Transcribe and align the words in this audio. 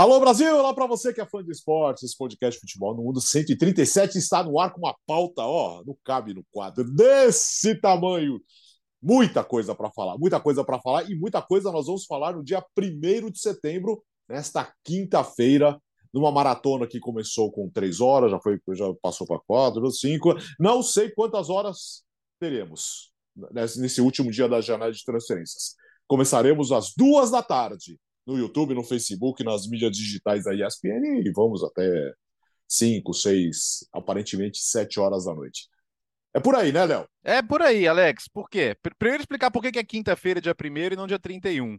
Alô 0.00 0.18
Brasil, 0.18 0.56
olá 0.56 0.72
para 0.72 0.86
você 0.86 1.12
que 1.12 1.20
é 1.20 1.26
fã 1.26 1.44
de 1.44 1.52
esportes, 1.52 2.04
esse 2.04 2.16
podcast 2.16 2.58
Futebol 2.58 2.96
no 2.96 3.02
Mundo 3.02 3.20
137 3.20 4.16
está 4.16 4.42
no 4.42 4.58
ar 4.58 4.72
com 4.72 4.78
uma 4.78 4.96
pauta, 5.06 5.42
ó, 5.42 5.84
não 5.86 5.94
cabe 6.02 6.32
no 6.32 6.42
quadro, 6.50 6.90
desse 6.90 7.78
tamanho. 7.78 8.40
Muita 9.02 9.44
coisa 9.44 9.74
para 9.74 9.90
falar, 9.90 10.16
muita 10.16 10.40
coisa 10.40 10.64
para 10.64 10.80
falar 10.80 11.10
e 11.10 11.14
muita 11.14 11.42
coisa 11.42 11.70
nós 11.70 11.84
vamos 11.84 12.06
falar 12.06 12.34
no 12.34 12.42
dia 12.42 12.64
1 12.78 13.30
de 13.30 13.40
setembro, 13.40 14.02
nesta 14.26 14.72
quinta-feira, 14.82 15.78
numa 16.14 16.32
maratona 16.32 16.86
que 16.86 16.98
começou 16.98 17.52
com 17.52 17.68
três 17.68 18.00
horas, 18.00 18.30
já, 18.30 18.40
foi, 18.40 18.58
já 18.72 18.86
passou 19.02 19.26
para 19.26 19.38
quatro, 19.40 19.90
cinco, 19.90 20.34
não 20.58 20.82
sei 20.82 21.10
quantas 21.10 21.50
horas 21.50 22.04
teremos 22.40 23.12
nesse 23.52 24.00
último 24.00 24.30
dia 24.30 24.48
da 24.48 24.62
janela 24.62 24.92
de 24.92 25.04
transferências. 25.04 25.74
Começaremos 26.06 26.72
às 26.72 26.94
duas 26.96 27.30
da 27.30 27.42
tarde 27.42 27.98
no 28.26 28.38
YouTube, 28.38 28.74
no 28.74 28.84
Facebook, 28.84 29.42
nas 29.42 29.66
mídias 29.66 29.96
digitais 29.96 30.44
da 30.44 30.54
ESPN 30.54 31.22
e 31.24 31.32
vamos 31.32 31.62
até 31.64 32.12
5, 32.68 33.12
6, 33.12 33.88
aparentemente 33.92 34.58
7 34.58 35.00
horas 35.00 35.24
da 35.24 35.34
noite. 35.34 35.68
É 36.32 36.38
por 36.38 36.54
aí, 36.54 36.70
né, 36.70 36.84
Léo? 36.84 37.08
É 37.24 37.42
por 37.42 37.60
aí, 37.60 37.88
Alex. 37.88 38.28
Por 38.28 38.48
quê? 38.48 38.76
Primeiro 38.98 39.22
explicar 39.22 39.50
por 39.50 39.62
que 39.62 39.78
é 39.78 39.84
quinta-feira, 39.84 40.40
dia 40.40 40.54
1 40.54 40.92
e 40.92 40.96
não 40.96 41.06
dia 41.06 41.18
31. 41.18 41.76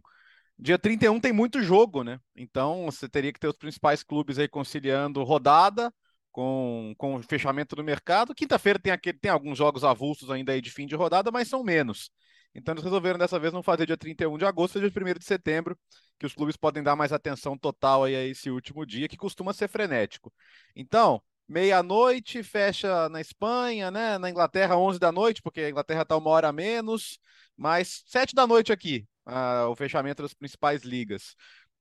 Dia 0.58 0.78
31 0.78 1.18
tem 1.18 1.32
muito 1.32 1.62
jogo, 1.62 2.04
né? 2.04 2.18
Então 2.36 2.84
você 2.84 3.08
teria 3.08 3.32
que 3.32 3.40
ter 3.40 3.48
os 3.48 3.56
principais 3.56 4.02
clubes 4.02 4.38
aí 4.38 4.46
conciliando 4.46 5.24
rodada 5.24 5.92
com, 6.30 6.94
com 6.98 7.16
o 7.16 7.22
fechamento 7.22 7.74
do 7.74 7.82
mercado. 7.82 8.34
Quinta-feira 8.34 8.78
tem, 8.78 8.92
aquele, 8.92 9.18
tem 9.18 9.30
alguns 9.30 9.56
jogos 9.56 9.84
avulsos 9.84 10.30
ainda 10.30 10.52
aí 10.52 10.60
de 10.60 10.70
fim 10.70 10.86
de 10.86 10.94
rodada, 10.94 11.30
mas 11.30 11.48
são 11.48 11.64
menos. 11.64 12.10
Então 12.54 12.74
eles 12.74 12.84
resolveram 12.84 13.18
dessa 13.18 13.38
vez 13.38 13.52
não 13.52 13.62
fazer 13.62 13.86
dia 13.86 13.96
31 13.96 14.36
de 14.36 14.44
agosto, 14.44 14.78
dia 14.78 14.90
1 14.90 15.18
de 15.18 15.24
setembro, 15.24 15.78
que 16.18 16.26
os 16.26 16.34
clubes 16.34 16.56
podem 16.56 16.82
dar 16.82 16.94
mais 16.94 17.12
atenção 17.12 17.56
total 17.56 18.04
aí 18.04 18.14
a 18.14 18.24
esse 18.24 18.50
último 18.50 18.84
dia, 18.84 19.08
que 19.08 19.16
costuma 19.16 19.52
ser 19.52 19.68
frenético. 19.68 20.32
Então, 20.76 21.22
meia-noite, 21.48 22.42
fecha 22.42 23.08
na 23.08 23.20
Espanha, 23.20 23.90
né? 23.90 24.18
Na 24.18 24.30
Inglaterra, 24.30 24.76
11 24.76 24.98
da 24.98 25.10
noite, 25.10 25.42
porque 25.42 25.60
a 25.60 25.70
Inglaterra 25.70 26.02
está 26.02 26.16
uma 26.16 26.30
hora 26.30 26.48
a 26.48 26.52
menos, 26.52 27.18
mas 27.56 28.02
7 28.06 28.34
da 28.34 28.46
noite 28.46 28.72
aqui, 28.72 29.06
uh, 29.26 29.68
o 29.68 29.76
fechamento 29.76 30.22
das 30.22 30.34
principais 30.34 30.82
ligas. 30.82 31.34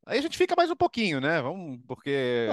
Aí 0.05 0.17
a 0.17 0.21
gente 0.21 0.35
fica 0.38 0.55
mais 0.57 0.71
um 0.71 0.75
pouquinho, 0.75 1.21
né? 1.21 1.39
Vamos, 1.41 1.80
porque 1.88 2.47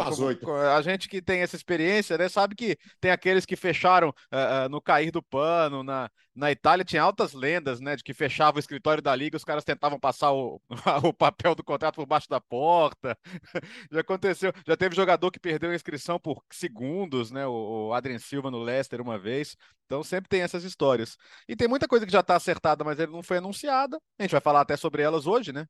a 0.77 0.83
gente 0.83 1.09
que 1.09 1.23
tem 1.23 1.41
essa 1.41 1.57
experiência, 1.57 2.19
né, 2.19 2.29
sabe 2.29 2.55
que 2.55 2.77
tem 3.01 3.11
aqueles 3.11 3.47
que 3.47 3.57
fecharam 3.57 4.11
uh, 4.11 4.67
uh, 4.67 4.69
no 4.69 4.83
cair 4.83 5.11
do 5.11 5.23
pano. 5.23 5.83
Na, 5.83 6.11
na 6.35 6.53
Itália 6.53 6.85
tinha 6.85 7.03
altas 7.03 7.33
lendas, 7.33 7.81
né, 7.81 7.97
de 7.97 8.03
que 8.05 8.13
fechava 8.13 8.59
o 8.59 8.61
escritório 8.61 9.03
da 9.03 9.17
liga, 9.17 9.37
os 9.37 9.45
caras 9.45 9.65
tentavam 9.65 9.99
passar 9.99 10.31
o, 10.31 10.61
o 11.03 11.13
papel 11.13 11.55
do 11.55 11.65
contrato 11.65 11.97
por 11.97 12.07
baixo 12.07 12.29
da 12.29 12.39
porta. 12.39 13.17
já 13.91 14.01
aconteceu, 14.01 14.53
já 14.67 14.77
teve 14.77 14.95
jogador 14.95 15.31
que 15.31 15.41
perdeu 15.41 15.71
a 15.71 15.75
inscrição 15.75 16.21
por 16.21 16.43
segundos, 16.53 17.31
né? 17.31 17.47
O, 17.47 17.89
o 17.89 17.93
Adrien 17.95 18.19
Silva 18.19 18.51
no 18.51 18.63
Leicester 18.63 19.01
uma 19.01 19.19
vez. 19.19 19.57
Então 19.87 20.05
sempre 20.05 20.29
tem 20.29 20.43
essas 20.43 20.65
histórias. 20.65 21.17
E 21.49 21.57
tem 21.57 21.67
muita 21.67 21.89
coisa 21.89 22.05
que 22.05 22.13
já 22.13 22.21
está 22.21 22.37
acertada, 22.37 22.85
mas 22.85 22.99
ele 22.99 23.11
não 23.11 23.23
foi 23.23 23.39
anunciada. 23.39 23.99
A 24.19 24.23
gente 24.23 24.33
vai 24.33 24.41
falar 24.41 24.61
até 24.61 24.77
sobre 24.77 25.01
elas 25.01 25.27
hoje, 25.27 25.51
né? 25.51 25.67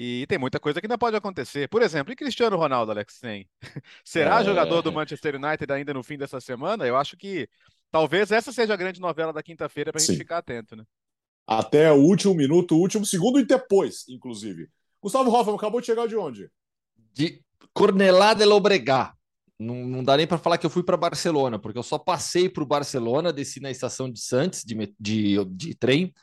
E 0.00 0.28
tem 0.28 0.38
muita 0.38 0.60
coisa 0.60 0.80
que 0.80 0.86
ainda 0.86 0.96
pode 0.96 1.16
acontecer. 1.16 1.68
Por 1.68 1.82
exemplo, 1.82 2.12
e 2.12 2.16
Cristiano 2.16 2.56
Ronaldo, 2.56 2.92
Alex 2.92 3.18
tem? 3.18 3.48
Será 4.04 4.40
é... 4.40 4.44
jogador 4.44 4.80
do 4.80 4.92
Manchester 4.92 5.34
United 5.34 5.72
ainda 5.72 5.92
no 5.92 6.04
fim 6.04 6.16
dessa 6.16 6.40
semana? 6.40 6.86
Eu 6.86 6.96
acho 6.96 7.16
que 7.16 7.48
talvez 7.90 8.30
essa 8.30 8.52
seja 8.52 8.74
a 8.74 8.76
grande 8.76 9.00
novela 9.00 9.32
da 9.32 9.42
quinta-feira 9.42 9.90
para 9.90 10.00
a 10.00 10.04
gente 10.04 10.16
ficar 10.16 10.38
atento, 10.38 10.76
né? 10.76 10.84
Até 11.44 11.90
o 11.90 11.96
último 11.96 12.32
minuto, 12.32 12.76
o 12.76 12.78
último 12.78 13.04
segundo 13.04 13.40
e 13.40 13.44
depois, 13.44 14.06
inclusive. 14.08 14.68
Gustavo 15.02 15.32
Hoffman 15.32 15.56
acabou 15.56 15.80
de 15.80 15.86
chegar 15.86 16.06
de 16.06 16.14
onde? 16.14 16.48
De 17.12 17.42
Cornelá 17.72 18.34
de 18.34 18.44
Lobregá. 18.44 19.14
Não, 19.58 19.74
não 19.84 20.04
dá 20.04 20.16
nem 20.16 20.28
para 20.28 20.38
falar 20.38 20.58
que 20.58 20.66
eu 20.66 20.70
fui 20.70 20.84
para 20.84 20.96
Barcelona, 20.96 21.58
porque 21.58 21.76
eu 21.78 21.82
só 21.82 21.98
passei 21.98 22.48
para 22.48 22.62
o 22.62 22.66
Barcelona, 22.66 23.32
desci 23.32 23.58
na 23.58 23.72
estação 23.72 24.08
de 24.08 24.20
Santos 24.20 24.62
de, 24.62 24.94
de, 25.00 25.44
de 25.46 25.74
trem 25.74 26.14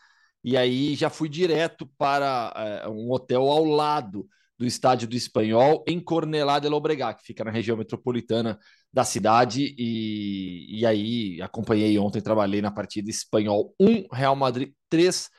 e 0.45 0.55
aí 0.55 0.93
já 0.93 1.09
fui 1.09 1.27
direto 1.27 1.89
para 1.97 2.53
é, 2.55 2.87
um 2.87 3.11
hotel 3.11 3.49
ao 3.49 3.65
lado 3.65 4.27
do 4.59 4.63
estádio 4.63 5.07
do 5.07 5.15
Espanhol, 5.15 5.83
em 5.87 5.99
Cornelá 5.99 6.59
de 6.59 6.69
Lobregá, 6.69 7.15
que 7.15 7.23
fica 7.25 7.43
na 7.43 7.49
região 7.49 7.75
metropolitana 7.75 8.59
da 8.93 9.03
cidade. 9.03 9.73
E, 9.75 10.81
e 10.81 10.85
aí 10.85 11.41
acompanhei 11.41 11.97
ontem, 11.97 12.21
trabalhei 12.21 12.61
na 12.61 12.69
partida 12.69 13.09
Espanhol 13.09 13.73
1, 13.79 14.05
Real 14.13 14.35
Madrid 14.35 14.71
3. 14.87 15.31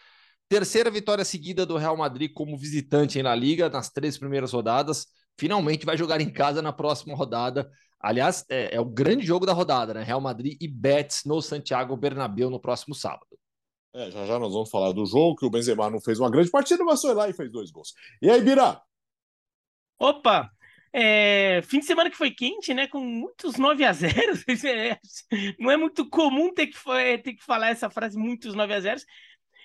Terceira 0.49 0.91
vitória 0.91 1.25
seguida 1.25 1.65
do 1.65 1.77
Real 1.77 1.97
Madrid 1.97 2.33
como 2.35 2.59
visitante 2.59 3.23
na 3.23 3.33
Liga, 3.33 3.71
nas 3.71 3.89
três 3.89 4.19
primeiras 4.19 4.53
rodadas. 4.53 5.07
Finalmente 5.39 5.87
vai 5.87 5.97
jogar 5.97 6.21
em 6.21 6.33
casa 6.33 6.61
na 6.61 6.73
próxima 6.73 7.15
rodada. 7.15 7.71
Aliás, 8.01 8.45
é, 8.51 8.75
é 8.75 8.81
o 8.81 8.85
grande 8.85 9.25
jogo 9.25 9.47
da 9.47 9.53
rodada, 9.53 9.95
né? 9.95 10.03
Real 10.03 10.21
Madrid 10.21 10.57
e 10.61 10.67
Betis 10.67 11.23
no 11.25 11.41
Santiago 11.41 11.97
Bernabéu 11.97 12.51
no 12.51 12.61
próximo 12.61 12.93
sábado. 12.93 13.39
É, 13.97 14.11
já 14.11 14.27
já 14.27 14.39
nós 14.39 14.53
vamos 14.53 14.69
falar 14.69 14.93
do 14.93 15.07
jogo, 15.07 15.37
que 15.37 15.47
o 15.47 15.51
Benzema 15.51 15.89
não 15.89 15.99
fez 15.99 16.21
uma 16.21 16.31
grande 16.31 16.51
partida, 16.51 16.85
mas 16.85 17.01
foi 17.01 17.15
lá 17.15 17.31
e 17.31 17.33
fez 17.33 17.51
dois 17.51 17.71
gols. 17.71 17.95
E 18.21 18.29
aí, 18.29 18.43
Bira? 18.43 18.79
Opa! 19.99 20.51
É, 20.93 21.63
fim 21.63 21.79
de 21.79 21.87
semana 21.87 22.11
que 22.11 22.17
foi 22.17 22.31
quente, 22.31 22.75
né? 22.75 22.87
Com 22.87 23.01
muitos 23.01 23.57
9 23.57 23.85
a 23.87 23.93
0 23.95 24.15
é, 24.67 24.99
Não 25.59 25.71
é 25.71 25.79
muito 25.79 26.07
comum 26.11 26.53
ter 26.53 26.67
que, 26.67 26.79
ter 27.23 27.33
que 27.33 27.43
falar 27.43 27.71
essa 27.71 27.89
frase, 27.89 28.19
muitos 28.19 28.55
9 28.55 28.75
a 28.75 28.81
0 28.81 29.01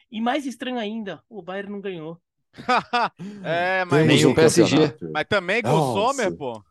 E 0.10 0.22
mais 0.22 0.46
estranho 0.46 0.80
ainda, 0.80 1.22
o 1.30 1.42
Bayern 1.42 1.70
não 1.70 1.82
ganhou. 1.82 2.18
é, 3.44 3.84
mas 3.84 4.08
nem 4.08 4.26
um 4.26 4.32
o 4.32 4.36
PSG. 4.36 4.96
Mas 5.14 5.26
também 5.28 5.62
com 5.62 5.72
o 5.72 5.94
Sommer, 5.94 6.38
pô. 6.38 6.64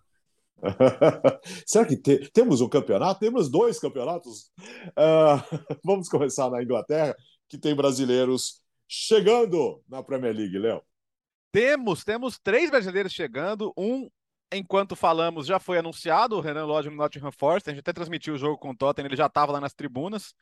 Será 1.66 1.84
que 1.84 1.96
te... 1.96 2.30
temos 2.32 2.62
um 2.62 2.68
campeonato? 2.70 3.20
Temos 3.20 3.50
dois 3.50 3.78
campeonatos. 3.78 4.50
Uh, 4.90 5.60
vamos 5.84 6.08
começar 6.08 6.50
na 6.50 6.62
Inglaterra 6.62 7.14
que 7.50 7.58
tem 7.58 7.74
brasileiros 7.74 8.62
chegando 8.88 9.82
na 9.88 10.02
Premier 10.02 10.34
League, 10.34 10.56
Léo? 10.56 10.80
Temos, 11.50 12.04
temos 12.04 12.38
três 12.38 12.70
brasileiros 12.70 13.12
chegando. 13.12 13.72
Um, 13.76 14.08
enquanto 14.52 14.94
falamos, 14.94 15.46
já 15.46 15.58
foi 15.58 15.76
anunciado, 15.78 16.36
o 16.36 16.40
Renan 16.40 16.64
Lodge 16.64 16.88
no 16.88 16.96
Nottingham 16.96 17.32
Forest. 17.32 17.68
A 17.68 17.72
gente 17.72 17.80
até 17.80 17.92
transmitiu 17.92 18.34
o 18.34 18.38
jogo 18.38 18.56
com 18.56 18.70
o 18.70 18.76
Tottenham, 18.76 19.08
ele 19.08 19.16
já 19.16 19.26
estava 19.26 19.50
lá 19.50 19.60
nas 19.60 19.74
tribunas. 19.74 20.32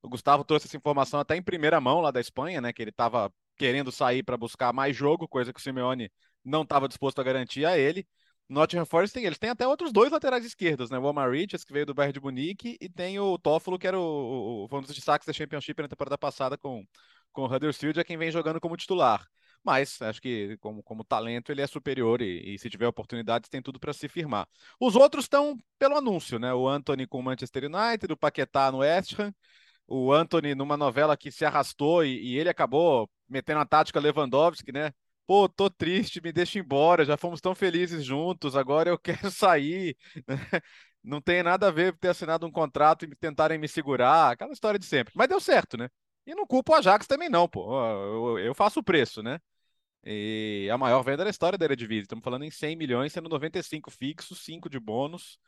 O 0.00 0.08
Gustavo 0.08 0.44
trouxe 0.44 0.68
essa 0.68 0.76
informação 0.76 1.18
até 1.18 1.36
em 1.36 1.42
primeira 1.42 1.80
mão 1.80 2.00
lá 2.00 2.12
da 2.12 2.20
Espanha, 2.20 2.60
né? 2.60 2.72
Que 2.72 2.80
ele 2.80 2.90
estava 2.90 3.32
querendo 3.56 3.90
sair 3.90 4.22
para 4.22 4.36
buscar 4.36 4.72
mais 4.72 4.96
jogo, 4.96 5.26
coisa 5.26 5.52
que 5.52 5.58
o 5.58 5.62
Simeone 5.62 6.10
não 6.44 6.62
estava 6.62 6.86
disposto 6.86 7.20
a 7.20 7.24
garantir 7.24 7.64
a 7.64 7.76
ele. 7.76 8.06
Nottingham 8.52 8.86
Forest 8.86 9.14
tem, 9.14 9.24
eles 9.24 9.38
têm 9.38 9.50
até 9.50 9.66
outros 9.66 9.92
dois 9.92 10.12
laterais 10.12 10.44
esquerdos, 10.44 10.90
né? 10.90 10.98
O 10.98 11.04
Omar 11.04 11.30
Richards, 11.30 11.64
que 11.64 11.72
veio 11.72 11.86
do 11.86 11.94
Bayern 11.94 12.12
de 12.12 12.20
Munique, 12.20 12.76
e 12.80 12.88
tem 12.88 13.18
o 13.18 13.38
Toffolo, 13.38 13.78
que 13.78 13.86
era 13.86 13.98
o, 13.98 14.64
o, 14.64 14.68
foi 14.68 14.78
um 14.78 14.82
dos 14.82 14.94
destaques 14.94 15.26
da 15.26 15.32
Championship 15.32 15.80
na 15.82 15.88
temporada 15.88 16.18
passada 16.18 16.58
com, 16.58 16.84
com 17.32 17.42
o 17.42 17.46
Huddersfield, 17.52 17.98
é 17.98 18.04
quem 18.04 18.16
vem 18.16 18.30
jogando 18.30 18.60
como 18.60 18.76
titular. 18.76 19.26
Mas 19.64 20.02
acho 20.02 20.20
que 20.20 20.56
como, 20.58 20.82
como 20.82 21.04
talento 21.04 21.52
ele 21.52 21.62
é 21.62 21.66
superior 21.66 22.20
e, 22.20 22.54
e 22.54 22.58
se 22.58 22.68
tiver 22.68 22.86
oportunidades 22.86 23.48
tem 23.48 23.62
tudo 23.62 23.78
para 23.78 23.92
se 23.92 24.08
firmar. 24.08 24.46
Os 24.80 24.96
outros 24.96 25.24
estão 25.24 25.56
pelo 25.78 25.96
anúncio, 25.96 26.38
né? 26.38 26.52
O 26.52 26.68
Anthony 26.68 27.06
com 27.06 27.20
o 27.20 27.22
Manchester 27.22 27.64
United, 27.64 28.12
o 28.12 28.16
Paquetá 28.16 28.72
no 28.72 28.78
West 28.78 29.18
Ham, 29.18 29.32
o 29.86 30.12
Anthony 30.12 30.54
numa 30.54 30.76
novela 30.76 31.16
que 31.16 31.30
se 31.30 31.44
arrastou 31.44 32.04
e, 32.04 32.32
e 32.32 32.38
ele 32.38 32.48
acabou 32.48 33.08
metendo 33.28 33.60
a 33.60 33.66
tática 33.66 34.00
Lewandowski, 34.00 34.72
né? 34.72 34.92
Pô, 35.26 35.48
tô 35.48 35.70
triste, 35.70 36.20
me 36.20 36.32
deixa 36.32 36.58
embora, 36.58 37.04
já 37.04 37.16
fomos 37.16 37.40
tão 37.40 37.54
felizes 37.54 38.04
juntos, 38.04 38.56
agora 38.56 38.90
eu 38.90 38.98
quero 39.28 39.30
sair. 39.30 39.96
Né? 40.26 40.36
Não 41.02 41.20
tem 41.20 41.42
nada 41.42 41.68
a 41.68 41.70
ver 41.70 41.96
ter 41.98 42.08
assinado 42.08 42.46
um 42.46 42.50
contrato 42.52 43.04
e 43.04 43.16
tentarem 43.16 43.58
me 43.58 43.68
segurar, 43.68 44.32
aquela 44.32 44.52
história 44.52 44.78
de 44.78 44.86
sempre. 44.86 45.12
Mas 45.16 45.28
deu 45.28 45.40
certo, 45.40 45.76
né? 45.76 45.88
E 46.26 46.34
não 46.34 46.46
culpo 46.46 46.72
o 46.72 46.74
Ajax 46.76 47.06
também 47.06 47.28
não, 47.28 47.48
pô. 47.48 48.38
Eu, 48.38 48.54
faço 48.54 48.80
o 48.80 48.84
preço, 48.84 49.22
né? 49.22 49.40
E 50.04 50.68
a 50.72 50.78
maior 50.78 51.02
venda 51.02 51.24
da 51.24 51.30
história 51.30 51.58
da 51.58 51.64
Eredivisie. 51.64 52.02
Estamos 52.02 52.24
falando 52.24 52.44
em 52.44 52.50
100 52.50 52.76
milhões, 52.76 53.12
sendo 53.12 53.28
95 53.28 53.90
fixos, 53.90 54.44
5 54.44 54.68
de 54.70 54.78
bônus, 54.80 55.38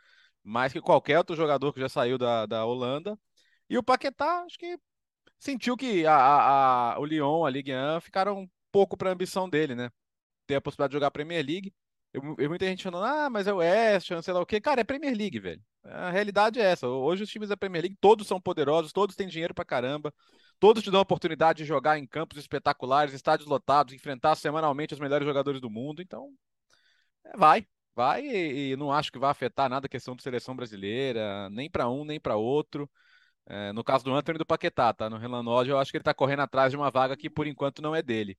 mais 0.43 0.73
que 0.73 0.81
qualquer 0.81 1.19
outro 1.19 1.37
jogador 1.37 1.73
que 1.73 1.81
já 1.81 1.89
saiu 1.89 2.19
da, 2.19 2.47
da 2.47 2.65
Holanda. 2.65 3.19
E 3.69 3.79
o 3.79 3.83
Paquetá, 3.83 4.43
acho 4.45 4.59
que 4.59 4.79
sentiu 5.39 5.77
que 5.77 6.07
a, 6.07 6.17
a, 6.17 6.95
a 6.95 7.01
o 7.01 7.05
Lyon, 7.05 7.45
a 7.45 7.51
Ligue 7.51 7.73
1, 7.73 8.01
ficaram 8.01 8.49
pouco 8.75 8.97
para 8.97 9.11
a 9.11 9.13
ambição 9.13 9.49
dele, 9.49 9.77
né? 9.77 9.89
Ter 10.49 10.57
a 10.57 10.61
possibilidade 10.61 10.91
de 10.91 10.97
jogar 10.97 11.07
a 11.07 11.11
Premier 11.13 11.47
League. 11.47 11.73
Eu, 12.13 12.35
eu, 12.39 12.49
muita 12.49 12.67
gente 12.67 12.83
falando, 12.83 13.05
ah, 13.05 13.31
mas 13.31 13.47
é 13.47 13.53
o 13.53 13.59
West, 13.59 14.11
sei 14.21 14.35
lá 14.35 14.41
o 14.41 14.47
quê. 14.47 14.61
Cara, 14.61 14.81
é 14.81 14.85
Premier 14.85 15.17
League, 15.17 15.39
velho. 15.39 15.63
A 15.85 16.11
realidade 16.11 16.59
é 16.59 16.65
essa. 16.65 16.89
Hoje 16.89 17.23
os 17.23 17.31
times 17.31 17.49
da 17.49 17.57
Premier 17.57 17.83
League, 17.83 17.97
todos 18.01 18.27
são 18.27 18.41
poderosos, 18.41 18.93
todos 18.93 19.15
têm 19.15 19.29
dinheiro 19.29 19.55
pra 19.55 19.65
caramba, 19.65 20.13
todos 20.59 20.83
te 20.83 20.91
dão 20.91 20.99
a 20.99 21.03
oportunidade 21.05 21.59
de 21.59 21.65
jogar 21.65 21.99
em 21.99 22.07
campos 22.07 22.37
espetaculares, 22.37 23.15
estádios 23.15 23.49
lotados, 23.49 23.95
enfrentar 23.95 24.35
semanalmente 24.35 24.95
os 24.95 25.01
melhores 25.01 25.25
jogadores 25.25 25.61
do 25.61 25.71
mundo. 25.71 26.03
Então, 26.03 26.33
é, 27.25 27.37
vai, 27.37 27.67
vai 27.95 28.27
e, 28.27 28.73
e, 28.73 28.77
não 28.77 28.93
acho 28.93 29.13
que 29.13 29.19
vai 29.21 29.31
afetar 29.31 29.69
nada 29.71 29.87
a 29.87 29.89
questão 29.89 30.17
de 30.17 30.23
seleção 30.23 30.57
brasileira, 30.57 31.49
nem 31.51 31.71
para 31.71 31.89
um, 31.89 32.05
nem 32.05 32.19
para 32.19 32.37
outro. 32.37 32.91
É, 33.47 33.73
no 33.73 33.85
caso 33.85 34.05
do 34.05 34.15
Anthony 34.15 34.39
do 34.39 34.47
Paquetá, 34.47 34.93
tá? 34.93 35.11
No 35.11 35.19
Renan 35.19 35.43
Lodge, 35.43 35.71
eu 35.71 35.79
acho 35.79 35.91
que 35.91 35.97
ele 35.99 36.05
tá 36.05 36.15
correndo 36.15 36.41
atrás 36.41 36.71
de 36.71 36.77
uma 36.77 36.91
vaga 36.91 37.17
que 37.17 37.29
por 37.29 37.47
enquanto 37.47 37.83
não 37.83 37.95
é 37.95 38.03
dele. 38.03 38.39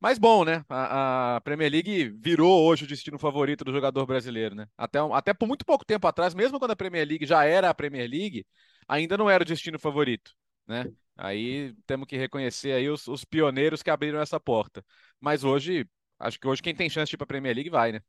Mas 0.00 0.18
bom, 0.18 0.44
né? 0.44 0.64
A, 0.68 1.36
a, 1.36 1.40
Premier 1.40 1.70
League 1.70 2.10
virou 2.20 2.62
hoje 2.66 2.84
o 2.84 2.86
destino 2.86 3.18
favorito 3.18 3.64
do 3.64 3.72
jogador 3.72 4.04
brasileiro, 4.06 4.54
né? 4.54 4.66
Até, 4.76 4.98
até 4.98 5.32
por 5.32 5.46
muito 5.46 5.64
pouco 5.64 5.84
tempo 5.84 6.06
atrás, 6.06 6.34
mesmo 6.34 6.58
quando 6.58 6.72
a 6.72 6.76
Premier 6.76 7.06
League 7.08 7.26
já 7.26 7.44
era 7.44 7.70
a 7.70 7.74
Premier 7.74 8.08
League, 8.08 8.46
ainda 8.86 9.16
não 9.16 9.30
era 9.30 9.42
o 9.42 9.46
destino 9.46 9.78
favorito, 9.78 10.32
né? 10.66 10.92
Aí 11.16 11.74
temos 11.86 12.06
que 12.06 12.16
reconhecer 12.16 12.72
aí 12.72 12.88
os, 12.90 13.06
os 13.08 13.24
pioneiros 13.24 13.82
que 13.82 13.90
abriram 13.90 14.20
essa 14.20 14.38
porta. 14.40 14.84
Mas 15.20 15.44
hoje, 15.44 15.88
acho 16.18 16.38
que 16.38 16.46
hoje 16.46 16.62
quem 16.62 16.74
tem 16.74 16.90
chance 16.90 17.08
de 17.08 17.14
ir 17.14 17.18
para 17.18 17.24
a 17.24 17.28
Premier 17.28 17.54
League 17.54 17.70
vai, 17.70 17.92
né? 17.92 18.00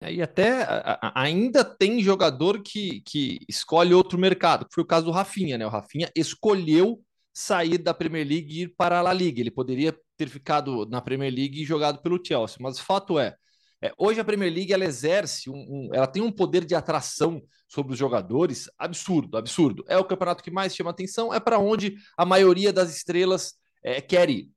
É, 0.00 0.12
e 0.12 0.22
até 0.22 0.66
ainda 1.14 1.64
tem 1.64 2.02
jogador 2.02 2.62
que, 2.62 3.00
que 3.02 3.38
escolhe 3.48 3.94
outro 3.94 4.18
mercado, 4.18 4.66
foi 4.72 4.82
o 4.82 4.86
caso 4.86 5.06
do 5.06 5.12
Rafinha, 5.12 5.56
né? 5.56 5.66
O 5.66 5.70
Rafinha 5.70 6.10
escolheu 6.14 7.00
sair 7.32 7.78
da 7.78 7.92
Premier 7.92 8.26
League 8.26 8.54
e 8.54 8.62
ir 8.62 8.74
para 8.76 8.98
a 8.98 9.02
La 9.02 9.12
Liga. 9.12 9.40
Ele 9.40 9.50
poderia 9.50 9.96
ter 10.16 10.28
ficado 10.28 10.86
na 10.86 11.00
Premier 11.00 11.32
League 11.32 11.60
e 11.60 11.64
jogado 11.64 12.00
pelo 12.00 12.20
Chelsea, 12.24 12.58
mas 12.60 12.78
o 12.78 12.84
fato 12.84 13.18
é, 13.18 13.34
é 13.82 13.92
hoje 13.98 14.20
a 14.20 14.24
Premier 14.24 14.52
League 14.52 14.72
ela 14.72 14.84
exerce 14.84 15.50
um, 15.50 15.54
um, 15.54 15.90
ela 15.92 16.06
tem 16.06 16.22
um 16.22 16.30
poder 16.30 16.64
de 16.64 16.74
atração 16.74 17.42
sobre 17.68 17.92
os 17.92 17.98
jogadores 17.98 18.70
absurdo, 18.78 19.36
absurdo. 19.36 19.84
É 19.88 19.98
o 19.98 20.04
campeonato 20.04 20.44
que 20.44 20.50
mais 20.50 20.74
chama 20.74 20.90
atenção, 20.90 21.34
é 21.34 21.40
para 21.40 21.58
onde 21.58 21.96
a 22.16 22.24
maioria 22.24 22.72
das 22.72 22.94
estrelas 22.94 23.54
é, 23.82 24.00
quer 24.00 24.30
ir. 24.30 24.50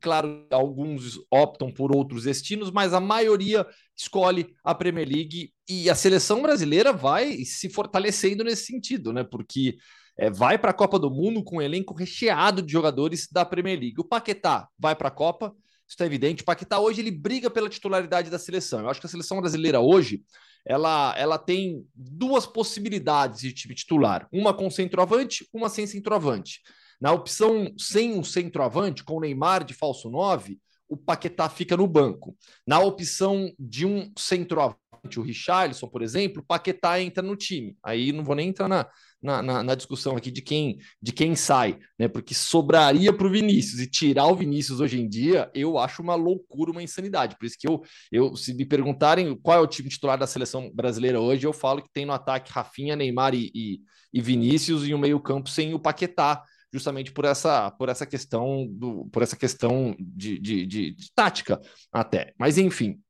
Claro, 0.00 0.46
alguns 0.50 1.18
optam 1.30 1.72
por 1.72 1.94
outros 1.94 2.24
destinos, 2.24 2.70
mas 2.70 2.92
a 2.92 3.00
maioria 3.00 3.66
escolhe 3.96 4.54
a 4.62 4.74
Premier 4.74 5.08
League 5.08 5.52
e 5.68 5.88
a 5.88 5.94
seleção 5.94 6.42
brasileira 6.42 6.92
vai 6.92 7.44
se 7.44 7.68
fortalecendo 7.68 8.44
nesse 8.44 8.66
sentido, 8.66 9.12
né? 9.12 9.24
Porque 9.24 9.76
é, 10.18 10.30
vai 10.30 10.58
para 10.58 10.70
a 10.70 10.74
Copa 10.74 10.98
do 10.98 11.10
Mundo 11.10 11.42
com 11.42 11.56
um 11.56 11.62
elenco 11.62 11.94
recheado 11.94 12.60
de 12.60 12.70
jogadores 12.70 13.26
da 13.32 13.44
Premier 13.44 13.78
League. 13.78 14.00
O 14.00 14.04
Paquetá 14.04 14.68
vai 14.78 14.94
para 14.94 15.08
a 15.08 15.12
Copa, 15.12 15.46
isso 15.46 15.94
está 15.94 16.04
evidente. 16.04 16.42
O 16.42 16.44
Paquetá 16.46 16.78
hoje 16.78 17.00
ele 17.00 17.10
briga 17.10 17.48
pela 17.48 17.68
titularidade 17.68 18.30
da 18.30 18.38
seleção. 18.38 18.80
Eu 18.80 18.90
acho 18.90 19.00
que 19.00 19.06
a 19.06 19.10
seleção 19.10 19.40
brasileira 19.40 19.80
hoje 19.80 20.22
ela, 20.66 21.14
ela 21.16 21.38
tem 21.38 21.84
duas 21.94 22.46
possibilidades 22.46 23.40
de 23.40 23.52
time 23.52 23.74
titular: 23.74 24.28
uma 24.32 24.52
com 24.52 24.70
centroavante, 24.70 25.48
uma 25.52 25.68
sem 25.68 25.86
centroavante. 25.86 26.60
Na 27.00 27.12
opção 27.12 27.72
sem 27.78 28.12
um 28.12 28.22
centroavante, 28.22 29.02
com 29.02 29.16
o 29.16 29.20
Neymar 29.20 29.64
de 29.64 29.72
falso 29.72 30.10
9, 30.10 30.58
o 30.90 30.96
Paquetá 30.96 31.48
fica 31.48 31.76
no 31.76 31.86
banco. 31.86 32.36
Na 32.66 32.80
opção 32.80 33.50
de 33.58 33.86
um 33.86 34.12
centroavante, 34.18 34.76
o 35.16 35.22
Richarlison, 35.22 35.86
por 35.86 36.02
exemplo, 36.02 36.42
o 36.42 36.44
Paquetá 36.44 37.00
entra 37.00 37.22
no 37.22 37.36
time. 37.36 37.76
Aí 37.82 38.12
não 38.12 38.24
vou 38.24 38.34
nem 38.34 38.48
entrar 38.48 38.68
na, 38.68 38.86
na, 39.22 39.40
na, 39.40 39.62
na 39.62 39.74
discussão 39.74 40.16
aqui 40.16 40.30
de 40.32 40.42
quem, 40.42 40.78
de 41.00 41.12
quem 41.12 41.36
sai, 41.36 41.78
né? 41.96 42.08
Porque 42.08 42.34
sobraria 42.34 43.12
para 43.12 43.26
o 43.26 43.30
Vinícius 43.30 43.80
e 43.80 43.86
tirar 43.86 44.26
o 44.26 44.34
Vinícius 44.34 44.80
hoje 44.80 45.00
em 45.00 45.08
dia, 45.08 45.48
eu 45.54 45.78
acho 45.78 46.02
uma 46.02 46.16
loucura, 46.16 46.72
uma 46.72 46.82
insanidade. 46.82 47.36
Por 47.38 47.46
isso 47.46 47.56
que 47.58 47.68
eu, 47.68 47.80
eu 48.10 48.34
se 48.36 48.52
me 48.52 48.66
perguntarem 48.66 49.34
qual 49.36 49.58
é 49.58 49.60
o 49.60 49.66
time 49.68 49.88
titular 49.88 50.18
da 50.18 50.26
seleção 50.26 50.70
brasileira 50.74 51.20
hoje, 51.20 51.46
eu 51.46 51.52
falo 51.52 51.80
que 51.82 51.92
tem 51.92 52.04
no 52.04 52.12
ataque 52.12 52.52
Rafinha, 52.52 52.96
Neymar 52.96 53.32
e, 53.34 53.50
e, 53.54 53.80
e 54.12 54.20
Vinícius 54.20 54.86
e 54.86 54.92
o 54.92 54.98
meio-campo 54.98 55.48
sem 55.48 55.72
o 55.72 55.78
Paquetá 55.78 56.42
justamente 56.72 57.12
por 57.12 57.24
essa, 57.24 57.70
por 57.72 57.88
essa 57.88 58.06
questão 58.06 58.66
do, 58.70 59.06
por 59.06 59.22
essa 59.22 59.36
questão 59.36 59.94
de, 59.98 60.38
de, 60.38 60.66
de, 60.66 60.90
de 60.92 61.12
tática 61.14 61.60
até. 61.92 62.32
Mas 62.38 62.58
enfim, 62.58 63.00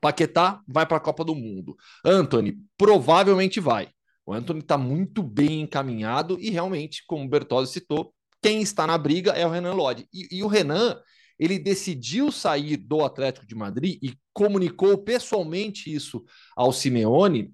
Paquetá 0.00 0.60
vai 0.66 0.86
para 0.86 0.96
a 0.96 1.00
Copa 1.00 1.24
do 1.24 1.34
Mundo. 1.34 1.76
Anthony 2.04 2.58
provavelmente 2.76 3.60
vai. 3.60 3.88
O 4.24 4.32
Anthony 4.32 4.60
está 4.60 4.78
muito 4.78 5.22
bem 5.22 5.62
encaminhado 5.62 6.38
e 6.40 6.50
realmente, 6.50 7.02
como 7.06 7.24
o 7.24 7.28
Bertozzi 7.28 7.72
citou, 7.72 8.14
quem 8.42 8.62
está 8.62 8.86
na 8.86 8.96
briga 8.96 9.32
é 9.32 9.46
o 9.46 9.50
Renan 9.50 9.74
Lodge. 9.74 10.06
E, 10.12 10.38
e, 10.38 10.42
o 10.42 10.46
Renan, 10.46 10.98
ele 11.38 11.58
decidiu 11.58 12.30
sair 12.30 12.76
do 12.76 13.04
Atlético 13.04 13.46
de 13.46 13.54
Madrid 13.54 13.98
e 14.02 14.14
comunicou 14.32 14.96
pessoalmente 14.98 15.92
isso 15.92 16.24
ao 16.56 16.72
Simeone 16.72 17.52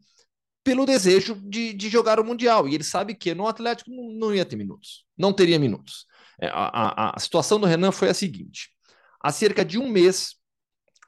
pelo 0.67 0.85
desejo 0.85 1.37
de, 1.45 1.73
de 1.73 1.89
jogar 1.89 2.19
o 2.19 2.25
Mundial. 2.25 2.69
E 2.69 2.75
ele 2.75 2.83
sabe 2.83 3.15
que 3.15 3.33
no 3.33 3.47
Atlético 3.47 3.89
não, 3.89 4.11
não 4.11 4.35
ia 4.35 4.45
ter 4.45 4.57
minutos, 4.57 5.07
não 5.17 5.33
teria 5.33 5.61
minutos. 5.61 6.07
É, 6.41 6.49
a, 6.49 6.51
a, 6.51 7.17
a, 7.17 7.21
situação 7.21 7.61
do 7.61 7.69
Renan 7.69 7.93
foi 7.93 8.09
a 8.09 8.15
seguinte: 8.15 8.71
há 9.23 9.31
cerca 9.31 9.65
de 9.65 9.79
um 9.79 9.89
mês, 9.89 10.35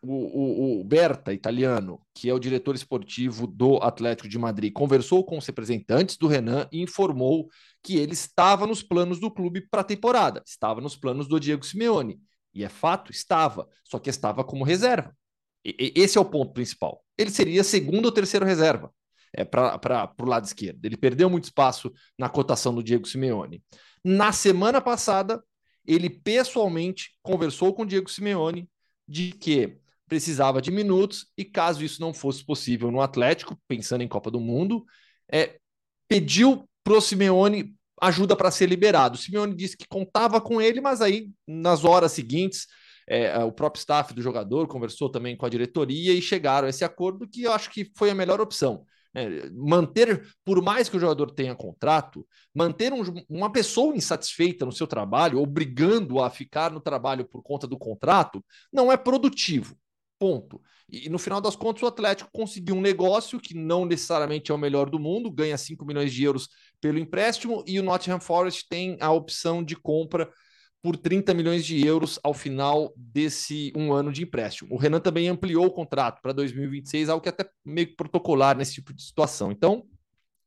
o, 0.01 0.13
o, 0.15 0.81
o, 0.81 0.85
Berta, 0.85 1.35
italiano, 1.35 2.01
que 2.15 2.31
é 2.31 2.33
o 2.33 2.39
diretor 2.39 2.77
esportivo 2.77 3.49
do 3.49 3.79
Atlético 3.79 4.29
de 4.29 4.39
Madrid, 4.39 4.73
conversou 4.73 5.25
com 5.25 5.37
os 5.37 5.47
representantes 5.47 6.17
do 6.17 6.29
Renan 6.29 6.69
e 6.71 6.81
informou 6.81 7.49
que 7.83 7.97
ele 7.97 8.13
estava 8.13 8.65
nos 8.65 8.81
planos 8.81 9.19
do 9.19 9.29
clube 9.29 9.67
para 9.69 9.81
a 9.81 9.85
temporada, 9.85 10.41
estava 10.47 10.81
nos 10.81 10.97
planos 10.97 11.27
do 11.27 11.41
Diego 11.41 11.67
Simeone. 11.67 12.21
E 12.55 12.63
é 12.63 12.69
fato, 12.69 13.11
estava, 13.11 13.69
só 13.83 13.99
que 13.99 14.09
estava 14.09 14.45
como 14.45 14.65
reserva. 14.65 15.13
E, 15.65 15.93
esse 15.97 16.17
é 16.17 16.21
o 16.21 16.25
ponto 16.25 16.53
principal. 16.53 17.05
Ele 17.19 17.31
seria 17.31 17.65
segundo 17.65 18.07
ou 18.07 18.13
terceiro 18.13 18.47
reserva 18.47 18.93
é, 19.33 19.45
para 19.45 20.13
o 20.21 20.25
lado 20.25 20.45
esquerdo. 20.45 20.85
Ele 20.85 20.97
perdeu 20.97 21.29
muito 21.29 21.45
espaço 21.45 21.93
na 22.19 22.29
cotação 22.29 22.75
do 22.75 22.83
Diego 22.83 23.07
Simeone. 23.07 23.63
Na 24.05 24.33
semana 24.33 24.81
passada, 24.81 25.43
ele 25.87 26.11
pessoalmente 26.11 27.13
conversou 27.23 27.75
com 27.75 27.83
o 27.83 27.87
Diego 27.87 28.11
Simeone 28.11 28.69
de 29.07 29.33
que 29.33 29.79
precisava 30.07 30.61
de 30.61 30.71
minutos 30.71 31.27
e 31.37 31.45
caso 31.45 31.85
isso 31.85 32.01
não 32.01 32.15
fosse 32.15 32.45
possível 32.45 32.91
no 32.91 33.01
Atlético, 33.01 33.59
pensando 33.69 34.03
em 34.03 34.09
Copa 34.09 34.31
do 34.31 34.41
Mundo, 34.41 34.85
é, 35.31 35.59
pediu 36.09 36.69
para 36.83 36.95
o 36.95 37.01
Simeone 37.01 37.75
ajuda 38.01 38.37
para 38.37 38.51
ser 38.51 38.67
liberado. 38.67 39.17
O 39.17 39.19
Simeone 39.19 39.55
disse 39.55 39.77
que 39.77 39.87
contava 39.87 40.41
com 40.41 40.61
ele, 40.61 40.81
mas 40.81 41.01
aí 41.03 41.31
nas 41.47 41.85
horas 41.85 42.13
seguintes 42.13 42.67
é, 43.09 43.39
o 43.39 43.51
próprio 43.51 43.81
staff 43.81 44.13
do 44.13 44.23
jogador 44.23 44.69
conversou 44.69 45.09
também 45.09 45.37
com 45.37 45.47
a 45.47 45.49
diretoria 45.49 46.13
e 46.13 46.21
chegaram 46.21 46.67
a 46.67 46.71
esse 46.71 46.85
acordo 46.85 47.27
que 47.27 47.43
eu 47.43 47.53
acho 47.53 47.71
que 47.71 47.91
foi 47.97 48.11
a 48.11 48.15
melhor 48.15 48.41
opção. 48.41 48.85
É, 49.15 49.49
manter, 49.51 50.27
por 50.45 50.63
mais 50.63 50.89
que 50.89 50.97
o 50.97 51.01
jogador 51.01 51.31
tenha 51.31 51.55
contrato, 51.55 52.27
manter 52.55 52.93
um, 52.93 53.03
uma 53.29 53.51
pessoa 53.51 53.97
insatisfeita 53.97 54.67
no 54.67 54.73
seu 54.73 54.87
trabalho, 54.87 55.41
obrigando 55.41 56.21
a 56.21 56.29
ficar 56.31 56.71
no 56.71 56.81
trabalho 56.81 57.25
por 57.25 57.43
conta 57.43 57.67
do 57.67 57.79
contrato, 57.79 58.45
não 58.73 58.93
é 58.93 58.97
produtivo. 58.97 59.77
Ponto. 60.19 60.61
E 60.91 61.09
no 61.09 61.19
final 61.19 61.41
das 61.41 61.55
contas, 61.55 61.83
o 61.83 61.87
Atlético 61.87 62.31
conseguiu 62.33 62.75
um 62.75 62.81
negócio 62.81 63.39
que 63.39 63.55
não 63.55 63.85
necessariamente 63.85 64.51
é 64.51 64.55
o 64.55 64.59
melhor 64.59 64.91
do 64.91 64.99
mundo, 64.99 65.31
ganha 65.31 65.57
5 65.57 65.85
milhões 65.85 66.13
de 66.13 66.25
euros 66.25 66.49
pelo 66.81 66.99
empréstimo, 66.99 67.63
e 67.67 67.79
o 67.79 67.83
Nottingham 67.83 68.21
Forest 68.21 68.67
tem 68.69 68.97
a 69.01 69.13
opção 69.13 69.63
de 69.63 69.77
compra 69.77 70.31
por 70.83 70.97
30 70.97 71.35
milhões 71.35 71.65
de 71.65 71.85
euros 71.85 72.19
ao 72.23 72.33
final 72.33 72.93
desse 72.97 73.73
um 73.77 73.93
ano 73.93 74.13
de 74.13 74.23
empréstimo. 74.23 74.75
O 74.75 74.79
Renan 74.79 75.01
também 75.01 75.29
ampliou 75.29 75.67
o 75.67 75.73
contrato 75.73 76.23
para 76.23 76.33
2026, 76.33 77.09
algo 77.09 77.23
que 77.23 77.29
é 77.29 77.33
até 77.33 77.49
meio 77.65 77.97
protocolar 77.97 78.57
nesse 78.57 78.75
tipo 78.75 78.93
de 78.93 79.03
situação. 79.03 79.51
Então, 79.51 79.85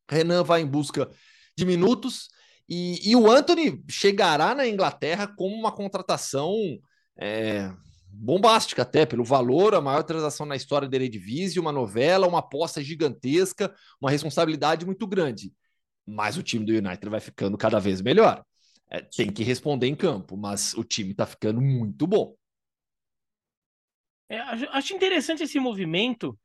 Renan 0.09 0.43
vai 0.43 0.61
em 0.61 0.65
busca 0.65 1.09
de 1.55 1.65
minutos 1.65 2.29
e, 2.67 3.11
e 3.11 3.15
o 3.15 3.29
Anthony 3.29 3.83
chegará 3.89 4.55
na 4.55 4.67
Inglaterra 4.67 5.27
como 5.27 5.53
uma 5.55 5.71
contratação 5.71 6.55
é, 7.17 7.69
bombástica 8.09 8.83
até, 8.83 9.05
pelo 9.05 9.25
valor, 9.25 9.75
a 9.75 9.81
maior 9.81 10.03
transação 10.03 10.45
na 10.45 10.55
história 10.55 10.87
da 10.87 10.95
Eredivisie, 10.95 11.59
uma 11.59 11.71
novela, 11.71 12.27
uma 12.27 12.39
aposta 12.39 12.81
gigantesca, 12.81 13.73
uma 13.99 14.09
responsabilidade 14.09 14.85
muito 14.85 15.05
grande. 15.05 15.53
Mas 16.05 16.37
o 16.37 16.43
time 16.43 16.65
do 16.65 16.71
United 16.71 17.09
vai 17.09 17.19
ficando 17.19 17.57
cada 17.57 17.79
vez 17.79 18.01
melhor. 18.01 18.43
É, 18.91 19.01
tem 19.01 19.31
que 19.31 19.41
responder 19.41 19.87
em 19.87 19.95
campo, 19.95 20.35
mas 20.35 20.73
o 20.73 20.83
time 20.83 21.11
está 21.11 21.25
ficando 21.25 21.61
muito 21.61 22.05
bom. 22.05 22.35
É, 24.27 24.39
acho 24.39 24.93
interessante 24.93 25.43
esse 25.43 25.59
movimento 25.59 26.37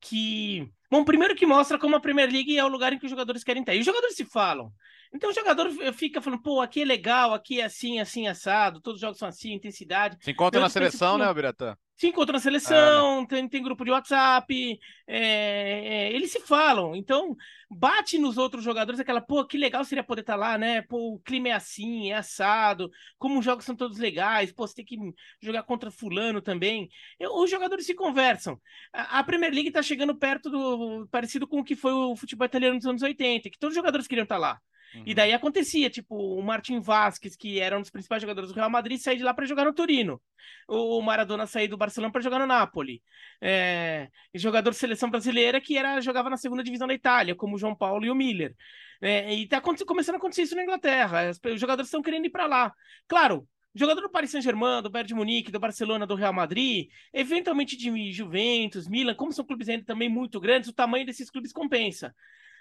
que. 0.00 0.70
Bom, 0.88 1.04
primeiro 1.04 1.34
que 1.34 1.46
mostra 1.46 1.78
como 1.78 1.96
a 1.96 2.00
Premier 2.00 2.30
League 2.30 2.56
é 2.56 2.64
o 2.64 2.68
lugar 2.68 2.92
em 2.92 2.98
que 2.98 3.06
os 3.06 3.10
jogadores 3.10 3.42
querem 3.42 3.62
estar. 3.62 3.74
E 3.74 3.80
os 3.80 3.86
jogadores 3.86 4.14
se 4.14 4.24
falam. 4.24 4.70
Então 5.12 5.30
o 5.30 5.34
jogador 5.34 5.70
fica 5.92 6.20
falando, 6.20 6.40
pô, 6.42 6.60
aqui 6.60 6.82
é 6.82 6.84
legal, 6.84 7.34
aqui 7.34 7.60
é 7.60 7.64
assim, 7.64 7.98
assim, 7.98 8.28
assado, 8.28 8.80
todos 8.80 8.96
os 8.96 9.00
jogos 9.00 9.18
são 9.18 9.28
assim, 9.28 9.52
intensidade. 9.52 10.16
Se 10.20 10.30
encontra 10.30 10.58
então, 10.58 10.62
na 10.62 10.70
seleção, 10.70 11.16
penso, 11.16 11.28
né, 11.28 11.34
Biratã? 11.34 11.76
Se 11.96 12.08
encontra 12.08 12.32
na 12.32 12.40
seleção, 12.40 13.18
é, 13.18 13.20
né? 13.20 13.26
tem, 13.28 13.48
tem 13.48 13.62
grupo 13.62 13.84
de 13.84 13.90
WhatsApp, 13.90 14.80
é, 15.06 15.18
é, 15.18 16.12
eles 16.12 16.32
se 16.32 16.40
falam. 16.40 16.96
Então, 16.96 17.36
bate 17.70 18.18
nos 18.18 18.38
outros 18.38 18.64
jogadores 18.64 18.98
aquela, 18.98 19.20
pô, 19.20 19.44
que 19.44 19.56
legal 19.56 19.84
seria 19.84 20.02
poder 20.02 20.22
estar 20.22 20.32
tá 20.32 20.38
lá, 20.38 20.58
né? 20.58 20.82
Pô, 20.82 21.14
o 21.14 21.20
clima 21.20 21.48
é 21.48 21.52
assim, 21.52 22.10
é 22.10 22.16
assado, 22.16 22.90
como 23.18 23.38
os 23.38 23.44
jogos 23.44 23.64
são 23.64 23.76
todos 23.76 23.98
legais, 23.98 24.52
pô, 24.52 24.66
você 24.66 24.76
tem 24.76 24.84
que 24.84 24.96
jogar 25.40 25.62
contra 25.62 25.90
fulano 25.90 26.42
também. 26.42 26.88
os 27.20 27.50
jogadores 27.50 27.86
se 27.86 27.94
conversam. 27.94 28.60
A, 28.92 29.20
a 29.20 29.24
Premier 29.24 29.52
League 29.52 29.68
está 29.68 29.82
chegando 29.82 30.14
perto 30.16 30.50
do. 30.50 31.06
parecido 31.08 31.46
com 31.46 31.60
o 31.60 31.64
que 31.64 31.76
foi 31.76 31.92
o 31.92 32.16
futebol 32.16 32.46
italiano 32.46 32.74
nos 32.76 32.86
anos 32.86 33.02
80, 33.02 33.50
que 33.50 33.58
todos 33.58 33.74
os 33.74 33.78
jogadores 33.78 34.08
queriam 34.08 34.24
estar 34.24 34.36
tá 34.36 34.40
lá. 34.40 34.60
Uhum. 34.94 35.02
E 35.06 35.14
daí 35.14 35.32
acontecia, 35.32 35.88
tipo, 35.88 36.14
o 36.14 36.42
Martin 36.42 36.80
Vasquez, 36.80 37.34
que 37.36 37.58
era 37.60 37.76
um 37.76 37.80
dos 37.80 37.90
principais 37.90 38.20
jogadores 38.20 38.50
do 38.50 38.54
Real 38.54 38.70
Madrid, 38.70 38.98
sair 38.98 39.16
de 39.16 39.22
lá 39.22 39.32
para 39.32 39.46
jogar 39.46 39.64
no 39.64 39.72
Torino. 39.72 40.20
O 40.68 41.00
Maradona 41.00 41.46
sair 41.46 41.68
do 41.68 41.76
Barcelona 41.76 42.12
para 42.12 42.20
jogar 42.20 42.38
no 42.38 42.46
Napoli. 42.46 43.02
É... 43.40 44.08
jogador 44.34 44.70
de 44.70 44.76
seleção 44.76 45.10
brasileira 45.10 45.60
que 45.60 45.76
era 45.76 46.00
jogava 46.00 46.28
na 46.28 46.36
segunda 46.36 46.62
divisão 46.62 46.86
da 46.86 46.94
Itália, 46.94 47.34
como 47.34 47.56
o 47.56 47.58
João 47.58 47.74
Paulo 47.74 48.04
e 48.04 48.10
o 48.10 48.14
Miller. 48.14 48.54
É... 49.00 49.34
e 49.34 49.46
tá 49.46 49.60
começando 49.60 50.16
a 50.16 50.18
acontecer 50.18 50.42
isso 50.42 50.56
na 50.56 50.62
Inglaterra. 50.62 51.30
Os 51.30 51.60
jogadores 51.60 51.88
estão 51.88 52.02
querendo 52.02 52.26
ir 52.26 52.30
para 52.30 52.46
lá. 52.46 52.72
Claro, 53.08 53.48
jogador 53.74 54.02
do 54.02 54.10
Paris 54.10 54.30
Saint-Germain, 54.30 54.82
do 54.82 54.90
Bayern 54.90 55.08
de 55.08 55.14
Munique, 55.14 55.50
do 55.50 55.58
Barcelona, 55.58 56.06
do 56.06 56.14
Real 56.14 56.32
Madrid, 56.32 56.88
eventualmente 57.12 57.76
de 57.76 58.12
Juventus, 58.12 58.86
Milan, 58.86 59.14
como 59.14 59.32
são 59.32 59.44
clubes 59.44 59.68
ainda 59.68 59.84
também 59.84 60.08
muito 60.08 60.38
grandes, 60.38 60.68
o 60.68 60.74
tamanho 60.74 61.06
desses 61.06 61.30
clubes 61.30 61.52
compensa. 61.52 62.14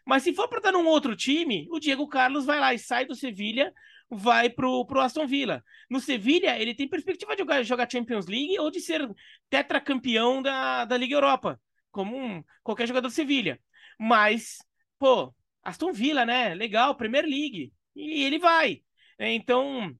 Mas 0.06 0.24
se 0.24 0.34
for 0.34 0.48
para 0.48 0.58
estar 0.58 0.72
num 0.72 0.86
outro 0.88 1.16
time, 1.16 1.68
o 1.72 1.80
Diego 1.80 2.08
Carlos 2.08 2.46
vai 2.46 2.60
lá 2.60 2.74
e 2.74 2.80
sai 2.80 3.06
do 3.06 3.16
Sevilha, 3.16 3.74
vai 4.10 4.50
pro, 4.50 4.86
pro 4.86 5.00
Aston 5.00 5.26
Villa. 5.26 5.64
No 5.90 6.00
Sevilha, 6.00 6.60
ele 6.60 6.76
tem 6.76 6.88
perspectiva 6.88 7.34
de 7.34 7.40
jogar, 7.40 7.64
jogar 7.64 7.90
Champions 7.90 8.28
League 8.28 8.60
ou 8.60 8.70
de 8.70 8.82
ser 8.82 9.10
tetracampeão 9.50 10.42
da, 10.42 10.86
da 10.86 10.98
Liga 10.98 11.16
Europa, 11.16 11.60
como 11.92 12.18
um, 12.18 12.44
qualquer 12.64 12.88
jogador 12.88 13.08
do 13.08 13.14
Sevilha. 13.14 13.60
Mas, 14.00 14.58
pô, 15.00 15.34
Aston 15.64 15.94
Villa, 15.94 16.26
né? 16.26 16.54
Legal, 16.54 16.96
Premier 16.96 17.24
League. 17.24 17.72
E 17.96 18.24
ele 18.24 18.40
vai. 18.40 18.82
Então, 19.20 19.96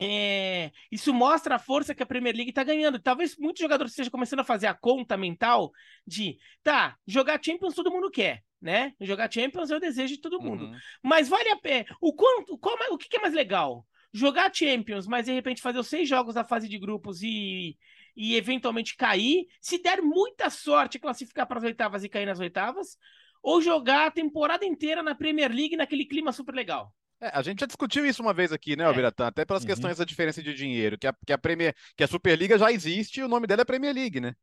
é, 0.00 0.72
isso 0.90 1.12
mostra 1.12 1.56
a 1.56 1.58
força 1.58 1.94
que 1.94 2.02
a 2.02 2.06
Premier 2.06 2.34
League 2.34 2.50
está 2.50 2.64
ganhando. 2.64 2.98
Talvez 2.98 3.36
muitos 3.36 3.60
jogadores 3.60 3.92
estejam 3.92 4.10
começando 4.10 4.40
a 4.40 4.44
fazer 4.44 4.66
a 4.66 4.74
conta 4.74 5.16
mental 5.16 5.70
de, 6.06 6.38
tá, 6.62 6.96
jogar 7.06 7.40
Champions 7.42 7.74
todo 7.74 7.90
mundo 7.90 8.10
quer, 8.10 8.42
né? 8.60 8.94
Jogar 9.00 9.32
Champions 9.32 9.70
é 9.70 9.76
o 9.76 9.80
desejo 9.80 10.14
de 10.14 10.20
todo 10.20 10.40
mundo. 10.40 10.64
Uhum. 10.64 10.76
Mas 11.02 11.28
vale 11.28 11.48
a 11.48 11.56
pena. 11.56 11.86
O, 12.00 12.12
quanto, 12.12 12.58
qual, 12.58 12.76
o 12.90 12.98
que, 12.98 13.08
que 13.08 13.16
é 13.16 13.20
mais 13.20 13.34
legal? 13.34 13.86
Jogar 14.12 14.52
Champions, 14.52 15.06
mas 15.06 15.26
de 15.26 15.32
repente 15.32 15.62
fazer 15.62 15.78
os 15.78 15.86
seis 15.86 16.08
jogos 16.08 16.34
da 16.34 16.44
fase 16.44 16.68
de 16.68 16.78
grupos 16.78 17.22
e, 17.22 17.76
e 18.16 18.36
eventualmente 18.36 18.96
cair. 18.96 19.46
Se 19.60 19.80
der 19.80 20.02
muita 20.02 20.50
sorte, 20.50 20.98
classificar 20.98 21.46
para 21.46 21.58
as 21.58 21.64
oitavas 21.64 22.04
e 22.04 22.08
cair 22.08 22.26
nas 22.26 22.40
oitavas. 22.40 22.98
Ou 23.42 23.62
jogar 23.62 24.06
a 24.06 24.10
temporada 24.10 24.66
inteira 24.66 25.02
na 25.02 25.14
Premier 25.14 25.50
League 25.50 25.76
naquele 25.76 26.04
clima 26.04 26.30
super 26.30 26.54
legal. 26.54 26.92
É, 27.20 27.30
a 27.32 27.42
gente 27.42 27.60
já 27.60 27.66
discutiu 27.66 28.04
isso 28.04 28.22
uma 28.22 28.34
vez 28.34 28.52
aqui, 28.52 28.76
né, 28.76 28.84
Albiratã? 28.84 29.24
É. 29.24 29.28
Até 29.28 29.44
pelas 29.44 29.62
uhum. 29.62 29.68
questões 29.68 29.98
da 29.98 30.04
diferença 30.04 30.42
de 30.42 30.52
dinheiro, 30.54 30.98
que 30.98 31.06
a, 31.06 31.14
que 31.26 31.32
a 31.32 31.38
Premier, 31.38 31.74
que 31.96 32.04
a 32.04 32.08
Superliga 32.08 32.58
já 32.58 32.72
existe 32.72 33.20
e 33.20 33.22
o 33.22 33.28
nome 33.28 33.46
dela 33.46 33.62
é 33.62 33.64
Premier 33.64 33.94
League, 33.94 34.20
né? 34.20 34.34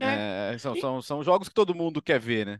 É. 0.00 0.54
É, 0.54 0.58
são, 0.58 0.74
e... 0.74 0.80
são, 0.80 1.02
são 1.02 1.22
jogos 1.22 1.48
que 1.48 1.54
todo 1.54 1.74
mundo 1.74 2.00
quer 2.00 2.18
ver, 2.18 2.46
né? 2.46 2.58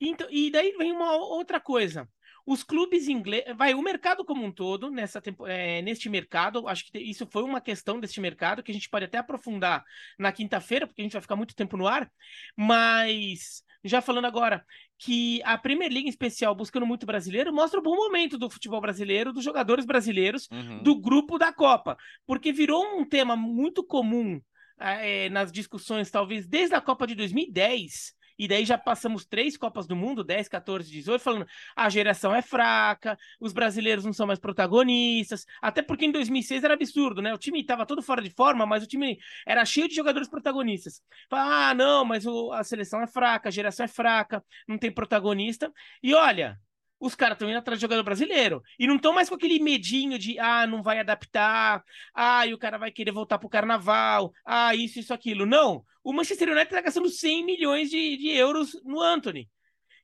Então, 0.00 0.26
e 0.30 0.50
daí 0.50 0.72
vem 0.78 0.92
uma 0.92 1.12
outra 1.12 1.60
coisa. 1.60 2.08
Os 2.46 2.62
clubes 2.62 3.06
ingleses, 3.06 3.54
vai, 3.56 3.74
o 3.74 3.82
mercado 3.82 4.24
como 4.24 4.44
um 4.44 4.50
todo, 4.50 4.90
nessa 4.90 5.22
é, 5.46 5.82
neste 5.82 6.08
mercado, 6.08 6.66
acho 6.66 6.90
que 6.90 6.98
isso 6.98 7.26
foi 7.26 7.42
uma 7.42 7.60
questão 7.60 8.00
deste 8.00 8.20
mercado 8.20 8.62
que 8.62 8.70
a 8.70 8.74
gente 8.74 8.88
pode 8.88 9.04
até 9.04 9.18
aprofundar 9.18 9.84
na 10.18 10.32
quinta-feira, 10.32 10.86
porque 10.86 11.02
a 11.02 11.04
gente 11.04 11.12
vai 11.12 11.22
ficar 11.22 11.36
muito 11.36 11.54
tempo 11.54 11.76
no 11.76 11.86
ar, 11.86 12.10
mas 12.56 13.62
já 13.84 14.00
falando 14.00 14.26
agora, 14.26 14.64
que 14.98 15.42
a 15.44 15.56
Premier 15.56 15.90
League 15.90 16.06
em 16.06 16.10
especial, 16.10 16.54
buscando 16.54 16.86
muito 16.86 17.06
brasileiro, 17.06 17.52
mostra 17.52 17.80
o 17.80 17.82
bom 17.82 17.96
momento 17.96 18.36
do 18.36 18.50
futebol 18.50 18.80
brasileiro, 18.80 19.32
dos 19.32 19.44
jogadores 19.44 19.86
brasileiros, 19.86 20.48
uhum. 20.50 20.82
do 20.82 21.00
grupo 21.00 21.38
da 21.38 21.52
Copa. 21.52 21.96
Porque 22.26 22.52
virou 22.52 22.98
um 22.98 23.04
tema 23.04 23.34
muito 23.36 23.82
comum 23.82 24.40
é, 24.78 25.30
nas 25.30 25.50
discussões, 25.50 26.10
talvez 26.10 26.46
desde 26.46 26.74
a 26.74 26.80
Copa 26.80 27.06
de 27.06 27.14
2010 27.14 28.14
e 28.40 28.48
daí 28.48 28.64
já 28.64 28.78
passamos 28.78 29.26
três 29.26 29.54
Copas 29.54 29.86
do 29.86 29.94
Mundo, 29.94 30.24
10, 30.24 30.48
14, 30.48 30.90
18, 30.90 31.20
falando 31.20 31.46
a 31.76 31.90
geração 31.90 32.34
é 32.34 32.40
fraca, 32.40 33.18
os 33.38 33.52
brasileiros 33.52 34.02
não 34.02 34.14
são 34.14 34.26
mais 34.26 34.38
protagonistas, 34.38 35.44
até 35.60 35.82
porque 35.82 36.06
em 36.06 36.10
2006 36.10 36.64
era 36.64 36.72
absurdo, 36.72 37.20
né? 37.20 37.34
O 37.34 37.38
time 37.38 37.60
estava 37.60 37.84
todo 37.84 38.00
fora 38.00 38.22
de 38.22 38.30
forma, 38.30 38.64
mas 38.64 38.82
o 38.82 38.86
time 38.86 39.18
era 39.46 39.62
cheio 39.66 39.88
de 39.88 39.94
jogadores 39.94 40.26
protagonistas. 40.26 41.02
ah, 41.30 41.74
não, 41.74 42.02
mas 42.02 42.24
o, 42.24 42.50
a 42.52 42.64
seleção 42.64 43.02
é 43.02 43.06
fraca, 43.06 43.50
a 43.50 43.52
geração 43.52 43.84
é 43.84 43.88
fraca, 43.88 44.42
não 44.66 44.78
tem 44.78 44.90
protagonista. 44.90 45.70
E 46.02 46.14
olha, 46.14 46.58
os 47.00 47.14
caras 47.14 47.36
estão 47.36 47.48
indo 47.48 47.58
atrás 47.58 47.78
de 47.78 47.82
jogador 47.82 48.02
brasileiro. 48.02 48.62
E 48.78 48.86
não 48.86 48.96
estão 48.96 49.14
mais 49.14 49.28
com 49.28 49.34
aquele 49.34 49.58
medinho 49.58 50.18
de, 50.18 50.38
ah, 50.38 50.66
não 50.66 50.82
vai 50.82 50.98
adaptar, 50.98 51.82
ah, 52.14 52.46
e 52.46 52.52
o 52.52 52.58
cara 52.58 52.76
vai 52.76 52.92
querer 52.92 53.10
voltar 53.10 53.38
pro 53.38 53.48
carnaval, 53.48 54.32
ah, 54.44 54.74
isso, 54.74 55.00
isso, 55.00 55.14
aquilo. 55.14 55.46
Não. 55.46 55.82
O 56.04 56.12
Manchester 56.12 56.48
United 56.48 56.66
está 56.66 56.82
gastando 56.82 57.08
100 57.08 57.44
milhões 57.44 57.90
de, 57.90 58.16
de 58.18 58.28
euros 58.28 58.78
no 58.84 59.00
Anthony. 59.00 59.48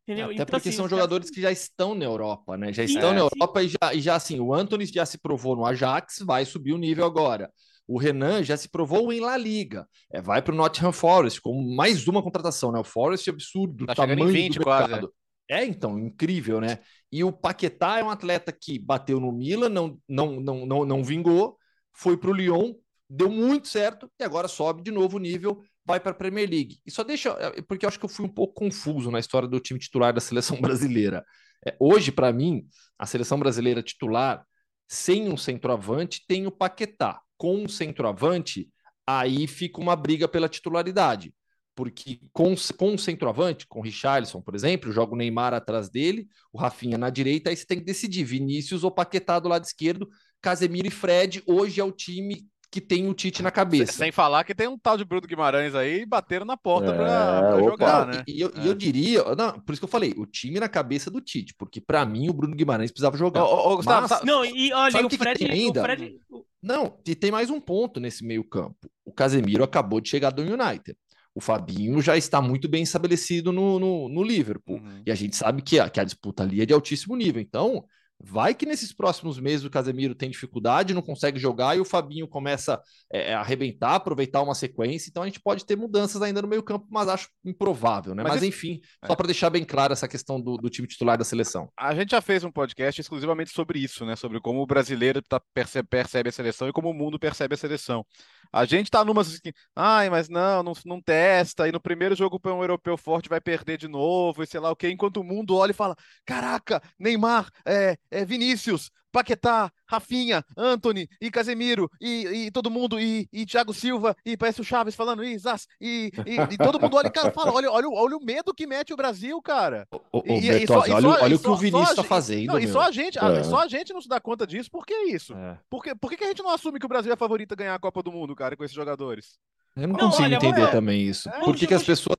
Entendeu? 0.05 0.27
Até 0.27 0.35
então, 0.35 0.47
porque 0.47 0.69
assim, 0.69 0.77
são 0.77 0.89
jogadores 0.89 1.31
que 1.31 1.41
já 1.41 1.51
estão 1.51 1.95
na 1.95 2.05
Europa, 2.05 2.57
né? 2.57 2.73
Já 2.73 2.85
estão 2.85 3.11
é, 3.11 3.15
na 3.15 3.21
Europa 3.21 3.63
e 3.63 3.69
já, 3.69 3.95
e 3.95 4.01
já, 4.01 4.15
assim, 4.15 4.39
o 4.39 4.55
Anthony 4.55 4.87
já 4.87 5.05
se 5.05 5.19
provou 5.19 5.57
no 5.57 5.67
Ajax, 5.67 6.19
vai 6.25 6.45
subir 6.45 6.73
o 6.73 6.79
nível 6.79 7.05
agora. 7.05 7.51
O 7.89 7.99
Renan 7.99 8.43
já 8.43 8.57
se 8.57 8.69
provou 8.69 9.13
em 9.13 9.21
La 9.21 9.37
Liga. 9.37 9.87
É, 10.13 10.21
vai 10.21 10.43
para 10.43 10.55
o 10.55 10.57
Nottingham 10.57 10.93
Forest 10.93 11.41
com 11.41 11.61
mais 11.75 12.07
uma 12.07 12.23
contratação, 12.23 12.73
né? 12.73 12.79
O 12.79 12.85
Forest 12.85 13.29
é 13.29 13.33
absurdo, 13.33 13.85
tá 13.87 13.95
tamanho 13.95 14.29
20, 14.29 14.59
do 14.59 14.67
mercado. 14.67 14.89
Quase. 14.89 15.26
É, 15.49 15.65
então, 15.65 15.99
incrível, 15.99 16.61
né? 16.61 16.81
E 17.11 17.23
o 17.23 17.33
Paquetá 17.33 17.99
é 17.99 18.05
um 18.05 18.11
atleta 18.11 18.53
que 18.53 18.79
bateu 18.79 19.21
no 19.21 19.31
Milan, 19.31 19.69
não, 19.69 19.99
não, 20.09 20.41
não, 20.41 20.67
não, 20.67 20.85
não 20.85 21.05
vingou, 21.05 21.57
foi 21.93 22.17
para 22.17 22.31
o 22.31 22.33
Lyon, 22.33 22.75
deu 23.09 23.31
muito 23.31 23.69
certo 23.69 24.11
e 24.19 24.25
agora 24.25 24.49
sobe 24.49 24.83
de 24.83 24.91
novo 24.91 25.17
o 25.17 25.21
nível, 25.21 25.63
vai 25.85 26.01
para 26.01 26.11
a 26.11 26.15
Premier 26.15 26.51
League. 26.51 26.81
E 26.85 26.91
só 26.91 27.05
deixa, 27.05 27.31
é, 27.31 27.63
porque 27.63 27.87
eu 27.87 27.89
acho 27.89 27.99
que 27.99 28.05
eu 28.05 28.09
fui 28.09 28.27
um 28.27 28.33
pouco 28.33 28.55
confuso 28.55 29.11
na 29.11 29.21
história 29.21 29.47
do 29.47 29.61
time 29.61 29.79
titular 29.79 30.13
da 30.13 30.21
seleção 30.21 30.59
brasileira. 30.61 31.25
É, 31.65 31.77
hoje, 31.79 32.11
para 32.11 32.33
mim, 32.33 32.67
a 32.99 33.07
seleção 33.07 33.39
brasileira 33.39 33.83
titular, 33.83 34.45
sem 34.89 35.29
um 35.29 35.37
centroavante, 35.37 36.25
tem 36.27 36.47
o 36.47 36.51
Paquetá. 36.51 37.21
Com 37.39 37.57
um 37.65 37.69
centroavante, 37.69 38.69
aí 39.07 39.47
fica 39.47 39.81
uma 39.81 39.95
briga 39.95 40.27
pela 40.27 40.49
titularidade 40.49 41.33
porque 41.77 42.19
com, 42.33 42.55
com 42.77 42.95
o 42.95 42.99
centroavante, 42.99 43.67
com 43.67 43.81
o 43.81 43.83
Richarlison, 43.83 44.41
por 44.41 44.55
exemplo, 44.55 44.91
joga 44.91 45.13
o 45.13 45.17
Neymar 45.17 45.53
atrás 45.53 45.91
dele, 45.91 46.27
o 46.51 46.59
Rafinha 46.59 46.97
na 46.97 47.11
direita, 47.11 47.51
aí 47.51 47.57
você 47.57 47.67
tem 47.67 47.79
que 47.79 47.85
decidir, 47.85 48.25
Vinícius 48.25 48.83
ou 48.83 48.91
Paquetá 48.91 49.39
do 49.39 49.49
lado 49.49 49.65
esquerdo, 49.65 50.09
Casemiro 50.41 50.89
e 50.89 50.91
Fred, 50.91 51.43
hoje 51.47 51.79
é 51.79 51.85
o 51.85 51.93
time 51.93 52.47
que 52.71 52.81
tem 52.81 53.09
o 53.09 53.15
Tite 53.15 53.43
na 53.43 53.51
cabeça. 53.51 53.93
Sem 53.93 54.11
falar 54.11 54.43
que 54.43 54.55
tem 54.55 54.67
um 54.67 54.79
tal 54.79 54.97
de 54.97 55.05
Bruno 55.05 55.27
Guimarães 55.27 55.75
aí 55.75 56.05
bateram 56.05 56.45
na 56.45 56.57
porta 56.57 56.93
é, 56.93 56.97
para 56.97 57.59
jogar, 57.59 58.07
né? 58.07 58.25
E 58.27 58.41
eu, 58.41 58.51
é. 58.57 58.69
eu, 58.69 58.75
diria, 58.75 59.23
não, 59.37 59.61
por 59.61 59.73
isso 59.73 59.81
que 59.81 59.85
eu 59.85 59.91
falei, 59.91 60.15
o 60.17 60.27
time 60.27 60.59
na 60.59 60.69
cabeça 60.69 61.11
do 61.11 61.21
Tite, 61.21 61.55
porque 61.57 61.81
para 61.81 62.05
mim 62.07 62.29
o 62.29 62.33
Bruno 62.33 62.57
Guimarães 62.57 62.91
precisava 62.91 63.17
jogar. 63.17 63.45
Ô, 63.45 63.73
ô, 63.73 63.77
Gustavo, 63.77 64.09
Mas, 64.11 64.23
não, 64.23 64.45
e 64.45 64.73
olha, 64.73 65.07
o, 65.07 65.09
que 65.09 65.19
Fred, 65.19 65.39
que 65.39 65.51
ainda? 65.51 65.81
o 65.81 65.85
Fred... 65.85 66.21
Não, 66.63 66.99
e 67.07 67.15
tem 67.15 67.31
mais 67.31 67.51
um 67.51 67.61
ponto 67.61 68.01
nesse 68.01 68.25
meio 68.25 68.43
campo. 68.43 68.91
O 69.05 69.13
Casemiro 69.13 69.63
acabou 69.63 70.01
de 70.01 70.09
chegar 70.09 70.31
do 70.31 70.43
United. 70.43 70.97
O 71.37 71.41
Fabinho 71.41 72.01
já 72.01 72.17
está 72.17 72.41
muito 72.41 72.67
bem 72.67 72.83
estabelecido 72.83 73.53
no, 73.53 73.79
no, 73.79 74.09
no 74.09 74.23
Liverpool. 74.23 74.79
Uhum. 74.79 75.03
E 75.05 75.11
a 75.13 75.15
gente 75.15 75.37
sabe 75.37 75.61
que 75.61 75.79
a, 75.79 75.91
que 75.91 76.01
a 76.01 76.05
disputa 76.05 76.43
ali 76.43 76.63
é 76.63 76.65
de 76.65 76.73
altíssimo 76.73 77.15
nível. 77.15 77.43
Então, 77.43 77.85
Vai 78.19 78.55
que 78.55 78.65
nesses 78.65 78.93
próximos 78.93 79.39
meses 79.39 79.65
o 79.65 79.71
Casemiro 79.71 80.15
tem 80.15 80.31
dificuldade, 80.31 80.95
não 80.95 81.03
consegue 81.03 81.39
jogar 81.39 81.77
e 81.77 81.81
o 81.81 81.85
Fabinho 81.85 82.27
começa 82.27 82.81
é, 83.13 83.35
a 83.35 83.41
arrebentar, 83.41 83.95
aproveitar 83.95 84.43
uma 84.43 84.55
sequência. 84.55 85.11
Então 85.11 85.23
a 85.23 85.27
gente 85.27 85.41
pode 85.41 85.67
ter 85.67 85.77
mudanças 85.77 86.23
ainda 86.23 86.41
no 86.41 86.49
meio-campo, 86.49 86.87
mas 86.91 87.09
acho 87.09 87.29
improvável, 87.45 88.15
né? 88.15 88.23
Mas, 88.23 88.35
mas 88.35 88.43
enfim, 88.43 88.81
é. 89.03 89.07
só 89.07 89.15
para 89.15 89.27
deixar 89.27 89.51
bem 89.51 89.65
claro 89.65 89.93
essa 89.93 90.09
questão 90.09 90.41
do, 90.41 90.57
do, 90.57 90.71
time 90.71 90.89
titular 90.89 91.19
da 91.19 91.25
seleção. 91.25 91.71
A 91.77 91.95
gente 91.95 92.11
já 92.11 92.21
fez 92.23 92.43
um 92.43 92.51
podcast 92.51 93.01
exclusivamente 93.01 93.51
sobre 93.51 93.79
isso, 93.79 94.07
né? 94.07 94.17
Sobre 94.17 94.41
como 94.41 94.63
o 94.63 94.67
brasileiro 94.67 95.21
tá, 95.21 95.41
percebe, 95.53 95.87
percebe 95.87 96.31
a 96.31 96.33
seleção 96.33 96.69
e 96.69 96.73
como 96.73 96.91
o 96.91 96.95
mundo 96.95 97.19
percebe 97.19 97.55
a 97.55 97.59
seleção. 97.59 98.05
A 98.53 98.65
gente 98.65 98.91
tá 98.91 99.05
numa 99.05 99.21
assim, 99.21 99.41
ai, 99.75 100.09
mas 100.09 100.29
não, 100.29 100.63
não, 100.63 100.73
não 100.85 101.01
testa, 101.03 101.69
e 101.69 101.73
no 101.73 101.81
primeiro 101.81 102.15
jogo 102.15 102.39
para 102.39 102.55
um 102.55 102.63
europeu 102.63 102.97
forte 102.97 103.29
vai 103.29 103.41
perder 103.41 103.77
de 103.77 103.89
novo, 103.89 104.43
e 104.43 104.47
sei 104.47 104.61
lá 104.61 104.71
o 104.71 104.77
quê, 104.77 104.89
enquanto 104.91 105.19
o 105.19 105.25
mundo 105.25 105.57
olha 105.57 105.73
e 105.73 105.75
fala: 105.75 105.97
caraca, 106.25 106.81
Neymar, 106.99 107.51
é, 107.67 107.97
é, 108.11 108.25
Vinícius, 108.25 108.91
Paquetá, 109.17 109.73
Rafinha, 109.87 110.45
Anthony 110.57 111.09
e 111.21 111.31
Casemiro 111.31 111.91
e, 112.01 112.47
e 112.47 112.51
todo 112.51 112.71
mundo 112.71 113.01
e, 113.01 113.27
e 113.33 113.47
Thiago 113.47 113.73
Silva 113.73 114.15
e 114.25 114.37
parece 114.37 114.61
o 114.61 114.65
Chaves 114.65 114.95
falando 114.95 115.25
isso, 115.25 115.49
e, 115.81 116.13
e, 116.27 116.55
e, 116.55 116.59
todo 116.59 116.79
mundo 116.79 116.97
olha, 116.97 117.11
cara, 117.11 117.33
fala, 117.33 117.51
olha, 117.51 117.71
olha, 117.71 117.89
olha 117.89 118.17
o 118.17 118.23
medo 118.23 118.53
que 118.53 118.67
mete 118.67 118.93
o 118.93 118.97
Brasil, 118.97 119.41
cara. 119.41 119.89
Só, 119.91 120.81
olha, 120.81 121.01
só, 121.01 121.25
olha 121.25 121.37
o 121.37 121.39
que 121.39 121.49
o 121.49 121.57
Vinícius 121.57 121.91
está 121.91 122.05
fazendo. 122.05 122.49
Não, 122.49 122.59
e 122.59 122.69
só 122.69 122.83
a 122.83 122.91
gente, 122.91 123.19
é. 123.19 123.45
só 123.45 123.61
a 123.61 123.69
gente 123.69 123.93
não 123.93 124.03
se 124.03 124.09
dá 124.09 124.21
conta 124.21 124.47
disso. 124.47 124.71
Por 124.71 124.85
que 124.85 124.95
isso? 125.05 125.35
É. 125.35 125.59
Por, 125.71 125.83
que, 125.83 125.95
por 125.95 126.11
que 126.11 126.23
a 126.23 126.29
gente 126.29 126.43
não 126.43 126.51
assume 126.51 126.79
que 126.79 126.87
o 126.87 126.89
Brasil 126.89 127.13
é 127.13 127.17
favorito 127.17 127.53
a 127.53 127.57
ganhar 127.57 127.75
a 127.75 127.79
Copa 127.79 128.03
do 128.03 128.13
Mundo, 128.13 128.35
cara, 128.35 128.55
com 128.55 128.65
esses 128.65 128.77
jogadores? 128.77 129.39
Eu 129.75 129.89
não, 129.89 129.97
não 129.97 130.11
consigo 130.11 130.25
olha, 130.25 130.35
entender 130.37 130.71
também 130.71 131.03
isso. 131.03 131.29
É, 131.31 131.41
por 131.41 131.57
que, 131.57 131.67
que 131.67 131.75
as 131.75 131.83
pessoas 131.83 132.17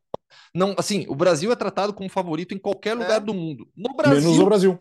não, 0.53 0.73
assim, 0.77 1.05
o 1.07 1.15
Brasil 1.15 1.51
é 1.51 1.55
tratado 1.55 1.93
como 1.93 2.09
favorito 2.09 2.53
em 2.53 2.57
qualquer 2.57 2.93
lugar 2.95 3.17
é. 3.17 3.19
do 3.19 3.33
mundo. 3.33 3.67
No 3.75 3.93
Brasil, 3.95 4.21
Menos 4.21 4.37
no 4.37 4.45
Brasil. 4.45 4.77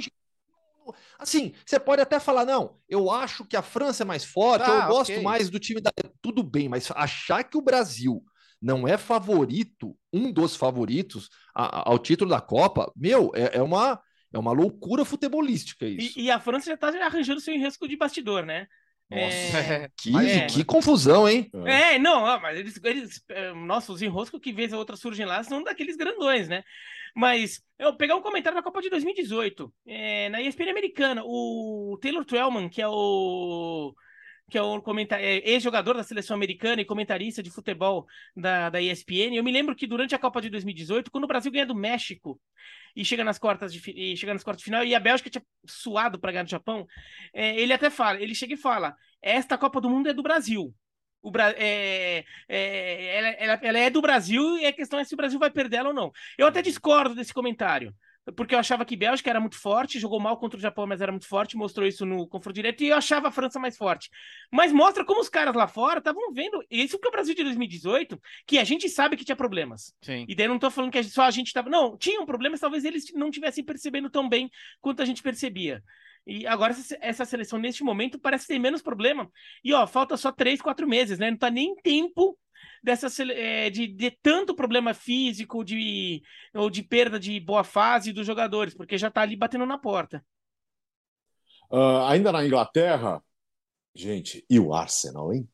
Assim, 1.19 1.53
você 1.65 1.79
pode 1.79 2.03
até 2.03 2.21
falar, 2.21 2.45
não, 2.45 2.79
eu 2.89 3.11
acho 3.11 3.45
que 3.45 3.57
a 3.57 3.63
França 3.63 4.03
é 4.03 4.07
mais 4.07 4.25
forte, 4.25 4.69
ah, 4.71 4.85
eu 4.85 4.89
gosto 4.89 5.11
okay. 5.13 5.23
mais 5.23 5.51
do 5.51 5.59
time 5.59 5.81
da. 5.81 5.91
Tudo 6.21 6.43
bem, 6.43 6.69
mas 6.69 6.91
achar 6.95 7.45
que 7.45 7.57
o 7.57 7.63
Brasil 7.63 8.23
não 8.61 8.87
é 8.87 8.97
favorito, 8.97 9.97
um 10.13 10.33
dos 10.33 10.57
favoritos 10.57 11.29
a, 11.55 11.91
ao 11.91 11.99
título 11.99 12.31
da 12.31 12.41
Copa, 12.41 12.91
meu, 12.97 13.33
é, 13.35 13.59
é, 13.59 13.63
uma. 13.63 14.01
É 14.33 14.39
uma 14.39 14.53
loucura 14.53 15.05
futebolística 15.05 15.87
isso. 15.87 16.19
E, 16.19 16.25
e 16.25 16.31
a 16.31 16.39
França 16.39 16.67
já 16.67 16.75
está 16.75 16.89
arranjando 16.89 17.41
seu 17.41 17.55
risco 17.55 17.89
de 17.89 17.97
bastidor, 17.97 18.45
né? 18.45 18.67
Nossa, 19.11 19.59
é... 19.59 19.91
que, 19.97 20.17
é... 20.17 20.47
que 20.47 20.65
confusão, 20.65 21.29
hein? 21.29 21.51
É, 21.65 21.99
não, 21.99 22.23
mas 22.41 22.59
eles, 22.59 22.81
eles 22.83 23.25
é, 23.29 23.53
nossa, 23.53 23.93
os 23.93 24.03
enroscos 24.03 24.41
que 24.41 24.53
vez 24.53 24.73
a 24.73 24.79
outra 24.79 24.97
surgem 24.97 25.25
lá 25.25 25.43
são 25.43 25.63
daqueles 25.63 25.97
grandões, 25.97 26.49
né? 26.49 26.63
Mas 27.15 27.63
eu 27.79 27.97
pegar 27.97 28.17
um 28.17 28.21
comentário 28.21 28.57
da 28.57 28.63
Copa 28.63 28.83
de 28.83 28.91
2018, 28.91 29.73
é, 29.87 30.29
na 30.29 30.43
ESPN 30.43 30.71
americana, 30.71 31.23
o 31.25 31.99
Taylor 32.01 32.25
Twellman, 32.25 32.69
que 32.69 32.83
é 32.83 32.89
o 32.89 33.95
que 34.49 34.59
é 34.59 34.63
o 34.63 34.81
comentar... 34.81 35.21
é 35.21 35.39
ex-jogador 35.39 35.97
da 35.97 36.05
seleção 36.05 36.37
americana 36.37 36.81
e 36.81 36.85
comentarista 36.85 37.43
de 37.43 37.51
futebol 37.51 38.07
da, 38.37 38.71
da 38.71 38.81
ESPN. 38.81 39.35
Eu 39.35 39.43
me 39.43 39.51
lembro 39.51 39.75
que 39.75 39.87
durante 39.87 40.15
a 40.15 40.19
Copa 40.19 40.41
de 40.41 40.51
2018, 40.51 41.11
quando 41.11 41.25
o 41.25 41.27
Brasil 41.27 41.51
ganha 41.51 41.67
do 41.67 41.75
México 41.75 42.41
e 42.97 43.05
chega 43.05 43.23
nas 43.23 43.39
quartas 43.39 43.73
de, 43.73 43.91
e 43.91 44.17
chega 44.17 44.33
nas 44.33 44.43
quartas 44.43 44.61
de 44.61 44.65
final, 44.65 44.83
e 44.83 44.95
a 44.95 45.01
Bélgica 45.01 45.29
tinha 45.29 45.45
suado 45.67 46.19
para 46.19 46.33
ganhar 46.33 46.45
do 46.45 46.51
Japão, 46.51 46.87
é, 47.33 47.61
ele 47.61 47.73
até 47.73 47.91
fala, 47.91 48.21
ele 48.21 48.35
chega 48.35 48.55
e 48.55 48.57
fala: 48.57 48.97
esta 49.21 49.59
Copa 49.59 49.81
do 49.81 49.91
Mundo 49.91 50.09
é 50.09 50.15
do 50.15 50.23
Brasil. 50.23 50.75
O 51.21 51.31
Bra... 51.31 51.51
É, 51.57 52.25
é, 52.49 53.17
ela, 53.17 53.29
ela, 53.29 53.61
ela, 53.63 53.79
é 53.79 53.91
do 53.91 54.01
Brasil 54.01 54.59
e 54.59 54.67
a 54.67 54.73
questão 54.73 54.99
é 54.99 55.05
se 55.05 55.15
o 55.15 55.17
Brasil 55.17 55.39
vai 55.39 55.51
perder 55.51 55.79
ela 55.79 55.89
ou 55.89 55.95
não. 55.95 56.13
Eu 56.39 56.47
até 56.47 56.63
discordo 56.63 57.15
desse 57.15 57.35
comentário 57.35 57.93
porque 58.35 58.55
eu 58.55 58.59
achava 58.59 58.85
que 58.85 58.97
Bélgica 58.97 59.31
era 59.31 59.41
muito 59.41 59.57
forte, 59.57 60.01
jogou 60.01 60.19
mal 60.19 60.37
contra 60.37 60.59
o 60.59 60.61
Japão, 60.61 60.87
mas 60.87 61.01
era 61.01 61.13
muito 61.13 61.29
forte, 61.29 61.57
mostrou 61.57 61.87
isso 61.87 62.05
no 62.05 62.27
confronto 62.27 62.55
direto, 62.55 62.83
e 62.83 62.89
eu 62.89 62.97
achava 62.97 63.29
a 63.29 63.31
França 63.31 63.59
mais 63.59 63.77
forte. 63.77 64.11
Mas 64.53 64.73
mostra 64.73 65.05
como 65.05 65.21
os 65.21 65.29
caras 65.29 65.55
lá 65.55 65.69
fora 65.69 65.99
estavam 65.99 66.33
vendo, 66.33 66.65
isso 66.71 66.97
porque 66.97 67.09
o 67.09 67.13
Brasil 67.13 67.35
de 67.35 67.45
2018, 67.45 68.21
que 68.47 68.59
a 68.59 68.65
gente 68.65 68.89
sabe 68.89 69.17
que 69.17 69.25
tinha 69.25 69.37
problemas. 69.37 69.95
Sim. 70.03 70.25
E 70.29 70.35
daí 70.35 70.47
eu 70.47 70.51
não 70.51 70.59
tô 70.59 70.71
falando 70.71 70.91
que 70.91 71.03
só 71.05 71.23
a 71.23 71.31
gente 71.31 71.53
tava, 71.53 71.71
não, 71.71 71.97
tinham 71.97 72.27
problemas, 72.27 72.61
talvez 72.61 72.85
eles 72.85 73.13
não 73.15 73.31
tivessem 73.31 73.65
percebendo 73.65 74.11
tão 74.11 74.29
bem 74.29 74.51
quanto 74.81 75.03
a 75.03 75.05
gente 75.05 75.23
percebia. 75.23 75.83
E 76.27 76.45
agora 76.45 76.75
essa 77.01 77.25
seleção, 77.25 77.57
neste 77.57 77.85
momento, 77.85 78.19
parece 78.19 78.49
ter 78.49 78.59
menos 78.59 78.83
problema. 78.83 79.31
E 79.63 79.73
ó, 79.73 79.87
falta 79.87 80.17
só 80.17 80.33
três, 80.33 80.61
quatro 80.61 80.89
meses, 80.89 81.21
né? 81.21 81.31
Não 81.31 81.39
tá 81.39 81.49
nem 81.49 81.77
tempo 81.77 82.37
dessa 82.83 83.09
é, 83.33 83.69
de, 83.71 83.87
de 83.87 84.11
tanto 84.23 84.55
problema 84.55 84.95
físico 84.95 85.65
de 85.65 86.23
ou 86.55 86.71
de 86.71 86.83
perda 86.83 87.19
de 87.19 87.39
boa 87.41 87.65
fase 87.65 88.13
dos 88.13 88.27
jogadores, 88.27 88.75
porque 88.75 88.97
já 88.97 89.09
está 89.09 89.23
ali 89.23 89.37
batendo 89.37 89.67
na 89.67 89.79
porta. 89.79 90.25
Uh, 91.71 92.05
ainda 92.07 92.31
na 92.31 92.45
Inglaterra, 92.45 93.21
gente, 93.95 94.45
e 94.49 94.61
o 94.61 94.73
Arsenal, 94.73 95.33
hein? 95.33 95.49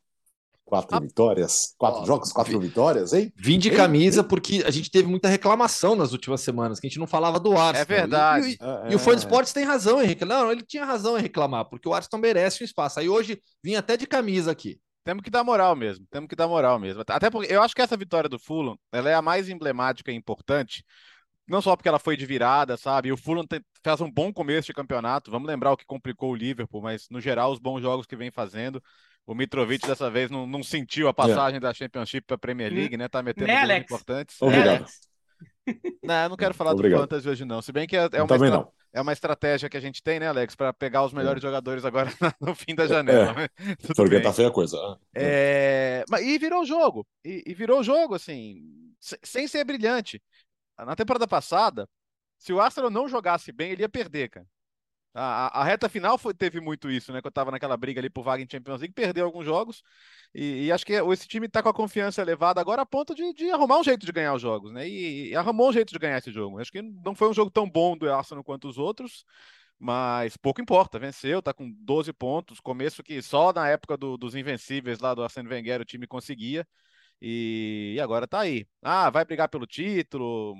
Quatro 0.64 0.96
ah, 0.96 1.00
vitórias, 1.00 1.74
quatro 1.76 2.06
jogos, 2.06 2.32
quatro 2.32 2.58
vi, 2.58 2.66
vitórias, 2.66 3.12
hein? 3.12 3.30
Vim 3.36 3.58
de 3.58 3.70
camisa 3.70 4.24
porque 4.24 4.62
a 4.64 4.70
gente 4.70 4.90
teve 4.90 5.06
muita 5.06 5.28
reclamação 5.28 5.94
nas 5.94 6.12
últimas 6.12 6.40
semanas, 6.40 6.80
que 6.80 6.86
a 6.86 6.88
gente 6.88 6.98
não 6.98 7.06
falava 7.06 7.38
do 7.38 7.52
Arsenal. 7.52 7.82
É 7.82 7.84
verdade. 7.84 8.46
E, 8.46 8.52
e, 8.52 8.88
é, 8.88 8.92
e 8.92 8.94
o 8.94 8.98
fã 8.98 9.12
de 9.12 9.18
esportes 9.18 9.52
tem 9.52 9.64
razão, 9.64 10.02
Henrique. 10.02 10.24
Não, 10.24 10.50
ele 10.50 10.62
tinha 10.62 10.84
razão 10.84 11.18
em 11.18 11.22
reclamar, 11.22 11.66
porque 11.66 11.86
o 11.86 11.92
Arsenal 11.92 12.22
merece 12.22 12.62
um 12.62 12.64
espaço. 12.64 12.98
Aí 13.00 13.08
hoje 13.08 13.38
vim 13.62 13.74
até 13.74 13.98
de 13.98 14.06
camisa 14.06 14.50
aqui. 14.50 14.80
Temos 15.04 15.22
que 15.22 15.30
dar 15.30 15.42
moral 15.42 15.74
mesmo, 15.74 16.06
temos 16.10 16.28
que 16.28 16.36
dar 16.36 16.46
moral 16.46 16.78
mesmo. 16.78 17.02
Até 17.06 17.28
porque 17.28 17.52
eu 17.52 17.62
acho 17.62 17.74
que 17.74 17.82
essa 17.82 17.96
vitória 17.96 18.28
do 18.28 18.38
Fulham, 18.38 18.78
ela 18.92 19.10
é 19.10 19.14
a 19.14 19.22
mais 19.22 19.48
emblemática 19.48 20.12
e 20.12 20.14
importante, 20.14 20.84
não 21.46 21.60
só 21.60 21.74
porque 21.74 21.88
ela 21.88 21.98
foi 21.98 22.16
de 22.16 22.24
virada, 22.24 22.76
sabe? 22.76 23.08
E 23.08 23.12
o 23.12 23.16
Fulham 23.16 23.44
tem, 23.44 23.60
fez 23.82 24.00
um 24.00 24.10
bom 24.10 24.32
começo 24.32 24.66
de 24.66 24.72
campeonato. 24.72 25.30
Vamos 25.30 25.48
lembrar 25.48 25.72
o 25.72 25.76
que 25.76 25.84
complicou 25.84 26.30
o 26.30 26.36
Liverpool, 26.36 26.82
mas 26.82 27.08
no 27.10 27.20
geral 27.20 27.52
os 27.52 27.58
bons 27.58 27.82
jogos 27.82 28.06
que 28.06 28.16
vem 28.16 28.30
fazendo. 28.30 28.82
O 29.26 29.34
Mitrovic 29.34 29.86
dessa 29.86 30.10
vez 30.10 30.30
não, 30.30 30.46
não 30.46 30.62
sentiu 30.62 31.08
a 31.08 31.14
passagem 31.14 31.58
yeah. 31.58 31.68
da 31.68 31.74
Championship 31.74 32.26
para 32.26 32.34
a 32.36 32.38
Premier 32.38 32.72
League, 32.72 32.96
né? 32.96 33.08
Tá 33.08 33.22
metendo 33.22 33.46
né, 33.46 33.66
gols 33.66 33.80
importantes. 33.80 34.36
Obrigado. 34.40 34.86
Não, 36.02 36.24
eu 36.24 36.28
não 36.28 36.36
quero 36.36 36.54
falar 36.54 36.72
Obrigado. 36.72 36.98
do 36.98 37.02
Fantasy 37.02 37.28
hoje 37.28 37.44
não. 37.44 37.62
Se 37.62 37.72
bem 37.72 37.86
que 37.86 37.96
é, 37.96 38.08
é 38.12 38.22
uma, 38.22 38.34
estra... 38.34 38.68
é 38.92 39.00
uma 39.00 39.12
estratégia 39.12 39.68
que 39.68 39.76
a 39.76 39.80
gente 39.80 40.02
tem, 40.02 40.18
né, 40.18 40.28
Alex, 40.28 40.54
para 40.54 40.72
pegar 40.72 41.04
os 41.04 41.12
melhores 41.12 41.42
é. 41.42 41.46
jogadores 41.46 41.84
agora 41.84 42.10
no 42.40 42.54
fim 42.54 42.74
da 42.74 42.86
janela. 42.86 43.30
É. 43.30 44.08
Bem. 44.08 44.22
tá 44.22 44.32
feia 44.32 44.48
a 44.48 44.52
coisa. 44.52 44.76
Ah. 44.76 44.98
É... 45.14 46.04
Mas, 46.08 46.24
e 46.24 46.38
virou 46.38 46.62
o 46.62 46.66
jogo. 46.66 47.06
E, 47.24 47.42
e 47.46 47.54
virou 47.54 47.80
o 47.80 47.84
jogo, 47.84 48.14
assim, 48.14 48.62
sem 49.22 49.46
ser 49.46 49.64
brilhante. 49.64 50.20
Na 50.78 50.96
temporada 50.96 51.28
passada, 51.28 51.88
se 52.38 52.52
o 52.52 52.60
Arsenal 52.60 52.90
não 52.90 53.08
jogasse 53.08 53.52
bem, 53.52 53.70
ele 53.72 53.82
ia 53.82 53.88
perder, 53.88 54.28
cara. 54.30 54.46
A, 55.14 55.60
a, 55.60 55.64
reta 55.64 55.90
final 55.90 56.16
foi, 56.16 56.32
teve 56.32 56.58
muito 56.60 56.90
isso, 56.90 57.12
né? 57.12 57.20
Que 57.20 57.26
eu 57.26 57.32
tava 57.32 57.50
naquela 57.50 57.76
briga 57.76 58.00
ali 58.00 58.08
por 58.08 58.22
vaga 58.22 58.42
em 58.42 58.48
Champions 58.50 58.80
League, 58.80 58.94
perdeu 58.94 59.26
alguns 59.26 59.44
jogos. 59.44 59.82
E, 60.34 60.66
e 60.66 60.72
acho 60.72 60.86
que 60.86 60.94
esse 60.94 61.28
time 61.28 61.48
tá 61.48 61.62
com 61.62 61.68
a 61.68 61.74
confiança 61.74 62.22
elevada 62.22 62.60
agora 62.60 62.82
a 62.82 62.86
ponto 62.86 63.14
de, 63.14 63.34
de 63.34 63.50
arrumar 63.50 63.78
um 63.78 63.84
jeito 63.84 64.06
de 64.06 64.12
ganhar 64.12 64.32
os 64.34 64.40
jogos, 64.40 64.72
né? 64.72 64.88
E, 64.88 65.30
e, 65.30 65.36
arrumou 65.36 65.68
um 65.68 65.72
jeito 65.72 65.92
de 65.92 65.98
ganhar 65.98 66.18
esse 66.18 66.32
jogo. 66.32 66.58
Acho 66.58 66.72
que 66.72 66.80
não 66.80 67.14
foi 67.14 67.28
um 67.28 67.34
jogo 67.34 67.50
tão 67.50 67.68
bom 67.68 67.96
do 67.96 68.10
Arsenal 68.10 68.42
quanto 68.42 68.68
os 68.68 68.78
outros, 68.78 69.24
mas 69.78 70.36
pouco 70.36 70.62
importa. 70.62 70.98
Venceu, 70.98 71.42
tá 71.42 71.52
com 71.52 71.70
12 71.70 72.12
pontos. 72.14 72.60
Começo 72.60 73.02
que 73.02 73.20
só 73.22 73.52
na 73.52 73.68
época 73.68 73.96
do, 73.96 74.16
dos 74.16 74.34
Invencíveis 74.34 74.98
lá 75.00 75.14
do 75.14 75.22
Arsene 75.22 75.48
Wenger 75.48 75.80
o 75.82 75.84
time 75.84 76.06
conseguia. 76.06 76.66
E, 77.24 78.00
agora 78.02 78.26
tá 78.26 78.40
aí. 78.40 78.66
Ah, 78.82 79.08
vai 79.08 79.24
brigar 79.24 79.48
pelo 79.48 79.64
título. 79.64 80.56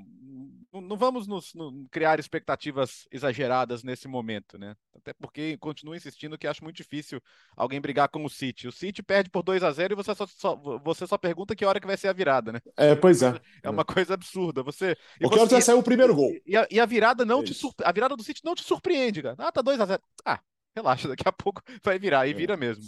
Não, 0.73 0.97
vamos 0.97 1.27
nos, 1.27 1.53
no, 1.55 1.89
criar 1.91 2.21
expectativas 2.21 3.05
exageradas 3.11 3.83
nesse 3.83 4.07
momento, 4.07 4.57
né? 4.57 4.77
Até 4.95 5.13
porque 5.13 5.59
continuo 5.59 5.97
insistindo 5.97 6.39
que 6.39 6.47
acho 6.47 6.63
muito 6.63 6.77
difícil 6.77 7.21
alguém 7.57 7.81
brigar 7.81 8.09
com 8.09 8.25
o 8.25 8.31
City. 8.31 8.69
O 8.69 8.73
City 8.73 9.03
perde 9.03 9.29
por 9.29 9.43
2 9.43 9.65
a 9.65 9.73
0 9.73 9.93
e 9.93 9.97
você 9.97 10.15
só, 10.15 10.25
só, 10.25 10.55
você 10.79 11.05
só 11.05 11.19
pergunta 11.19 11.57
que 11.57 11.65
hora 11.65 11.81
que 11.81 11.87
vai 11.87 11.97
ser 11.97 12.07
a 12.07 12.13
virada, 12.13 12.53
né? 12.53 12.61
É, 12.77 12.95
pois 12.95 13.23
é. 13.23 13.35
É 13.61 13.69
uma 13.69 13.85
coisa 13.85 14.15
absurda. 14.15 14.63
Você. 14.63 14.97
O 15.21 15.29
que 15.29 15.47
já 15.47 15.61
saiu 15.61 15.81
o 15.81 15.83
primeiro 15.83 16.15
gol. 16.15 16.31
E 16.47 16.57
a, 16.57 16.67
e 16.71 16.79
a 16.79 16.87
virada 16.87 17.25
não 17.25 17.41
é 17.41 17.45
te 17.45 17.55
surpre... 17.55 17.85
A 17.85 17.91
virada 17.91 18.17
do 18.17 18.23
City 18.23 18.41
não 18.45 18.55
te 18.55 18.63
surpreende, 18.63 19.21
cara. 19.21 19.35
Ah, 19.37 19.51
tá 19.51 19.63
2 19.63 19.81
a 19.81 19.87
0 19.87 20.03
Ah, 20.25 20.41
relaxa, 20.77 21.09
daqui 21.11 21.27
a 21.27 21.33
pouco 21.33 21.61
vai 21.83 21.99
virar, 21.99 22.29
e 22.29 22.31
é. 22.31 22.35
vira 22.35 22.57
mesmo. 22.57 22.85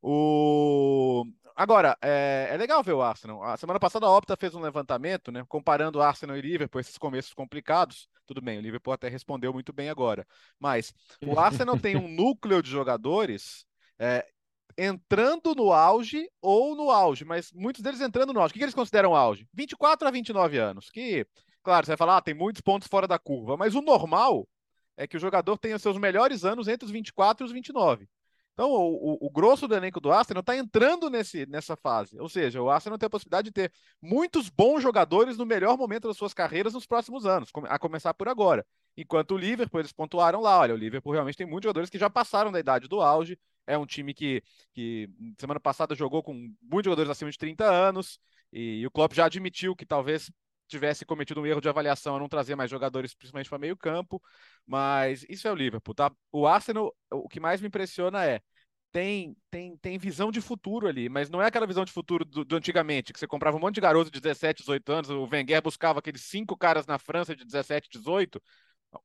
O... 0.00 1.24
Agora, 1.58 1.98
é, 2.00 2.50
é, 2.52 2.56
legal 2.56 2.84
ver 2.84 2.92
o 2.92 3.02
Arsenal. 3.02 3.42
A 3.42 3.56
semana 3.56 3.80
passada 3.80 4.06
a 4.06 4.16
Opta 4.16 4.36
fez 4.36 4.54
um 4.54 4.60
levantamento, 4.60 5.32
né, 5.32 5.44
comparando 5.48 6.00
Arsenal 6.00 6.36
e 6.36 6.40
Liverpool, 6.40 6.80
esses 6.80 6.96
começos 6.96 7.34
complicados. 7.34 8.08
Tudo 8.24 8.40
bem, 8.40 8.58
o 8.58 8.60
Liverpool 8.60 8.92
até 8.92 9.08
respondeu 9.08 9.52
muito 9.52 9.72
bem 9.72 9.90
agora. 9.90 10.24
Mas 10.56 10.94
o 11.20 11.36
Arsenal 11.36 11.76
tem 11.76 11.96
um 11.96 12.06
núcleo 12.14 12.62
de 12.62 12.70
jogadores 12.70 13.66
é, 13.98 14.24
entrando 14.78 15.52
no 15.52 15.72
auge 15.72 16.30
ou 16.40 16.76
no 16.76 16.92
auge, 16.92 17.24
mas 17.24 17.50
muitos 17.52 17.82
deles 17.82 18.00
entrando 18.00 18.32
no 18.32 18.38
auge. 18.38 18.52
O 18.52 18.54
que, 18.54 18.60
que 18.60 18.64
eles 18.64 18.74
consideram 18.74 19.16
auge? 19.16 19.44
24 19.52 20.06
a 20.06 20.12
29 20.12 20.58
anos. 20.58 20.90
Que, 20.90 21.26
claro, 21.60 21.84
você 21.84 21.90
vai 21.90 21.96
falar, 21.96 22.18
ah, 22.18 22.22
tem 22.22 22.34
muitos 22.34 22.62
pontos 22.62 22.86
fora 22.86 23.08
da 23.08 23.18
curva, 23.18 23.56
mas 23.56 23.74
o 23.74 23.82
normal 23.82 24.46
é 24.96 25.08
que 25.08 25.16
o 25.16 25.20
jogador 25.20 25.58
tenha 25.58 25.76
seus 25.76 25.98
melhores 25.98 26.44
anos 26.44 26.68
entre 26.68 26.86
os 26.86 26.92
24 26.92 27.44
e 27.44 27.46
os 27.46 27.52
29. 27.52 28.08
Então, 28.58 28.72
o, 28.72 29.16
o, 29.24 29.30
grosso 29.30 29.68
do 29.68 29.76
elenco 29.76 30.00
do 30.00 30.10
Arsenal 30.10 30.40
está 30.40 30.56
entrando 30.56 31.08
nesse, 31.08 31.46
nessa 31.46 31.76
fase. 31.76 32.18
Ou 32.18 32.28
seja, 32.28 32.60
o 32.60 32.68
Arsenal 32.68 32.98
tem 32.98 33.06
a 33.06 33.10
possibilidade 33.10 33.44
de 33.44 33.52
ter 33.52 33.72
muitos 34.02 34.48
bons 34.48 34.82
jogadores 34.82 35.38
no 35.38 35.46
melhor 35.46 35.78
momento 35.78 36.08
das 36.08 36.16
suas 36.16 36.34
carreiras 36.34 36.74
nos 36.74 36.84
próximos 36.84 37.24
anos, 37.24 37.52
a 37.68 37.78
começar 37.78 38.12
por 38.14 38.26
agora. 38.26 38.66
Enquanto 38.96 39.36
o 39.36 39.38
Liverpool, 39.38 39.78
eles 39.78 39.92
pontuaram 39.92 40.40
lá, 40.40 40.58
olha, 40.58 40.74
o 40.74 40.76
Liverpool 40.76 41.12
realmente 41.12 41.38
tem 41.38 41.46
muitos 41.46 41.68
jogadores 41.68 41.88
que 41.88 42.00
já 42.00 42.10
passaram 42.10 42.50
da 42.50 42.58
idade 42.58 42.88
do 42.88 43.00
auge, 43.00 43.38
é 43.64 43.78
um 43.78 43.86
time 43.86 44.12
que, 44.12 44.42
que 44.74 45.08
semana 45.38 45.60
passada 45.60 45.94
jogou 45.94 46.20
com 46.20 46.32
muitos 46.60 46.86
jogadores 46.86 47.12
acima 47.12 47.30
de 47.30 47.38
30 47.38 47.64
anos, 47.64 48.18
e, 48.52 48.80
e 48.80 48.86
o 48.88 48.90
Klopp 48.90 49.12
já 49.12 49.26
admitiu 49.26 49.76
que 49.76 49.86
talvez 49.86 50.32
tivesse 50.68 51.04
cometido 51.04 51.40
um 51.40 51.46
erro 51.46 51.60
de 51.60 51.68
avaliação 51.68 52.16
a 52.16 52.18
não 52.18 52.28
trazer 52.28 52.54
mais 52.54 52.70
jogadores, 52.70 53.14
principalmente 53.14 53.48
para 53.48 53.58
meio 53.58 53.76
campo, 53.76 54.22
mas 54.66 55.24
isso 55.28 55.48
é 55.48 55.52
o 55.52 55.54
Liverpool, 55.54 55.94
tá? 55.94 56.12
O 56.30 56.46
Arsenal, 56.46 56.94
o 57.10 57.28
que 57.28 57.40
mais 57.40 57.60
me 57.60 57.68
impressiona 57.68 58.24
é 58.24 58.40
tem, 58.90 59.36
tem, 59.50 59.76
tem 59.76 59.98
visão 59.98 60.30
de 60.30 60.40
futuro 60.40 60.86
ali, 60.86 61.08
mas 61.08 61.28
não 61.28 61.42
é 61.42 61.46
aquela 61.46 61.66
visão 61.66 61.84
de 61.84 61.92
futuro 61.92 62.24
do, 62.24 62.44
do, 62.44 62.56
antigamente, 62.56 63.12
que 63.12 63.18
você 63.18 63.26
comprava 63.26 63.56
um 63.56 63.60
monte 63.60 63.74
de 63.76 63.80
garoto 63.80 64.10
de 64.10 64.20
17, 64.20 64.60
18 64.60 64.92
anos, 64.92 65.10
o 65.10 65.28
Wenger 65.30 65.62
buscava 65.62 65.98
aqueles 65.98 66.22
cinco 66.22 66.56
caras 66.56 66.86
na 66.86 66.98
França 66.98 67.36
de 67.36 67.44
17, 67.44 67.88
18, 67.90 68.40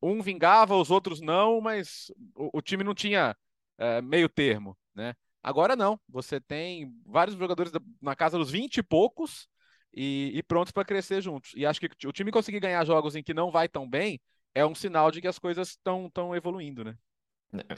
um 0.01 0.21
vingava, 0.21 0.75
os 0.75 0.89
outros 0.89 1.19
não, 1.21 1.59
mas 1.61 2.11
o, 2.35 2.57
o 2.59 2.61
time 2.61 2.83
não 2.83 2.93
tinha 2.93 3.35
é, 3.77 4.01
meio 4.01 4.29
termo, 4.29 4.77
né? 4.95 5.13
Agora 5.41 5.75
não, 5.75 5.99
você 6.07 6.39
tem 6.39 6.93
vários 7.05 7.37
jogadores 7.37 7.73
na 8.01 8.15
casa 8.15 8.37
dos 8.37 8.49
20 8.49 8.77
e 8.77 8.83
poucos, 8.83 9.49
e, 9.93 10.31
e 10.33 10.43
prontos 10.43 10.71
para 10.71 10.85
crescer 10.85 11.21
juntos. 11.21 11.51
E 11.55 11.65
acho 11.65 11.79
que 11.79 12.07
o 12.07 12.11
time 12.11 12.31
conseguir 12.31 12.59
ganhar 12.59 12.83
jogos 12.85 13.15
em 13.15 13.23
que 13.23 13.33
não 13.33 13.51
vai 13.51 13.67
tão 13.67 13.89
bem 13.89 14.19
é 14.55 14.65
um 14.65 14.75
sinal 14.75 15.11
de 15.11 15.21
que 15.21 15.27
as 15.27 15.39
coisas 15.39 15.69
estão 15.69 16.35
evoluindo, 16.35 16.83
né? 16.83 16.95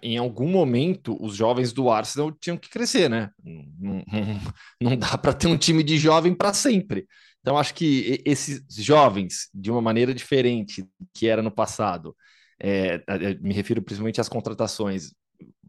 Em 0.01 0.17
algum 0.17 0.47
momento, 0.47 1.17
os 1.19 1.35
jovens 1.35 1.73
do 1.73 1.89
Arsenal 1.89 2.31
tinham 2.31 2.57
que 2.57 2.69
crescer, 2.69 3.09
né? 3.09 3.29
Não, 3.43 3.65
não, 3.77 4.03
não 4.81 4.97
dá 4.97 5.17
para 5.17 5.33
ter 5.33 5.47
um 5.47 5.57
time 5.57 5.83
de 5.83 5.97
jovem 5.97 6.33
para 6.33 6.53
sempre. 6.53 7.05
Então, 7.41 7.57
acho 7.57 7.73
que 7.73 8.21
esses 8.25 8.63
jovens, 8.69 9.49
de 9.53 9.69
uma 9.69 9.81
maneira 9.81 10.13
diferente 10.13 10.85
que 11.13 11.27
era 11.27 11.41
no 11.41 11.51
passado, 11.51 12.15
é, 12.59 13.03
me 13.41 13.53
refiro 13.53 13.81
principalmente 13.81 14.21
às 14.21 14.29
contratações, 14.29 15.11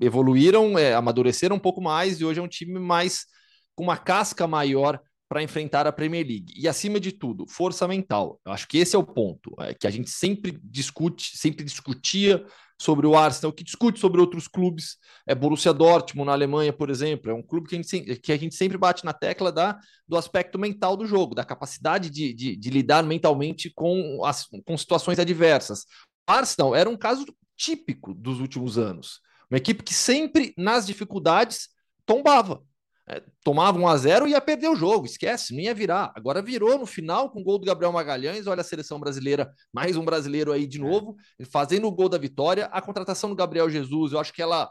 evoluíram, 0.00 0.78
é, 0.78 0.94
amadureceram 0.94 1.56
um 1.56 1.60
pouco 1.60 1.80
mais 1.80 2.20
e 2.20 2.24
hoje 2.24 2.38
é 2.38 2.42
um 2.42 2.48
time 2.48 2.78
mais 2.78 3.26
com 3.74 3.82
uma 3.82 3.96
casca 3.96 4.46
maior 4.46 5.00
para 5.28 5.42
enfrentar 5.42 5.86
a 5.86 5.92
Premier 5.92 6.26
League. 6.26 6.52
E 6.56 6.68
acima 6.68 7.00
de 7.00 7.12
tudo, 7.12 7.46
força 7.48 7.86
mental. 7.88 8.40
Eu 8.44 8.52
acho 8.52 8.68
que 8.68 8.78
esse 8.78 8.94
é 8.94 8.98
o 8.98 9.04
ponto 9.04 9.54
é, 9.60 9.74
que 9.74 9.86
a 9.86 9.90
gente 9.90 10.10
sempre 10.10 10.58
discute, 10.62 11.36
sempre 11.36 11.64
discutia 11.64 12.44
sobre 12.80 13.06
o 13.06 13.16
Arsenal, 13.16 13.52
que 13.52 13.64
discute 13.64 13.98
sobre 13.98 14.20
outros 14.20 14.46
clubes. 14.46 14.98
É 15.26 15.34
Borussia 15.34 15.72
Dortmund 15.72 16.26
na 16.26 16.32
Alemanha, 16.32 16.72
por 16.72 16.90
exemplo, 16.90 17.30
é 17.30 17.34
um 17.34 17.42
clube 17.42 17.68
que 17.68 17.74
a 17.74 17.82
gente, 17.82 18.16
que 18.20 18.32
a 18.32 18.36
gente 18.36 18.54
sempre 18.54 18.76
bate 18.76 19.04
na 19.04 19.12
tecla 19.12 19.50
da, 19.50 19.78
do 20.06 20.16
aspecto 20.16 20.58
mental 20.58 20.96
do 20.96 21.06
jogo, 21.06 21.34
da 21.34 21.44
capacidade 21.44 22.10
de, 22.10 22.32
de, 22.32 22.56
de 22.56 22.70
lidar 22.70 23.02
mentalmente 23.02 23.72
com, 23.74 24.24
as, 24.24 24.46
com 24.64 24.76
situações 24.76 25.18
adversas. 25.18 25.86
O 26.28 26.32
Arsenal 26.32 26.74
era 26.74 26.88
um 26.88 26.96
caso 26.96 27.24
típico 27.56 28.14
dos 28.14 28.40
últimos 28.40 28.76
anos. 28.78 29.20
Uma 29.50 29.58
equipe 29.58 29.82
que 29.82 29.94
sempre, 29.94 30.52
nas 30.56 30.86
dificuldades, 30.86 31.68
tombava. 32.04 32.62
É, 33.08 33.22
tomava 33.44 33.78
1 33.78 33.86
a 33.86 33.96
0 33.96 34.26
e 34.26 34.30
ia 34.32 34.40
perder 34.40 34.68
o 34.68 34.74
jogo, 34.74 35.06
esquece, 35.06 35.54
não 35.54 35.60
ia 35.60 35.74
virar. 35.74 36.12
Agora 36.16 36.42
virou 36.42 36.76
no 36.76 36.86
final 36.86 37.30
com 37.30 37.40
o 37.40 37.44
gol 37.44 37.58
do 37.58 37.64
Gabriel 37.64 37.92
Magalhães. 37.92 38.48
Olha 38.48 38.62
a 38.62 38.64
seleção 38.64 38.98
brasileira, 38.98 39.52
mais 39.72 39.96
um 39.96 40.04
brasileiro 40.04 40.52
aí 40.52 40.66
de 40.66 40.80
novo, 40.80 41.16
fazendo 41.50 41.86
o 41.86 41.92
gol 41.92 42.08
da 42.08 42.18
vitória. 42.18 42.66
A 42.66 42.82
contratação 42.82 43.30
do 43.30 43.36
Gabriel 43.36 43.70
Jesus, 43.70 44.12
eu 44.12 44.18
acho 44.18 44.32
que 44.32 44.42
ela, 44.42 44.70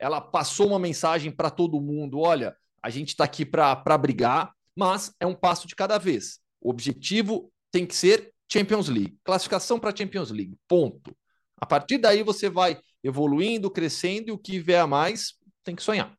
ela 0.00 0.20
passou 0.20 0.66
uma 0.68 0.80
mensagem 0.80 1.30
para 1.30 1.48
todo 1.48 1.80
mundo: 1.80 2.18
olha, 2.18 2.56
a 2.82 2.90
gente 2.90 3.10
está 3.10 3.22
aqui 3.22 3.46
para 3.46 3.98
brigar, 3.98 4.52
mas 4.74 5.14
é 5.20 5.26
um 5.26 5.34
passo 5.34 5.68
de 5.68 5.76
cada 5.76 5.96
vez. 5.96 6.40
O 6.60 6.70
objetivo 6.70 7.52
tem 7.70 7.86
que 7.86 7.94
ser 7.94 8.32
Champions 8.50 8.88
League, 8.88 9.16
classificação 9.22 9.78
para 9.78 9.94
Champions 9.94 10.30
League, 10.30 10.56
ponto. 10.66 11.16
A 11.56 11.64
partir 11.64 11.98
daí 11.98 12.22
você 12.22 12.50
vai 12.50 12.78
evoluindo, 13.02 13.70
crescendo 13.70 14.28
e 14.28 14.32
o 14.32 14.38
que 14.38 14.58
vier 14.58 14.80
a 14.80 14.86
mais 14.86 15.34
tem 15.62 15.74
que 15.74 15.82
sonhar. 15.82 16.12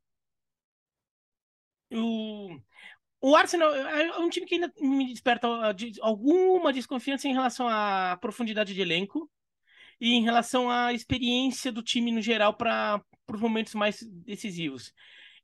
O, 1.91 2.57
o 3.21 3.35
Arsenal 3.35 3.73
é 3.73 4.19
um 4.19 4.29
time 4.29 4.45
que 4.45 4.55
ainda 4.55 4.71
me 4.79 5.07
desperta 5.07 5.47
alguma 6.01 6.73
desconfiança 6.73 7.27
em 7.27 7.33
relação 7.33 7.67
à 7.67 8.17
profundidade 8.19 8.73
de 8.73 8.81
elenco 8.81 9.29
e 9.99 10.13
em 10.13 10.23
relação 10.23 10.69
à 10.69 10.93
experiência 10.93 11.71
do 11.71 11.81
time 11.81 12.11
no 12.11 12.21
geral 12.21 12.53
para 12.53 13.01
os 13.31 13.39
momentos 13.39 13.73
mais 13.73 14.01
decisivos. 14.25 14.93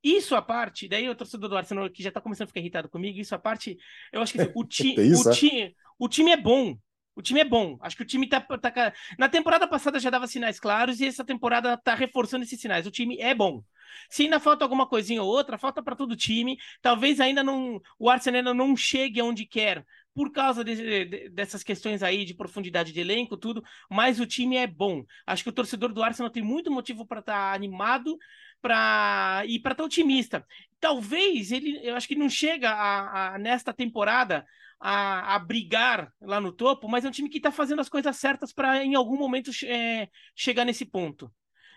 Isso 0.03 0.35
à 0.35 0.41
parte, 0.41 0.87
daí 0.87 1.09
o 1.09 1.15
torcedor 1.15 1.49
do 1.49 1.57
Arsenal 1.57 1.89
que 1.89 2.03
já 2.03 2.09
está 2.09 2.19
começando 2.19 2.45
a 2.45 2.47
ficar 2.47 2.59
irritado 2.59 2.89
comigo, 2.89 3.19
isso 3.19 3.33
à 3.33 3.39
parte, 3.39 3.77
eu 4.11 4.21
acho 4.21 4.33
que 4.33 4.41
assim, 4.41 4.51
o, 4.53 4.63
ti, 4.67 4.95
isso, 4.99 5.29
o, 5.29 5.31
é? 5.31 5.35
ti, 5.35 5.75
o 5.97 6.09
time 6.09 6.31
é 6.31 6.37
bom. 6.37 6.77
O 7.15 7.21
time 7.21 7.39
é 7.39 7.45
bom. 7.45 7.77
Acho 7.79 7.95
que 7.95 8.03
o 8.03 8.05
time 8.05 8.27
tá, 8.27 8.41
tá, 8.41 8.93
Na 9.17 9.29
temporada 9.29 9.67
passada 9.67 9.99
já 9.99 10.09
dava 10.09 10.27
sinais 10.27 10.59
claros 10.59 10.99
e 10.99 11.05
essa 11.05 11.23
temporada 11.23 11.77
tá 11.77 11.93
reforçando 11.95 12.43
esses 12.43 12.59
sinais. 12.59 12.87
O 12.87 12.91
time 12.91 13.17
é 13.19 13.33
bom. 13.33 13.63
Se 14.09 14.23
ainda 14.23 14.39
falta 14.39 14.63
alguma 14.65 14.87
coisinha 14.87 15.21
ou 15.21 15.29
outra, 15.29 15.57
falta 15.57 15.81
para 15.81 15.95
todo 15.95 16.15
time. 16.15 16.57
Talvez 16.81 17.19
ainda 17.19 17.43
não. 17.43 17.81
O 17.97 18.09
Arsenal 18.09 18.53
não 18.53 18.75
chegue 18.75 19.19
aonde 19.19 19.45
quer 19.45 19.85
por 20.13 20.31
causa 20.31 20.63
de, 20.63 21.05
de, 21.05 21.29
dessas 21.29 21.63
questões 21.63 22.03
aí 22.03 22.23
de 22.23 22.33
profundidade 22.33 22.93
de 22.93 22.99
elenco, 22.99 23.35
tudo, 23.35 23.63
mas 23.89 24.19
o 24.19 24.25
time 24.25 24.57
é 24.57 24.67
bom. 24.67 25.03
Acho 25.25 25.43
que 25.43 25.49
o 25.49 25.53
torcedor 25.53 25.91
do 25.91 26.03
Arsenal 26.03 26.31
tem 26.31 26.43
muito 26.43 26.71
motivo 26.71 27.05
para 27.05 27.19
estar 27.19 27.33
tá 27.33 27.53
animado 27.53 28.17
para 28.61 29.43
e 29.45 29.59
para 29.59 29.73
estar 29.73 29.83
tá 29.83 29.85
otimista. 29.85 30.45
Talvez 30.79 31.51
ele, 31.51 31.79
eu 31.83 31.95
acho 31.95 32.07
que 32.07 32.15
não 32.15 32.29
chega 32.29 32.69
a, 32.69 33.35
a 33.35 33.37
nesta 33.39 33.73
temporada 33.73 34.45
a, 34.79 35.35
a, 35.35 35.39
brigar 35.39 36.13
lá 36.21 36.39
no 36.39 36.51
topo, 36.51 36.87
mas 36.87 37.05
é 37.05 37.07
um 37.07 37.11
time 37.11 37.29
que 37.29 37.37
está 37.37 37.51
fazendo 37.51 37.79
as 37.79 37.89
coisas 37.89 38.15
certas 38.17 38.53
para 38.53 38.83
em 38.83 38.95
algum 38.95 39.17
momento 39.17 39.51
é, 39.65 40.09
chegar 40.35 40.65
nesse 40.65 40.85
ponto. 40.85 41.31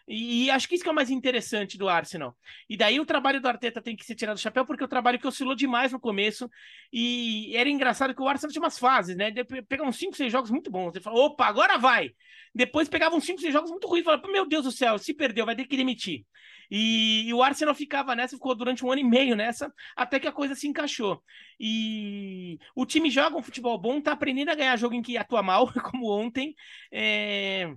E, 0.09 0.51
acho 0.51 0.69
que 0.69 0.77
isso 0.77 0.85
que 0.85 0.88
é 0.88 0.92
o 0.92 0.95
mais 0.95 1.11
interessante 1.11 1.77
do 1.77 1.88
Arsenal. 1.88 2.37
E 2.69 2.77
daí 2.77 3.01
o 3.01 3.07
trabalho 3.07 3.40
do 3.40 3.49
Arteta 3.49 3.83
tem 3.83 3.97
que 3.97 4.05
ser 4.05 4.14
tirado 4.14 4.37
do 4.37 4.40
chapéu, 4.40 4.64
porque 4.64 4.83
é 4.83 4.87
o 4.87 4.88
trabalho 4.88 5.19
que 5.19 5.27
oscilou 5.27 5.55
demais 5.55 5.90
no 5.90 5.99
começo. 5.99 6.49
E 6.92 7.57
era 7.57 7.69
engraçado 7.69 8.14
que 8.14 8.23
o 8.23 8.29
Arsenal 8.29 8.53
tinha 8.53 8.62
umas 8.62 8.79
fases, 8.79 9.16
né? 9.16 9.33
Pegava 9.69 9.88
uns 9.88 9.97
5, 9.97 10.16
6 10.16 10.31
jogos 10.31 10.51
muito 10.51 10.71
bons. 10.71 10.95
Ele 10.95 11.03
falou, 11.03 11.27
opa, 11.27 11.47
agora 11.47 11.77
vai! 11.77 12.11
Depois 12.55 12.88
pegava 12.88 13.16
uns 13.16 13.25
5, 13.25 13.40
6 13.40 13.53
jogos 13.53 13.71
muito 13.71 13.87
ruins 13.87 14.05
falava, 14.05 14.27
meu 14.29 14.47
Deus 14.47 14.64
do 14.64 14.73
céu, 14.73 14.97
se 14.99 15.12
perdeu, 15.12 15.45
vai 15.45 15.57
ter 15.57 15.66
que 15.66 15.77
demitir. 15.77 16.25
E, 16.71 17.29
e, 17.29 17.35
o 17.35 17.42
Arsenal 17.42 17.75
ficava 17.75 18.14
nessa, 18.14 18.37
ficou 18.37 18.55
durante 18.55 18.85
um 18.85 18.90
ano 18.90 19.01
e 19.01 19.05
meio 19.05 19.37
nessa, 19.37 19.73
até 19.95 20.19
que 20.19 20.27
a 20.27 20.33
coisa 20.33 20.55
se 20.55 20.66
encaixou. 20.66 21.23
E 21.61 22.59
o 22.75 22.85
time 22.85 23.11
joga 23.11 23.37
um 23.37 23.42
futebol 23.42 23.79
bom, 23.79 24.01
tá 24.01 24.12
aprendendo 24.12 24.51
a 24.51 24.55
ganhar 24.55 24.77
jogo 24.77 24.95
em 24.95 25.03
que 25.03 25.16
atua 25.16 25.42
mal, 25.42 25.71
como 25.90 26.11
ontem. 26.11 26.55
É... 26.90 27.75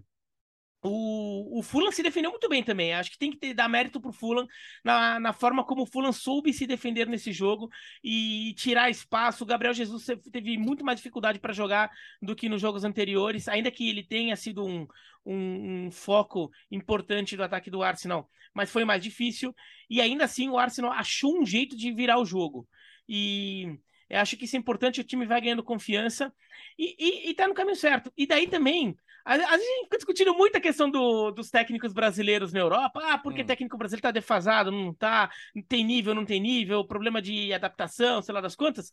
O, 0.81 1.59
o 1.59 1.61
Fulham 1.61 1.91
se 1.91 2.01
defendeu 2.01 2.31
muito 2.31 2.47
bem 2.47 2.63
também. 2.63 2.93
Acho 2.93 3.11
que 3.11 3.17
tem 3.17 3.31
que 3.31 3.37
ter, 3.37 3.53
dar 3.53 3.67
mérito 3.67 3.99
pro 3.99 4.13
Fulham 4.13 4.47
na, 4.83 5.19
na 5.19 5.33
forma 5.33 5.63
como 5.63 5.83
o 5.83 5.85
Fulham 5.85 6.13
soube 6.13 6.53
se 6.53 6.65
defender 6.65 7.05
nesse 7.05 7.33
jogo 7.33 7.69
e 8.03 8.53
tirar 8.57 8.89
espaço. 8.89 9.43
O 9.43 9.47
Gabriel 9.47 9.73
Jesus 9.73 10.05
teve 10.31 10.57
muito 10.57 10.85
mais 10.85 10.97
dificuldade 10.97 11.39
para 11.39 11.51
jogar 11.51 11.91
do 12.21 12.35
que 12.35 12.47
nos 12.47 12.61
jogos 12.61 12.85
anteriores, 12.85 13.49
ainda 13.49 13.69
que 13.69 13.89
ele 13.89 14.03
tenha 14.03 14.37
sido 14.37 14.65
um, 14.65 14.87
um, 15.25 15.87
um, 15.87 15.91
foco 15.91 16.49
importante 16.71 17.35
do 17.35 17.43
ataque 17.43 17.69
do 17.69 17.83
Arsenal, 17.83 18.29
mas 18.53 18.71
foi 18.71 18.85
mais 18.85 19.03
difícil. 19.03 19.53
E 19.89 19.99
ainda 19.99 20.23
assim 20.23 20.47
o 20.47 20.57
Arsenal 20.57 20.93
achou 20.93 21.37
um 21.37 21.45
jeito 21.45 21.75
de 21.75 21.91
virar 21.91 22.19
o 22.19 22.25
jogo. 22.25 22.65
E 23.07 23.77
acho 24.09 24.37
que 24.37 24.45
isso 24.45 24.55
é 24.55 24.59
importante, 24.59 25.01
o 25.01 25.03
time 25.03 25.25
vai 25.25 25.41
ganhando 25.41 25.63
confiança 25.63 26.33
e, 26.77 26.95
e, 26.97 27.29
e 27.29 27.33
tá 27.33 27.47
no 27.47 27.53
caminho 27.53 27.75
certo. 27.75 28.13
E 28.17 28.25
daí 28.25 28.47
também 28.47 28.95
a, 29.25 29.33
a 29.33 29.57
gente 29.57 29.83
fica 29.83 29.97
discutindo 29.97 30.33
muito 30.33 30.55
a 30.55 30.61
questão 30.61 30.89
do, 30.89 31.31
dos 31.31 31.49
técnicos 31.49 31.93
brasileiros 31.93 32.53
na 32.53 32.59
Europa. 32.59 33.01
Ah, 33.03 33.17
porque 33.17 33.41
hum. 33.41 33.45
técnico 33.45 33.77
brasileiro 33.77 33.99
está 33.99 34.11
defasado, 34.11 34.71
não 34.71 34.93
tá, 34.93 35.29
tem 35.67 35.83
nível, 35.83 36.15
não 36.15 36.25
tem 36.25 36.39
nível, 36.39 36.85
problema 36.85 37.21
de 37.21 37.53
adaptação, 37.53 38.21
sei 38.21 38.33
lá 38.33 38.41
das 38.41 38.55
quantas. 38.55 38.91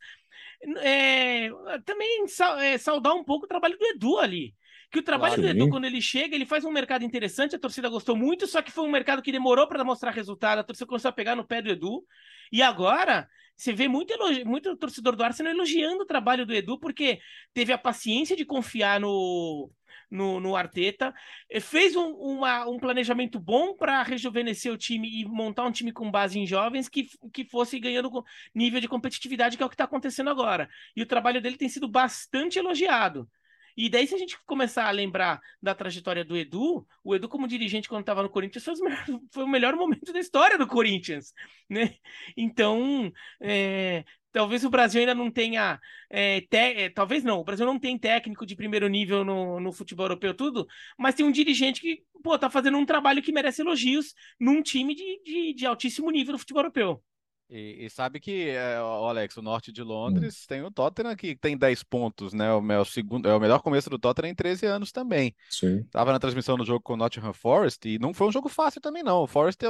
É, 0.78 1.48
também 1.84 2.24
é, 2.60 2.78
saudar 2.78 3.14
um 3.14 3.24
pouco 3.24 3.46
o 3.46 3.48
trabalho 3.48 3.78
do 3.78 3.86
Edu 3.86 4.18
ali. 4.18 4.54
Que 4.90 5.00
o 5.00 5.02
trabalho 5.02 5.34
claro, 5.34 5.54
do 5.54 5.58
Edu, 5.58 5.68
quando 5.68 5.84
ele 5.84 6.00
chega, 6.00 6.34
ele 6.34 6.46
faz 6.46 6.64
um 6.64 6.70
mercado 6.70 7.04
interessante, 7.04 7.56
a 7.56 7.58
torcida 7.58 7.88
gostou 7.88 8.14
muito, 8.14 8.46
só 8.46 8.62
que 8.62 8.70
foi 8.70 8.84
um 8.84 8.90
mercado 8.90 9.20
que 9.20 9.32
demorou 9.32 9.66
para 9.66 9.82
mostrar 9.82 10.12
resultado, 10.12 10.60
a 10.60 10.64
torcida 10.64 10.86
começou 10.86 11.08
a 11.08 11.12
pegar 11.12 11.34
no 11.34 11.46
pé 11.46 11.60
do 11.60 11.70
Edu. 11.70 12.04
E 12.52 12.62
agora 12.62 13.28
você 13.56 13.72
vê 13.72 13.88
muito, 13.88 14.12
elogi... 14.12 14.44
muito 14.44 14.76
torcedor 14.76 15.16
do 15.16 15.24
Arsenal 15.24 15.52
elogiando 15.52 16.02
o 16.02 16.06
trabalho 16.06 16.46
do 16.46 16.54
Edu, 16.54 16.78
porque 16.78 17.18
teve 17.54 17.72
a 17.72 17.78
paciência 17.78 18.36
de 18.36 18.44
confiar 18.44 19.00
no, 19.00 19.70
no, 20.10 20.40
no 20.40 20.56
Arteta, 20.56 21.14
fez 21.60 21.96
um, 21.96 22.10
uma, 22.12 22.66
um 22.68 22.78
planejamento 22.78 23.38
bom 23.38 23.74
para 23.74 24.02
rejuvenescer 24.02 24.72
o 24.72 24.78
time 24.78 25.08
e 25.20 25.24
montar 25.24 25.64
um 25.64 25.72
time 25.72 25.92
com 25.92 26.10
base 26.10 26.38
em 26.38 26.46
jovens 26.46 26.88
que, 26.88 27.08
que 27.32 27.44
fosse 27.44 27.78
ganhando 27.78 28.24
nível 28.54 28.80
de 28.80 28.88
competitividade, 28.88 29.56
que 29.56 29.62
é 29.62 29.66
o 29.66 29.68
que 29.68 29.74
está 29.74 29.84
acontecendo 29.84 30.30
agora. 30.30 30.68
E 30.94 31.02
o 31.02 31.06
trabalho 31.06 31.40
dele 31.40 31.56
tem 31.56 31.68
sido 31.68 31.88
bastante 31.88 32.58
elogiado. 32.58 33.28
E 33.76 33.88
daí, 33.90 34.06
se 34.06 34.14
a 34.14 34.18
gente 34.18 34.38
começar 34.46 34.86
a 34.86 34.90
lembrar 34.90 35.40
da 35.60 35.74
trajetória 35.74 36.24
do 36.24 36.36
Edu, 36.36 36.86
o 37.04 37.14
Edu, 37.14 37.28
como 37.28 37.46
dirigente, 37.46 37.88
quando 37.88 38.00
estava 38.00 38.22
no 38.22 38.30
Corinthians, 38.30 38.64
foi, 39.32 39.44
o 39.44 39.48
melhor 39.48 39.76
momento 39.76 40.12
da 40.12 40.18
história 40.18 40.56
do 40.56 40.66
Corinthians, 40.66 41.32
né? 41.68 41.94
Então, 42.36 43.12
é, 43.40 44.04
talvez 44.32 44.64
o 44.64 44.70
Brasil 44.70 45.00
ainda 45.00 45.14
não 45.14 45.30
tenha. 45.30 45.80
É, 46.08 46.40
te, 46.42 46.56
é, 46.56 46.88
talvez 46.90 47.22
não, 47.22 47.40
o 47.40 47.44
Brasil 47.44 47.66
não 47.66 47.78
tem 47.78 47.98
técnico 47.98 48.46
de 48.46 48.56
primeiro 48.56 48.88
nível 48.88 49.24
no, 49.24 49.60
no 49.60 49.72
futebol 49.72 50.06
europeu, 50.06 50.34
tudo, 50.34 50.66
mas 50.98 51.14
tem 51.14 51.26
um 51.26 51.32
dirigente 51.32 51.80
que, 51.80 52.02
pô, 52.22 52.38
tá 52.38 52.48
fazendo 52.48 52.78
um 52.78 52.86
trabalho 52.86 53.22
que 53.22 53.32
merece 53.32 53.62
elogios 53.62 54.14
num 54.40 54.62
time 54.62 54.94
de, 54.94 55.22
de, 55.24 55.54
de 55.54 55.66
altíssimo 55.66 56.10
nível 56.10 56.32
no 56.32 56.38
futebol 56.38 56.62
europeu. 56.62 57.02
E, 57.48 57.84
e, 57.84 57.90
sabe 57.90 58.18
que, 58.18 58.48
é, 58.48 58.74
Alex, 58.76 59.36
o 59.36 59.42
norte 59.42 59.70
de 59.70 59.80
Londres 59.80 60.42
hum. 60.42 60.46
tem 60.48 60.62
o 60.62 60.70
Tottenham 60.70 61.14
que 61.14 61.36
tem 61.36 61.56
10 61.56 61.84
pontos, 61.84 62.32
né? 62.32 62.52
O, 62.52 62.60
meu, 62.60 62.84
segundo, 62.84 63.28
é 63.28 63.36
o 63.36 63.40
melhor 63.40 63.60
começo 63.60 63.88
do 63.88 63.98
Tottenham 63.98 64.32
em 64.32 64.34
13 64.34 64.66
anos 64.66 64.90
também. 64.90 65.34
Sim. 65.48 65.84
Tava 65.84 66.12
na 66.12 66.18
transmissão 66.18 66.56
do 66.56 66.64
jogo 66.64 66.82
com 66.82 66.94
o 66.94 66.96
Nottingham 66.96 67.32
Forest 67.32 67.88
e 67.88 68.00
não 68.00 68.12
foi 68.12 68.26
um 68.26 68.32
jogo 68.32 68.48
fácil 68.48 68.80
também, 68.80 69.02
não. 69.02 69.22
O 69.22 69.26
Forest, 69.28 69.62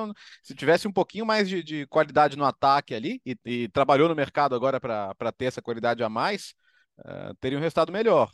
se 0.43 0.55
tivesse 0.55 0.89
um 0.89 0.93
pouquinho 0.93 1.27
mais 1.27 1.49
de, 1.51 1.63
de 1.63 1.87
qualidade 1.89 2.37
no 2.37 2.47
ataque 2.47 2.95
ali 2.95 3.21
e, 3.27 3.37
e 3.45 3.69
trabalhou 3.69 4.09
no 4.09 4.15
mercado 4.15 4.55
agora 4.55 4.81
para 4.81 5.33
ter 5.37 5.45
essa 5.45 5.61
qualidade 5.61 6.03
a 6.03 6.09
mais, 6.09 6.55
uh, 7.01 7.35
teria 7.41 7.59
um 7.59 7.63
resultado 7.63 7.93
melhor. 7.93 8.31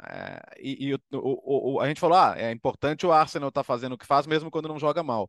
Uh, 0.00 0.54
e, 0.60 0.86
e 0.90 0.94
o, 0.94 1.00
o, 1.14 1.74
o, 1.74 1.80
a 1.80 1.88
gente 1.88 1.98
falou: 1.98 2.16
ah, 2.16 2.34
é 2.36 2.52
importante 2.52 3.04
o 3.04 3.10
Arsenal 3.10 3.48
estar 3.48 3.62
tá 3.62 3.64
fazendo 3.64 3.94
o 3.94 3.98
que 3.98 4.06
faz 4.06 4.24
mesmo 4.24 4.52
quando 4.52 4.68
não 4.68 4.78
joga 4.78 5.02
mal 5.02 5.28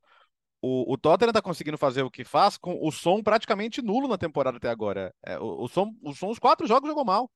o, 0.61 0.93
o 0.93 0.97
Tottenham 0.97 1.29
está 1.29 1.41
conseguindo 1.41 1.77
fazer 1.77 2.03
o 2.03 2.11
que 2.11 2.23
faz 2.23 2.57
com 2.57 2.77
o 2.85 2.91
som 2.91 3.23
praticamente 3.23 3.81
nulo 3.81 4.07
na 4.07 4.17
temporada 4.17 4.57
até 4.57 4.69
agora. 4.69 5.13
É, 5.25 5.39
o, 5.39 5.63
o, 5.63 5.67
som, 5.67 5.93
o 6.01 6.13
som, 6.13 6.29
os 6.29 6.39
quatro 6.39 6.67
jogos 6.67 6.89
jogou 6.89 7.05
mal. 7.05 7.31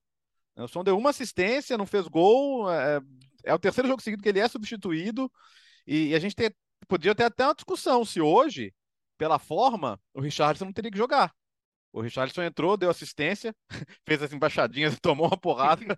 O 0.56 0.68
som 0.68 0.84
deu 0.84 0.96
uma 0.96 1.10
assistência, 1.10 1.78
não 1.78 1.86
fez 1.86 2.06
gol. 2.06 2.70
É, 2.70 3.00
é 3.44 3.54
o 3.54 3.58
terceiro 3.58 3.88
jogo 3.88 4.02
seguido 4.02 4.22
que 4.22 4.28
ele 4.28 4.40
é 4.40 4.48
substituído. 4.48 5.30
E, 5.86 6.08
e 6.08 6.14
a 6.14 6.18
gente 6.18 6.34
ter, 6.34 6.54
podia 6.86 7.14
ter 7.14 7.24
até 7.24 7.44
uma 7.44 7.54
discussão 7.54 8.04
se 8.04 8.20
hoje, 8.20 8.72
pela 9.16 9.38
forma, 9.38 10.00
o 10.12 10.20
Richardson 10.20 10.66
não 10.66 10.72
teria 10.72 10.90
que 10.90 10.98
jogar. 10.98 11.32
O 11.92 12.00
Richardson 12.00 12.42
entrou, 12.42 12.76
deu 12.76 12.90
assistência, 12.90 13.54
fez 14.06 14.22
as 14.22 14.32
embaixadinhas 14.32 14.94
e 14.94 15.00
tomou 15.00 15.28
uma 15.28 15.36
porrada. 15.36 15.82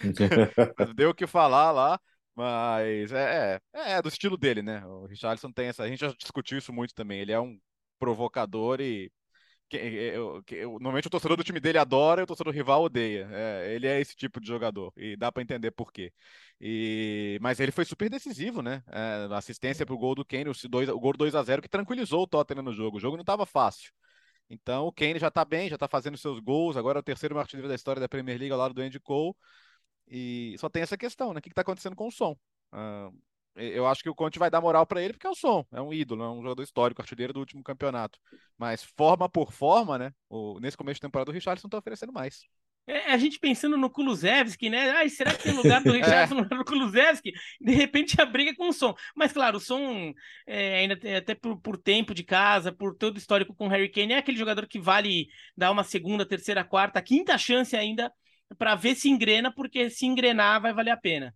deu 0.96 1.10
o 1.10 1.14
que 1.14 1.26
falar 1.26 1.72
lá. 1.72 2.00
Mas 2.34 3.12
é, 3.12 3.60
é, 3.72 3.92
é, 3.92 4.02
do 4.02 4.08
estilo 4.08 4.36
dele, 4.36 4.62
né? 4.62 4.84
O 4.86 5.06
Richardson 5.06 5.52
tem 5.52 5.68
essa. 5.68 5.82
A 5.84 5.88
gente 5.88 6.00
já 6.00 6.12
discutiu 6.12 6.58
isso 6.58 6.72
muito 6.72 6.94
também. 6.94 7.20
Ele 7.20 7.32
é 7.32 7.40
um 7.40 7.58
provocador 7.98 8.80
e. 8.80 9.10
Que, 9.68 9.76
eu, 9.78 10.42
que, 10.44 10.54
eu, 10.56 10.72
normalmente 10.72 11.06
o 11.06 11.10
torcedor 11.10 11.36
do 11.38 11.42
time 11.42 11.58
dele 11.58 11.78
adora 11.78 12.20
e 12.20 12.24
o 12.24 12.26
torcedor 12.26 12.52
rival 12.52 12.82
odeia. 12.82 13.28
É, 13.32 13.74
ele 13.74 13.86
é 13.86 14.00
esse 14.00 14.14
tipo 14.14 14.40
de 14.40 14.46
jogador 14.46 14.92
e 14.96 15.16
dá 15.16 15.32
para 15.32 15.42
entender 15.42 15.70
por 15.70 15.92
quê. 15.92 16.12
E, 16.60 17.38
mas 17.40 17.60
ele 17.60 17.72
foi 17.72 17.84
super 17.84 18.10
decisivo, 18.10 18.62
né? 18.62 18.82
É, 18.88 19.34
assistência 19.34 19.86
para 19.86 19.94
o 19.94 19.98
gol 19.98 20.14
do 20.14 20.24
Kane, 20.24 20.50
o, 20.50 20.68
dois, 20.68 20.88
o 20.88 21.00
gol 21.00 21.14
2 21.16 21.34
a 21.34 21.42
0 21.42 21.62
que 21.62 21.68
tranquilizou 21.68 22.22
o 22.22 22.26
Tottenham 22.26 22.62
no 22.62 22.72
jogo. 22.72 22.98
O 22.98 23.00
jogo 23.00 23.16
não 23.16 23.22
estava 23.22 23.46
fácil. 23.46 23.90
Então 24.50 24.86
o 24.86 24.92
Kane 24.92 25.18
já 25.18 25.28
está 25.28 25.44
bem, 25.44 25.68
já 25.68 25.76
está 25.76 25.88
fazendo 25.88 26.18
seus 26.18 26.40
gols. 26.40 26.76
Agora 26.76 26.98
é 26.98 27.00
o 27.00 27.02
terceiro 27.02 27.38
artilheiro 27.38 27.68
da 27.68 27.74
história 27.74 28.00
da 28.00 28.08
Premier 28.08 28.38
League 28.38 28.52
ao 28.52 28.58
lado 28.58 28.74
do 28.74 28.82
Andy 28.82 29.00
Cole. 29.00 29.34
E 30.08 30.54
só 30.58 30.68
tem 30.68 30.82
essa 30.82 30.96
questão, 30.96 31.32
né? 31.32 31.38
O 31.38 31.42
que 31.42 31.48
está 31.48 31.62
acontecendo 31.62 31.96
com 31.96 32.08
o 32.08 32.12
som? 32.12 32.36
Uh, 32.72 33.16
eu 33.56 33.86
acho 33.86 34.02
que 34.02 34.10
o 34.10 34.14
Conte 34.14 34.38
vai 34.38 34.50
dar 34.50 34.60
moral 34.60 34.84
para 34.84 35.00
ele 35.00 35.12
porque 35.12 35.26
é 35.26 35.30
o 35.30 35.34
som, 35.34 35.64
é 35.72 35.80
um 35.80 35.92
ídolo, 35.92 36.24
é 36.24 36.30
um 36.30 36.42
jogador 36.42 36.62
histórico, 36.62 37.00
artilheiro 37.00 37.32
do 37.32 37.38
último 37.38 37.62
campeonato. 37.62 38.18
Mas 38.58 38.82
forma 38.82 39.28
por 39.28 39.52
forma, 39.52 39.96
né? 39.96 40.12
O, 40.28 40.58
nesse 40.60 40.76
começo 40.76 40.96
de 40.96 41.02
temporada 41.02 41.30
o 41.30 41.34
Richardson 41.34 41.68
está 41.68 41.78
oferecendo 41.78 42.12
mais. 42.12 42.42
É, 42.86 43.12
a 43.12 43.16
gente 43.16 43.38
pensando 43.38 43.78
no 43.78 43.88
Kulusevski, 43.88 44.68
né? 44.68 44.90
Ai, 44.90 45.08
será 45.08 45.32
que 45.32 45.44
tem 45.44 45.54
lugar 45.54 45.82
do 45.82 45.92
Richardson 45.92 46.40
é. 46.40 46.48
no 46.54 46.64
Kulusevski? 46.64 47.32
De 47.60 47.72
repente 47.72 48.20
a 48.20 48.26
briga 48.26 48.54
com 48.54 48.68
o 48.68 48.72
som. 48.72 48.94
Mas 49.14 49.32
claro, 49.32 49.56
o 49.56 49.60
som 49.60 50.12
é, 50.46 50.80
ainda 50.80 50.98
até 51.16 51.34
por, 51.34 51.58
por, 51.60 51.78
tempo 51.78 52.12
de 52.12 52.24
casa, 52.24 52.72
por 52.72 52.94
todo 52.94 53.14
o 53.14 53.18
histórico 53.18 53.54
com 53.54 53.66
o 53.66 53.70
Harry 53.70 53.88
Kane, 53.88 54.14
é 54.14 54.18
aquele 54.18 54.36
jogador 54.36 54.66
que 54.66 54.78
vale 54.78 55.28
dar 55.56 55.70
uma 55.70 55.84
segunda, 55.84 56.26
terceira, 56.26 56.62
quarta, 56.64 57.00
quinta 57.00 57.38
chance 57.38 57.74
ainda 57.74 58.12
para 58.58 58.74
ver 58.74 58.94
se 58.94 59.08
engrena, 59.08 59.52
porque 59.52 59.90
se 59.90 60.06
engrenar 60.06 60.60
vai 60.60 60.72
valer 60.72 60.90
a 60.90 60.96
pena 60.96 61.34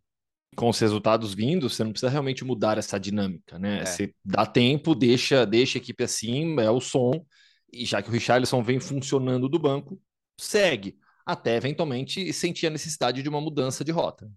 com 0.56 0.68
os 0.68 0.78
resultados 0.78 1.34
vindo, 1.34 1.68
você 1.68 1.84
não 1.84 1.92
precisa 1.92 2.10
realmente 2.10 2.44
mudar 2.44 2.78
essa 2.78 2.98
dinâmica, 2.98 3.58
né? 3.58 3.80
É. 3.80 3.84
Você 3.84 4.12
dá 4.24 4.44
tempo, 4.44 4.94
deixa, 4.94 5.46
deixa 5.46 5.78
a 5.78 5.80
equipe 5.80 6.02
assim, 6.02 6.58
é 6.58 6.70
o 6.70 6.80
som, 6.80 7.24
e 7.72 7.84
já 7.84 8.02
que 8.02 8.08
o 8.08 8.12
Richarlison 8.12 8.62
vem 8.62 8.80
funcionando 8.80 9.48
do 9.48 9.58
banco, 9.58 10.00
segue, 10.38 10.96
até 11.24 11.56
eventualmente 11.56 12.32
sentir 12.32 12.66
a 12.66 12.70
necessidade 12.70 13.22
de 13.22 13.28
uma 13.28 13.40
mudança 13.40 13.84
de 13.84 13.92
rota. 13.92 14.30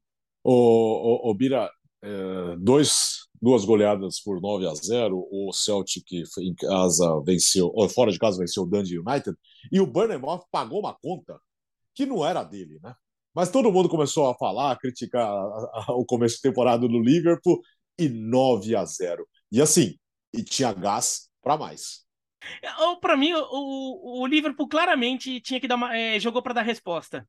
O, 0.44 0.54
o, 0.54 1.32
o 1.32 1.34
Bira, 1.34 1.72
é, 2.04 2.56
dois, 2.60 3.28
duas 3.42 3.64
goleadas 3.64 4.20
por 4.20 4.42
9 4.42 4.68
a 4.68 4.74
0, 4.74 5.28
o 5.32 5.52
Celtic 5.54 6.06
em 6.40 6.54
casa 6.54 7.22
venceu, 7.26 7.72
ou 7.74 7.88
fora 7.88 8.12
de 8.12 8.20
casa 8.20 8.38
venceu 8.38 8.64
o 8.64 8.68
Dundee 8.68 9.00
United, 9.00 9.36
e 9.72 9.80
o 9.80 9.88
Bournemouth 9.88 10.46
pagou 10.52 10.80
uma 10.82 10.94
conta 10.94 11.40
que 11.94 12.06
não 12.06 12.26
era 12.26 12.44
dele, 12.44 12.80
né? 12.82 12.94
Mas 13.34 13.50
todo 13.50 13.72
mundo 13.72 13.90
começou 13.90 14.30
a 14.30 14.36
falar, 14.36 14.72
a 14.72 14.76
criticar 14.76 15.30
o 15.90 16.06
começo 16.06 16.36
de 16.36 16.42
temporada 16.42 16.88
do 16.88 17.00
Liverpool 17.02 17.62
e 17.98 18.10
9 18.10 18.76
a 18.76 18.84
0. 18.84 19.28
E 19.52 19.62
assim, 19.62 19.96
e 20.34 20.44
tinha 20.44 20.74
gás 20.74 21.30
para 21.42 21.58
mais. 21.58 22.06
Para 23.00 23.16
mim, 23.16 23.34
o, 23.34 24.22
o 24.22 24.28
Liverpool 24.28 24.68
claramente 24.68 25.40
tinha 25.42 25.60
que 25.60 25.68
dar 25.68 25.76
uma, 25.76 25.96
é, 25.96 26.20
jogou 26.20 26.42
para 26.42 26.54
dar 26.56 26.62
resposta. 26.64 27.28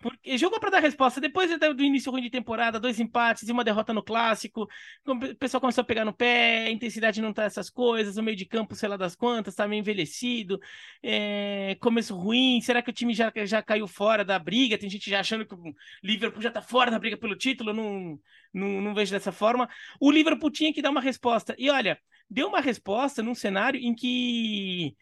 Porque 0.00 0.38
jogou 0.38 0.58
para 0.58 0.70
dar 0.70 0.80
resposta. 0.80 1.20
Depois 1.20 1.50
do 1.58 1.82
início 1.82 2.10
ruim 2.10 2.22
de 2.22 2.30
temporada, 2.30 2.80
dois 2.80 2.98
empates 2.98 3.46
e 3.46 3.52
uma 3.52 3.62
derrota 3.62 3.92
no 3.92 4.02
clássico. 4.02 4.66
O 5.06 5.34
pessoal 5.36 5.60
começou 5.60 5.82
a 5.82 5.84
pegar 5.84 6.06
no 6.06 6.12
pé, 6.12 6.66
a 6.66 6.70
intensidade 6.70 7.20
não 7.20 7.34
tá 7.34 7.44
essas 7.44 7.68
coisas, 7.68 8.16
o 8.16 8.22
meio 8.22 8.36
de 8.36 8.46
campo, 8.46 8.74
sei 8.74 8.88
lá 8.88 8.96
das 8.96 9.14
quantas, 9.14 9.54
tá 9.54 9.68
meio 9.68 9.80
envelhecido. 9.80 10.58
É, 11.02 11.76
começo 11.80 12.16
ruim. 12.16 12.60
Será 12.62 12.80
que 12.80 12.88
o 12.88 12.92
time 12.94 13.12
já, 13.12 13.30
já 13.44 13.62
caiu 13.62 13.86
fora 13.86 14.24
da 14.24 14.38
briga? 14.38 14.78
Tem 14.78 14.88
gente 14.88 15.10
já 15.10 15.20
achando 15.20 15.46
que 15.46 15.54
o 15.54 15.74
Liverpool 16.02 16.42
já 16.42 16.50
tá 16.50 16.62
fora 16.62 16.90
da 16.90 16.98
briga 16.98 17.18
pelo 17.18 17.36
título. 17.36 17.74
Não, 17.74 18.18
não, 18.54 18.80
não 18.80 18.94
vejo 18.94 19.12
dessa 19.12 19.32
forma. 19.32 19.68
O 20.00 20.10
Liverpool 20.10 20.50
tinha 20.50 20.72
que 20.72 20.80
dar 20.80 20.90
uma 20.90 21.00
resposta. 21.02 21.54
E 21.58 21.68
olha, 21.68 21.98
deu 22.28 22.48
uma 22.48 22.60
resposta 22.60 23.22
num 23.22 23.34
cenário 23.34 23.78
em 23.78 23.94
que 23.94 24.96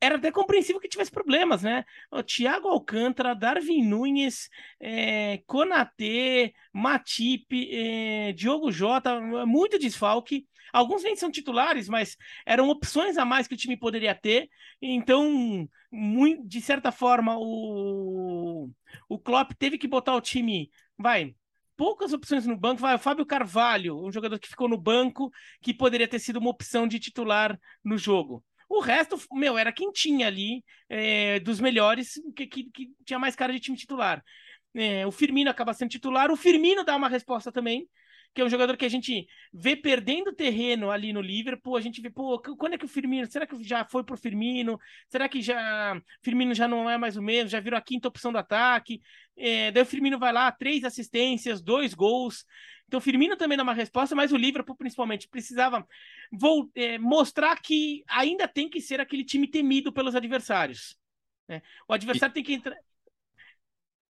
era 0.00 0.16
até 0.16 0.30
compreensível 0.30 0.80
que 0.80 0.88
tivesse 0.88 1.10
problemas, 1.10 1.62
né? 1.62 1.84
O 2.10 2.22
Thiago 2.22 2.68
Alcântara, 2.68 3.34
Darwin 3.34 3.82
Nunes, 3.82 4.48
é, 4.78 5.38
Konatê, 5.46 6.54
Matip, 6.72 7.46
é, 7.72 8.32
Diogo 8.32 8.70
Jota, 8.70 9.20
muito 9.46 9.78
desfalque. 9.78 10.46
Alguns 10.72 11.02
nem 11.02 11.16
são 11.16 11.30
titulares, 11.30 11.88
mas 11.88 12.16
eram 12.44 12.68
opções 12.68 13.16
a 13.16 13.24
mais 13.24 13.46
que 13.46 13.54
o 13.54 13.56
time 13.56 13.76
poderia 13.76 14.14
ter. 14.14 14.48
Então, 14.82 15.66
muito, 15.90 16.46
de 16.46 16.60
certa 16.60 16.92
forma, 16.92 17.36
o, 17.38 18.70
o 19.08 19.18
Klopp 19.18 19.52
teve 19.58 19.78
que 19.78 19.88
botar 19.88 20.14
o 20.14 20.20
time, 20.20 20.70
vai, 20.98 21.34
poucas 21.76 22.12
opções 22.12 22.46
no 22.46 22.56
banco. 22.56 22.80
Vai, 22.80 22.94
o 22.94 22.98
Fábio 22.98 23.24
Carvalho, 23.24 24.04
um 24.04 24.12
jogador 24.12 24.38
que 24.38 24.48
ficou 24.48 24.68
no 24.68 24.78
banco, 24.78 25.30
que 25.62 25.72
poderia 25.72 26.08
ter 26.08 26.18
sido 26.18 26.38
uma 26.38 26.50
opção 26.50 26.86
de 26.86 26.98
titular 26.98 27.58
no 27.84 27.96
jogo. 27.96 28.44
O 28.68 28.80
resto, 28.80 29.16
meu, 29.32 29.56
era 29.56 29.72
quem 29.72 29.92
tinha 29.92 30.26
ali 30.26 30.64
é, 30.88 31.38
dos 31.40 31.60
melhores, 31.60 32.14
que, 32.34 32.46
que, 32.46 32.64
que, 32.64 32.90
tinha 33.04 33.18
mais 33.18 33.36
cara 33.36 33.52
de 33.52 33.60
time 33.60 33.76
titular. 33.76 34.22
É, 34.74 35.06
o 35.06 35.12
Firmino 35.12 35.50
acaba 35.50 35.72
sendo 35.72 35.90
titular, 35.90 36.30
o 36.30 36.36
Firmino 36.36 36.84
dá 36.84 36.96
uma 36.96 37.08
resposta 37.08 37.50
também, 37.50 37.88
que 38.34 38.42
é 38.42 38.44
um 38.44 38.50
jogador 38.50 38.76
que 38.76 38.84
a 38.84 38.88
gente 38.90 39.26
vê 39.50 39.74
perdendo 39.74 40.30
terreno 40.30 40.90
ali 40.90 41.10
no 41.10 41.22
Liverpool, 41.22 41.74
a 41.74 41.80
gente 41.80 42.02
vê, 42.02 42.10
pô, 42.10 42.38
quando 42.38 42.74
é 42.74 42.78
que 42.78 42.84
o 42.84 42.88
Firmino, 42.88 43.26
será 43.26 43.46
que 43.46 43.62
já 43.64 43.82
foi 43.86 44.04
pro 44.04 44.16
Firmino? 44.16 44.78
Será 45.08 45.26
que 45.26 45.40
já 45.40 45.98
Firmino 46.22 46.52
já 46.52 46.68
não 46.68 46.90
é 46.90 46.98
mais 46.98 47.16
o 47.16 47.22
mesmo, 47.22 47.48
já 47.48 47.60
virou 47.60 47.78
a 47.78 47.82
quinta 47.82 48.08
opção 48.08 48.30
do 48.30 48.38
ataque? 48.38 49.00
É, 49.38 49.70
daí 49.70 49.82
o 49.82 49.86
Firmino 49.86 50.18
vai 50.18 50.34
lá, 50.34 50.52
três 50.52 50.84
assistências, 50.84 51.62
dois 51.62 51.94
gols. 51.94 52.44
Então 52.86 53.00
Firmino 53.00 53.36
também 53.36 53.56
dá 53.56 53.64
uma 53.64 53.74
resposta, 53.74 54.14
mas 54.14 54.32
o 54.32 54.36
Liverpool 54.36 54.76
principalmente 54.76 55.28
precisava 55.28 55.86
vou, 56.32 56.70
é, 56.74 56.98
mostrar 56.98 57.60
que 57.60 58.04
ainda 58.08 58.46
tem 58.46 58.68
que 58.68 58.80
ser 58.80 59.00
aquele 59.00 59.24
time 59.24 59.48
temido 59.48 59.92
pelos 59.92 60.14
adversários. 60.14 60.96
Né? 61.48 61.62
O 61.88 61.92
adversário 61.92 62.32
e... 62.32 62.34
tem 62.34 62.44
que 62.44 62.54
entrar. 62.54 62.76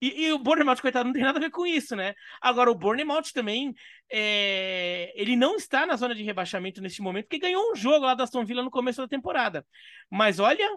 E, 0.00 0.24
e, 0.24 0.32
o 0.32 0.38
Bournemouth, 0.38 0.80
coitado, 0.80 1.04
não 1.04 1.12
tem 1.12 1.22
nada 1.22 1.38
a 1.38 1.40
ver 1.40 1.50
com 1.50 1.64
isso, 1.64 1.94
né? 1.94 2.12
Agora, 2.40 2.68
o 2.68 2.74
Bournemouth 2.74 3.30
também, 3.32 3.72
é... 4.10 5.12
ele 5.14 5.36
não 5.36 5.54
está 5.54 5.86
na 5.86 5.94
zona 5.94 6.12
de 6.12 6.24
rebaixamento 6.24 6.82
neste 6.82 7.00
momento, 7.00 7.26
porque 7.26 7.38
ganhou 7.38 7.70
um 7.70 7.76
jogo 7.76 8.04
lá 8.04 8.14
da 8.14 8.24
Aston 8.24 8.44
Villa 8.44 8.64
no 8.64 8.70
começo 8.70 9.00
da 9.00 9.06
temporada. 9.06 9.64
Mas 10.10 10.40
olha, 10.40 10.68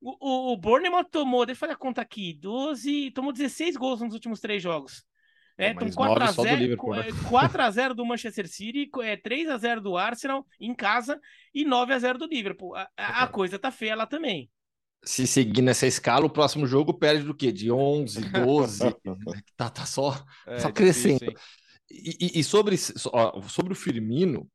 o, 0.00 0.50
o, 0.50 0.52
o 0.54 0.56
Bournemouth 0.56 1.04
tomou, 1.04 1.46
deixa 1.46 1.58
eu 1.58 1.60
fazer 1.60 1.72
a 1.74 1.76
conta 1.76 2.02
aqui, 2.02 2.34
12, 2.34 3.12
tomou 3.12 3.32
16 3.32 3.76
gols 3.76 4.00
nos 4.00 4.14
últimos 4.14 4.40
três 4.40 4.60
jogos. 4.60 5.06
É, 5.62 5.70
então 5.70 5.88
4x0 5.88 7.28
4 7.28 7.62
a 7.62 7.70
0 7.70 7.94
do 7.94 8.04
Manchester 8.04 8.48
City, 8.48 8.90
é, 9.02 9.16
3x0 9.16 9.80
do 9.80 9.96
Arsenal 9.96 10.44
em 10.60 10.74
casa 10.74 11.20
e 11.54 11.64
9x0 11.64 12.18
do 12.18 12.26
Liverpool. 12.26 12.74
A, 12.74 12.88
a, 12.96 13.24
a 13.24 13.26
coisa 13.28 13.58
tá 13.58 13.70
feia 13.70 13.94
lá 13.94 14.06
também. 14.06 14.50
Se 15.04 15.26
seguir 15.26 15.62
nessa 15.62 15.86
escala, 15.86 16.26
o 16.26 16.30
próximo 16.30 16.66
jogo 16.66 16.94
perde 16.94 17.24
do 17.24 17.34
quê? 17.34 17.50
De 17.50 17.70
11, 17.70 18.20
12. 18.28 18.78
tá, 19.56 19.70
tá 19.70 19.84
só, 19.84 20.24
é, 20.46 20.58
só 20.60 20.70
crescendo. 20.70 21.32
e, 21.90 22.38
e, 22.40 22.44
sobre, 22.44 22.76
sobre 22.76 23.72
o 23.72 23.76
Firmino, 23.76 24.48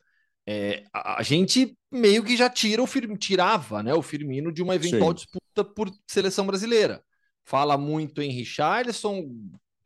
é, 0.45 0.85
a, 0.93 1.19
a, 1.19 1.23
gente 1.23 1.77
meio 1.91 2.23
que 2.23 2.37
já 2.37 2.49
tira 2.49 2.81
o 2.81 2.87
Firmino, 2.87 3.19
tirava 3.19 3.83
né, 3.83 3.93
o 3.93 4.01
Firmino 4.01 4.51
de 4.51 4.63
uma 4.63 4.75
eventual 4.75 5.09
Sim. 5.09 5.15
disputa 5.15 5.65
por 5.65 5.91
seleção 6.07 6.47
brasileira. 6.47 7.03
Fala 7.43 7.77
muito 7.77 8.21
em 8.21 8.31
Richarlison, 8.31 9.25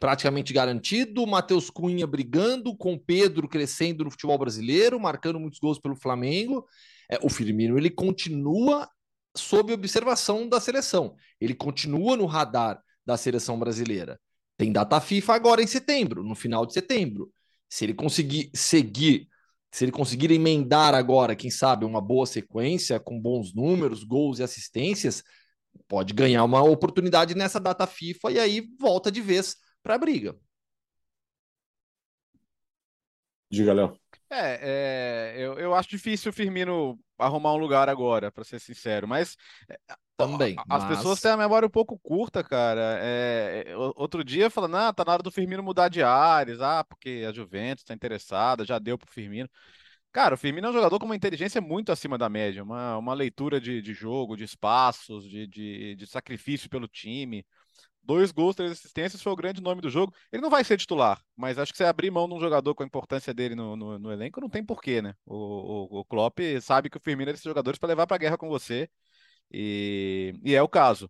praticamente 0.01 0.51
garantido, 0.51 1.27
Matheus 1.27 1.69
Cunha 1.69 2.07
brigando 2.07 2.75
com 2.75 2.97
Pedro 2.97 3.47
crescendo 3.47 4.03
no 4.03 4.09
futebol 4.09 4.35
brasileiro, 4.35 4.99
marcando 4.99 5.39
muitos 5.39 5.59
gols 5.59 5.77
pelo 5.77 5.95
Flamengo. 5.95 6.65
É, 7.07 7.19
o 7.21 7.29
Firmino 7.29 7.77
ele 7.77 7.91
continua 7.91 8.89
sob 9.37 9.71
observação 9.71 10.49
da 10.49 10.59
seleção. 10.59 11.13
Ele 11.39 11.53
continua 11.53 12.17
no 12.17 12.25
radar 12.25 12.81
da 13.05 13.15
seleção 13.15 13.59
brasileira. 13.59 14.19
Tem 14.57 14.71
data 14.71 14.99
FIFA 14.99 15.35
agora 15.35 15.61
em 15.61 15.67
setembro, 15.67 16.23
no 16.23 16.33
final 16.33 16.65
de 16.65 16.73
setembro. 16.73 17.31
Se 17.69 17.85
ele 17.85 17.93
conseguir 17.93 18.49
seguir, 18.55 19.27
se 19.71 19.85
ele 19.85 19.91
conseguir 19.91 20.31
emendar 20.31 20.95
agora, 20.95 21.35
quem 21.35 21.51
sabe, 21.51 21.85
uma 21.85 22.01
boa 22.01 22.25
sequência 22.25 22.99
com 22.99 23.21
bons 23.21 23.53
números, 23.53 24.03
gols 24.03 24.39
e 24.39 24.43
assistências, 24.43 25.21
pode 25.87 26.11
ganhar 26.11 26.43
uma 26.43 26.63
oportunidade 26.63 27.35
nessa 27.35 27.59
data 27.59 27.85
FIFA 27.85 28.31
e 28.31 28.39
aí 28.39 28.67
volta 28.79 29.11
de 29.11 29.21
vez 29.21 29.60
para 29.81 29.95
a 29.95 29.97
briga. 29.97 30.35
Diga, 33.49 33.73
Léo. 33.73 33.99
É, 34.29 34.59
é 34.61 35.35
eu, 35.37 35.59
eu 35.59 35.75
acho 35.75 35.89
difícil 35.89 36.29
o 36.29 36.33
Firmino 36.33 36.97
arrumar 37.19 37.53
um 37.53 37.57
lugar 37.57 37.89
agora, 37.89 38.31
para 38.31 38.45
ser 38.45 38.59
sincero, 38.59 39.05
mas 39.07 39.35
é, 39.69 39.77
também. 40.15 40.55
As 40.69 40.83
mas... 40.83 40.97
pessoas 40.97 41.19
têm 41.19 41.31
a 41.31 41.37
memória 41.37 41.67
um 41.67 41.71
pouco 41.71 41.99
curta, 41.99 42.43
cara. 42.43 42.97
É, 43.01 43.65
é 43.67 43.75
outro 43.75 44.23
dia 44.23 44.49
falando, 44.49 44.77
ah, 44.77 44.93
tá 44.93 45.03
na 45.03 45.13
hora 45.13 45.23
do 45.23 45.31
Firmino 45.31 45.61
mudar 45.61 45.89
de 45.89 46.01
áreas, 46.01 46.61
ah, 46.61 46.83
porque 46.83 47.25
a 47.27 47.33
Juventus 47.33 47.83
tá 47.83 47.93
interessada, 47.93 48.65
já 48.65 48.79
deu 48.79 48.97
pro 48.97 49.11
Firmino. 49.11 49.49
Cara, 50.13 50.35
o 50.35 50.37
Firmino 50.37 50.67
é 50.67 50.69
um 50.69 50.73
jogador 50.73 50.99
com 50.99 51.05
uma 51.05 51.15
inteligência 51.15 51.61
muito 51.61 51.91
acima 51.91 52.17
da 52.17 52.29
média, 52.29 52.63
uma, 52.63 52.97
uma 52.97 53.13
leitura 53.13 53.61
de, 53.61 53.81
de 53.81 53.93
jogo, 53.93 54.35
de 54.35 54.43
espaços, 54.43 55.29
de, 55.29 55.47
de, 55.47 55.95
de 55.95 56.07
sacrifício 56.07 56.69
pelo 56.69 56.87
time 56.87 57.45
dois 58.03 58.31
gols, 58.31 58.55
três 58.55 58.71
assistências, 58.71 59.21
foi 59.21 59.31
o 59.31 59.35
grande 59.35 59.61
nome 59.61 59.81
do 59.81 59.89
jogo. 59.89 60.13
Ele 60.31 60.41
não 60.41 60.49
vai 60.49 60.63
ser 60.63 60.77
titular, 60.77 61.21
mas 61.35 61.57
acho 61.57 61.71
que 61.71 61.77
você 61.77 61.83
abrir 61.83 62.11
mão 62.11 62.27
de 62.27 62.33
um 62.35 62.39
jogador 62.39 62.73
com 62.75 62.83
a 62.83 62.85
importância 62.85 63.33
dele 63.33 63.55
no, 63.55 63.75
no, 63.75 63.99
no 63.99 64.11
elenco, 64.11 64.41
não 64.41 64.49
tem 64.49 64.63
porquê, 64.63 65.01
né? 65.01 65.13
O, 65.25 65.35
o, 65.35 65.99
o 65.99 66.05
Klopp 66.05 66.39
sabe 66.61 66.89
que 66.89 66.97
o 66.97 67.01
Firmino 67.01 67.29
é 67.29 67.33
desses 67.33 67.45
jogadores 67.45 67.79
para 67.79 67.89
levar 67.89 68.07
para 68.07 68.15
a 68.15 68.19
guerra 68.19 68.37
com 68.37 68.49
você, 68.49 68.89
e, 69.51 70.33
e 70.43 70.55
é 70.55 70.61
o 70.61 70.67
caso. 70.67 71.09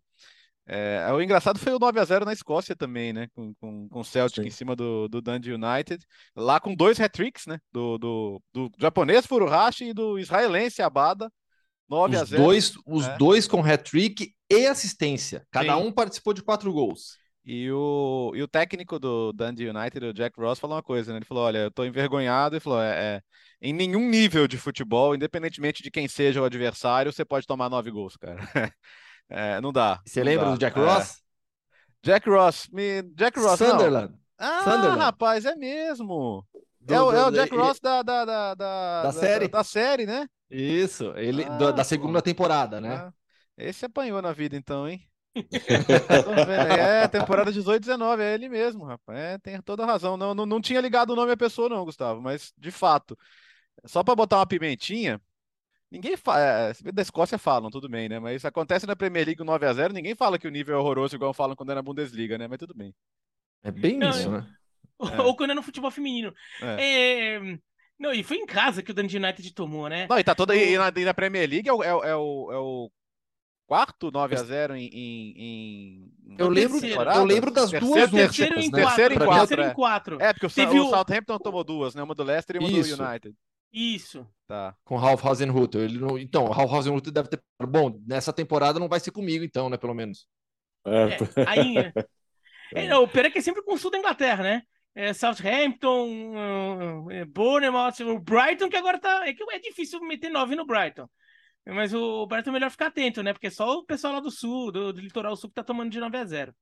É, 0.64 1.12
o 1.12 1.20
engraçado 1.20 1.58
foi 1.58 1.72
o 1.72 1.78
9 1.78 1.98
a 1.98 2.04
0 2.04 2.24
na 2.24 2.32
Escócia 2.32 2.76
também, 2.76 3.12
né? 3.12 3.28
Com, 3.34 3.54
com, 3.54 3.88
com 3.88 4.00
o 4.00 4.04
Celtic 4.04 4.42
Sim. 4.42 4.48
em 4.48 4.50
cima 4.50 4.76
do, 4.76 5.08
do 5.08 5.20
Dundee 5.20 5.52
United. 5.52 6.04
Lá 6.36 6.60
com 6.60 6.74
dois 6.74 7.00
hat-tricks, 7.00 7.46
né? 7.46 7.58
Do, 7.72 7.98
do, 7.98 8.42
do 8.52 8.70
japonês 8.78 9.26
Furuhashi 9.26 9.86
e 9.86 9.94
do 9.94 10.18
israelense 10.18 10.80
Abada. 10.80 11.30
9 11.92 12.16
os 12.16 12.22
a 12.22 12.24
0. 12.24 12.42
Dois, 12.42 12.72
os 12.86 13.06
é. 13.06 13.16
dois 13.18 13.46
com 13.46 13.60
hat-trick 13.62 14.32
e 14.50 14.66
assistência. 14.66 15.46
Cada 15.50 15.76
Sim. 15.76 15.82
um 15.86 15.92
participou 15.92 16.32
de 16.32 16.42
quatro 16.42 16.72
gols. 16.72 17.18
E 17.44 17.70
o, 17.70 18.32
e 18.34 18.42
o 18.42 18.48
técnico 18.48 18.98
do 18.98 19.32
Dundee 19.32 19.68
United, 19.68 20.06
o 20.06 20.14
Jack 20.14 20.40
Ross, 20.40 20.58
falou 20.60 20.76
uma 20.76 20.82
coisa, 20.82 21.10
né? 21.12 21.18
Ele 21.18 21.24
falou: 21.24 21.44
Olha, 21.44 21.58
eu 21.58 21.70
tô 21.70 21.84
envergonhado. 21.84 22.54
Ele 22.54 22.60
falou: 22.60 22.80
é, 22.80 23.16
é, 23.16 23.20
em 23.60 23.72
nenhum 23.72 24.08
nível 24.08 24.46
de 24.46 24.56
futebol, 24.56 25.14
independentemente 25.14 25.82
de 25.82 25.90
quem 25.90 26.06
seja 26.08 26.40
o 26.40 26.44
adversário, 26.44 27.12
você 27.12 27.24
pode 27.24 27.46
tomar 27.46 27.68
nove 27.68 27.90
gols, 27.90 28.16
cara. 28.16 28.36
É, 29.34 29.60
não 29.62 29.72
dá. 29.72 29.98
Você 30.04 30.20
não 30.20 30.26
lembra 30.26 30.44
dá. 30.46 30.52
do 30.52 30.58
Jack 30.58 30.78
É. 30.78 30.82
Ross? 30.84 31.22
Jack 32.02 32.28
Ross, 32.28 32.68
me... 32.70 33.02
Jack 33.14 33.38
Ross, 33.38 33.58
não. 33.60 33.70
Sunderland. 33.70 34.14
Ah, 34.36 34.64
Sunderland. 34.64 34.98
rapaz, 34.98 35.44
é 35.46 35.54
mesmo. 35.54 36.44
Do- 36.78 36.92
é, 36.92 37.00
o, 37.00 37.12
é 37.12 37.26
o 37.28 37.30
Jack 37.30 37.54
e- 37.54 37.56
Ross 37.56 37.80
da, 37.80 38.02
da, 38.02 38.24
da, 38.26 38.54
da, 38.54 39.02
Da 39.04 39.12
série. 39.12 39.48
Da, 39.48 39.64
série, 39.64 40.04
né? 40.04 40.26
Isso, 40.52 41.12
ele 41.16 41.44
Ah, 41.44 41.48
da, 41.58 41.70
da 41.70 41.76
pô. 41.78 41.84
segunda 41.84 42.20
temporada, 42.20 42.80
né? 42.80 42.94
Ah, 42.96 43.12
Esse 43.56 43.86
apanhou 43.86 44.20
na 44.20 44.32
vida, 44.32 44.56
então, 44.56 44.86
hein? 44.88 45.08
É, 46.88 47.08
temporada 47.08 47.50
18, 47.50 47.80
19, 47.80 48.22
é 48.22 48.34
ele 48.34 48.48
mesmo, 48.48 48.84
rapaz. 48.84 49.18
É, 49.18 49.38
tem 49.38 49.60
toda 49.62 49.82
a 49.82 49.86
razão. 49.86 50.16
Não, 50.16 50.34
não, 50.34 50.44
não 50.44 50.60
tinha 50.60 50.80
ligado 50.80 51.10
o 51.10 51.16
nome 51.16 51.32
à 51.32 51.36
pessoa, 51.36 51.68
não, 51.68 51.84
Gustavo, 51.84 52.20
mas 52.20 52.52
de 52.58 52.70
fato, 52.70 53.16
só 53.86 54.02
para 54.04 54.14
botar 54.14 54.38
uma 54.38 54.46
pimentinha, 54.46 55.20
ninguém 55.90 56.16
fala. 56.16 56.72
Da 56.92 57.02
Escócia 57.02 57.38
falam, 57.38 57.70
tudo 57.70 57.88
bem, 57.88 58.08
né? 58.08 58.18
Mas 58.18 58.44
acontece 58.44 58.86
na 58.86 58.96
Premier 58.96 59.26
League 59.26 59.44
9 59.44 59.66
a 59.66 59.72
0 59.72 59.94
ninguém 59.94 60.14
fala 60.14 60.38
que 60.38 60.48
o 60.48 60.50
nível 60.50 60.76
é 60.76 60.78
horroroso, 60.78 61.16
igual 61.16 61.34
falam 61.34 61.56
quando 61.56 61.72
é 61.72 61.74
na 61.74 61.82
Bundesliga, 61.82 62.38
né? 62.38 62.48
Mas 62.48 62.58
tudo 62.58 62.74
bem. 62.74 62.94
É 63.62 63.70
bem 63.70 63.98
Não, 63.98 64.10
isso, 64.10 64.28
eu- 64.28 64.32
né? 64.32 64.46
É. 65.00 65.20
Ou 65.22 65.36
quando 65.36 65.50
é 65.50 65.54
no 65.54 65.62
futebol 65.62 65.90
feminino. 65.90 66.32
É, 66.60 67.38
Não, 68.02 68.12
e 68.12 68.22
foi 68.24 68.36
em 68.38 68.46
casa 68.46 68.82
que 68.82 68.90
o 68.90 68.94
Dundee 68.94 69.16
United 69.18 69.54
tomou, 69.54 69.88
né? 69.88 70.06
Não, 70.10 70.18
e 70.18 70.24
tá 70.24 70.34
toda. 70.34 70.56
E 70.56 70.76
na, 70.76 70.92
e 70.94 71.04
na 71.04 71.14
Premier 71.14 71.48
League 71.48 71.68
é 71.68 71.72
o, 71.72 71.82
é, 71.82 71.94
o- 71.94 72.04
é 72.04 72.16
o, 72.16 72.52
é 72.52 72.56
o 72.58 72.90
quarto 73.66 74.10
9 74.10 74.34
a 74.34 74.42
0 74.42 74.74
em. 74.76 74.86
em, 74.92 75.34
em- 75.36 76.36
Eu 76.38 76.48
em 76.48 76.50
lembro, 76.54 76.80
temporada? 76.80 77.18
eu 77.20 77.24
lembro 77.24 77.50
das 77.50 77.70
Terceiro, 77.70 77.86
duas 77.94 78.10
terceiro, 78.10 78.26
Terceiro 78.28 78.54
em 78.54 78.64
últimas, 78.64 78.80
né? 78.80 78.82
quatro. 78.82 78.96
Terceiro 78.96 79.14
em 79.14 79.18
mim, 79.18 79.24
quatro, 79.26 79.40
Terceiro 79.46 79.62
é. 79.62 79.70
em 79.70 79.74
quatro. 79.74 80.18
É, 80.20 80.32
porque 80.32 80.46
o, 80.46 80.50
Teve 80.50 80.80
o 80.80 80.86
o- 80.86 80.90
Southampton 80.90 81.38
tomou 81.38 81.62
duas, 81.64 81.94
né? 81.94 82.02
Uma 82.02 82.14
do 82.14 82.22
Leicester 82.24 82.56
e 82.56 82.58
uma 82.58 82.68
Isso. 82.70 82.96
do 82.96 83.02
United. 83.04 83.36
Isso. 83.72 84.26
Tá. 84.46 84.74
com 84.84 84.96
o 84.96 84.98
Ralph 84.98 85.24
Hasenhutter. 85.24 85.80
Ele 85.82 85.98
não... 85.98 86.18
Então, 86.18 86.44
o 86.44 86.50
Ralph 86.50 86.70
Hasenhutter 86.74 87.10
deve 87.10 87.28
ter. 87.30 87.42
Bom, 87.66 87.98
nessa 88.06 88.30
temporada 88.30 88.78
não 88.78 88.86
vai 88.88 89.00
ser 89.00 89.10
comigo, 89.12 89.42
então, 89.44 89.70
né? 89.70 89.78
Pelo 89.78 89.94
menos. 89.94 90.26
É, 90.84 91.14
É, 91.14 91.18
aí, 91.48 91.78
é. 91.78 91.92
É, 92.74 92.88
não, 92.88 93.04
o 93.04 93.08
pior 93.08 93.24
é 93.26 93.30
que 93.30 93.38
é 93.38 93.42
sempre 93.42 93.62
com 93.62 93.74
o 93.74 93.78
sul 93.78 93.90
da 93.90 93.98
Inglaterra, 93.98 94.42
né? 94.42 94.62
É, 94.94 95.12
Southampton, 95.14 96.34
uh, 96.34 97.10
é, 97.10 97.24
Bournemouth, 97.24 98.00
o 98.00 98.18
Brighton, 98.18 98.68
que 98.68 98.76
agora 98.76 98.98
tá. 98.98 99.26
É 99.26 99.32
que 99.32 99.42
é 99.50 99.58
difícil 99.58 100.00
meter 100.00 100.30
nove 100.30 100.54
no 100.54 100.66
Brighton. 100.66 101.08
Mas 101.66 101.94
o 101.94 102.26
Brighton 102.26 102.50
é 102.50 102.52
melhor 102.52 102.70
ficar 102.70 102.86
atento, 102.86 103.22
né? 103.22 103.32
Porque 103.32 103.46
é 103.46 103.50
só 103.50 103.78
o 103.78 103.84
pessoal 103.84 104.14
lá 104.14 104.20
do 104.20 104.30
sul, 104.30 104.72
do, 104.72 104.92
do 104.92 105.00
litoral 105.00 105.36
sul, 105.36 105.48
que 105.48 105.54
tá 105.54 105.62
tomando 105.62 105.90
de 105.90 106.00
9 106.00 106.16
a 106.16 106.24
0. 106.24 106.54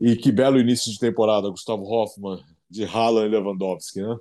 E 0.00 0.16
que 0.16 0.32
belo 0.32 0.58
início 0.58 0.90
de 0.90 0.98
temporada, 0.98 1.50
Gustavo 1.50 1.82
Hoffmann, 1.82 2.42
de 2.70 2.84
Haaland 2.84 3.26
e 3.26 3.30
Lewandowski, 3.30 4.00
né? 4.00 4.16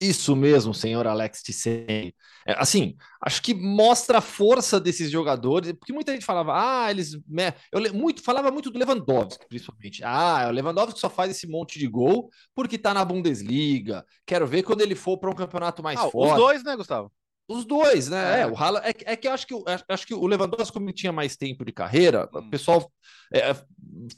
Isso 0.00 0.36
mesmo, 0.36 0.74
senhor 0.74 1.06
Alex 1.06 1.42
Tissem. 1.42 2.12
É, 2.46 2.52
assim, 2.60 2.94
acho 3.22 3.40
que 3.40 3.54
mostra 3.54 4.18
a 4.18 4.20
força 4.20 4.78
desses 4.78 5.10
jogadores, 5.10 5.72
porque 5.72 5.92
muita 5.94 6.12
gente 6.12 6.26
falava, 6.26 6.52
ah, 6.54 6.90
eles. 6.90 7.14
me- 7.26 7.54
Eu 7.72 7.80
muito, 7.94 8.22
falava 8.22 8.50
muito 8.50 8.70
do 8.70 8.78
Lewandowski, 8.78 9.46
principalmente. 9.48 10.02
Ah, 10.04 10.46
o 10.48 10.50
Lewandowski 10.50 11.00
só 11.00 11.08
faz 11.08 11.30
esse 11.30 11.46
monte 11.46 11.78
de 11.78 11.86
gol 11.86 12.28
porque 12.54 12.76
tá 12.76 12.92
na 12.92 13.04
Bundesliga. 13.04 14.04
Quero 14.26 14.46
ver 14.46 14.62
quando 14.62 14.82
ele 14.82 14.94
for 14.94 15.16
para 15.18 15.30
um 15.30 15.34
campeonato 15.34 15.82
mais 15.82 15.98
Ah, 15.98 16.06
os 16.06 16.12
forte. 16.12 16.36
dois, 16.36 16.62
né, 16.64 16.76
Gustavo? 16.76 17.10
Os 17.46 17.64
dois, 17.66 18.08
né? 18.08 18.38
É. 18.38 18.42
É, 18.42 18.46
o 18.46 18.56
Haaland, 18.56 18.86
é, 18.86 18.92
que- 18.92 19.04
é 19.06 19.16
que 19.16 19.28
eu 19.28 19.32
acho 19.32 19.46
que, 19.46 19.54
o- 19.54 19.64
acho- 19.66 19.84
acho 19.88 20.06
que 20.06 20.14
o 20.14 20.26
Lewandowski, 20.26 20.72
como 20.72 20.90
tinha 20.92 21.12
mais 21.12 21.36
tempo 21.36 21.64
de 21.64 21.72
carreira, 21.72 22.28
Hum. 22.34 22.38
o 22.38 22.50
pessoal 22.50 22.90
é, 23.32 23.52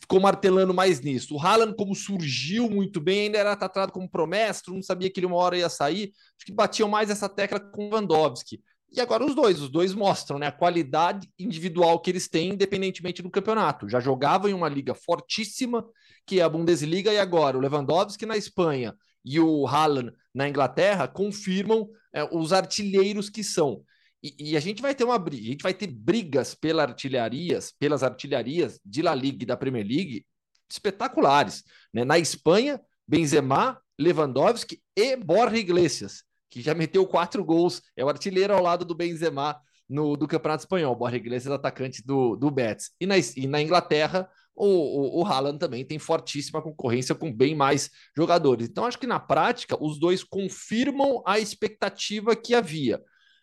ficou 0.01 0.21
martelando 0.21 0.75
mais 0.75 1.01
nisso. 1.01 1.35
O 1.35 1.41
Haaland, 1.41 1.75
como 1.77 1.95
surgiu 1.95 2.69
muito 2.71 3.01
bem, 3.01 3.23
ainda 3.27 3.39
era 3.39 3.57
tratado 3.57 3.91
como 3.93 4.09
promessa, 4.11 4.63
todo 4.65 4.75
mundo 4.75 4.85
sabia 4.85 5.11
que 5.11 5.19
ele 5.19 5.27
uma 5.27 5.37
hora 5.37 5.57
ia 5.57 5.69
sair. 5.69 6.13
Acho 6.37 6.47
que 6.47 6.53
batiam 6.53 6.89
mais 6.89 7.09
essa 7.11 7.29
tecla 7.29 7.59
com 7.59 7.87
o 7.87 7.89
Lewandowski. 7.91 8.61
E 8.93 9.01
agora 9.01 9.25
os 9.25 9.35
dois, 9.35 9.61
os 9.61 9.69
dois 9.71 9.93
mostram 9.95 10.39
né, 10.39 10.47
a 10.47 10.53
qualidade 10.53 11.29
individual 11.39 11.99
que 12.01 12.11
eles 12.11 12.29
têm, 12.29 12.51
independentemente 12.51 13.23
do 13.23 13.31
campeonato. 13.31 13.89
Já 13.89 13.99
jogavam 14.01 14.49
em 14.49 14.55
uma 14.55 14.69
liga 14.69 14.95
fortíssima, 14.95 15.85
que 16.27 16.39
é 16.41 16.43
a 16.43 16.49
Bundesliga, 16.49 17.13
e 17.13 17.19
agora 17.19 17.57
o 17.57 17.61
Lewandowski 17.61 18.25
na 18.27 18.37
Espanha 18.37 18.95
e 19.27 19.41
o 19.41 19.67
Haaland 19.67 20.13
na 20.33 20.49
Inglaterra 20.49 21.09
confirmam 21.09 21.91
é, 22.15 22.23
os 22.33 22.53
artilheiros 22.53 23.29
que 23.29 23.43
são. 23.43 23.83
E, 24.23 24.53
e 24.53 24.57
a 24.57 24.61
gente 24.61 24.81
vai 24.81 24.95
ter 24.95 25.03
uma 25.03 25.19
briga, 25.19 25.43
a 25.43 25.51
gente 25.51 25.63
vai 25.63 25.75
ter 25.75 25.89
brigas 25.89 26.55
pela 26.55 26.85
artilharias, 26.85 27.73
pelas 27.77 28.05
artilharias 28.05 28.79
de 28.85 29.03
La 29.03 29.15
Liga 29.15 29.43
e 29.43 29.47
da 29.47 29.57
Premier 29.57 29.85
League 29.85 30.25
espetaculares. 30.71 31.65
Né? 31.93 32.05
Na 32.05 32.19
Espanha, 32.19 32.81
Benzema, 33.07 33.81
Lewandowski 33.99 34.81
e 34.97 35.17
Borja 35.17 35.57
Iglesias, 35.57 36.23
que 36.49 36.61
já 36.61 36.75
meteu 36.75 37.07
quatro 37.07 37.45
gols, 37.45 37.83
é 37.97 38.05
o 38.05 38.09
artilheiro 38.09 38.55
ao 38.55 38.63
lado 38.63 38.85
do 38.85 38.95
Benzema 38.95 39.61
no, 39.89 40.17
do 40.17 40.27
Campeonato 40.29 40.63
Espanhol. 40.63 40.95
Borja 40.95 41.17
Iglesias, 41.17 41.53
atacante 41.53 42.05
do, 42.05 42.37
do 42.37 42.51
Betis. 42.51 42.93
E 43.01 43.07
na, 43.07 43.15
e 43.19 43.47
na 43.47 43.61
Inglaterra, 43.61 44.29
o, 44.57 45.21
o, 45.21 45.23
o 45.23 45.27
Haaland 45.27 45.59
também 45.59 45.85
tem 45.85 45.99
fortíssima 45.99 46.63
concorrência 46.63 47.15
com 47.15 47.33
bem 47.33 47.55
mais 47.55 47.91
jogadores. 48.17 48.69
Então, 48.69 48.87
acho 48.87 48.99
que 48.99 49.07
na 49.07 49.21
prática, 49.21 49.77
os 49.81 49.99
dois 49.99 50.25
confirmam 50.25 51.23
a 51.27 51.39
expectativa 51.39 52.35
que 52.35 52.55
havia. 52.55 53.01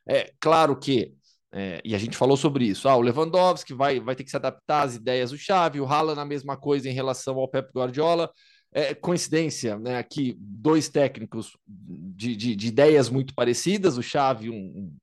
É 0.08 0.34
claro 0.40 0.78
que, 0.78 1.14
é, 1.54 1.80
e 1.86 1.94
a 1.94 1.98
gente 1.98 2.18
falou 2.18 2.36
sobre 2.36 2.66
isso, 2.66 2.90
ah, 2.90 2.96
o 2.96 3.02
Lewandowski 3.02 3.74
vai, 3.74 4.00
vai 4.00 4.16
ter 4.16 4.24
que 4.24 4.32
se 4.32 4.36
adaptar 4.36 4.84
às 4.84 4.96
ideias 4.96 5.32
do 5.32 5.38
Xavi, 5.38 5.80
o 5.80 5.86
Haaland 5.86 6.20
a 6.20 6.26
mesma 6.26 6.58
coisa 6.58 6.90
em 6.90 6.94
relação 6.94 7.38
ao 7.38 7.48
Pep 7.48 7.72
Guardiola. 7.74 8.30
É, 8.76 8.96
coincidência, 8.96 9.78
né? 9.78 10.00
Aqui, 10.00 10.36
dois 10.40 10.90
técnicos 10.90 11.56
de, 11.68 12.36
de, 12.36 12.56
de 12.56 12.68
ideias 12.68 13.08
muito 13.08 13.36
parecidas, 13.36 14.00
o 14.00 14.02
Xavi 14.02 14.50
um, 14.50 14.96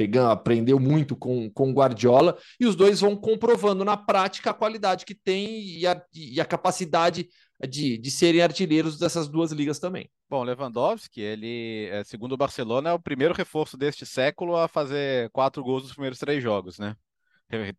pegando, 0.00 0.30
aprendeu 0.30 0.80
muito 0.80 1.14
com, 1.14 1.50
com 1.50 1.74
Guardiola, 1.74 2.38
e 2.58 2.64
os 2.64 2.74
dois 2.74 3.02
vão 3.02 3.14
comprovando 3.14 3.84
na 3.84 3.98
prática 3.98 4.48
a 4.48 4.54
qualidade 4.54 5.04
que 5.04 5.14
tem 5.14 5.62
e 5.62 5.86
a, 5.86 6.02
e 6.14 6.40
a 6.40 6.44
capacidade 6.46 7.28
de, 7.68 7.98
de 7.98 8.10
serem 8.10 8.40
artilheiros 8.40 8.98
dessas 8.98 9.28
duas 9.28 9.52
ligas 9.52 9.78
também. 9.78 10.10
Bom, 10.26 10.42
Lewandowski, 10.42 11.20
ele, 11.20 11.90
é, 11.92 12.02
segundo 12.02 12.32
o 12.32 12.36
Barcelona, 12.38 12.88
é 12.88 12.92
o 12.94 12.98
primeiro 12.98 13.34
reforço 13.34 13.76
deste 13.76 14.06
século 14.06 14.56
a 14.56 14.66
fazer 14.68 15.28
quatro 15.32 15.62
gols 15.62 15.82
nos 15.82 15.92
primeiros 15.92 16.18
três 16.18 16.42
jogos, 16.42 16.78
né? 16.78 16.96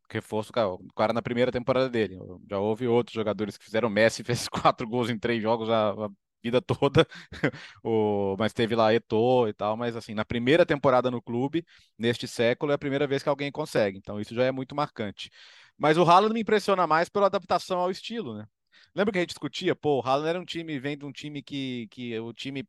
Reforço, 0.07 0.51
o 0.51 0.93
cara 0.93 1.13
na 1.13 1.23
primeira 1.23 1.51
temporada 1.51 1.89
dele. 1.89 2.19
Já 2.47 2.59
houve 2.59 2.85
outros 2.87 3.15
jogadores 3.15 3.57
que 3.57 3.63
fizeram. 3.63 3.89
Messi 3.89 4.21
fez 4.23 4.45
quatro 4.47 4.87
gols 4.87 5.09
em 5.09 5.17
três 5.17 5.41
jogos 5.41 5.69
a, 5.69 5.91
a 5.91 6.09
vida 6.43 6.61
toda, 6.61 7.07
o, 7.83 8.35
mas 8.37 8.53
teve 8.53 8.75
lá 8.75 8.93
Eto'o 8.93 9.47
e 9.47 9.53
tal. 9.53 9.77
Mas 9.77 9.95
assim, 9.95 10.13
na 10.13 10.25
primeira 10.25 10.65
temporada 10.65 11.11
no 11.11 11.21
clube, 11.21 11.65
neste 11.97 12.27
século, 12.27 12.71
é 12.71 12.75
a 12.75 12.77
primeira 12.77 13.07
vez 13.07 13.23
que 13.23 13.29
alguém 13.29 13.51
consegue. 13.51 13.97
Então 13.97 14.19
isso 14.19 14.33
já 14.35 14.43
é 14.43 14.51
muito 14.51 14.75
marcante. 14.75 15.29
Mas 15.77 15.97
o 15.97 16.03
Haaland 16.03 16.33
me 16.33 16.41
impressiona 16.41 16.85
mais 16.87 17.09
pela 17.09 17.27
adaptação 17.27 17.79
ao 17.79 17.91
estilo, 17.91 18.37
né? 18.37 18.45
Lembra 18.95 19.11
que 19.13 19.17
a 19.19 19.21
gente 19.21 19.29
discutia? 19.29 19.75
Pô, 19.75 19.99
o 19.99 20.01
Haaland 20.07 20.29
era 20.29 20.39
um 20.39 20.45
time, 20.45 20.79
vem 20.79 20.97
de 20.97 21.05
um 21.05 21.11
time 21.11 21.41
que, 21.41 21.87
que 21.89 22.17
o 22.19 22.33
time 22.33 22.67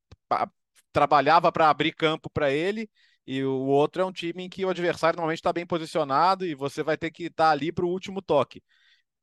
trabalhava 0.93 1.51
para 1.53 1.69
abrir 1.71 1.93
campo 1.93 2.31
para 2.31 2.51
ele, 2.53 2.89
e 3.27 3.43
o 3.45 3.67
outro 3.67 4.03
é 4.03 4.05
um 4.05 4.13
time 4.13 4.45
em 4.45 4.49
que 4.49 4.65
o 4.65 4.69
adversário 4.69 5.17
normalmente 5.17 5.39
está 5.39 5.53
bem 5.53 5.67
posicionado 5.67 6.45
e 6.45 6.55
você 6.55 6.83
vai 6.83 6.97
ter 6.97 7.11
que 7.11 7.25
estar 7.25 7.47
tá 7.47 7.51
ali 7.51 7.73
para 7.73 7.85
o 7.85 7.89
último 7.89 8.21
toque. 8.21 8.63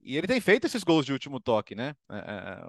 E 0.02 0.18
ele 0.18 0.28
tem 0.28 0.40
feito 0.40 0.66
esses 0.66 0.84
gols 0.84 1.06
de 1.06 1.12
último 1.12 1.40
toque, 1.40 1.76
né? 1.76 1.94
É, 2.10 2.62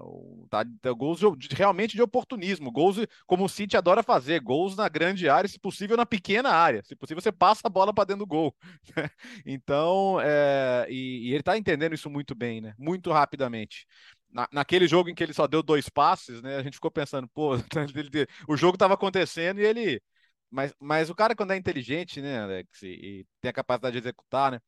tá, 0.51 0.65
gols 0.93 1.21
de, 1.39 1.49
realmente 1.55 1.95
de 1.95 2.03
oportunismo, 2.03 2.73
gols 2.73 2.97
como 3.27 3.45
o 3.45 3.49
City 3.49 3.77
adora 3.77 4.03
fazer, 4.03 4.41
gols 4.41 4.77
na 4.77 4.89
grande 4.89 5.29
área, 5.29 5.49
se 5.49 5.59
possível 5.59 5.97
na 5.97 6.05
pequena 6.05 6.51
área, 6.51 6.83
se 6.83 6.97
possível 6.97 7.23
você 7.23 7.31
passa 7.31 7.63
a 7.65 7.71
bola 7.71 7.95
para 7.95 8.05
dentro 8.05 8.21
do 8.21 8.27
gol. 8.27 8.55
então, 9.47 10.21
é, 10.21 10.87
e, 10.91 11.29
e, 11.29 11.31
ele 11.31 11.41
está 11.41 11.57
entendendo 11.57 11.95
isso 11.95 12.11
muito 12.11 12.35
bem, 12.35 12.61
né? 12.61 12.75
Muito 12.77 13.13
rapidamente. 13.13 13.87
Na, 14.33 14.49
naquele 14.53 14.89
jogo 14.89 15.09
em 15.09 15.15
que 15.15 15.23
ele 15.23 15.33
só 15.33 15.47
deu 15.47 15.63
dois 15.63 15.89
passes, 15.89 16.43
né? 16.43 16.57
A 16.57 16.63
gente 16.63 16.75
ficou 16.75 16.91
pensando, 16.91 17.29
pô, 17.29 17.55
ele, 17.95 18.27
o 18.49 18.57
jogo 18.57 18.75
estava 18.75 18.95
acontecendo 18.95 19.61
e 19.61 19.65
ele. 19.65 20.03
Mas, 20.51 20.75
mas 20.81 21.09
o 21.11 21.15
cara, 21.15 21.37
quando 21.37 21.53
é 21.53 21.57
inteligente, 21.57 22.21
né, 22.21 22.43
Alex, 22.43 22.83
e, 22.83 22.89
e 22.89 23.27
tem 23.41 23.51
a 23.51 23.53
capacidade 23.53 23.93
de 23.93 23.99
executar, 24.01 24.51
né? 24.51 24.61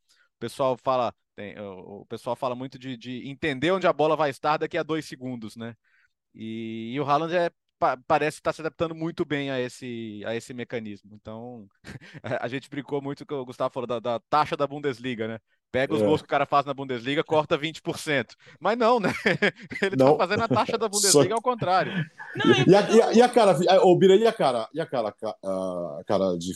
O 0.43 0.45
pessoal 0.45 0.77
fala, 0.77 1.15
tem, 1.37 1.55
o, 1.61 2.05
pessoal 2.07 2.35
fala 2.35 2.57
muito 2.57 2.77
de, 2.77 2.97
de, 2.97 3.29
entender 3.29 3.71
onde 3.71 3.87
a 3.87 3.93
bola 3.93 4.17
vai 4.17 4.29
estar 4.29 4.57
daqui 4.57 4.77
a 4.77 4.83
dois 4.83 5.05
segundos, 5.05 5.55
né? 5.55 5.77
E, 6.35 6.93
e 6.93 7.01
o 7.01 7.05
Haaland 7.05 7.33
é, 7.33 7.51
pa, 7.79 7.97
parece 8.09 8.39
estar 8.39 8.53
se 8.53 8.61
adaptando 8.61 8.93
muito 8.93 9.25
bem 9.25 9.53
a 9.53 9.61
esse, 9.61 10.21
a 10.27 10.35
esse 10.35 10.53
mecanismo. 10.53 11.15
Então, 11.15 11.69
a 12.41 12.49
gente 12.49 12.69
brincou 12.69 13.01
muito 13.01 13.25
que 13.25 13.33
o 13.33 13.45
Gustavo 13.45 13.73
falou 13.73 13.87
da, 13.87 14.01
da 14.01 14.19
taxa 14.19 14.57
da 14.57 14.67
Bundesliga, 14.67 15.29
né? 15.29 15.39
Pega 15.73 15.95
os 15.95 16.03
é. 16.03 16.05
gols 16.05 16.21
que 16.21 16.27
o 16.27 16.29
cara 16.29 16.45
faz 16.45 16.67
na 16.67 16.75
Bundesliga, 16.75 17.25
corta 17.25 17.59
20%. 17.59 18.33
Mas 18.61 18.77
não, 18.77 19.01
né? 19.01 19.11
Ele 19.81 19.97
não. 19.97 20.13
tá 20.13 20.19
fazendo 20.19 20.43
a 20.43 20.49
taxa 20.49 20.77
da 20.77 20.87
Bundesliga 20.87 21.31
Só... 21.31 21.35
ao 21.35 21.41
contrário. 21.41 21.93
Não, 22.37 22.53
e, 22.67 22.75
a, 22.75 22.91
e, 22.91 23.03
a, 23.03 23.13
e, 23.15 23.23
a, 23.23 23.29
cara, 23.29 23.57
ô 23.83 23.97
Bira, 23.97 24.15
e 24.15 24.27
a 24.27 24.33
cara, 24.33 24.69
e 24.75 24.81
a 24.81 24.85
cara, 24.85 25.15
a 25.43 26.03
cara 26.07 26.37
de, 26.37 26.53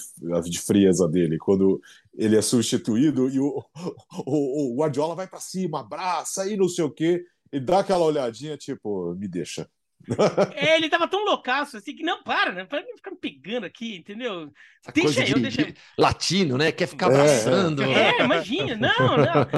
de 0.51 0.61
frieza 0.61 1.09
dele, 1.09 1.39
quando 1.39 1.81
ele 2.15 2.37
é 2.37 2.43
substituído 2.43 3.31
e 3.31 3.41
o, 3.41 3.65
o, 4.27 4.75
o 4.75 4.77
Guardiola 4.77 5.15
vai 5.15 5.27
para 5.27 5.41
cima, 5.41 5.81
abraça 5.81 6.47
e 6.47 6.55
não 6.55 6.69
sei 6.69 6.85
o 6.85 6.91
quê. 6.91 7.25
e 7.51 7.59
dá 7.59 7.79
aquela 7.79 8.05
olhadinha, 8.05 8.59
tipo, 8.59 9.15
me 9.15 9.27
deixa. 9.27 9.67
É, 10.55 10.77
ele 10.77 10.89
tava 10.89 11.09
tão 11.09 11.25
loucaço 11.25 11.77
assim 11.77 11.95
que 11.95 12.03
não 12.03 12.23
para, 12.23 12.53
né? 12.53 12.65
Para 12.65 12.83
ficar 12.97 13.11
me 13.11 13.19
pegando 13.19 13.67
aqui, 13.67 13.97
entendeu? 13.97 14.53
Essa 14.83 14.93
Deixa 14.93 15.25
eu, 15.27 15.39
de, 15.39 15.41
deixa 15.41 15.63
eu. 15.63 15.75
latino, 15.99 16.57
né? 16.57 16.73
Quer 16.73 16.87
ficar 16.87 17.07
É, 17.09 17.09
abraçando. 17.09 17.83
É, 17.93 18.21
imagina, 18.21 18.77
não, 18.77 19.19
não. 19.19 19.49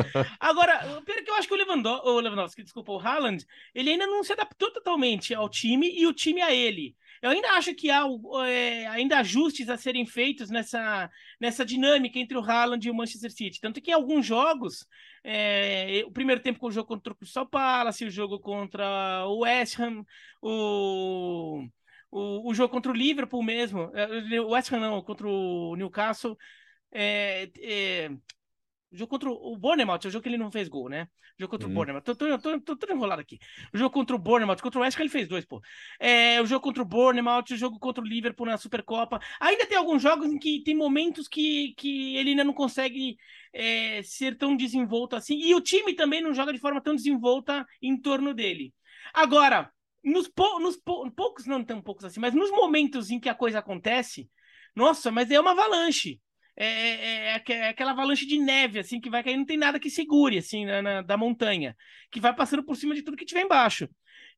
Agora, 0.40 0.72
é 1.08 1.22
que 1.22 1.30
eu 1.30 1.34
acho 1.34 1.48
que 1.48 1.54
o, 1.54 1.56
Lewando 1.56 1.88
o 1.88 2.20
Lewandowski, 2.20 2.62
desculpa, 2.62 2.92
o 2.92 2.98
Haaland, 3.00 3.44
ele 3.74 3.90
ainda 3.90 4.06
não 4.06 4.22
se 4.24 4.32
adaptou 4.32 4.72
totalmente 4.72 5.34
ao 5.34 5.48
time 5.48 5.88
e 5.90 6.06
o 6.06 6.12
time 6.12 6.42
a 6.42 6.52
ele. 6.54 6.96
Eu 7.22 7.30
ainda 7.30 7.48
acho 7.52 7.74
que 7.74 7.90
há 7.90 8.04
é, 8.46 8.86
ainda 8.88 9.18
ajustes 9.18 9.68
a 9.68 9.76
serem 9.76 10.06
feitos 10.06 10.50
nessa, 10.50 11.10
nessa 11.40 11.64
dinâmica 11.64 12.18
entre 12.18 12.36
o 12.36 12.42
Haaland 12.42 12.86
e 12.86 12.90
o 12.90 12.94
Manchester 12.94 13.30
City. 13.30 13.60
Tanto 13.60 13.80
que 13.80 13.90
em 13.90 13.94
alguns 13.94 14.24
jogos, 14.26 14.86
é, 15.24 16.02
o 16.06 16.12
primeiro 16.12 16.40
tempo 16.42 16.58
com 16.58 16.66
o 16.66 16.72
jogo 16.72 16.88
contra 16.88 17.12
o 17.12 17.16
Crystal 17.16 17.46
Palace, 17.46 18.04
o 18.04 18.10
jogo 18.10 18.38
contra 18.38 19.24
o 19.26 19.40
West 19.40 19.78
Ham, 19.78 20.04
o, 20.42 21.64
o, 22.10 22.50
o 22.50 22.54
jogo 22.54 22.72
contra 22.72 22.92
o 22.92 22.94
Liverpool 22.94 23.42
mesmo, 23.42 23.90
é, 23.94 24.40
o 24.40 24.50
West 24.50 24.72
Ham 24.72 24.80
não, 24.80 25.02
contra 25.02 25.28
o 25.28 25.76
Newcastle, 25.76 26.36
é, 26.92 27.50
é, 27.58 28.10
o 28.90 28.96
jogo 28.96 29.10
contra 29.10 29.30
o 29.30 29.56
Bournemouth, 29.56 30.00
é 30.04 30.08
o 30.08 30.10
jogo 30.10 30.22
que 30.22 30.28
ele 30.28 30.38
não 30.38 30.50
fez 30.50 30.68
gol, 30.68 30.88
né? 30.88 31.08
O 31.38 31.42
jogo 31.42 31.50
contra 31.50 31.66
Uhum. 31.66 31.72
o 31.72 31.74
Bournemouth. 31.74 32.02
Tô, 32.02 32.16
tô, 32.16 32.38
tô, 32.38 32.60
tô, 32.60 32.76
tô 32.76 32.92
enrolado 32.92 33.20
aqui. 33.20 33.38
O 33.72 33.76
jogo 33.78 33.90
contra 33.92 34.16
o 34.16 34.18
Bournemouth, 34.18 34.56
contra 34.62 34.80
o 34.80 34.82
West 34.82 34.98
Ham 34.98 35.02
ele 35.02 35.10
fez 35.10 35.28
dois, 35.28 35.44
pô. 35.44 35.60
É, 36.00 36.40
o 36.40 36.46
jogo 36.46 36.62
contra 36.62 36.82
o 36.82 36.86
Bournemouth, 36.86 37.44
o 37.50 37.56
jogo 37.56 37.78
contra 37.78 38.02
o 38.02 38.06
Liverpool 38.06 38.46
na 38.46 38.56
Supercopa. 38.56 39.20
Ainda 39.40 39.66
tem 39.66 39.76
alguns 39.76 40.02
jogos 40.02 40.32
em 40.32 40.38
que 40.38 40.62
tem 40.62 40.74
momentos 40.74 41.28
que, 41.28 41.74
que 41.76 42.16
ele 42.16 42.30
ainda 42.30 42.44
não 42.44 42.54
consegue 42.54 43.18
é, 43.52 44.02
ser 44.02 44.36
tão 44.38 44.56
desenvolto 44.56 45.16
assim. 45.16 45.38
E 45.38 45.54
o 45.54 45.60
time 45.60 45.94
também 45.94 46.22
não 46.22 46.32
joga 46.32 46.52
de 46.52 46.58
forma 46.58 46.80
tão 46.80 46.94
desenvolta 46.94 47.66
em 47.82 47.96
torno 48.00 48.32
dele. 48.32 48.74
Agora, 49.12 49.70
nos, 50.02 50.28
pou, 50.28 50.60
nos 50.60 50.76
pou, 50.76 51.10
poucos, 51.10 51.46
não 51.46 51.62
tão 51.62 51.82
poucos 51.82 52.04
assim, 52.04 52.20
mas 52.20 52.34
nos 52.34 52.50
momentos 52.50 53.10
em 53.10 53.20
que 53.20 53.28
a 53.28 53.34
coisa 53.34 53.58
acontece, 53.58 54.30
nossa, 54.74 55.10
mas 55.10 55.30
é 55.30 55.38
uma 55.40 55.50
avalanche 55.50 56.20
é, 56.60 57.36
é, 57.36 57.42
é, 57.48 57.68
aquela 57.68 57.92
avalanche 57.92 58.26
de 58.26 58.36
neve, 58.36 58.80
assim, 58.80 59.00
que 59.00 59.08
vai 59.08 59.22
cair, 59.22 59.36
não 59.36 59.44
tem 59.46 59.56
nada 59.56 59.78
que 59.78 59.88
segure, 59.88 60.38
assim, 60.38 60.66
na, 60.66 60.82
na, 60.82 61.02
da 61.02 61.16
montanha, 61.16 61.76
que 62.10 62.18
vai 62.18 62.34
passando 62.34 62.64
por 62.64 62.74
cima 62.74 62.96
de 62.96 63.02
tudo 63.02 63.16
que 63.16 63.24
tiver 63.24 63.42
embaixo. 63.42 63.88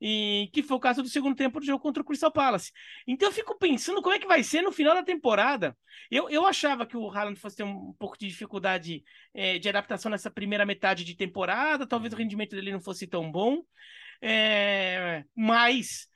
E 0.03 0.51
que 0.53 0.62
foi 0.62 0.77
o 0.77 0.81
caso 0.81 1.03
do 1.03 1.09
segundo 1.09 1.37
tempo 1.37 1.61
do 1.61 1.66
jogo 1.66 1.83
contra 1.83 2.03
o 2.03 2.05
Crystal 2.05 2.31
Palace. 2.31 2.73
Então 3.07 3.29
eu 3.29 3.33
fico 3.33 3.57
pensando 3.59 4.03
como 4.03 4.14
é 4.14 4.18
que 4.18 4.27
vai 4.27 4.43
ser 4.43 4.62
no 4.62 4.73
final 4.73 4.95
da 4.95 5.03
temporada. 5.03 5.77
Eu, 6.11 6.29
eu 6.31 6.47
achava 6.47 6.87
que 6.87 6.97
o 6.97 7.11
Haaland 7.11 7.39
fosse 7.39 7.57
ter 7.57 7.64
um 7.64 7.95
pouco 7.99 8.18
de 8.18 8.27
dificuldade 8.27 9.03
é, 9.35 9.59
de 9.59 9.68
adaptação 9.68 10.11
nessa 10.11 10.31
primeira 10.31 10.64
metade 10.64 11.05
de 11.05 11.14
temporada, 11.14 11.87
talvez 11.87 12.12
o 12.14 12.16
rendimento 12.16 12.57
dele 12.57 12.73
não 12.73 12.81
fosse 12.81 13.07
tão 13.07 13.31
bom, 13.31 13.62
é, 14.23 15.25
mas 15.37 16.07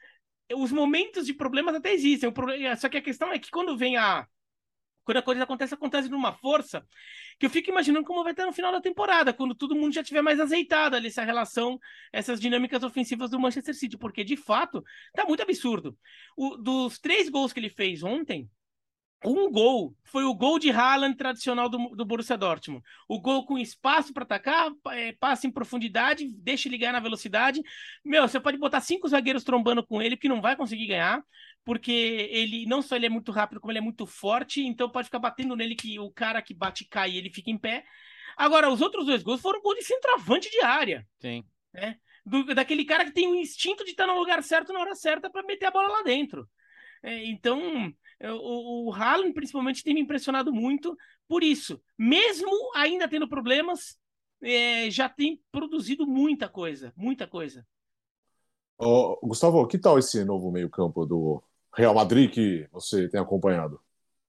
os 0.54 0.72
momentos 0.72 1.26
de 1.26 1.34
problemas 1.34 1.74
até 1.74 1.92
existem. 1.92 2.30
Só 2.78 2.88
que 2.88 2.98
a 2.98 3.02
questão 3.02 3.32
é 3.32 3.38
que 3.38 3.50
quando 3.50 3.76
vem 3.76 3.96
a 3.96 4.26
quando 5.04 5.18
a 5.18 5.22
coisa 5.22 5.42
acontece, 5.44 5.74
acontece 5.74 6.08
numa 6.08 6.32
força 6.32 6.86
que 7.38 7.46
eu 7.46 7.50
fico 7.50 7.70
imaginando 7.70 8.06
como 8.06 8.22
vai 8.22 8.32
estar 8.32 8.46
no 8.46 8.52
final 8.52 8.72
da 8.72 8.80
temporada, 8.80 9.32
quando 9.32 9.54
todo 9.54 9.74
mundo 9.74 9.92
já 9.92 10.02
tiver 10.02 10.22
mais 10.22 10.40
azeitado 10.40 10.96
ali 10.96 11.08
essa 11.08 11.24
relação, 11.24 11.78
essas 12.12 12.40
dinâmicas 12.40 12.82
ofensivas 12.82 13.30
do 13.30 13.38
Manchester 13.38 13.74
City, 13.74 13.98
porque 13.98 14.24
de 14.24 14.36
fato 14.36 14.82
tá 15.14 15.24
muito 15.24 15.42
absurdo. 15.42 15.96
O, 16.36 16.56
dos 16.56 16.98
três 16.98 17.28
gols 17.28 17.52
que 17.52 17.60
ele 17.60 17.70
fez 17.70 18.02
ontem, 18.02 18.48
um 19.24 19.50
gol 19.50 19.96
foi 20.04 20.24
o 20.24 20.34
gol 20.34 20.58
de 20.58 20.70
Haaland 20.70 21.16
tradicional 21.16 21.68
do, 21.68 21.78
do 21.96 22.04
Borussia 22.04 22.36
Dortmund. 22.36 22.84
O 23.08 23.20
gol 23.20 23.46
com 23.46 23.58
espaço 23.58 24.12
para 24.12 24.22
atacar, 24.22 24.70
é, 24.90 25.12
passa 25.12 25.46
em 25.46 25.50
profundidade, 25.50 26.30
deixa 26.30 26.68
ele 26.68 26.76
ganhar 26.76 26.92
na 26.92 27.00
velocidade. 27.00 27.62
Meu, 28.04 28.28
você 28.28 28.38
pode 28.38 28.58
botar 28.58 28.80
cinco 28.80 29.08
zagueiros 29.08 29.42
trombando 29.42 29.84
com 29.84 30.02
ele, 30.02 30.16
que 30.16 30.28
não 30.28 30.42
vai 30.42 30.56
conseguir 30.56 30.86
ganhar 30.86 31.22
porque 31.64 31.92
ele 32.30 32.66
não 32.66 32.82
só 32.82 32.96
ele 32.96 33.06
é 33.06 33.10
muito 33.10 33.32
rápido, 33.32 33.60
como 33.60 33.72
ele 33.72 33.78
é 33.78 33.82
muito 33.82 34.06
forte, 34.06 34.62
então 34.62 34.88
pode 34.90 35.06
ficar 35.06 35.18
batendo 35.18 35.56
nele 35.56 35.74
que 35.74 35.98
o 35.98 36.10
cara 36.10 36.42
que 36.42 36.52
bate 36.52 36.84
cai 36.84 37.12
e 37.12 37.18
ele 37.18 37.30
fica 37.30 37.50
em 37.50 37.58
pé. 37.58 37.84
Agora, 38.36 38.70
os 38.70 38.80
outros 38.80 39.06
dois 39.06 39.22
gols 39.22 39.40
foram 39.40 39.62
gol 39.62 39.74
de 39.74 39.82
centroavante 39.82 40.50
de 40.50 40.60
área. 40.60 41.06
Sim. 41.20 41.44
Né? 41.72 41.96
Do, 42.26 42.54
daquele 42.54 42.84
cara 42.84 43.04
que 43.04 43.12
tem 43.12 43.28
o 43.28 43.34
instinto 43.34 43.84
de 43.84 43.92
estar 43.92 44.06
no 44.06 44.18
lugar 44.18 44.42
certo 44.42 44.72
na 44.72 44.80
hora 44.80 44.94
certa 44.94 45.30
para 45.30 45.42
meter 45.42 45.66
a 45.66 45.70
bola 45.70 45.88
lá 45.88 46.02
dentro. 46.02 46.48
É, 47.02 47.24
então, 47.26 47.92
o, 48.20 48.88
o 48.88 48.94
Haaland, 48.94 49.32
principalmente, 49.32 49.82
tem 49.82 49.94
me 49.94 50.00
impressionado 50.00 50.52
muito 50.52 50.96
por 51.28 51.42
isso. 51.42 51.80
Mesmo 51.98 52.50
ainda 52.74 53.08
tendo 53.08 53.28
problemas, 53.28 53.98
é, 54.42 54.90
já 54.90 55.08
tem 55.08 55.40
produzido 55.52 56.06
muita 56.06 56.48
coisa, 56.48 56.92
muita 56.96 57.26
coisa. 57.26 57.66
Oh, 58.76 59.18
Gustavo, 59.22 59.66
que 59.66 59.78
tal 59.78 59.98
esse 59.98 60.24
novo 60.24 60.50
meio-campo 60.50 61.06
do 61.06 61.42
Real 61.76 61.94
Madrid 61.94 62.30
que 62.30 62.68
você 62.72 63.08
tem 63.08 63.20
acompanhado? 63.20 63.80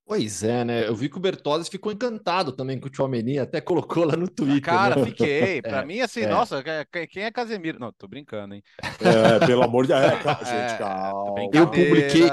Pois 0.07 0.43
é, 0.43 0.63
né? 0.63 0.87
Eu 0.87 0.95
vi 0.95 1.09
que 1.09 1.17
o 1.17 1.19
Bertozzi 1.19 1.69
ficou 1.69 1.91
encantado 1.91 2.51
também 2.51 2.79
com 2.79 2.85
o 2.87 2.89
Tchouameni, 2.91 3.39
até 3.39 3.59
colocou 3.59 4.03
lá 4.05 4.15
no 4.15 4.27
Twitter. 4.29 4.61
Cara, 4.61 4.95
né? 4.95 5.05
fiquei. 5.05 5.61
Pra 5.63 5.81
É, 5.81 5.85
mim, 5.85 5.99
assim, 6.01 6.21
é. 6.21 6.27
nossa, 6.27 6.63
quem 7.09 7.23
é 7.23 7.31
Casemiro? 7.31 7.79
Não, 7.79 7.91
tô 7.91 8.07
brincando, 8.07 8.53
hein? 8.53 8.63
É, 9.01 9.45
pelo 9.45 9.63
amor 9.63 9.85
de 9.87 9.93
Deus. 9.93 10.01
É, 10.01 10.17
É, 10.41 10.45
gente, 10.45 10.77
calma. 10.77 11.49
Eu 11.53 11.67
publiquei, 11.69 12.29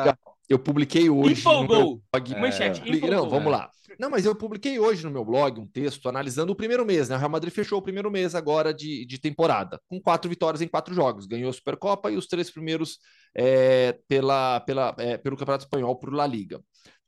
eu 0.53 0.59
publiquei 0.59 1.09
hoje 1.11 1.45
no 1.45 1.53
meu 1.53 1.63
Empolgou. 1.65 2.03
blog. 2.13 2.41
Manchete, 2.41 2.81
Publi- 2.81 2.97
empolgou. 2.99 3.17
Não, 3.19 3.29
vamos 3.31 3.51
lá. 3.53 3.71
Não, 3.99 4.09
mas 4.11 4.25
eu 4.25 4.35
publiquei 4.35 4.79
hoje 4.79 5.05
no 5.05 5.11
meu 5.11 5.25
blog 5.25 5.61
um 5.61 5.67
texto 5.67 6.09
analisando 6.09 6.53
o 6.53 6.57
primeiro 6.57 6.85
mês, 6.85 7.09
né? 7.09 7.17
O 7.17 7.19
Real 7.19 7.31
Madrid 7.31 7.53
fechou 7.53 7.79
o 7.79 7.83
primeiro 7.83 8.11
mês 8.11 8.35
agora 8.35 8.73
de, 8.73 9.05
de 9.05 9.19
temporada, 9.19 9.81
com 9.87 10.01
quatro 10.01 10.29
vitórias 10.31 10.63
em 10.63 10.69
quatro 10.69 10.95
jogos. 10.95 11.27
Ganhou 11.27 11.51
a 11.51 11.53
Supercopa 11.53 12.11
e 12.11 12.17
os 12.17 12.27
três 12.27 12.51
primeiros 12.51 12.99
é, 13.35 13.99
pela, 14.09 14.61
pela, 14.61 14.95
é, 14.99 15.19
pelo 15.19 15.37
Campeonato 15.37 15.65
Espanhol 15.65 15.97
por 15.97 16.13
La 16.13 16.27
Liga. 16.27 16.61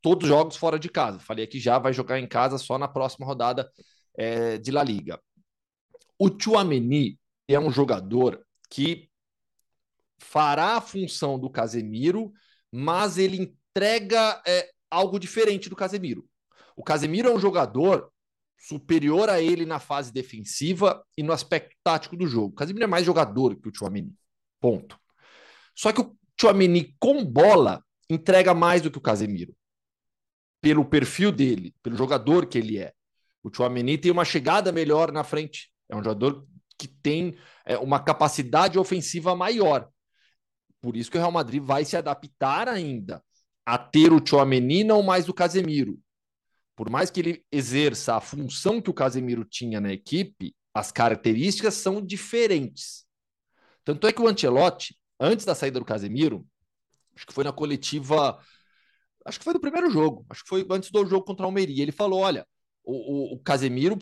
Todos 0.02 0.28
jogos 0.28 0.56
fora 0.56 0.78
de 0.78 0.90
casa. 0.90 1.18
Falei 1.18 1.44
aqui 1.44 1.58
já, 1.58 1.78
vai 1.78 1.92
jogar 1.92 2.18
em 2.20 2.26
casa 2.28 2.58
só 2.58 2.76
na 2.78 2.86
próxima 2.86 3.24
rodada 3.26 3.68
é, 4.16 4.58
de 4.58 4.70
La 4.70 4.84
Liga. 4.84 5.18
O 6.18 6.28
Tchouameni 6.28 7.18
é 7.48 7.58
um 7.58 7.70
jogador 7.70 8.44
que 8.70 9.08
fará 10.18 10.76
a 10.76 10.80
função 10.80 11.38
do 11.38 11.50
Casemiro, 11.50 12.32
mas 12.76 13.18
ele 13.18 13.40
entrega 13.40 14.42
é, 14.44 14.68
algo 14.90 15.16
diferente 15.20 15.68
do 15.68 15.76
Casemiro. 15.76 16.28
O 16.76 16.82
Casemiro 16.82 17.28
é 17.28 17.32
um 17.32 17.38
jogador 17.38 18.10
superior 18.58 19.30
a 19.30 19.40
ele 19.40 19.64
na 19.64 19.78
fase 19.78 20.12
defensiva 20.12 21.04
e 21.16 21.22
no 21.22 21.32
aspecto 21.32 21.76
tático 21.84 22.16
do 22.16 22.26
jogo. 22.26 22.48
O 22.48 22.56
Casemiro 22.56 22.82
é 22.84 22.88
mais 22.88 23.06
jogador 23.06 23.54
que 23.54 23.68
o 23.68 23.70
Tchouameni. 23.70 24.12
Ponto. 24.60 24.98
Só 25.72 25.92
que 25.92 26.00
o 26.00 26.16
Tchouameni 26.36 26.96
com 26.98 27.24
bola 27.24 27.80
entrega 28.10 28.52
mais 28.52 28.82
do 28.82 28.90
que 28.90 28.98
o 28.98 29.02
Casemiro. 29.02 29.54
Pelo 30.60 30.84
perfil 30.84 31.30
dele, 31.30 31.72
pelo 31.80 31.96
jogador 31.96 32.46
que 32.46 32.58
ele 32.58 32.78
é. 32.78 32.92
O 33.40 33.50
Tchouameni 33.50 33.98
tem 33.98 34.10
uma 34.10 34.24
chegada 34.24 34.72
melhor 34.72 35.12
na 35.12 35.22
frente. 35.22 35.70
É 35.88 35.94
um 35.94 36.02
jogador 36.02 36.44
que 36.76 36.88
tem 36.88 37.36
é, 37.64 37.78
uma 37.78 38.00
capacidade 38.00 38.80
ofensiva 38.80 39.36
maior. 39.36 39.88
Por 40.84 40.98
isso 40.98 41.10
que 41.10 41.16
o 41.16 41.20
Real 41.20 41.32
Madrid 41.32 41.62
vai 41.62 41.82
se 41.82 41.96
adaptar 41.96 42.68
ainda 42.68 43.24
a 43.64 43.78
ter 43.78 44.12
o 44.12 44.20
Tchouameni 44.20 44.84
não 44.84 45.02
mais 45.02 45.24
do 45.24 45.32
Casemiro. 45.32 45.98
Por 46.76 46.90
mais 46.90 47.10
que 47.10 47.20
ele 47.20 47.44
exerça 47.50 48.16
a 48.16 48.20
função 48.20 48.82
que 48.82 48.90
o 48.90 48.94
Casemiro 48.94 49.46
tinha 49.46 49.80
na 49.80 49.90
equipe, 49.90 50.54
as 50.74 50.92
características 50.92 51.72
são 51.72 52.04
diferentes. 52.04 53.06
Tanto 53.82 54.06
é 54.06 54.12
que 54.12 54.20
o 54.20 54.28
Ancelotti, 54.28 54.94
antes 55.18 55.46
da 55.46 55.54
saída 55.54 55.78
do 55.78 55.86
Casemiro, 55.86 56.46
acho 57.16 57.26
que 57.26 57.32
foi 57.32 57.44
na 57.44 57.52
coletiva, 57.52 58.38
acho 59.24 59.38
que 59.38 59.44
foi 59.44 59.54
no 59.54 59.60
primeiro 59.60 59.88
jogo, 59.90 60.26
acho 60.28 60.42
que 60.42 60.50
foi 60.50 60.66
antes 60.70 60.90
do 60.90 61.06
jogo 61.06 61.24
contra 61.24 61.44
o 61.44 61.48
Almeria, 61.48 61.82
ele 61.82 61.92
falou, 61.92 62.20
olha, 62.20 62.46
o, 62.84 62.92
o, 62.92 63.34
o 63.36 63.38
Casemiro, 63.38 63.98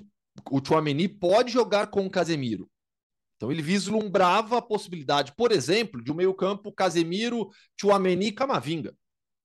o 0.50 0.60
Tchouameni 0.60 1.06
pode 1.06 1.52
jogar 1.52 1.86
com 1.92 2.04
o 2.04 2.10
Casemiro. 2.10 2.68
Então 3.42 3.50
ele 3.50 3.60
vislumbrava 3.60 4.58
a 4.58 4.62
possibilidade, 4.62 5.32
por 5.36 5.50
exemplo, 5.50 6.00
de 6.00 6.12
um 6.12 6.14
meio-campo 6.14 6.70
Casemiro, 6.70 7.48
Tchouameni 7.76 8.26
e 8.26 8.32
Camavinga, 8.32 8.94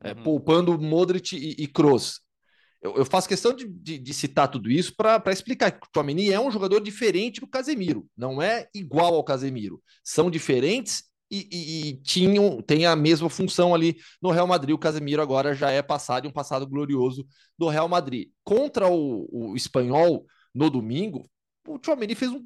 é, 0.04 0.12
Uhum. 0.14 0.22
poupando 0.24 0.80
Modric 0.80 1.36
e, 1.36 1.64
e 1.64 1.66
Kroos. 1.66 2.22
Eu, 2.80 2.96
eu 2.98 3.04
faço 3.04 3.28
questão 3.28 3.56
de, 3.56 3.68
de- 3.68 3.98
de 3.98 4.14
citar 4.14 4.50
tudo 4.50 4.70
isso 4.70 4.94
para 4.96 5.24
explicar 5.32 5.72
que 5.72 5.88
o 5.88 5.90
Tchouameni 5.92 6.32
é 6.32 6.40
um 6.40 6.52
jogador 6.52 6.80
diferente 6.80 7.42
do 7.42 7.48
Casemiro, 7.48 8.06
não 8.16 8.40
é 8.40 8.68
igual 8.72 9.16
ao 9.16 9.24
Casemiro. 9.24 9.82
São 10.04 10.30
diferentes 10.30 11.06
e, 11.32 11.50
e- 11.52 11.90
e 11.90 12.02
tinham 12.04 12.62
têm 12.62 12.86
a 12.86 12.96
mesma 12.96 13.32
função 13.32 13.74
ali 13.74 13.98
no 14.22 14.30
Real 14.30 14.46
Madrid. 14.46 14.76
O 14.76 14.78
Casemiro 14.78 15.24
agora 15.24 15.56
já 15.56 15.72
é 15.72 15.82
passado 15.82 16.26
e 16.26 16.28
um 16.28 16.32
passado 16.32 16.68
glorioso 16.68 17.26
do 17.58 17.68
Real 17.68 17.90
Madrid. 17.90 18.30
Contra 18.44 18.88
o, 18.88 19.28
o 19.32 19.56
espanhol 19.56 20.24
no 20.54 20.70
domingo, 20.70 21.28
o 21.68 21.78
Tchouameni 21.78 22.16
fez 22.16 22.32
um- 22.32 22.44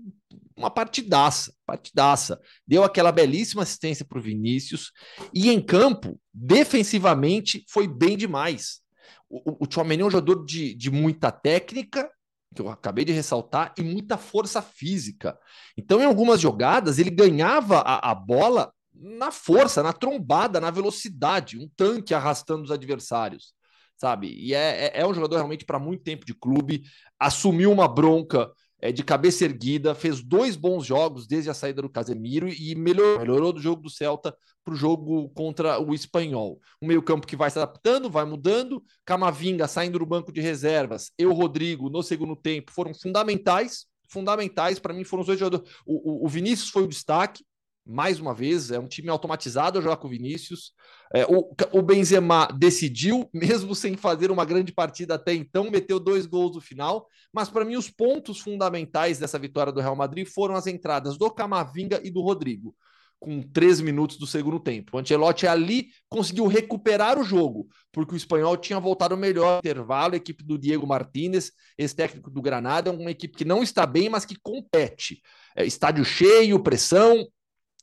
uma 0.58 0.70
partidaça, 0.70 1.54
partidaça. 1.66 2.40
Deu 2.68 2.84
aquela 2.84 3.12
belíssima 3.12 3.64
assistência 3.64 4.06
para 4.06 4.20
o 4.20 4.22
Vinícius 4.22 4.92
e 5.34 5.50
em 5.50 5.62
campo, 5.62 6.20
defensivamente, 6.34 7.66
foi 7.70 7.88
bem 7.88 8.18
demais. 8.18 8.82
O, 9.30 9.64
o, 9.64 9.68
é 9.68 10.04
um 10.04 10.10
jogador 10.10 10.46
de, 10.46 10.74
de 10.76 10.92
muita 10.92 11.32
técnica 11.32 12.10
que 12.54 12.62
eu 12.62 12.70
acabei 12.70 13.06
de 13.06 13.14
ressaltar, 13.14 13.74
e 13.78 13.82
muita 13.82 14.18
força 14.18 14.62
física. 14.62 15.38
Então, 15.78 16.02
em 16.02 16.06
algumas 16.06 16.40
jogadas, 16.42 17.00
ele 17.00 17.10
ganhava 17.10 17.80
a, 17.80 18.12
a 18.12 18.16
bola 18.16 18.74
na 18.94 19.32
força, 19.32 19.82
na 19.82 19.94
trombada, 19.94 20.60
na 20.60 20.70
velocidade, 20.70 21.58
um 21.58 21.70
tanque 21.76 22.14
arrastando 22.14 22.64
os 22.64 22.72
adversários, 22.72 23.54
sabe? 23.96 24.36
E 24.38 24.54
é, 24.54 24.88
é, 24.88 25.02
é 25.02 25.08
um 25.08 25.14
jogador 25.14 25.38
realmente 25.38 25.66
para 25.66 25.80
muito 25.80 26.04
tempo 26.04 26.26
de 26.26 26.34
clube, 26.34 26.84
assumiu 27.20 27.72
uma 27.72 27.88
bronca 27.88 28.52
é, 28.82 28.92
de 28.92 29.04
cabeça 29.04 29.46
erguida, 29.46 29.94
fez 29.94 30.22
dois 30.22 30.56
bons 30.56 30.86
jogos 30.86 31.28
desde 31.28 31.50
a 31.50 31.54
saída 31.54 31.82
do 31.82 31.90
Casemiro 31.90 32.50
e 32.50 32.74
melhorou, 32.74 33.20
melhorou 33.20 33.54
do 33.54 33.62
jogo 33.62 33.84
do 33.84 33.90
Celta 33.90 34.36
para 34.64 34.74
o 34.74 34.78
jogo 34.78 35.30
contra 35.30 35.80
o 35.80 35.94
Espanhol. 35.94 36.60
Um 36.82 36.88
meio-campo 36.88 37.28
que 37.28 37.36
vai 37.36 37.50
se 37.52 37.60
adaptando, 37.60 38.10
vai 38.10 38.26
mudando. 38.26 38.84
Camavinga 39.06 39.68
saindo 39.68 40.00
do 40.00 40.06
banco 40.06 40.32
de 40.32 40.42
reservas, 40.42 41.12
eu, 41.18 41.32
Rodrigo, 41.32 41.90
no 41.90 42.02
segundo 42.02 42.36
tempo, 42.36 42.72
foram 42.72 42.94
fundamentais. 42.94 43.86
Fundamentais 44.10 44.78
para 44.80 44.94
mim 44.94 45.04
foram 45.04 45.22
os 45.22 45.28
dois 45.28 45.40
jogadores. 45.40 45.72
O, 45.86 46.24
o, 46.24 46.26
o 46.26 46.28
Vinícius 46.28 46.70
foi 46.70 46.84
o 46.84 46.88
destaque, 46.88 47.46
mais 47.86 48.20
uma 48.20 48.34
vez, 48.34 48.72
é 48.72 48.80
um 48.80 48.88
time 48.88 49.10
automatizado 49.10 49.80
a 49.80 49.82
jogar 49.82 49.98
com 49.98 50.08
o 50.08 50.12
Vinícius. 50.12 50.74
É, 51.14 51.26
o, 51.26 51.54
o 51.72 51.82
Benzema 51.82 52.48
decidiu, 52.48 53.30
mesmo 53.34 53.74
sem 53.76 53.98
fazer 53.98 54.32
uma 54.32 54.46
grande 54.46 54.72
partida 54.72 55.16
até 55.16 55.34
então, 55.34 55.70
meteu 55.70 56.00
dois 56.00 56.26
gols 56.26 56.56
no 56.56 56.62
final. 56.62 57.08
Mas 57.34 57.50
para 57.50 57.66
mim, 57.66 57.76
os 57.76 57.90
pontos 57.90 58.40
fundamentais 58.40 59.20
dessa 59.20 59.40
vitória 59.40 59.72
do 59.72 59.82
Real 59.82 59.96
Madrid 59.96 60.28
foram 60.28 60.56
as 60.56 60.68
entradas 60.68 61.18
do 61.18 61.30
Camavinga 61.30 62.00
e 62.04 62.12
do 62.12 62.22
Rodrigo, 62.22 62.76
com 63.20 63.42
três 63.42 63.82
minutos 63.82 64.18
do 64.18 64.28
segundo 64.28 64.60
tempo. 64.60 64.96
O 64.96 65.00
Ancelotti 65.00 65.48
ali 65.48 65.88
conseguiu 66.08 66.48
recuperar 66.48 67.20
o 67.20 67.24
jogo, 67.24 67.68
porque 67.92 68.14
o 68.14 68.18
espanhol 68.18 68.56
tinha 68.58 68.80
voltado 68.80 69.18
melhor 69.18 69.60
intervalo. 69.60 70.14
A 70.14 70.18
equipe 70.18 70.44
do 70.44 70.58
Diego 70.58 70.86
Martinez, 70.86 71.52
esse 71.78 71.96
técnico 71.96 72.30
do 72.30 72.42
Granada, 72.42 72.90
é 72.90 72.94
uma 72.94 73.12
equipe 73.12 73.36
que 73.36 73.46
não 73.46 73.64
está 73.64 73.86
bem, 73.86 74.08
mas 74.08 74.24
que 74.24 74.36
compete. 74.42 75.22
É, 75.56 75.66
estádio 75.66 76.06
cheio, 76.06 76.62
pressão, 76.62 77.28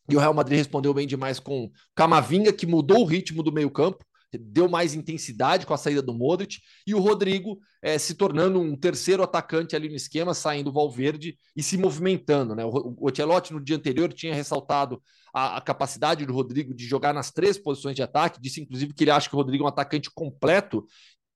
e 0.09 0.17
o 0.17 0.19
Real 0.19 0.35
Madrid 0.35 0.59
respondeu 0.59 0.95
bem 0.95 1.07
demais 1.07 1.39
com 1.39 1.71
Camavinga, 1.95 2.53
que 2.53 2.67
mudou 2.67 3.03
o 3.03 3.05
ritmo 3.05 3.43
do 3.43 3.53
meio-campo, 3.53 4.05
deu 4.37 4.69
mais 4.69 4.95
intensidade 4.95 5.65
com 5.65 5.73
a 5.73 5.79
saída 5.79 6.03
do 6.03 6.13
Modric, 6.13 6.59
e 6.87 6.95
o 6.95 7.01
Rodrigo 7.01 7.59
é, 7.81 7.99
se 7.99 8.15
tornando 8.15 8.61
um 8.61 8.77
terceiro 8.77 9.23
atacante 9.23 9.75
ali 9.75 9.89
no 9.89 9.95
esquema, 9.95 10.35
saindo 10.35 10.69
o 10.69 10.73
Valverde 10.73 11.39
e 11.57 11.63
se 11.63 11.79
movimentando. 11.79 12.55
Né? 12.55 12.65
O, 12.65 12.97
Ocelotti, 13.01 13.53
no 13.53 13.61
dia 13.61 13.77
anterior, 13.77 14.13
tinha 14.13 14.35
ressaltado 14.35 15.01
a, 15.33 15.57
a, 15.57 15.61
capacidade 15.61 16.27
do 16.27 16.33
Rodrigo 16.33 16.75
de 16.75 16.85
jogar 16.85 17.15
nas 17.15 17.31
três 17.31 17.57
posições 17.57 17.95
de 17.95 18.03
ataque, 18.03 18.41
disse 18.41 18.61
inclusive 18.61 18.93
que 18.93 19.05
ele 19.05 19.11
acha 19.11 19.29
que 19.29 19.35
o 19.35 19.39
Rodrigo 19.39 19.65
é 19.65 19.67
um 19.67 19.69
atacante 19.69 20.11
completo, 20.11 20.85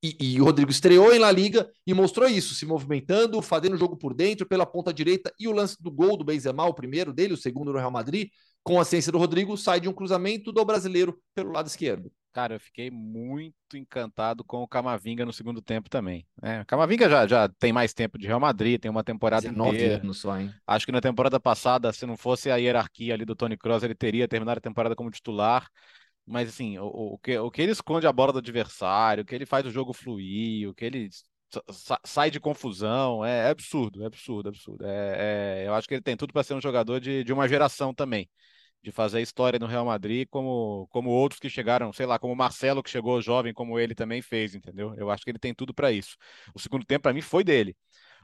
e, 0.04 0.16
e, 0.20 0.40
o 0.40 0.44
Rodrigo 0.44 0.72
estreou 0.72 1.14
em 1.14 1.18
La 1.20 1.30
Liga 1.30 1.70
e 1.86 1.94
mostrou 1.94 2.28
isso, 2.28 2.56
se 2.56 2.66
movimentando, 2.66 3.40
fazendo 3.40 3.74
o 3.74 3.78
jogo 3.78 3.96
por 3.96 4.12
dentro, 4.12 4.44
pela 4.44 4.66
ponta 4.66 4.92
direita, 4.92 5.32
e 5.38 5.46
o 5.46 5.52
lance 5.52 5.80
do 5.80 5.92
gol 5.92 6.16
do 6.16 6.24
Benzema, 6.24 6.66
o 6.66 6.74
primeiro 6.74 7.12
dele, 7.12 7.34
o 7.34 7.36
segundo 7.36 7.72
no 7.72 7.78
Real 7.78 7.90
Madrid, 7.90 8.28
com 8.62 8.80
a 8.80 8.84
ciência 8.84 9.10
do 9.10 9.18
Rodrigo, 9.18 9.56
sai 9.56 9.80
de 9.80 9.88
um 9.88 9.92
cruzamento 9.92 10.52
do 10.52 10.64
brasileiro 10.64 11.20
pelo 11.34 11.52
lado 11.52 11.66
esquerdo. 11.66 12.12
Cara, 12.32 12.54
eu 12.54 12.60
fiquei 12.60 12.90
muito 12.90 13.76
encantado 13.76 14.42
com 14.42 14.62
o 14.62 14.68
Camavinga 14.68 15.26
no 15.26 15.32
segundo 15.34 15.60
tempo 15.60 15.90
também. 15.90 16.26
É, 16.42 16.62
o 16.62 16.66
Camavinga 16.66 17.08
já, 17.08 17.26
já 17.26 17.48
tem 17.48 17.74
mais 17.74 17.92
tempo 17.92 18.16
de 18.16 18.26
Real 18.26 18.40
Madrid, 18.40 18.80
tem 18.80 18.90
uma 18.90 19.04
temporada 19.04 19.46
inteira. 19.46 19.96
anos 19.96 20.18
só, 20.18 20.40
hein? 20.40 20.52
Acho 20.66 20.86
que 20.86 20.92
na 20.92 21.00
temporada 21.00 21.38
passada, 21.38 21.92
se 21.92 22.06
não 22.06 22.16
fosse 22.16 22.50
a 22.50 22.56
hierarquia 22.56 23.12
ali 23.12 23.26
do 23.26 23.36
Tony 23.36 23.56
Kroos, 23.56 23.82
ele 23.82 23.94
teria 23.94 24.26
terminado 24.26 24.58
a 24.58 24.62
temporada 24.62 24.96
como 24.96 25.10
titular. 25.10 25.68
Mas 26.24 26.48
assim, 26.48 26.78
o, 26.78 26.86
o, 26.86 27.18
que, 27.18 27.36
o 27.36 27.50
que 27.50 27.60
ele 27.60 27.72
esconde 27.72 28.06
a 28.06 28.12
bola 28.12 28.32
do 28.32 28.38
adversário, 28.38 29.22
o 29.22 29.26
que 29.26 29.34
ele 29.34 29.44
faz 29.44 29.66
o 29.66 29.70
jogo 29.70 29.92
fluir, 29.92 30.70
o 30.70 30.74
que 30.74 30.86
ele 30.86 31.10
sai 32.04 32.30
de 32.30 32.40
confusão, 32.40 33.24
é, 33.24 33.48
é, 33.48 33.50
absurdo, 33.50 34.02
é 34.02 34.06
absurdo, 34.06 34.48
é 34.48 34.50
absurdo. 34.50 34.86
É, 34.86 35.62
é, 35.64 35.68
eu 35.68 35.74
acho 35.74 35.88
que 35.88 35.94
ele 35.94 36.02
tem 36.02 36.16
tudo 36.16 36.32
para 36.32 36.42
ser 36.42 36.54
um 36.54 36.60
jogador 36.60 37.00
de, 37.00 37.24
de 37.24 37.32
uma 37.32 37.48
geração 37.48 37.94
também 37.94 38.28
de 38.82 38.90
fazer 38.90 39.20
história 39.22 39.58
no 39.58 39.66
Real 39.66 39.86
Madrid, 39.86 40.26
como, 40.28 40.88
como 40.90 41.10
outros 41.10 41.38
que 41.38 41.48
chegaram, 41.48 41.92
sei 41.92 42.04
lá, 42.04 42.18
como 42.18 42.32
o 42.32 42.36
Marcelo, 42.36 42.82
que 42.82 42.90
chegou 42.90 43.22
jovem, 43.22 43.54
como 43.54 43.78
ele 43.78 43.94
também 43.94 44.20
fez, 44.20 44.54
entendeu? 44.54 44.92
Eu 44.96 45.10
acho 45.10 45.24
que 45.24 45.30
ele 45.30 45.38
tem 45.38 45.54
tudo 45.54 45.72
para 45.72 45.92
isso. 45.92 46.16
O 46.54 46.58
segundo 46.58 46.84
tempo, 46.84 47.02
para 47.02 47.12
mim, 47.12 47.20
foi 47.20 47.44
dele. 47.44 47.76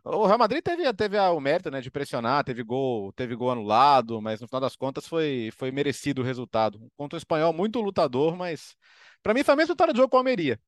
O 0.04 0.26
Real 0.26 0.38
Madrid 0.38 0.62
teve, 0.62 0.92
teve 0.94 1.18
o 1.18 1.40
mérito 1.40 1.70
né, 1.70 1.80
de 1.80 1.90
pressionar, 1.90 2.44
teve 2.44 2.62
gol, 2.62 3.12
teve 3.12 3.34
gol 3.36 3.50
anulado, 3.50 4.20
mas 4.20 4.40
no 4.40 4.48
final 4.48 4.60
das 4.60 4.74
contas 4.76 5.06
foi, 5.06 5.50
foi 5.56 5.70
merecido 5.70 6.22
o 6.22 6.24
resultado. 6.24 6.90
Contra 6.96 7.16
o 7.16 7.18
espanhol, 7.18 7.52
muito 7.52 7.80
lutador, 7.80 8.36
mas 8.36 8.74
para 9.22 9.34
mim 9.34 9.44
foi 9.44 9.54
a 9.54 9.56
mesma 9.56 9.74
vitória 9.74 9.92
de 9.92 9.98
jogo 9.98 10.10
com 10.10 10.16
o 10.16 10.18
Almeria. 10.18 10.60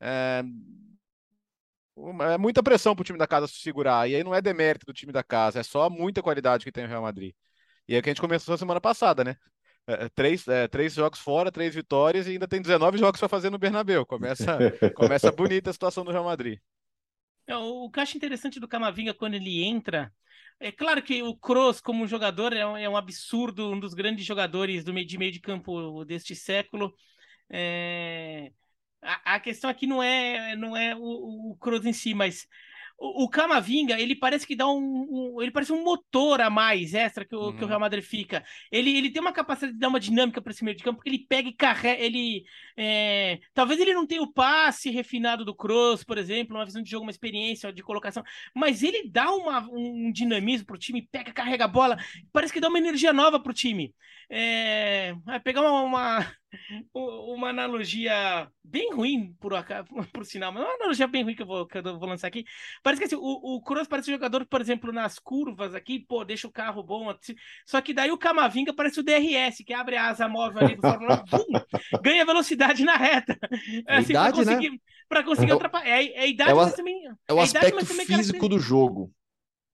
É, 0.00 0.42
é 2.32 2.38
muita 2.38 2.62
pressão 2.62 2.94
para 2.94 3.02
o 3.02 3.04
time 3.04 3.18
da 3.18 3.26
casa 3.26 3.46
se 3.46 3.56
segurar, 3.56 4.08
e 4.08 4.14
aí 4.14 4.24
não 4.24 4.34
é 4.34 4.40
demérito 4.40 4.86
do 4.86 4.92
time 4.92 5.12
da 5.12 5.22
casa, 5.22 5.60
é 5.60 5.62
só 5.62 5.90
muita 5.90 6.22
qualidade 6.22 6.64
que 6.64 6.72
tem 6.72 6.84
o 6.84 6.88
Real 6.88 7.02
Madrid. 7.02 7.34
E 7.88 7.94
é 7.94 7.98
o 7.98 8.02
que 8.02 8.08
a 8.08 8.12
gente 8.12 8.20
começou 8.20 8.56
semana 8.56 8.80
passada, 8.80 9.24
né? 9.24 9.36
É, 9.86 10.04
é, 10.04 10.08
três, 10.08 10.46
é, 10.46 10.68
três 10.68 10.94
jogos 10.94 11.18
fora, 11.18 11.50
três 11.50 11.74
vitórias 11.74 12.26
e 12.26 12.32
ainda 12.32 12.46
tem 12.46 12.62
19 12.62 12.98
jogos 12.98 13.18
para 13.18 13.28
fazer 13.28 13.50
no 13.50 13.58
Bernabéu. 13.58 14.06
Começa, 14.06 14.56
começa 14.94 15.32
bonita 15.32 15.70
a 15.70 15.72
situação 15.72 16.04
do 16.04 16.12
Real 16.12 16.24
Madrid. 16.24 16.58
É, 17.46 17.56
o 17.56 17.90
que 17.90 17.98
eu 17.98 18.02
acho 18.02 18.16
interessante 18.16 18.60
do 18.60 18.68
Camavinga 18.68 19.12
quando 19.12 19.34
ele 19.34 19.64
entra. 19.64 20.12
É 20.60 20.70
claro 20.70 21.02
que 21.02 21.22
o 21.22 21.36
Kroos, 21.36 21.80
como 21.80 22.06
jogador, 22.06 22.52
é 22.52 22.64
um, 22.64 22.76
é 22.76 22.88
um 22.88 22.96
absurdo, 22.96 23.72
um 23.72 23.80
dos 23.80 23.94
grandes 23.94 24.24
jogadores 24.24 24.84
do 24.84 24.92
meio, 24.92 25.06
de 25.06 25.18
meio 25.18 25.32
de 25.32 25.40
campo 25.40 26.04
deste 26.04 26.36
século. 26.36 26.94
É... 27.50 28.52
A, 29.02 29.34
a, 29.34 29.40
questão 29.40 29.68
aqui 29.68 29.86
não 29.86 30.02
é, 30.02 30.54
não 30.56 30.76
é 30.76 30.94
o, 30.94 31.50
o 31.50 31.56
Kroos 31.60 31.84
em 31.84 31.92
si, 31.92 32.14
mas 32.14 32.46
o, 33.02 33.28
Camavinga, 33.28 34.00
ele 34.00 34.14
parece 34.14 34.46
que 34.46 34.54
dá 34.54 34.68
um, 34.68 34.78
um, 35.36 35.42
Ele 35.42 35.50
parece 35.50 35.72
um 35.72 35.82
motor 35.82 36.40
a 36.40 36.48
mais 36.48 36.94
extra 36.94 37.24
que 37.24 37.34
o, 37.34 37.46
uhum. 37.46 37.52
que 37.52 37.58
o 37.58 37.62
uhum. 37.62 37.68
Real 37.68 37.80
Madrid 37.80 38.04
fica. 38.04 38.44
Ele, 38.70 38.96
ele 38.96 39.10
tem 39.10 39.20
uma 39.20 39.32
capacidade 39.32 39.72
de 39.72 39.78
dar 39.78 39.88
uma 39.88 39.98
dinâmica 39.98 40.40
para 40.40 40.52
esse 40.52 40.62
meio 40.64 40.76
de 40.76 40.84
campo, 40.84 40.96
porque 40.96 41.10
ele 41.10 41.26
pega 41.28 41.48
e 41.48 41.52
carrega. 41.52 42.00
Ele. 42.00 42.44
É... 42.76 43.40
Talvez 43.52 43.80
ele 43.80 43.92
não 43.92 44.06
tenha 44.06 44.22
o 44.22 44.32
passe 44.32 44.90
refinado 44.90 45.44
do 45.44 45.54
Kroos, 45.54 46.04
por 46.04 46.16
exemplo, 46.16 46.56
uma 46.56 46.64
visão 46.64 46.82
de 46.82 46.90
jogo, 46.90 47.04
uma 47.04 47.10
experiência 47.10 47.72
de 47.72 47.82
colocação, 47.82 48.22
mas 48.54 48.82
ele 48.82 49.08
dá 49.10 49.32
uma, 49.32 49.68
um 49.70 50.12
dinamismo 50.12 50.66
pro 50.66 50.78
time, 50.78 51.08
pega, 51.10 51.32
carrega 51.32 51.64
a 51.64 51.68
bola, 51.68 51.98
parece 52.32 52.52
que 52.52 52.60
dá 52.60 52.68
uma 52.68 52.78
energia 52.78 53.12
nova 53.12 53.40
pro 53.40 53.52
time. 53.52 53.92
É... 54.30 55.14
Vai 55.24 55.40
pegar 55.40 55.62
uma, 55.62 55.82
uma 55.82 56.32
uma 56.94 57.48
analogia 57.48 58.48
bem 58.62 58.92
ruim, 58.92 59.34
por, 59.40 59.52
por 60.12 60.24
sinal, 60.24 60.52
mas 60.52 60.62
uma 60.62 60.74
analogia 60.74 61.06
bem 61.06 61.22
ruim 61.22 61.34
que 61.34 61.42
eu 61.42 61.46
vou, 61.46 61.66
que 61.66 61.78
eu 61.78 61.98
vou 61.98 62.08
lançar 62.08 62.28
aqui. 62.28 62.44
Parece 62.82 63.00
que 63.00 63.06
assim, 63.06 63.16
o, 63.16 63.56
o 63.56 63.62
Kroos 63.62 63.88
parece 63.88 64.10
um 64.10 64.14
jogador, 64.14 64.44
por 64.46 64.60
exemplo, 64.60 64.92
nas 64.92 65.18
curvas 65.18 65.74
aqui, 65.74 65.98
pô, 65.98 66.24
deixa 66.24 66.46
o 66.46 66.52
carro 66.52 66.82
bom. 66.82 67.10
Assim, 67.10 67.34
só 67.66 67.80
que 67.80 67.94
daí 67.94 68.10
o 68.10 68.18
Camavinga 68.18 68.72
parece 68.72 69.00
o 69.00 69.02
DRS, 69.02 69.64
que 69.64 69.72
abre 69.72 69.96
a 69.96 70.08
asa 70.08 70.28
móvel 70.28 70.64
ali 70.64 70.76
do 70.76 70.82
Fórmula 70.82 71.24
1, 71.94 72.00
ganha 72.02 72.24
velocidade 72.24 72.84
na 72.84 72.96
reta. 72.96 73.38
É 73.86 73.96
assim, 73.96 74.12
idade, 74.12 74.34
pra 74.34 74.44
conseguir, 74.44 74.70
né? 74.70 74.78
Pra 75.08 75.22
conseguir 75.22 75.50
é, 75.50 75.54
ultrapassar. 75.54 75.86
É, 75.86 76.06
é 76.06 76.20
a 76.20 76.26
idade, 76.26 76.50
é 76.50 76.54
o, 76.54 76.70
também, 76.72 77.06
é 77.28 77.32
o 77.32 77.38
é 77.38 77.42
aspecto 77.42 77.84
físico 77.86 78.48
do 78.48 78.58
jogo. 78.58 79.12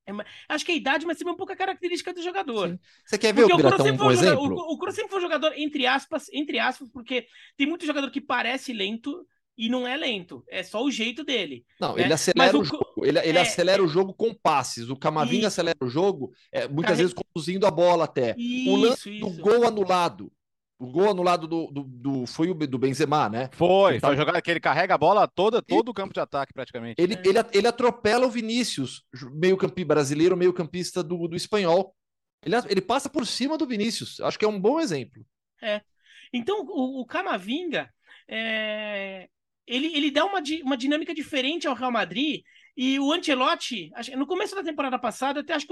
É, 0.09 0.25
acho 0.49 0.65
que 0.65 0.73
a 0.73 0.75
idade, 0.75 1.05
mas 1.05 1.19
também 1.19 1.35
um 1.35 1.37
pouco 1.37 1.53
a 1.53 1.57
característica 1.57 2.15
do 2.15 2.23
jogador. 2.23 2.71
Sim. 2.71 2.79
Você 3.05 3.19
quer 3.19 3.35
ver 3.35 3.43
porque 3.43 3.55
o 3.55 3.57
Piratão 3.57 4.07
um, 4.07 4.11
exemplo? 4.11 4.57
O, 4.57 4.73
o 4.73 4.79
Kroos 4.79 4.95
sempre 4.95 5.11
foi 5.11 5.19
um 5.19 5.23
jogador, 5.23 5.53
entre 5.57 5.87
aspas, 5.87 6.29
entre 6.33 6.59
aspas, 6.59 6.89
porque 6.89 7.27
tem 7.57 7.67
muito 7.67 7.85
jogador 7.85 8.11
que 8.11 8.21
parece 8.21 8.73
lento 8.73 9.27
e 9.57 9.69
não 9.69 9.87
é 9.87 9.97
lento. 9.97 10.45
É 10.49 10.63
só 10.63 10.83
o 10.83 10.91
jeito 10.91 11.25
dele. 11.25 11.67
Não, 11.81 11.97
né? 11.97 12.05
ele 12.05 12.13
acelera 12.13 12.57
o, 12.57 12.61
o, 12.61 12.65
jogo. 12.65 12.87
Ele, 13.05 13.19
ele 13.19 13.39
é, 13.39 13.41
acelera 13.41 13.83
é... 13.83 13.85
o 13.85 13.89
jogo 13.89 14.15
com 14.15 14.33
passes. 14.33 14.89
O 14.89 14.97
Camavinga 14.97 15.39
isso. 15.39 15.47
acelera 15.49 15.79
o 15.83 15.89
jogo, 15.89 16.33
é, 16.53 16.69
muitas 16.69 16.97
vezes 16.97 17.13
conduzindo 17.13 17.67
a 17.67 17.71
bola 17.71 18.05
até. 18.05 18.35
Isso, 18.39 18.71
o 18.71 18.77
lance 18.77 19.11
isso. 19.11 19.27
do 19.27 19.43
gol 19.43 19.67
anulado. 19.67 20.33
O 20.79 20.87
gol 20.87 21.11
anulado 21.11 21.49
do, 21.49 21.67
do, 21.73 21.83
do, 21.83 22.27
foi 22.27 22.51
o 22.51 22.55
do 22.55 22.79
Benzema, 22.79 23.29
né? 23.29 23.51
Foi, 23.53 23.95
ele 23.95 24.01
foi 24.01 24.11
tá... 24.11 24.17
jogar 24.17 24.41
que 24.41 24.51
ele 24.51 24.61
carrega 24.61 24.95
a 24.95 24.99
bola 24.99 25.27
toda, 25.27 25.61
todo 25.61 25.89
o 25.89 25.95
campo 25.95 26.15
de 26.15 26.21
ataque 26.21 26.53
praticamente. 26.53 27.03
Ele, 27.03 27.15
é. 27.15 27.23
ele, 27.25 27.39
ele 27.53 27.67
atropela 27.67 28.27
o 28.27 28.31
Vinícius, 28.31 29.03
meio 29.33 29.57
campista 29.57 29.89
brasileiro, 29.89 30.37
meio 30.37 30.53
campista 30.53 31.03
do, 31.03 31.27
do 31.27 31.35
espanhol. 31.35 31.95
Ele, 32.45 32.55
ele 32.69 32.81
passa 32.81 33.11
por 33.11 33.27
cima 33.27 33.59
do 33.59 33.67
Vinícius. 33.67 34.21
Acho 34.21 34.39
que 34.39 34.45
é 34.45 34.49
um 34.49 34.61
bom 34.61 34.79
exemplo. 34.79 35.27
É. 35.61 35.81
Então, 36.33 36.65
o, 36.65 37.01
o 37.01 37.07
Camavinga, 37.07 37.93
é... 38.29 39.29
ele, 39.67 39.89
ele 39.97 40.13
dá 40.13 40.25
uma, 40.25 40.41
uma 40.63 40.77
dinâmica 40.77 41.13
diferente 41.13 41.67
ao 41.67 41.75
Real 41.75 41.91
Madrid 41.91 42.43
e 42.81 42.97
o 43.01 43.13
Ancelotti, 43.13 43.91
no 44.17 44.25
começo 44.25 44.55
da 44.55 44.63
temporada 44.63 44.97
passada, 45.01 45.41
até 45.41 45.53
acho 45.53 45.67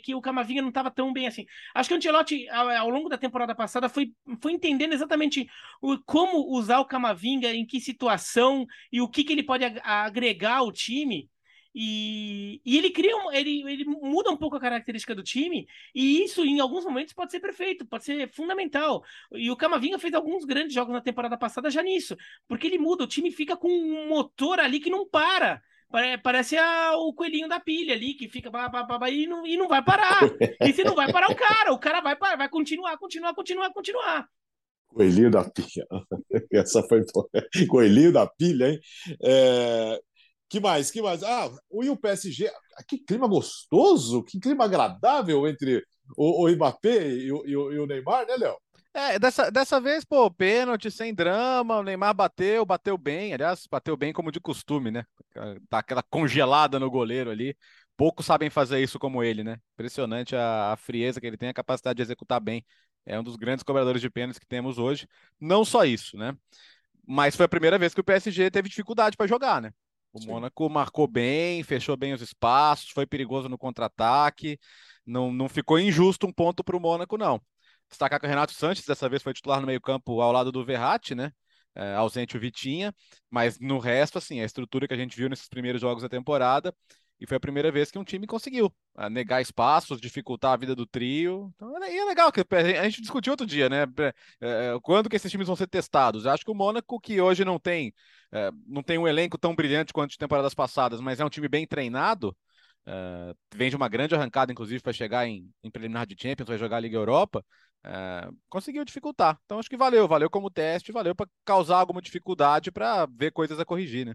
que 0.00 0.14
o 0.14 0.20
Camavinga 0.20 0.62
não 0.62 0.68
estava 0.68 0.92
tão 0.92 1.12
bem 1.12 1.26
assim. 1.26 1.44
Acho 1.74 1.88
que 1.88 1.94
o 1.94 1.98
Ancelotti, 1.98 2.48
ao, 2.50 2.88
longo 2.88 3.08
da 3.08 3.18
temporada 3.18 3.52
passada, 3.52 3.88
foi, 3.88 4.12
foi 4.40 4.52
entendendo 4.52 4.92
exatamente 4.92 5.50
o, 5.80 5.98
como 6.06 6.56
usar 6.56 6.78
o 6.78 6.84
Camavinga, 6.84 7.52
em 7.52 7.66
que 7.66 7.80
situação 7.80 8.64
e 8.92 9.00
o 9.00 9.08
que, 9.08 9.24
que 9.24 9.32
ele 9.32 9.42
pode 9.42 9.64
agregar 9.82 10.58
ao 10.58 10.70
time. 10.70 11.28
E, 11.74 12.60
e, 12.64 12.78
ele 12.78 12.90
cria 12.90 13.16
um, 13.16 13.32
ele, 13.32 13.68
ele 13.68 13.84
muda 13.84 14.30
um 14.30 14.36
pouco 14.36 14.54
a 14.54 14.60
característica 14.60 15.16
do 15.16 15.22
time, 15.24 15.66
e 15.92 16.22
isso 16.22 16.44
em 16.44 16.60
alguns 16.60 16.84
momentos 16.84 17.12
pode 17.12 17.32
ser 17.32 17.40
perfeito, 17.40 17.84
pode 17.84 18.04
ser 18.04 18.30
fundamental. 18.30 19.02
E 19.32 19.50
o 19.50 19.56
Camavinga 19.56 19.98
fez 19.98 20.14
alguns 20.14 20.44
grandes 20.44 20.72
jogos 20.74 20.92
na 20.92 21.00
temporada 21.00 21.36
passada 21.36 21.68
já 21.70 21.82
nisso, 21.82 22.16
porque 22.46 22.68
ele 22.68 22.78
muda, 22.78 23.02
o 23.02 23.08
time 23.08 23.32
fica 23.32 23.56
com 23.56 23.68
um 23.68 24.08
motor 24.08 24.60
ali 24.60 24.78
que 24.78 24.90
não 24.90 25.08
para 25.08 25.60
Parece 26.22 26.56
a, 26.56 26.96
o 26.96 27.12
coelhinho 27.12 27.48
da 27.48 27.60
pilha 27.60 27.94
ali, 27.94 28.14
que 28.14 28.28
fica 28.28 28.50
bah, 28.50 28.68
bah, 28.68 29.10
e, 29.10 29.26
não, 29.26 29.46
e 29.46 29.56
não 29.56 29.68
vai 29.68 29.84
parar. 29.84 30.20
e 30.60 30.72
se 30.72 30.82
não 30.82 30.94
vai 30.94 31.12
parar 31.12 31.30
o 31.30 31.36
cara, 31.36 31.72
o 31.72 31.78
cara 31.78 32.00
vai, 32.00 32.16
vai 32.16 32.48
continuar, 32.48 32.96
continuar, 32.96 33.34
continuar, 33.34 33.72
continuar. 33.72 34.28
Coelhinho 34.88 35.30
da 35.30 35.44
pilha. 35.44 35.86
Essa 36.52 36.82
foi 36.82 37.04
Coelhinho 37.68 38.12
da 38.12 38.26
pilha, 38.26 38.70
hein? 38.70 38.80
É... 39.22 40.00
Que 40.48 40.60
mais? 40.60 40.90
Que 40.90 41.00
mais? 41.00 41.22
Ah, 41.22 41.50
e 41.82 41.88
o 41.88 41.96
PSG? 41.96 42.50
Que 42.86 42.98
clima 42.98 43.26
gostoso, 43.26 44.22
que 44.22 44.38
clima 44.38 44.64
agradável 44.64 45.48
entre 45.48 45.82
o, 46.14 46.44
o 46.44 46.50
Mbappé 46.50 47.08
e 47.08 47.32
o, 47.32 47.46
e 47.46 47.78
o 47.78 47.86
Neymar, 47.86 48.26
né, 48.26 48.36
Léo? 48.36 48.56
É, 48.94 49.18
dessa, 49.18 49.50
dessa 49.50 49.80
vez, 49.80 50.04
pô, 50.04 50.30
pênalti 50.30 50.90
sem 50.90 51.14
drama, 51.14 51.78
o 51.78 51.82
Neymar 51.82 52.14
bateu, 52.14 52.64
bateu 52.66 52.98
bem, 52.98 53.32
aliás, 53.32 53.66
bateu 53.66 53.96
bem 53.96 54.12
como 54.12 54.30
de 54.30 54.38
costume, 54.38 54.90
né? 54.90 55.06
Tá 55.70 55.78
aquela 55.78 56.02
congelada 56.02 56.78
no 56.78 56.90
goleiro 56.90 57.30
ali. 57.30 57.56
Poucos 57.96 58.26
sabem 58.26 58.50
fazer 58.50 58.82
isso 58.82 58.98
como 58.98 59.22
ele, 59.22 59.42
né? 59.42 59.58
Impressionante 59.72 60.36
a, 60.36 60.72
a 60.72 60.76
frieza 60.76 61.20
que 61.20 61.26
ele 61.26 61.38
tem, 61.38 61.48
a 61.48 61.54
capacidade 61.54 61.96
de 61.96 62.02
executar 62.02 62.38
bem. 62.38 62.64
É 63.06 63.18
um 63.18 63.22
dos 63.22 63.36
grandes 63.36 63.62
cobradores 63.62 64.00
de 64.02 64.10
pênaltis 64.10 64.38
que 64.38 64.46
temos 64.46 64.78
hoje. 64.78 65.08
Não 65.40 65.64
só 65.64 65.84
isso, 65.84 66.16
né? 66.18 66.36
Mas 67.06 67.34
foi 67.34 67.46
a 67.46 67.48
primeira 67.48 67.78
vez 67.78 67.94
que 67.94 68.00
o 68.00 68.04
PSG 68.04 68.50
teve 68.50 68.68
dificuldade 68.68 69.16
para 69.16 69.26
jogar, 69.26 69.62
né? 69.62 69.72
O 70.12 70.20
Sim. 70.20 70.26
Mônaco 70.26 70.68
marcou 70.68 71.08
bem, 71.08 71.62
fechou 71.62 71.96
bem 71.96 72.12
os 72.12 72.20
espaços, 72.20 72.90
foi 72.90 73.06
perigoso 73.06 73.48
no 73.48 73.56
contra-ataque. 73.56 74.58
Não, 75.06 75.32
não 75.32 75.48
ficou 75.48 75.78
injusto 75.78 76.26
um 76.26 76.32
ponto 76.32 76.62
para 76.62 76.76
o 76.76 76.80
Mônaco, 76.80 77.16
não. 77.16 77.40
Destacar 77.92 78.18
que 78.18 78.26
o 78.26 78.28
Renato 78.28 78.52
Sanches 78.52 78.84
dessa 78.84 79.08
vez 79.08 79.22
foi 79.22 79.32
titular 79.32 79.60
no 79.60 79.66
meio-campo 79.66 80.20
ao 80.20 80.32
lado 80.32 80.50
do 80.50 80.64
Verratti, 80.64 81.14
né? 81.14 81.30
É, 81.74 81.94
ausente 81.94 82.36
o 82.36 82.40
Vitinha, 82.40 82.94
mas 83.30 83.58
no 83.58 83.78
resto, 83.78 84.18
assim, 84.18 84.40
a 84.40 84.44
estrutura 84.44 84.86
que 84.86 84.92
a 84.92 84.96
gente 84.96 85.16
viu 85.16 85.30
nesses 85.30 85.48
primeiros 85.48 85.80
jogos 85.80 86.02
da 86.02 86.08
temporada, 86.08 86.74
e 87.18 87.26
foi 87.26 87.38
a 87.38 87.40
primeira 87.40 87.72
vez 87.72 87.90
que 87.90 87.98
um 87.98 88.04
time 88.04 88.26
conseguiu 88.26 88.66
uh, 88.94 89.08
negar 89.08 89.40
espaços, 89.40 89.98
dificultar 89.98 90.52
a 90.52 90.56
vida 90.58 90.74
do 90.74 90.84
trio. 90.84 91.50
Então, 91.54 91.72
e 91.82 91.98
é 91.98 92.04
legal, 92.04 92.30
que 92.30 92.44
a 92.54 92.84
gente 92.84 93.00
discutiu 93.00 93.32
outro 93.32 93.46
dia, 93.46 93.70
né? 93.70 93.84
Uh, 93.84 94.80
quando 94.82 95.08
que 95.08 95.16
esses 95.16 95.30
times 95.30 95.46
vão 95.46 95.56
ser 95.56 95.66
testados? 95.66 96.26
Eu 96.26 96.32
acho 96.32 96.44
que 96.44 96.50
o 96.50 96.54
Mônaco, 96.54 97.00
que 97.00 97.20
hoje 97.22 97.42
não 97.42 97.58
tem, 97.58 97.94
não 98.66 98.82
tem 98.82 98.98
um 98.98 99.08
elenco 99.08 99.38
tão 99.38 99.54
brilhante 99.54 99.94
quanto 99.94 100.10
de 100.10 100.18
temporadas 100.18 100.52
passadas, 100.52 101.00
mas 101.00 101.20
é 101.20 101.24
um 101.24 101.30
time 101.30 101.48
bem 101.48 101.66
treinado, 101.66 102.36
vem 103.54 103.70
de 103.70 103.76
uma 103.76 103.88
grande 103.88 104.14
arrancada, 104.14 104.52
inclusive, 104.52 104.82
para 104.82 104.92
chegar 104.92 105.26
em, 105.26 105.48
em 105.62 105.70
preliminar 105.70 106.06
de 106.06 106.16
Champions, 106.20 106.48
vai 106.48 106.58
jogar 106.58 106.78
a 106.78 106.80
Liga 106.80 106.98
Europa. 106.98 107.42
Uh, 107.84 108.36
conseguiu 108.48 108.84
dificultar. 108.84 109.38
Então 109.44 109.58
acho 109.58 109.68
que 109.68 109.76
valeu, 109.76 110.06
valeu 110.06 110.30
como 110.30 110.50
teste, 110.50 110.92
valeu 110.92 111.14
para 111.14 111.28
causar 111.44 111.78
alguma 111.78 112.00
dificuldade 112.00 112.70
para 112.70 113.06
ver 113.06 113.32
coisas 113.32 113.58
a 113.58 113.64
corrigir, 113.64 114.06
né? 114.06 114.14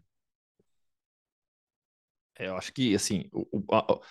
É, 2.39 2.47
eu 2.47 2.55
acho 2.55 2.71
que 2.71 2.95
assim, 2.95 3.27
o, 3.33 3.45
o, 3.51 4.01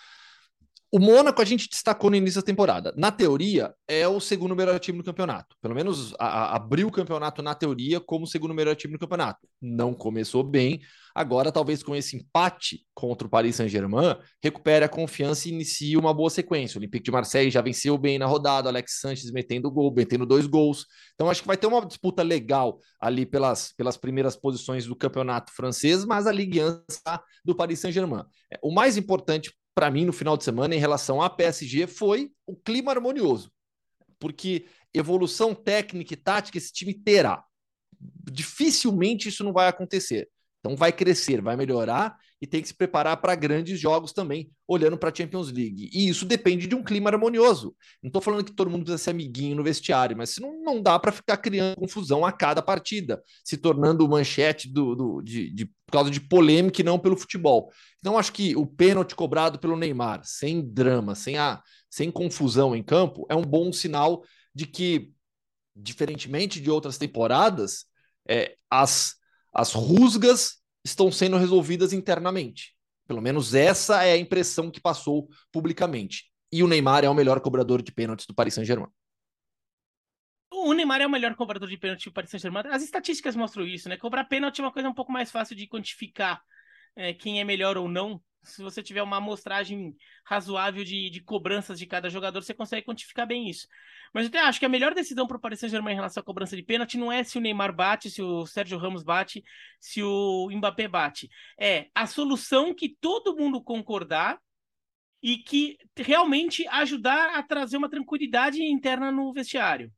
o 0.96 0.98
Mônaco 0.98 1.42
a 1.42 1.44
gente 1.44 1.68
destacou 1.68 2.08
no 2.08 2.16
início 2.16 2.40
da 2.40 2.46
temporada. 2.46 2.90
Na 2.96 3.12
teoria, 3.12 3.74
é 3.86 4.08
o 4.08 4.18
segundo 4.18 4.56
melhor 4.56 4.80
time 4.80 4.96
do 4.96 5.04
campeonato. 5.04 5.54
Pelo 5.60 5.74
menos 5.74 6.14
a, 6.18 6.26
a, 6.26 6.56
abriu 6.56 6.88
o 6.88 6.90
campeonato 6.90 7.42
na 7.42 7.54
teoria 7.54 8.00
como 8.00 8.24
o 8.24 8.26
segundo 8.26 8.54
melhor 8.54 8.74
time 8.74 8.94
do 8.94 8.98
campeonato. 8.98 9.46
Não 9.60 9.92
começou 9.92 10.42
bem. 10.42 10.80
Agora, 11.14 11.52
talvez 11.52 11.82
com 11.82 11.94
esse 11.94 12.16
empate 12.16 12.80
contra 12.94 13.26
o 13.26 13.30
Paris 13.30 13.56
Saint-Germain, 13.56 14.16
recupere 14.42 14.86
a 14.86 14.88
confiança 14.88 15.48
e 15.48 15.52
inicie 15.52 15.98
uma 15.98 16.14
boa 16.14 16.30
sequência. 16.30 16.78
O 16.78 16.80
Olympique 16.80 17.04
de 17.04 17.10
Marseille 17.10 17.50
já 17.50 17.60
venceu 17.60 17.98
bem 17.98 18.18
na 18.18 18.24
rodada, 18.24 18.70
Alex 18.70 18.98
Sanches 18.98 19.30
metendo 19.30 19.70
gol, 19.70 19.92
metendo 19.94 20.24
dois 20.24 20.46
gols. 20.46 20.86
Então, 21.14 21.28
acho 21.28 21.42
que 21.42 21.46
vai 21.46 21.58
ter 21.58 21.66
uma 21.66 21.84
disputa 21.84 22.22
legal 22.22 22.78
ali 22.98 23.26
pelas, 23.26 23.74
pelas 23.76 23.98
primeiras 23.98 24.34
posições 24.34 24.86
do 24.86 24.96
campeonato 24.96 25.52
francês, 25.52 26.06
mas 26.06 26.26
a 26.26 26.32
Ligue 26.32 26.62
1 26.62 26.82
do 27.44 27.54
Paris 27.54 27.80
Saint-Germain. 27.80 28.24
É, 28.50 28.58
o 28.62 28.72
mais 28.72 28.96
importante 28.96 29.52
para 29.76 29.90
mim, 29.90 30.06
no 30.06 30.12
final 30.12 30.38
de 30.38 30.44
semana, 30.44 30.74
em 30.74 30.78
relação 30.78 31.20
à 31.20 31.28
PSG, 31.28 31.86
foi 31.86 32.32
o 32.46 32.56
clima 32.56 32.92
harmonioso. 32.92 33.52
Porque 34.18 34.64
evolução 34.94 35.54
técnica 35.54 36.14
e 36.14 36.16
tática 36.16 36.56
esse 36.56 36.72
time 36.72 36.94
terá. 36.94 37.44
Dificilmente 38.00 39.28
isso 39.28 39.44
não 39.44 39.52
vai 39.52 39.68
acontecer. 39.68 40.30
Então 40.60 40.74
vai 40.74 40.92
crescer, 40.92 41.42
vai 41.42 41.56
melhorar 41.56 42.16
e 42.40 42.46
tem 42.46 42.60
que 42.60 42.68
se 42.68 42.74
preparar 42.74 43.16
para 43.16 43.34
grandes 43.34 43.80
jogos 43.80 44.12
também, 44.12 44.50
olhando 44.68 44.98
para 44.98 45.10
a 45.10 45.14
Champions 45.14 45.50
League. 45.50 45.88
E 45.92 46.08
isso 46.08 46.24
depende 46.24 46.66
de 46.66 46.74
um 46.74 46.82
clima 46.82 47.08
harmonioso. 47.10 47.74
Não 48.02 48.08
estou 48.08 48.20
falando 48.20 48.44
que 48.44 48.52
todo 48.52 48.70
mundo 48.70 48.84
precisa 48.84 49.02
ser 49.02 49.10
amiguinho 49.10 49.56
no 49.56 49.64
vestiário, 49.64 50.16
mas 50.16 50.36
não, 50.38 50.62
não 50.62 50.82
dá 50.82 50.98
para 50.98 51.12
ficar 51.12 51.38
criando 51.38 51.76
confusão 51.76 52.24
a 52.24 52.32
cada 52.32 52.60
partida, 52.60 53.22
se 53.44 53.56
tornando 53.56 54.08
manchete 54.08 54.68
do, 54.70 54.94
do, 54.94 55.22
de, 55.22 55.50
de, 55.50 55.66
por 55.66 55.92
causa 55.92 56.10
de 56.10 56.20
polêmica 56.20 56.80
e 56.80 56.84
não 56.84 56.98
pelo 56.98 57.16
futebol. 57.16 57.70
Então 57.98 58.18
acho 58.18 58.32
que 58.32 58.54
o 58.54 58.66
pênalti 58.66 59.14
cobrado 59.14 59.58
pelo 59.58 59.76
Neymar, 59.76 60.20
sem 60.24 60.60
drama, 60.60 61.14
sem, 61.14 61.38
a, 61.38 61.62
sem 61.88 62.10
confusão 62.10 62.76
em 62.76 62.82
campo, 62.82 63.26
é 63.30 63.34
um 63.34 63.42
bom 63.42 63.72
sinal 63.72 64.22
de 64.54 64.66
que, 64.66 65.10
diferentemente 65.74 66.60
de 66.60 66.70
outras 66.70 66.98
temporadas, 66.98 67.86
é, 68.28 68.56
as 68.70 69.16
as 69.56 69.72
rusgas 69.72 70.58
estão 70.86 71.10
sendo 71.10 71.36
resolvidas 71.36 71.92
internamente. 71.92 72.74
Pelo 73.06 73.20
menos 73.20 73.54
essa 73.54 74.04
é 74.04 74.12
a 74.12 74.16
impressão 74.16 74.70
que 74.70 74.80
passou 74.80 75.28
publicamente. 75.52 76.30
E 76.52 76.62
o 76.62 76.68
Neymar 76.68 77.04
é 77.04 77.08
o 77.08 77.14
melhor 77.14 77.40
cobrador 77.40 77.82
de 77.82 77.92
pênaltis 77.92 78.26
do 78.26 78.34
Paris 78.34 78.54
Saint-Germain. 78.54 78.88
O 80.50 80.72
Neymar 80.72 81.00
é 81.00 81.06
o 81.06 81.10
melhor 81.10 81.34
cobrador 81.34 81.68
de 81.68 81.76
pênalti 81.76 82.04
do 82.04 82.12
Paris 82.12 82.30
Saint-Germain. 82.30 82.62
As 82.70 82.82
estatísticas 82.82 83.36
mostram 83.36 83.66
isso, 83.66 83.88
né? 83.88 83.96
Cobrar 83.96 84.24
pênalti 84.24 84.60
é 84.60 84.64
uma 84.64 84.72
coisa 84.72 84.88
um 84.88 84.94
pouco 84.94 85.12
mais 85.12 85.30
fácil 85.30 85.56
de 85.56 85.68
quantificar 85.68 86.40
é, 86.94 87.12
quem 87.12 87.40
é 87.40 87.44
melhor 87.44 87.76
ou 87.76 87.88
não 87.88 88.20
se 88.46 88.62
você 88.62 88.82
tiver 88.82 89.02
uma 89.02 89.18
amostragem 89.18 89.94
razoável 90.24 90.84
de, 90.84 91.10
de 91.10 91.20
cobranças 91.20 91.78
de 91.78 91.86
cada 91.86 92.08
jogador, 92.08 92.42
você 92.42 92.54
consegue 92.54 92.86
quantificar 92.86 93.26
bem 93.26 93.48
isso. 93.48 93.66
Mas 94.14 94.24
eu 94.24 94.28
até 94.28 94.40
acho 94.40 94.58
que 94.58 94.66
a 94.66 94.68
melhor 94.68 94.94
decisão 94.94 95.26
para 95.26 95.36
o 95.36 95.40
Paris 95.40 95.60
Saint-Germain 95.60 95.92
em 95.92 95.96
relação 95.96 96.20
à 96.20 96.24
cobrança 96.24 96.56
de 96.56 96.62
pênalti 96.62 96.96
não 96.96 97.12
é 97.12 97.22
se 97.24 97.36
o 97.36 97.40
Neymar 97.40 97.74
bate, 97.74 98.10
se 98.10 98.22
o 98.22 98.46
Sérgio 98.46 98.78
Ramos 98.78 99.02
bate, 99.02 99.44
se 99.80 100.02
o 100.02 100.48
Mbappé 100.50 100.88
bate. 100.88 101.28
É 101.58 101.88
a 101.94 102.06
solução 102.06 102.74
que 102.74 102.96
todo 103.00 103.36
mundo 103.36 103.62
concordar 103.62 104.38
e 105.22 105.38
que 105.38 105.76
realmente 105.96 106.66
ajudar 106.68 107.36
a 107.36 107.42
trazer 107.42 107.76
uma 107.76 107.90
tranquilidade 107.90 108.62
interna 108.62 109.10
no 109.10 109.32
vestiário. 109.32 109.92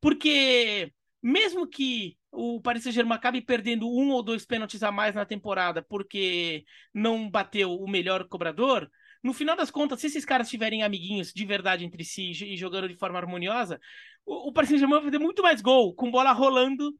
Porque 0.00 0.92
mesmo 1.22 1.66
que 1.66 2.16
o 2.34 2.60
Paris 2.60 2.82
Saint-Germain 2.82 3.16
acabe 3.16 3.40
perdendo 3.40 3.88
um 3.88 4.10
ou 4.10 4.22
dois 4.22 4.44
pênaltis 4.44 4.82
a 4.82 4.92
mais 4.92 5.14
na 5.14 5.24
temporada 5.24 5.82
porque 5.82 6.64
não 6.92 7.30
bateu 7.30 7.74
o 7.74 7.88
melhor 7.88 8.28
cobrador, 8.28 8.90
no 9.22 9.32
final 9.32 9.56
das 9.56 9.70
contas, 9.70 10.00
se 10.00 10.06
esses 10.06 10.24
caras 10.24 10.50
tiverem 10.50 10.82
amiguinhos 10.82 11.32
de 11.32 11.46
verdade 11.46 11.84
entre 11.84 12.04
si 12.04 12.30
e 12.30 12.56
jogando 12.58 12.88
de 12.88 12.96
forma 12.96 13.18
harmoniosa, 13.18 13.80
o, 14.26 14.52
Paris 14.52 14.68
Saint-Germain 14.68 14.96
vai 14.96 15.04
fazer 15.04 15.18
muito 15.18 15.42
mais 15.42 15.62
gol 15.62 15.94
com 15.94 16.10
bola 16.10 16.32
rolando 16.32 16.94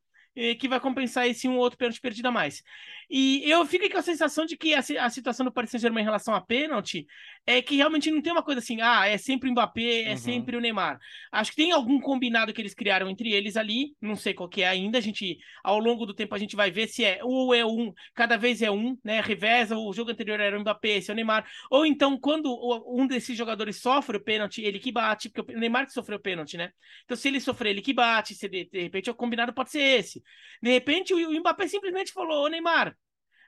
que 0.59 0.66
vai 0.68 0.80
compensar 0.80 1.28
esse 1.28 1.47
um 1.47 1.57
ou 1.57 1.61
outro 1.61 1.78
pênalti 1.78 2.01
perdido 2.01 2.26
a 2.26 2.32
mais. 2.32 2.62
E 3.11 3.48
eu 3.48 3.64
fico 3.66 3.88
com 3.90 3.98
a 3.98 4.02
sensação 4.02 4.46
de 4.46 4.57
que 4.57 4.74
a, 4.74 4.78
a 4.78 5.11
situação 5.11 5.44
do 5.44 5.52
Paris 5.52 5.70
Saint-Germain 5.70 6.02
em 6.02 6.05
relação 6.05 6.34
a 6.34 6.40
pênalti 6.40 7.07
é 7.46 7.61
que 7.61 7.76
realmente 7.76 8.11
não 8.11 8.22
tem 8.22 8.32
uma 8.32 8.42
coisa 8.42 8.61
assim, 8.61 8.80
ah, 8.80 9.07
é 9.07 9.18
sempre 9.18 9.48
o 9.48 9.52
Mbappé, 9.52 10.05
é 10.05 10.11
uhum. 10.11 10.16
sempre 10.16 10.57
o 10.57 10.61
Neymar. 10.61 10.98
Acho 11.30 11.50
que 11.50 11.57
tem 11.57 11.72
algum 11.72 12.00
combinado 12.00 12.52
que 12.52 12.61
eles 12.61 12.74
criaram 12.74 13.09
entre 13.09 13.32
eles 13.32 13.57
ali, 13.57 13.94
não 14.00 14.16
sei 14.16 14.32
qual 14.32 14.48
que 14.48 14.62
é 14.62 14.68
ainda, 14.68 14.98
a 14.98 15.00
gente, 15.00 15.38
ao 15.62 15.78
longo 15.78 16.07
do 16.07 16.14
tempo 16.14 16.34
a 16.34 16.38
gente 16.38 16.57
vai 16.57 16.70
ver 16.70 16.88
se 16.88 17.05
é 17.05 17.20
ou 17.22 17.55
é 17.55 17.64
um, 17.64 17.92
cada 18.14 18.36
vez 18.36 18.62
é 18.62 18.70
um, 18.70 18.96
né, 19.05 19.20
reveza, 19.20 19.76
o 19.76 19.92
jogo 19.92 20.11
anterior 20.11 20.40
era 20.40 20.57
o 20.57 20.61
Mbappé, 20.61 20.96
esse 20.96 21.11
é 21.11 21.12
o 21.12 21.16
Neymar, 21.16 21.46
ou 21.70 21.84
então 21.84 22.18
quando 22.18 22.55
um 22.86 23.07
desses 23.07 23.36
jogadores 23.36 23.80
sofre 23.80 24.16
o 24.16 24.24
pênalti, 24.24 24.62
ele 24.62 24.78
que 24.78 24.90
bate, 24.90 25.28
porque 25.28 25.52
o 25.52 25.59
Neymar 25.59 25.86
que 25.86 25.92
sofreu 25.92 26.18
o 26.18 26.22
pênalti, 26.22 26.57
né? 26.57 26.70
Então 27.05 27.16
se 27.16 27.28
ele 27.28 27.40
sofrer, 27.40 27.70
ele 27.70 27.82
que 27.82 27.92
bate, 27.92 28.34
se 28.34 28.48
de, 28.48 28.64
de 28.70 28.80
repente 28.80 29.11
o 29.11 29.14
combinado 29.14 29.52
pode 29.52 29.70
ser 29.70 29.80
esse. 29.80 30.22
De 30.62 30.70
repente, 30.70 31.12
o, 31.12 31.16
o 31.16 31.40
Mbappé 31.40 31.66
simplesmente 31.66 32.12
falou: 32.12 32.44
Ô 32.44 32.48
Neymar, 32.48 32.96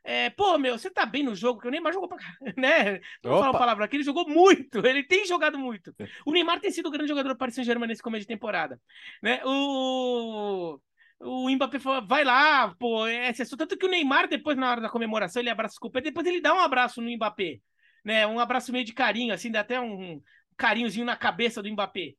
é, 0.06 0.30
pô, 0.30 0.56
meu, 0.56 0.78
você 0.78 0.88
tá 0.88 1.04
bem 1.04 1.24
no 1.24 1.34
jogo, 1.34 1.54
porque 1.54 1.68
o 1.68 1.70
Neymar 1.70 1.92
jogou 1.92 2.08
pra 2.08 2.18
né? 2.56 3.00
Vou 3.24 3.36
falar 3.36 3.50
uma 3.50 3.58
palavra 3.58 3.84
aqui, 3.84 3.96
ele 3.96 4.04
jogou 4.04 4.28
muito, 4.28 4.86
ele 4.86 5.02
tem 5.02 5.26
jogado 5.26 5.58
muito. 5.58 5.92
O 6.24 6.32
Neymar 6.32 6.60
tem 6.60 6.70
sido 6.70 6.86
o 6.86 6.90
grande 6.90 7.08
jogador 7.08 7.30
do 7.30 7.36
Paris 7.36 7.56
Saint-Germain 7.56 7.88
nesse 7.88 8.02
começo 8.02 8.22
de 8.22 8.28
temporada, 8.28 8.80
né? 9.22 9.40
O 9.44 10.80
o 11.18 11.48
Mbappé 11.50 11.78
falou, 11.78 12.06
vai 12.06 12.24
lá, 12.24 12.74
pô, 12.78 13.06
é 13.06 13.32
só 13.32 13.56
tanto 13.56 13.76
que 13.78 13.86
o 13.86 13.88
Neymar 13.88 14.28
depois 14.28 14.56
na 14.56 14.70
hora 14.70 14.80
da 14.82 14.90
comemoração 14.90 15.40
ele 15.40 15.48
abraça 15.48 15.76
o 15.76 15.80
Cooper, 15.80 16.02
depois 16.02 16.26
ele 16.26 16.42
dá 16.42 16.52
um 16.54 16.60
abraço 16.60 17.00
no 17.00 17.10
Mbappé, 17.10 17.60
né? 18.04 18.26
Um 18.26 18.38
abraço 18.38 18.70
meio 18.70 18.84
de 18.84 18.92
carinho, 18.92 19.32
assim, 19.32 19.50
dá 19.50 19.60
até 19.60 19.80
um 19.80 20.20
carinhozinho 20.56 21.06
na 21.06 21.16
cabeça 21.16 21.62
do 21.62 21.70
Mbappé. 21.70 22.14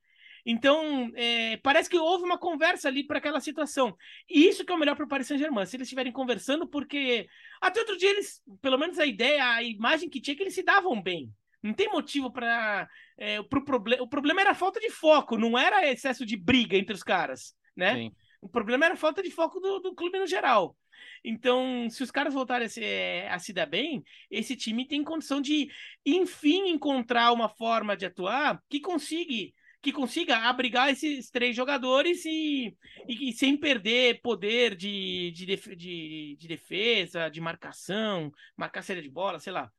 Então, 0.50 1.12
é, 1.14 1.58
parece 1.58 1.90
que 1.90 1.98
houve 1.98 2.24
uma 2.24 2.38
conversa 2.38 2.88
ali 2.88 3.04
para 3.04 3.18
aquela 3.18 3.42
situação. 3.42 3.94
E 4.30 4.48
isso 4.48 4.64
que 4.64 4.72
é 4.72 4.76
o 4.76 4.80
melhor 4.80 4.96
para 4.96 5.04
o 5.04 5.08
Paris 5.08 5.28
Saint-Germain, 5.28 5.66
se 5.66 5.76
eles 5.76 5.88
estiverem 5.88 6.10
conversando, 6.10 6.66
porque 6.66 7.28
até 7.60 7.82
outro 7.82 7.98
dia 7.98 8.12
eles, 8.12 8.42
pelo 8.62 8.78
menos 8.78 8.98
a 8.98 9.06
ideia, 9.06 9.46
a 9.46 9.62
imagem 9.62 10.10
que 10.10 10.22
tinha 10.22 10.34
é 10.34 10.38
que 10.38 10.44
eles 10.44 10.56
se 10.56 10.64
davam 10.64 11.02
bem. 11.02 11.30
Não 11.62 11.74
tem 11.74 11.90
motivo 11.90 12.32
para. 12.32 12.88
É, 13.18 13.44
pro 13.44 13.66
proble 13.66 14.00
o 14.00 14.08
problema 14.08 14.40
era 14.40 14.52
a 14.52 14.56
falta 14.56 14.80
de 14.80 14.90
foco, 14.90 15.38
não 15.38 15.58
era 15.58 15.86
excesso 15.92 16.26
de 16.26 16.38
briga 16.38 16.78
entre 16.78 16.96
os 16.96 17.04
caras, 17.04 17.54
né? 17.76 17.96
Sim. 17.96 18.12
O 18.40 18.48
problema 18.48 18.86
era 18.86 18.94
a 18.94 18.98
falta 18.98 19.22
de 19.22 19.32
foco 19.32 19.60
do, 19.60 19.80
do 19.80 19.96
clube 19.96 20.18
no 20.18 20.28
geral. 20.28 20.78
Então, 21.26 21.90
se 21.90 22.04
os 22.04 22.12
caras 22.12 22.34
voltarem 22.34 22.68
a 22.68 22.70
se, 22.70 22.84
a 23.30 23.40
se 23.40 23.52
dar 23.52 23.66
bem, 23.66 24.02
esse 24.32 24.56
time 24.56 24.88
tem 24.88 25.04
condição 25.04 25.42
de, 25.42 25.70
enfim, 26.06 26.70
encontrar 26.70 27.34
uma 27.34 27.50
forma 27.50 27.98
de 27.98 28.06
atuar 28.06 28.64
que 28.70 28.80
consiga 28.80 29.52
que 29.82 29.92
consiga 29.92 30.38
abrigar 30.38 30.90
esses 30.90 31.30
três 31.30 31.56
jogadores 31.56 32.26
e, 32.26 32.76
e, 33.08 33.30
e 33.30 33.34
sem 33.34 33.58
perder 33.58 34.22
poder 34.22 34.76
de, 34.76 35.32
de, 35.32 35.46
de, 35.46 36.38
de, 36.40 36.48
defesa, 36.48 37.30
de 37.30 37.40
marcação, 37.40 38.32
marcar 38.56 38.82
série 38.82 39.02
de 39.02 39.10
bola, 39.10 39.40
sei 39.40 39.54
lá. 39.54 39.72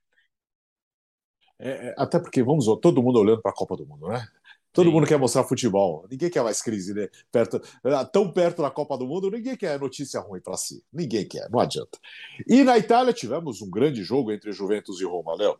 É, 1.58 1.88
é 1.88 1.94
até 1.98 2.18
porque, 2.18 2.42
vamos, 2.42 2.66
todo 2.80 3.02
mundo 3.02 3.18
olhando 3.18 3.42
para 3.42 3.50
a 3.50 3.54
Copa 3.54 3.76
do 3.76 3.86
Mundo, 3.86 4.08
né? 4.08 4.26
Todo 4.72 4.86
Sim. 4.86 4.92
mundo 4.92 5.06
quer 5.06 5.18
mostrar 5.18 5.44
futebol. 5.44 6.06
Ninguém 6.08 6.30
quer 6.30 6.44
mais 6.44 6.62
crise, 6.62 6.94
né? 6.94 7.08
Perto, 7.32 7.60
ah, 7.82 8.04
tão 8.04 8.32
perto 8.32 8.62
da 8.62 8.70
Copa 8.70 8.96
do 8.96 9.06
Mundo, 9.06 9.30
ninguém 9.30 9.56
quer 9.56 9.80
notícia 9.80 10.20
ruim 10.20 10.40
para 10.40 10.56
si. 10.56 10.84
Ninguém 10.92 11.26
quer, 11.26 11.50
não 11.50 11.58
adianta. 11.58 11.98
E 12.46 12.62
na 12.62 12.78
Itália 12.78 13.12
tivemos 13.12 13.60
um 13.60 13.70
grande 13.70 14.04
jogo 14.04 14.30
entre 14.30 14.52
Juventus 14.52 15.00
e 15.00 15.04
Roma, 15.04 15.34
Léo 15.34 15.58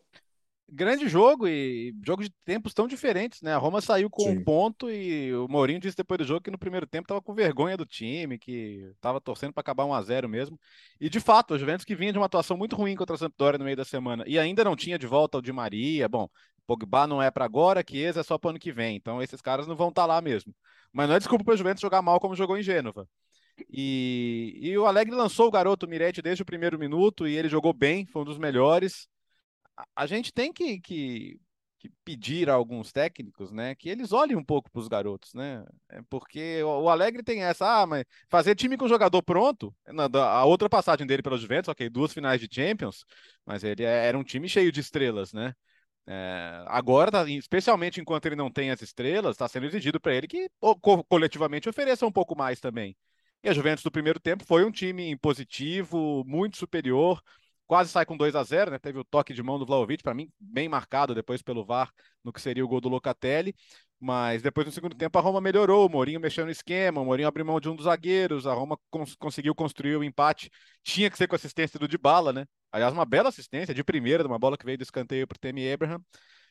grande 0.71 1.09
jogo 1.09 1.49
e 1.49 1.95
jogo 2.05 2.23
de 2.23 2.31
tempos 2.45 2.75
tão 2.75 2.87
diferentes, 2.87 3.41
né? 3.41 3.55
A 3.55 3.59
Roma 3.59 3.81
saiu 3.81 4.11
com 4.11 4.23
Sim. 4.23 4.39
um 4.39 4.45
ponto 4.45 4.91
e 4.91 5.35
o 5.35 5.49
Mourinho 5.49 5.81
disse 5.81 5.97
depois 5.97 6.19
do 6.19 6.25
jogo 6.25 6.43
que 6.43 6.51
no 6.51 6.59
primeiro 6.59 6.87
tempo 6.87 7.05
estava 7.05 7.23
com 7.23 7.35
vergonha 7.35 7.77
do 7.77 7.87
time, 7.87 8.39
que 8.39 8.91
estava 8.95 9.21
torcendo 9.21 9.53
para 9.53 9.63
acabar 9.63 9.87
1 9.87 9.95
a 9.95 10.03
0 10.03 10.29
mesmo. 10.29 10.61
E 11.01 11.09
de 11.09 11.21
fato, 11.21 11.55
o 11.55 11.59
Juventus 11.59 11.85
que 11.85 11.95
vinha 11.95 12.13
de 12.13 12.19
uma 12.19 12.27
atuação 12.27 12.57
muito 12.57 12.77
ruim 12.77 12.95
contra 12.95 13.15
a 13.15 13.19
Sampdoria 13.19 13.59
no 13.59 13.65
meio 13.65 13.77
da 13.77 13.85
semana 13.85 14.25
e 14.27 14.39
ainda 14.39 14.63
não 14.63 14.77
tinha 14.77 14.99
de 14.99 15.07
volta 15.07 15.39
o 15.39 15.43
Di 15.43 15.53
Maria. 15.53 16.09
Bom, 16.09 16.29
Pogba 16.67 17.07
não 17.07 17.23
é 17.23 17.31
para 17.31 17.47
agora, 17.47 17.85
Chiesa 17.89 18.21
é 18.21 18.23
só 18.23 18.37
para 18.37 18.51
ano 18.51 18.59
que 18.59 18.71
vem. 18.71 18.97
Então 18.97 19.23
esses 19.23 19.41
caras 19.41 19.67
não 19.67 19.75
vão 19.75 19.89
estar 19.89 20.03
tá 20.03 20.07
lá 20.07 20.21
mesmo. 20.21 20.55
Mas 20.93 21.09
não 21.09 21.17
é 21.17 21.19
desculpa 21.19 21.45
para 21.45 21.55
o 21.55 21.57
Juventus 21.57 21.81
jogar 21.81 22.03
mal 22.03 22.21
como 22.21 22.37
jogou 22.37 22.59
em 22.59 22.63
Gênova. 22.63 23.09
E, 23.71 24.59
e 24.61 24.79
o 24.79 24.87
Alegre 24.87 25.15
lançou 25.15 25.49
o 25.49 25.51
garoto 25.51 25.89
Miretti 25.89 26.23
desde 26.23 26.43
o 26.43 26.47
primeiro 26.47 26.79
minuto 26.79 27.27
e 27.27 27.35
ele 27.35 27.49
jogou 27.49 27.73
bem, 27.73 28.07
foi 28.07 28.23
um 28.23 28.25
dos 28.25 28.39
melhores 28.39 29.09
a 29.95 30.07
gente 30.07 30.33
tem 30.33 30.53
que, 30.53 30.81
que, 30.81 31.41
que, 31.79 31.91
pedir 32.05 32.51
a 32.51 32.55
alguns 32.55 32.93
técnicos, 32.93 33.53
né, 33.53 33.75
que 33.75 33.89
eles 33.89 34.13
olhem 34.13 34.37
um 34.37 34.45
pouco 34.45 34.71
para 34.71 34.81
os 34.81 34.89
garotos, 34.89 35.35
né? 35.35 35.65
É 35.89 36.01
porque 36.09 36.63
o 36.63 36.89
Alegre 36.89 37.23
tem 37.23 37.43
essa, 37.43 37.83
ah, 37.83 37.87
mas 37.87 38.05
fazer 38.29 38.55
time 38.55 38.77
com 38.77 38.89
jogador 38.89 39.23
pronto, 39.23 39.75
a 40.15 40.45
outra 40.45 40.69
passagem 40.69 41.07
dele 41.07 41.23
pela 41.23 41.39
Juventus, 41.39 41.69
ok, 41.69 41.89
duas 41.89 42.13
finais 42.13 42.41
de 42.41 42.49
Champions, 42.51 43.05
mas 43.45 43.65
ele 43.65 43.85
é, 43.85 44.07
era 44.07 44.19
um 44.19 44.25
time 44.25 44.49
cheio 44.49 44.73
de 44.73 44.81
estrelas, 44.81 45.33
né? 45.33 45.55
É, 46.11 46.65
agora, 46.69 47.11
tá, 47.11 47.29
especialmente 47.29 48.01
enquanto 48.01 48.25
ele 48.25 48.35
não 48.37 48.51
tem 48.51 48.71
as 48.71 48.81
estrelas, 48.81 49.33
está 49.35 49.47
sendo 49.47 49.67
exigido 49.67 50.01
para 50.01 50.15
ele 50.15 50.27
que 50.27 50.49
co 50.59 51.05
coletivamente 51.05 51.69
ofereça 51.69 52.07
um 52.07 52.13
pouco 52.13 52.35
mais 52.37 52.61
também. 52.61 52.97
E 53.43 53.49
a 53.49 53.53
Juventus 53.53 53.85
do 53.85 53.91
primeiro 53.91 54.19
tempo 54.19 54.45
foi 54.45 54.65
um 54.65 54.71
time 54.71 55.17
positivo, 55.19 56.25
muito 56.27 56.57
superior, 56.57 57.23
quase 57.69 57.91
sai 57.91 58.05
com 58.05 58.17
2 58.17 58.35
a 58.35 58.43
0 58.43 58.71
né? 58.73 58.79
Teve 58.79 58.99
o 58.99 59.05
toque 59.05 59.35
de 59.35 59.43
mão 59.43 59.59
do 59.59 59.67
Vlaovic, 59.67 60.03
para 60.03 60.15
mim, 60.15 60.29
bem 60.41 60.69
marcado 60.69 61.15
depois 61.15 61.43
pelo 61.43 61.65
VAR, 61.65 61.93
no 62.25 62.33
que 62.33 62.41
seria 62.41 62.65
o 62.65 62.69
gol 62.69 62.81
do 62.81 62.89
Locatelli. 62.89 63.55
Mas 64.01 64.43
depois 64.43 64.67
no 64.67 64.73
segundo 64.73 64.97
tempo 64.97 65.19
a 65.19 65.21
Roma 65.21 65.41
melhorou, 65.41 65.87
o 65.87 65.91
Mourinho 65.91 66.21
mexeu 66.21 66.45
no 66.45 66.51
esquema, 66.51 67.01
o 67.01 67.05
Mourinho 67.05 67.29
abriu 67.29 67.45
mão 67.45 67.61
de 67.61 67.69
um 67.69 67.77
dos 67.77 67.85
zagueiros, 67.85 68.47
a 68.47 68.55
Roma 68.55 68.79
cons 68.91 69.15
conseguiu 69.17 69.55
construir 69.55 69.97
o 69.97 70.05
empate. 70.05 70.51
Tinha 70.83 71.11
que 71.11 71.19
ser 71.19 71.27
com 71.27 71.35
assistência 71.37 71.79
do 71.79 71.89
Dybala, 71.89 72.33
né? 72.33 72.47
Aliás, 72.73 72.93
uma 72.93 73.05
bela 73.05 73.29
assistência 73.29 73.75
de 73.75 73.85
primeira, 73.85 74.23
de 74.23 74.29
uma 74.29 74.39
bola 74.39 74.57
que 74.57 74.65
veio 74.65 74.79
do 74.79 74.83
escanteio 74.83 75.27
para 75.27 75.37
o 75.37 75.39
Temi 75.39 75.71
Abraham. 75.71 76.01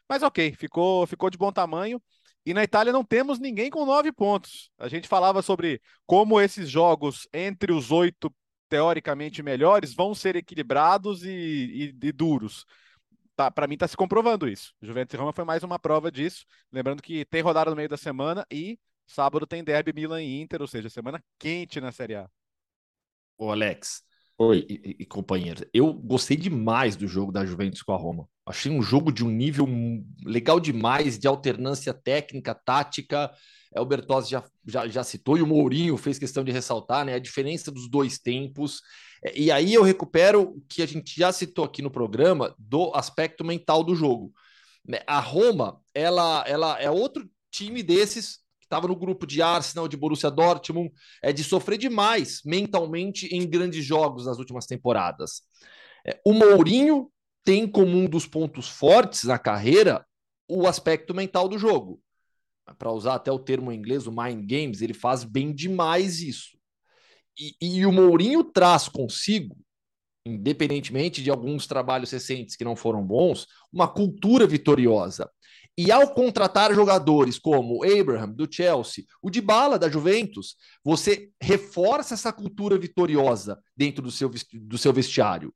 Mas 0.10 0.24
ok, 0.24 0.54
ficou, 0.54 1.08
ficou 1.08 1.30
de 1.30 1.38
bom 1.38 1.52
tamanho. 1.52 2.02
E 2.46 2.54
na 2.54 2.64
Itália 2.64 2.94
não 2.94 3.04
temos 3.04 3.40
ninguém 3.40 3.70
com 3.70 3.86
nove 3.86 4.12
pontos. 4.12 4.70
A 4.78 4.88
gente 4.88 5.08
falava 5.08 5.42
sobre 5.42 5.82
como 6.06 6.40
esses 6.40 6.70
jogos 6.70 7.28
entre 7.34 7.74
os 7.74 7.92
oito 7.92 8.34
teoricamente 8.70 9.44
melhores 9.44 9.94
vão 9.94 10.14
ser 10.14 10.36
equilibrados 10.36 11.24
e, 11.24 11.30
e, 11.30 12.08
e 12.08 12.12
duros. 12.12 12.66
Tá, 13.36 13.52
para 13.52 13.68
mim 13.68 13.76
está 13.76 13.88
se 13.88 13.96
comprovando 13.96 14.48
isso. 14.48 14.74
Juventus 14.82 15.14
e 15.14 15.18
Roma 15.18 15.34
foi 15.34 15.44
mais 15.44 15.64
uma 15.64 15.78
prova 15.78 16.12
disso. 16.12 16.46
Lembrando 16.72 17.02
que 17.02 17.26
tem 17.26 17.42
rodada 17.42 17.70
no 17.70 17.76
meio 17.76 17.90
da 17.90 17.98
semana 17.98 18.46
e 18.52 18.80
sábado 19.06 19.46
tem 19.46 19.64
derby 19.64 19.94
Milan 19.94 20.22
e 20.22 20.42
Inter, 20.42 20.62
ou 20.62 20.68
seja, 20.68 20.90
semana 20.90 21.24
quente 21.38 21.80
na 21.80 21.92
Série 21.92 22.16
A. 22.16 22.30
Ô 23.38 23.52
Alex, 23.52 24.04
Oi. 24.40 24.66
E, 24.70 24.98
e, 25.00 25.06
companheiro, 25.06 25.68
eu 25.74 25.92
gostei 25.92 26.38
demais 26.38 26.96
do 26.96 27.08
jogo 27.08 27.32
da 27.32 27.44
Juventus 27.44 27.82
com 27.82 27.92
a 27.92 27.98
Roma. 27.98 28.30
Achei 28.46 28.72
um 28.72 28.84
jogo 28.84 29.12
de 29.12 29.26
um 29.26 29.30
nível 29.30 29.68
legal 30.24 30.60
demais, 30.60 31.18
de 31.18 31.28
alternância 31.28 31.92
técnica, 31.92 32.54
tática, 32.54 33.32
é, 33.74 33.82
o 33.82 33.86
Bertozzi 33.86 34.32
já, 34.32 34.44
já, 34.66 34.88
já 34.88 35.04
citou 35.04 35.38
e 35.38 35.42
o 35.42 35.48
Mourinho 35.48 35.98
fez 35.98 36.18
questão 36.18 36.44
de 36.44 36.52
ressaltar 36.52 37.06
né, 37.06 37.14
a 37.14 37.20
diferença 37.20 37.72
dos 37.72 37.90
dois 37.90 38.18
tempos. 38.18 38.82
É, 39.24 39.38
e 39.38 39.52
aí 39.52 39.74
eu 39.74 39.84
recupero 39.84 40.42
o 40.42 40.62
que 40.68 40.82
a 40.82 40.86
gente 40.86 41.14
já 41.18 41.32
citou 41.32 41.66
aqui 41.66 41.82
no 41.82 41.92
programa 41.92 42.56
do 42.58 42.92
aspecto 42.96 43.44
mental 43.44 43.84
do 43.84 43.96
jogo. 43.96 44.32
Né. 44.86 45.00
A 45.06 45.20
Roma, 45.20 45.82
ela, 45.94 46.44
ela 46.48 46.80
é 46.80 46.90
outro 46.90 47.30
time 47.52 47.84
desses 47.84 48.38
que 48.60 48.66
estava 48.66 48.88
no 48.88 48.96
grupo 48.96 49.26
de 49.26 49.42
Arsenal, 49.42 49.88
de 49.88 49.98
Borussia 49.98 50.32
Dortmund, 50.32 50.92
é 51.22 51.32
de 51.32 51.44
sofrer 51.44 51.78
demais 51.78 52.42
mentalmente 52.46 53.28
em 53.28 53.48
grandes 53.48 53.84
jogos 53.84 54.26
nas 54.26 54.38
últimas 54.38 54.66
temporadas. 54.66 55.42
É, 56.06 56.20
o 56.26 56.34
Mourinho 56.34 57.12
tem 57.44 57.70
como 57.70 57.98
um 57.98 58.06
dos 58.06 58.26
pontos 58.26 58.68
fortes 58.68 59.24
na 59.24 59.40
carreira 59.40 60.06
o 60.50 60.66
aspecto 60.68 61.14
mental 61.14 61.48
do 61.50 61.58
jogo 61.58 62.02
para 62.78 62.92
usar 62.92 63.16
até 63.16 63.32
o 63.32 63.40
termo 63.40 63.72
em 63.72 63.78
inglês, 63.78 64.08
o 64.08 64.12
Mind 64.12 64.50
Games, 64.50 64.82
ele 64.82 64.94
faz 64.94 65.24
bem 65.24 65.54
demais 65.54 66.22
isso. 66.22 66.58
E, 67.40 67.56
e, 67.62 67.86
o 67.86 67.92
Mourinho 67.92 68.44
traz 68.44 68.90
consigo, 68.90 69.56
independentemente 70.26 71.22
de 71.22 71.30
alguns 71.30 71.68
trabalhos 71.68 72.12
recentes 72.12 72.56
que 72.56 72.64
não 72.64 72.76
foram 72.76 73.04
bons, 73.04 73.48
uma 73.72 73.88
cultura 73.88 74.48
vitoriosa. 74.48 75.30
E 75.78 75.92
ao 75.92 76.12
contratar 76.12 76.74
jogadores 76.74 77.38
como 77.38 77.84
Abraham, 77.84 78.32
do 78.32 78.52
Chelsea, 78.52 79.06
o 79.22 79.30
Dybala, 79.30 79.78
da 79.78 79.88
Juventus, 79.88 80.56
você 80.84 81.30
reforça 81.40 82.16
essa 82.16 82.34
cultura 82.34 82.80
vitoriosa 82.80 83.62
dentro 83.76 84.02
do 84.02 84.10
seu, 84.10 84.32
do 84.54 84.78
seu 84.78 84.92
vestiário. 84.92 85.54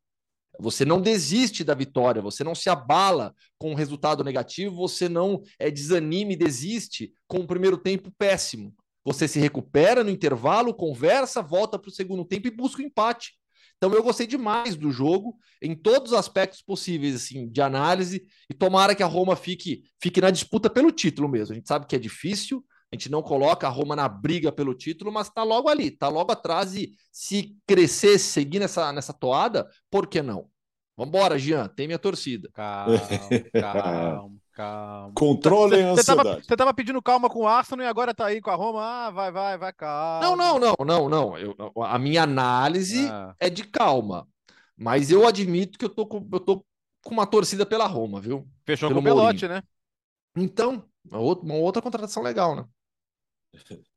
Você 0.62 0.86
não 0.86 1.01
desiste 1.01 1.64
da 1.64 1.74
vitória, 1.74 2.22
você 2.22 2.43
não 2.43 2.53
se 2.53 2.70
abala 2.70 3.34
com 3.57 3.72
um 3.72 3.76
resultado 3.76 4.24
negativo, 4.24 4.76
você 4.76 5.09
não 5.09 5.41
é, 5.57 5.72
desanime, 5.72 6.36
desiste 6.36 7.12
com 7.28 7.39
o 7.39 7.47
primeiro 7.47 7.78
tempo 7.78 8.12
péssimo. 8.18 8.74
Você 9.03 9.28
se 9.28 9.39
recupera 9.39 10.03
no 10.03 10.12
intervalo, 10.12 10.74
conversa, 10.74 11.41
volta 11.41 11.80
para 11.80 11.89
o 11.89 11.93
segundo 11.93 12.24
tempo 12.24 12.47
e 12.47 12.51
busca 12.51 12.82
o 12.82 12.86
empate. 12.86 13.34
Então 13.78 13.91
eu 13.95 14.03
gostei 14.03 14.28
demais 14.28 14.76
do 14.76 14.91
jogo 14.91 15.36
em 15.59 15.74
todos 15.76 16.12
os 16.12 16.18
aspectos 16.18 16.62
possíveis 16.62 17.16
assim 17.16 17.49
de 17.49 17.62
análise 17.62 18.24
e 18.47 18.53
tomara 18.53 18.93
que 18.93 19.01
a 19.01 19.07
Roma 19.07 19.36
fique 19.36 19.82
fique 19.99 20.22
na 20.22 20.30
disputa 20.30 20.70
pelo 20.70 20.91
título 20.91 21.28
mesmo. 21.28 21.53
A 21.53 21.55
gente 21.55 21.68
sabe 21.68 21.88
que 21.88 21.95
é 21.95 21.99
difícil, 21.99 22.64
a 22.91 22.95
gente 22.95 23.09
não 23.09 23.24
coloca 23.24 23.66
a 23.66 23.72
Roma 23.72 23.95
na 23.95 24.07
briga 24.07 24.51
pelo 24.51 24.76
título, 24.76 25.12
mas 25.12 25.28
está 25.28 25.41
logo 25.41 25.68
ali, 25.68 25.88
está 25.88 26.09
logo 26.09 26.32
atrás 26.32 26.76
e 26.76 26.91
se 27.12 27.57
crescer, 27.66 28.20
seguir 28.20 28.59
nessa, 28.59 28.93
nessa 28.93 29.14
toada, 29.14 29.68
por 29.89 30.05
que 30.05 30.22
não? 30.22 30.51
Vambora, 31.02 31.39
Jean, 31.39 31.68
tem 31.68 31.88
minha 31.88 31.97
torcida. 31.97 32.47
Calma, 32.54 32.99
calma, 33.60 34.39
calma. 34.54 35.12
Controlem 35.16 35.84
a 35.84 35.91
ansiedade. 35.93 36.45
Você 36.45 36.54
estava 36.54 36.72
pedindo 36.76 37.02
calma 37.02 37.28
com 37.28 37.39
o 37.39 37.47
Arsenal 37.47 37.84
e 37.84 37.89
agora 37.89 38.12
está 38.12 38.28
aí 38.28 38.39
com 38.39 38.52
a 38.52 38.56
Roma. 38.56 38.84
Ah, 38.84 39.10
vai, 39.10 39.32
vai, 39.32 39.58
vai, 39.58 39.74
calma. 39.74 40.24
Não, 40.24 40.36
não, 40.36 40.60
não, 40.60 40.76
não, 40.86 41.10
não. 41.10 41.38
Eu, 41.39 41.56
a 41.82 41.97
minha 41.97 42.22
análise 42.22 43.08
ah. 43.10 43.36
é 43.39 43.49
de 43.49 43.64
calma. 43.64 44.28
Mas 44.78 45.10
eu 45.10 45.28
admito 45.28 45.80
que 45.80 45.86
eu 45.86 45.89
tô 45.89 46.06
com, 46.06 46.28
eu 46.32 46.39
tô 46.39 46.64
com 47.04 47.14
uma 47.16 47.26
torcida 47.26 47.66
pela 47.66 47.88
Roma, 47.88 48.22
viu? 48.22 48.47
Fechou 48.64 48.89
Pelo 48.89 49.02
com 49.02 49.10
o 49.10 49.16
Belote, 49.16 49.47
né? 49.47 49.64
Então, 50.38 50.86
uma 51.10 51.18
outra, 51.18 51.45
uma 51.45 51.56
outra 51.56 51.82
contratação 51.82 52.22
legal, 52.22 52.56
né? 52.56 52.66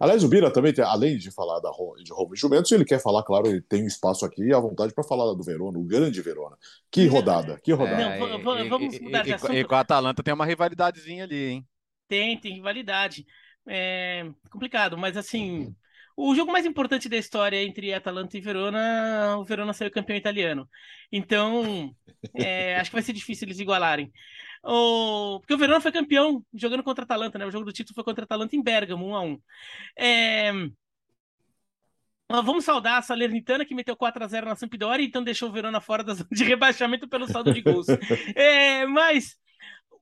Aliás, 0.00 0.24
o 0.24 0.28
Bira 0.28 0.52
também, 0.52 0.72
tem, 0.72 0.84
além 0.84 1.16
de 1.16 1.30
falar 1.30 1.60
da, 1.60 1.70
de 2.02 2.12
Roma 2.12 2.34
e 2.34 2.38
Juventus, 2.38 2.70
ele 2.72 2.84
quer 2.84 3.00
falar, 3.00 3.22
claro, 3.22 3.46
ele 3.46 3.60
tem 3.62 3.82
um 3.82 3.86
espaço 3.86 4.24
aqui 4.24 4.42
e 4.42 4.54
à 4.54 4.58
vontade 4.58 4.92
para 4.94 5.04
falar 5.04 5.32
do 5.34 5.42
Verona, 5.42 5.78
o 5.78 5.84
grande 5.84 6.20
Verona. 6.20 6.56
Que 6.90 7.06
rodada, 7.06 7.58
que 7.62 7.72
rodada. 7.72 8.18
Não, 8.18 8.68
vamos 8.68 8.98
mudar 9.00 9.22
de 9.22 9.32
assunto. 9.32 9.54
E, 9.54 9.64
com 9.64 9.74
a 9.74 9.80
Atalanta 9.80 10.22
tem 10.22 10.34
uma 10.34 10.46
rivalidadezinha 10.46 11.24
ali, 11.24 11.44
hein? 11.44 11.66
Tem, 12.08 12.38
tem 12.38 12.54
rivalidade. 12.54 13.24
É 13.68 14.26
complicado, 14.50 14.96
mas 14.98 15.16
assim, 15.16 15.74
o 16.16 16.34
jogo 16.34 16.52
mais 16.52 16.66
importante 16.66 17.08
da 17.08 17.16
história 17.16 17.62
entre 17.62 17.94
Atalanta 17.94 18.36
e 18.36 18.40
Verona, 18.40 19.38
o 19.38 19.44
Verona 19.44 19.72
saiu 19.72 19.90
campeão 19.90 20.16
italiano. 20.16 20.68
Então, 21.10 21.94
é, 22.34 22.76
acho 22.76 22.90
que 22.90 22.96
vai 22.96 23.02
ser 23.02 23.12
difícil 23.12 23.46
eles 23.46 23.58
igualarem. 23.58 24.12
O... 24.62 25.40
Porque 25.40 25.54
o 25.54 25.58
Verona 25.58 25.80
foi 25.80 25.92
campeão 25.92 26.44
jogando 26.52 26.82
contra 26.82 27.02
a 27.02 27.06
Atalanta, 27.06 27.38
né? 27.38 27.46
O 27.46 27.50
jogo 27.50 27.64
do 27.64 27.72
título 27.72 27.94
foi 27.94 28.04
contra 28.04 28.24
a 28.24 28.26
Atalanta 28.26 28.54
em 28.54 28.62
Bergamo, 28.62 29.06
1 29.06 29.14
a 29.14 29.20
1 29.22 29.40
é... 29.96 30.52
Vamos 32.28 32.64
saudar 32.64 32.98
a 32.98 33.02
Salernitana, 33.02 33.64
que 33.64 33.74
meteu 33.74 33.96
4 33.96 34.22
a 34.22 34.28
0 34.28 34.46
na 34.46 34.54
Sampdoria, 34.54 35.04
então 35.04 35.24
deixou 35.24 35.48
o 35.48 35.52
Verona 35.52 35.80
fora 35.80 36.04
da 36.04 36.14
zona 36.14 36.28
de 36.30 36.44
rebaixamento 36.44 37.08
pelo 37.08 37.26
saldo 37.26 37.52
de 37.52 37.60
gols. 37.60 37.88
é, 38.36 38.86
mas 38.86 39.36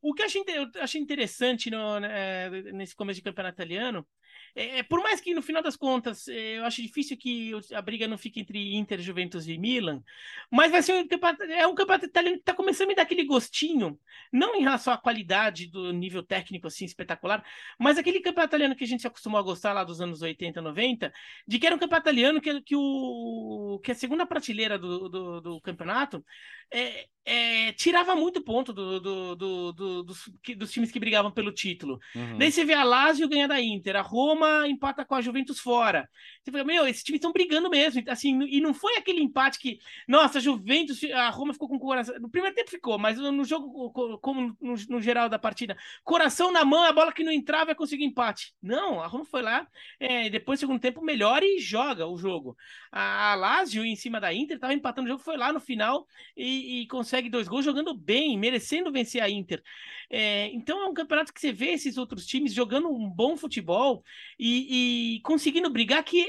o 0.03 0.13
que 0.13 0.23
eu 0.23 0.27
achei, 0.27 0.45
eu 0.47 0.83
achei 0.83 1.01
interessante 1.01 1.71
no, 1.71 1.99
né, 1.99 2.51
nesse 2.73 2.95
começo 2.95 3.17
de 3.17 3.25
campeonato 3.25 3.55
italiano 3.55 4.07
é, 4.55 4.79
é, 4.79 4.83
por 4.83 5.03
mais 5.03 5.21
que 5.21 5.35
no 5.35 5.43
final 5.43 5.63
das 5.63 5.77
contas 5.77 6.29
é, 6.29 6.59
eu 6.59 6.65
acho 6.65 6.83
difícil 6.83 7.17
que 7.17 7.53
a 7.75 7.83
briga 7.83 8.07
não 8.09 8.19
fique 8.19 8.41
entre 8.41 8.77
Inter, 8.77 9.01
Juventus 9.01 9.47
e 9.49 9.59
Milan, 9.59 10.03
mas 10.51 10.71
vai 10.71 10.83
ser 10.83 10.95
um 10.95 11.07
campeonato, 11.07 11.43
é 11.45 11.67
um 11.67 11.75
campeonato 11.75 12.07
italiano 12.07 12.37
que 12.37 12.43
está 12.43 12.55
começando 12.55 12.87
a 12.87 12.89
me 12.89 12.95
dar 12.95 13.03
aquele 13.03 13.25
gostinho, 13.25 13.99
não 14.33 14.55
em 14.55 14.63
relação 14.63 14.93
à 14.93 14.99
qualidade 14.99 15.67
do 15.67 15.93
nível 15.93 16.23
técnico 16.23 16.67
assim 16.67 16.85
espetacular, 16.85 17.45
mas 17.79 17.99
aquele 17.99 18.21
campeonato 18.21 18.51
italiano 18.51 18.77
que 18.77 18.85
a 18.85 18.87
gente 18.87 19.01
se 19.01 19.07
acostumou 19.07 19.39
a 19.39 19.43
gostar 19.43 19.73
lá 19.73 19.85
dos 19.85 20.01
anos 20.01 20.23
80, 20.23 20.61
90, 20.61 21.13
de 21.47 21.59
que 21.59 21.67
era 21.67 21.77
um 21.77 21.79
campeonato 21.79 22.09
italiano 22.09 22.41
que, 22.41 22.61
que, 22.63 22.77
o, 22.77 23.81
que 23.83 23.93
a 23.93 23.95
segunda 23.95 24.27
prateleira 24.27 24.79
do, 24.79 25.09
do, 25.09 25.41
do 25.41 25.61
campeonato 25.61 26.25
é, 26.71 27.07
é, 27.25 27.73
tirava 27.73 28.15
muito 28.15 28.43
ponto 28.43 28.73
do, 28.73 29.01
do, 29.01 29.37
do, 29.37 30.03
dos, 30.03 30.31
dos, 30.57 30.71
times 30.71 30.91
que 30.91 31.01
brigavam 31.01 31.31
pelo 31.31 31.53
título. 31.53 31.99
Uhum. 32.15 32.39
Daí 32.39 32.51
você 32.51 32.65
vê 32.65 32.75
a 32.75 32.85
Lazio 32.85 33.29
ganhar 33.29 33.47
da 33.47 33.61
Inter, 33.61 33.97
a 33.97 34.01
Roma 34.01 34.38
empata 34.67 35.05
com 35.05 35.15
a 35.15 35.21
Juventus 35.21 35.61
fora. 35.61 36.09
Você 36.43 36.51
fala, 36.51 36.65
meu, 36.65 36.87
esses 36.87 37.03
times 37.03 37.19
estão 37.19 37.33
brigando 37.33 37.69
mesmo. 37.69 38.03
Assim, 38.09 38.41
e 38.45 38.61
não 38.61 38.73
foi 38.73 38.97
aquele 38.97 39.21
empate 39.21 39.59
que, 39.59 39.79
nossa, 40.07 40.41
Juventus, 40.41 41.03
a 41.05 41.29
Roma 41.31 41.53
ficou 41.53 41.69
com 41.69 41.77
o 41.77 41.81
coração. 41.81 42.19
No 42.19 42.31
primeiro 42.31 42.57
tempo 42.57 42.71
ficou, 42.71 42.99
mas 42.99 43.19
no 43.19 43.45
jogo, 43.45 43.91
como 44.21 44.57
no, 44.61 44.75
no 44.89 45.01
geral 45.01 45.29
da 45.29 45.39
partida, 45.39 45.77
coração 46.03 46.51
na 46.51 46.65
mão, 46.65 46.85
a 46.85 46.93
bola 46.93 47.13
que 47.13 47.25
não 47.25 47.33
entrava 47.33 47.73
é 47.73 47.75
conseguir 47.75 48.05
empate. 48.05 48.55
Não, 48.63 49.01
a 49.01 49.07
Roma 49.07 49.25
foi 49.25 49.43
lá, 49.43 49.67
é, 50.01 50.31
depois 50.31 50.59
do 50.59 50.61
segundo 50.61 50.81
tempo, 50.81 51.03
melhor 51.03 51.43
e 51.43 51.59
joga 51.59 52.07
o 52.07 52.17
jogo. 52.17 52.57
A, 52.91 53.33
a 53.33 53.35
Lazio, 53.35 53.85
em 53.85 53.97
cima 53.97 54.21
da 54.21 54.33
Inter, 54.33 54.57
estava 54.57 54.73
empatando 54.73 55.07
o 55.07 55.11
jogo, 55.11 55.23
foi 55.23 55.37
lá 55.37 55.53
no 55.53 55.61
final 55.61 56.07
e, 56.37 56.83
e 56.83 56.87
consegue 56.87 57.19
consegue 57.19 57.31
dois 57.31 57.49
gols 57.49 57.65
jogando 57.65 57.95
bem, 57.95 58.39
merecendo 58.39 58.93
vencer 58.93 59.23
a 59.23 59.29
Inter. 59.29 59.63
É, 60.11 60.47
então 60.53 60.81
é 60.83 60.87
um 60.87 60.95
campeonato 60.95 61.33
que 61.33 61.41
você 61.41 61.53
vê 61.53 61.71
esses 61.71 61.99
outros 61.99 62.27
times 62.27 62.53
jogando 62.53 62.89
um 62.89 63.09
bom 63.09 63.37
futebol 63.37 64.03
e, 64.39 65.17
e 65.17 65.21
conseguindo 65.21 65.71
brigar 65.71 66.03
que 66.05 66.27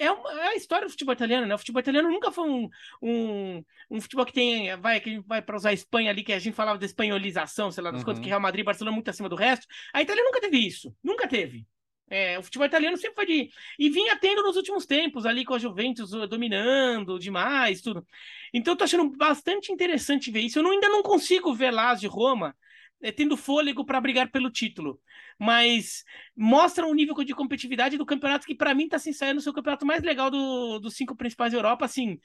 é, 0.00 0.10
uma, 0.10 0.32
é, 0.32 0.48
a 0.48 0.54
história 0.56 0.86
do 0.86 0.90
futebol 0.90 1.12
italiano, 1.12 1.46
né? 1.46 1.54
O 1.54 1.58
futebol 1.58 1.80
italiano 1.80 2.10
nunca 2.10 2.32
foi 2.32 2.48
um, 2.48 2.70
um, 3.02 3.64
um 3.90 4.00
futebol 4.00 4.24
que 4.24 4.32
tem, 4.32 4.74
vai, 4.78 4.98
que 4.98 5.20
vai 5.20 5.42
para 5.42 5.56
usar 5.56 5.70
a 5.70 5.74
Espanha 5.74 6.10
ali, 6.10 6.24
que 6.24 6.32
a 6.32 6.38
gente 6.38 6.54
falava 6.54 6.78
de 6.78 6.86
espanholização, 6.86 7.70
sei 7.70 7.84
lá, 7.84 7.90
das 7.90 8.00
uhum. 8.00 8.04
coisas 8.06 8.22
que 8.22 8.28
Real 8.28 8.40
Madrid 8.40 8.62
e 8.62 8.64
Barcelona 8.64 8.94
muito 8.94 9.10
acima 9.10 9.28
do 9.28 9.36
resto. 9.36 9.66
A 9.92 10.00
Itália 10.00 10.24
nunca 10.24 10.40
teve 10.40 10.56
isso, 10.56 10.96
nunca 11.04 11.28
teve. 11.28 11.66
É, 12.08 12.38
o 12.38 12.42
futebol 12.42 12.66
italiano 12.66 12.96
sempre 12.96 13.14
foi 13.14 13.26
de. 13.26 13.50
E 13.78 13.90
vinha 13.90 14.16
tendo 14.16 14.42
nos 14.42 14.56
últimos 14.56 14.86
tempos, 14.86 15.26
ali 15.26 15.44
com 15.44 15.54
a 15.54 15.58
Juventus 15.58 16.12
uh, 16.12 16.26
dominando 16.26 17.18
demais, 17.18 17.82
tudo. 17.82 18.04
Então 18.54 18.72
eu 18.72 18.78
tô 18.78 18.84
achando 18.84 19.08
bastante 19.16 19.70
interessante 19.70 20.30
ver 20.30 20.40
isso. 20.40 20.58
Eu 20.58 20.62
não, 20.62 20.72
ainda 20.72 20.88
não 20.88 21.02
consigo 21.02 21.54
ver 21.54 21.70
Lazio 21.70 22.06
e 22.06 22.10
Roma 22.10 22.48
é, 22.48 22.56
tendo 23.16 23.36
fôlego 23.36 23.84
para 23.84 24.00
brigar 24.00 24.30
pelo 24.30 24.50
título. 24.50 25.00
Mas 25.38 26.04
mostra 26.36 26.86
um 26.86 26.94
nível 26.94 27.14
de 27.24 27.34
competitividade 27.34 27.96
do 27.96 28.06
campeonato 28.06 28.46
que, 28.46 28.54
para 28.54 28.74
mim, 28.74 28.84
está 28.84 28.98
se 28.98 29.10
ensaiando 29.10 29.40
o 29.40 29.42
seu 29.42 29.52
campeonato 29.52 29.86
mais 29.86 30.02
legal 30.02 30.30
do, 30.30 30.78
dos 30.78 30.94
cinco 30.94 31.16
principais 31.16 31.52
da 31.52 31.58
Europa, 31.58 31.84
assim, 31.84 32.18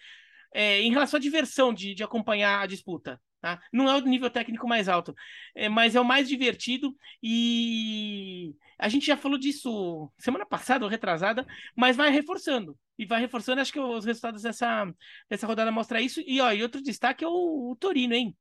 é, 0.54 0.82
em 0.82 0.92
relação 0.92 1.18
à 1.18 1.22
diversão 1.22 1.74
de, 1.74 1.94
de 1.94 2.04
acompanhar 2.04 2.62
a 2.62 2.68
disputa. 2.68 3.22
Tá? 3.42 3.62
Não 3.72 3.88
é 3.88 3.96
o 3.96 4.02
nível 4.02 4.30
técnico 4.30 4.68
mais 4.68 4.90
alto, 4.90 5.14
é, 5.54 5.70
mas 5.70 5.94
é 5.94 6.02
o 6.02 6.06
mais 6.06 6.28
divertido 6.28 6.96
e 7.22 8.56
a 8.80 8.90
gente 8.90 9.06
já 9.06 9.16
falou 9.16 9.38
disso 9.38 10.12
semana 10.18 10.48
passada 10.48 10.84
ou 10.84 10.90
retrasada, 10.90 11.46
mas 11.76 11.96
vai 11.96 12.10
reforçando 12.10 12.76
e 12.98 13.06
vai 13.06 13.22
reforçando. 13.22 13.62
Acho 13.62 13.72
que 13.72 13.80
os 13.80 14.04
resultados 14.04 14.42
dessa, 14.42 14.92
dessa 15.30 15.46
rodada 15.46 15.72
mostram 15.72 16.00
isso. 16.00 16.22
E, 16.26 16.42
ó, 16.42 16.52
e 16.52 16.64
outro 16.64 16.82
destaque 16.82 17.24
é 17.24 17.28
o, 17.28 17.72
o 17.72 17.76
Torino, 17.76 18.16
hein? 18.16 18.36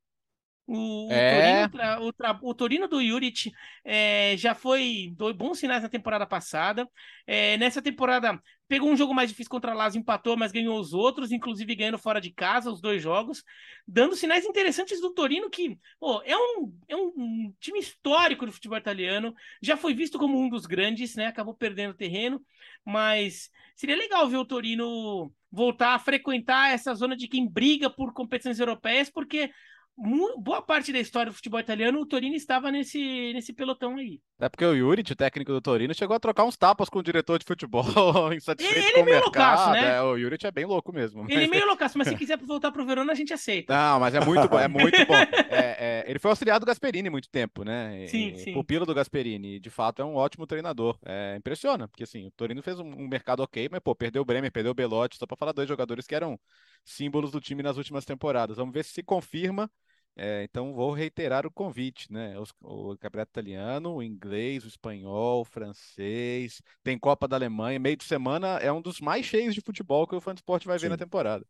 O, 0.66 1.08
é. 1.12 1.66
o, 1.66 1.70
Torino, 1.70 2.38
o, 2.42 2.50
o, 2.50 2.54
Torino, 2.54 2.88
do 2.88 3.04
Juric 3.04 3.52
é, 3.84 4.34
já 4.38 4.54
foi 4.54 5.12
dois 5.14 5.36
bons 5.36 5.58
sinais 5.58 5.82
na 5.82 5.90
temporada 5.90 6.26
passada. 6.26 6.88
É, 7.26 7.58
nessa 7.58 7.82
temporada 7.82 8.40
pegou 8.66 8.90
um 8.90 8.96
jogo 8.96 9.12
mais 9.12 9.28
difícil 9.28 9.50
contra 9.50 9.72
a 9.72 9.74
Lazio, 9.74 10.00
empatou, 10.00 10.36
mas 10.38 10.52
ganhou 10.52 10.80
os 10.80 10.94
outros, 10.94 11.32
inclusive 11.32 11.74
ganhando 11.74 11.98
fora 11.98 12.18
de 12.18 12.30
casa 12.30 12.70
os 12.70 12.80
dois 12.80 13.02
jogos, 13.02 13.44
dando 13.86 14.16
sinais 14.16 14.46
interessantes 14.46 15.00
do 15.02 15.12
Torino, 15.12 15.50
que 15.50 15.78
pô, 16.00 16.22
é, 16.24 16.34
um, 16.34 16.72
é 16.88 16.96
um 16.96 17.52
time 17.60 17.78
histórico 17.78 18.46
do 18.46 18.52
futebol 18.52 18.78
italiano, 18.78 19.34
já 19.60 19.76
foi 19.76 19.92
visto 19.92 20.18
como 20.18 20.38
um 20.40 20.48
dos 20.48 20.64
grandes, 20.64 21.14
né? 21.14 21.26
Acabou 21.26 21.54
perdendo 21.54 21.92
terreno, 21.92 22.40
mas 22.84 23.50
seria 23.76 23.96
legal 23.96 24.26
ver 24.28 24.38
o 24.38 24.46
Torino 24.46 25.30
voltar 25.52 25.94
a 25.94 25.98
frequentar 25.98 26.72
essa 26.72 26.94
zona 26.94 27.14
de 27.16 27.28
quem 27.28 27.46
briga 27.46 27.88
por 27.90 28.12
competições 28.12 28.58
europeias, 28.58 29.10
porque 29.10 29.50
boa 29.96 30.60
parte 30.60 30.92
da 30.92 30.98
história 30.98 31.30
do 31.30 31.34
futebol 31.34 31.60
italiano, 31.60 32.00
o 32.00 32.06
Torino 32.06 32.34
estava 32.34 32.70
nesse, 32.70 33.32
nesse 33.32 33.52
pelotão 33.52 33.96
aí. 33.96 34.20
É 34.40 34.48
porque 34.48 34.64
o 34.64 34.76
Juric, 34.76 35.12
o 35.12 35.16
técnico 35.16 35.52
do 35.52 35.60
Torino, 35.60 35.94
chegou 35.94 36.16
a 36.16 36.20
trocar 36.20 36.44
uns 36.44 36.56
tapas 36.56 36.88
com 36.88 36.98
o 36.98 37.02
diretor 37.02 37.38
de 37.38 37.44
futebol 37.44 37.84
insatisfeito 38.34 38.78
ele, 38.78 38.88
ele 38.88 39.00
é 39.00 39.02
meio 39.04 39.16
mercado. 39.16 39.24
loucaço, 39.24 39.70
né? 39.70 39.96
É, 39.96 40.02
o 40.02 40.18
Juric 40.18 40.46
é 40.46 40.50
bem 40.50 40.64
louco 40.64 40.92
mesmo. 40.92 41.24
Ele 41.28 41.34
mas... 41.36 41.44
é 41.44 41.48
meio 41.48 41.66
loucaço, 41.68 41.96
mas 41.96 42.08
se 42.08 42.16
quiser 42.16 42.36
voltar 42.38 42.72
pro 42.72 42.84
Verona, 42.84 43.12
a 43.12 43.14
gente 43.14 43.32
aceita. 43.32 43.72
Não, 43.72 44.00
mas 44.00 44.14
é 44.14 44.20
muito 44.20 44.48
bom, 44.48 44.58
é 44.58 44.68
muito 44.68 45.06
bom. 45.06 45.14
É, 45.54 46.04
é, 46.04 46.10
ele 46.10 46.18
foi 46.18 46.30
auxiliar 46.30 46.58
do 46.58 46.66
Gasperini 46.66 47.08
muito 47.08 47.28
tempo, 47.28 47.64
né? 47.64 48.06
Sim, 48.08 48.32
e, 48.34 48.38
sim. 48.38 48.52
Pupilo 48.52 48.84
do 48.84 48.94
Gasperini. 48.94 49.60
De 49.60 49.70
fato, 49.70 50.02
é 50.02 50.04
um 50.04 50.16
ótimo 50.16 50.46
treinador. 50.46 50.98
É, 51.04 51.36
impressiona, 51.36 51.86
porque 51.86 52.02
assim, 52.02 52.26
o 52.26 52.30
Torino 52.32 52.62
fez 52.62 52.80
um, 52.80 52.86
um 52.86 53.06
mercado 53.06 53.40
ok, 53.40 53.68
mas 53.70 53.80
pô, 53.80 53.94
perdeu 53.94 54.22
o 54.22 54.24
Bremer, 54.24 54.50
perdeu 54.50 54.72
o 54.72 54.74
Belotti, 54.74 55.16
só 55.16 55.26
para 55.26 55.36
falar 55.36 55.52
dois 55.52 55.68
jogadores 55.68 56.06
que 56.06 56.14
eram 56.14 56.38
símbolos 56.84 57.30
do 57.30 57.40
time 57.40 57.62
nas 57.62 57.76
últimas 57.76 58.04
temporadas. 58.04 58.56
Vamos 58.56 58.74
ver 58.74 58.84
se 58.84 58.92
se 58.92 59.02
confirma 59.02 59.70
é, 60.16 60.44
então 60.44 60.72
vou 60.72 60.92
reiterar 60.92 61.44
o 61.44 61.50
convite, 61.50 62.12
né? 62.12 62.36
O, 62.38 62.92
o 62.92 62.96
campeonato 62.96 63.30
italiano, 63.30 63.96
o 63.96 64.02
inglês, 64.02 64.64
o 64.64 64.68
espanhol, 64.68 65.40
o 65.40 65.44
francês, 65.44 66.62
tem 66.84 66.96
Copa 66.96 67.26
da 67.26 67.36
Alemanha, 67.36 67.80
meio 67.80 67.96
de 67.96 68.04
semana 68.04 68.58
é 68.58 68.70
um 68.70 68.80
dos 68.80 69.00
mais 69.00 69.26
cheios 69.26 69.54
de 69.54 69.60
futebol 69.60 70.06
que 70.06 70.14
o 70.14 70.20
Fã 70.20 70.32
Esporte 70.32 70.66
vai 70.68 70.78
Sim. 70.78 70.84
ver 70.84 70.90
na 70.90 70.96
temporada. 70.96 71.44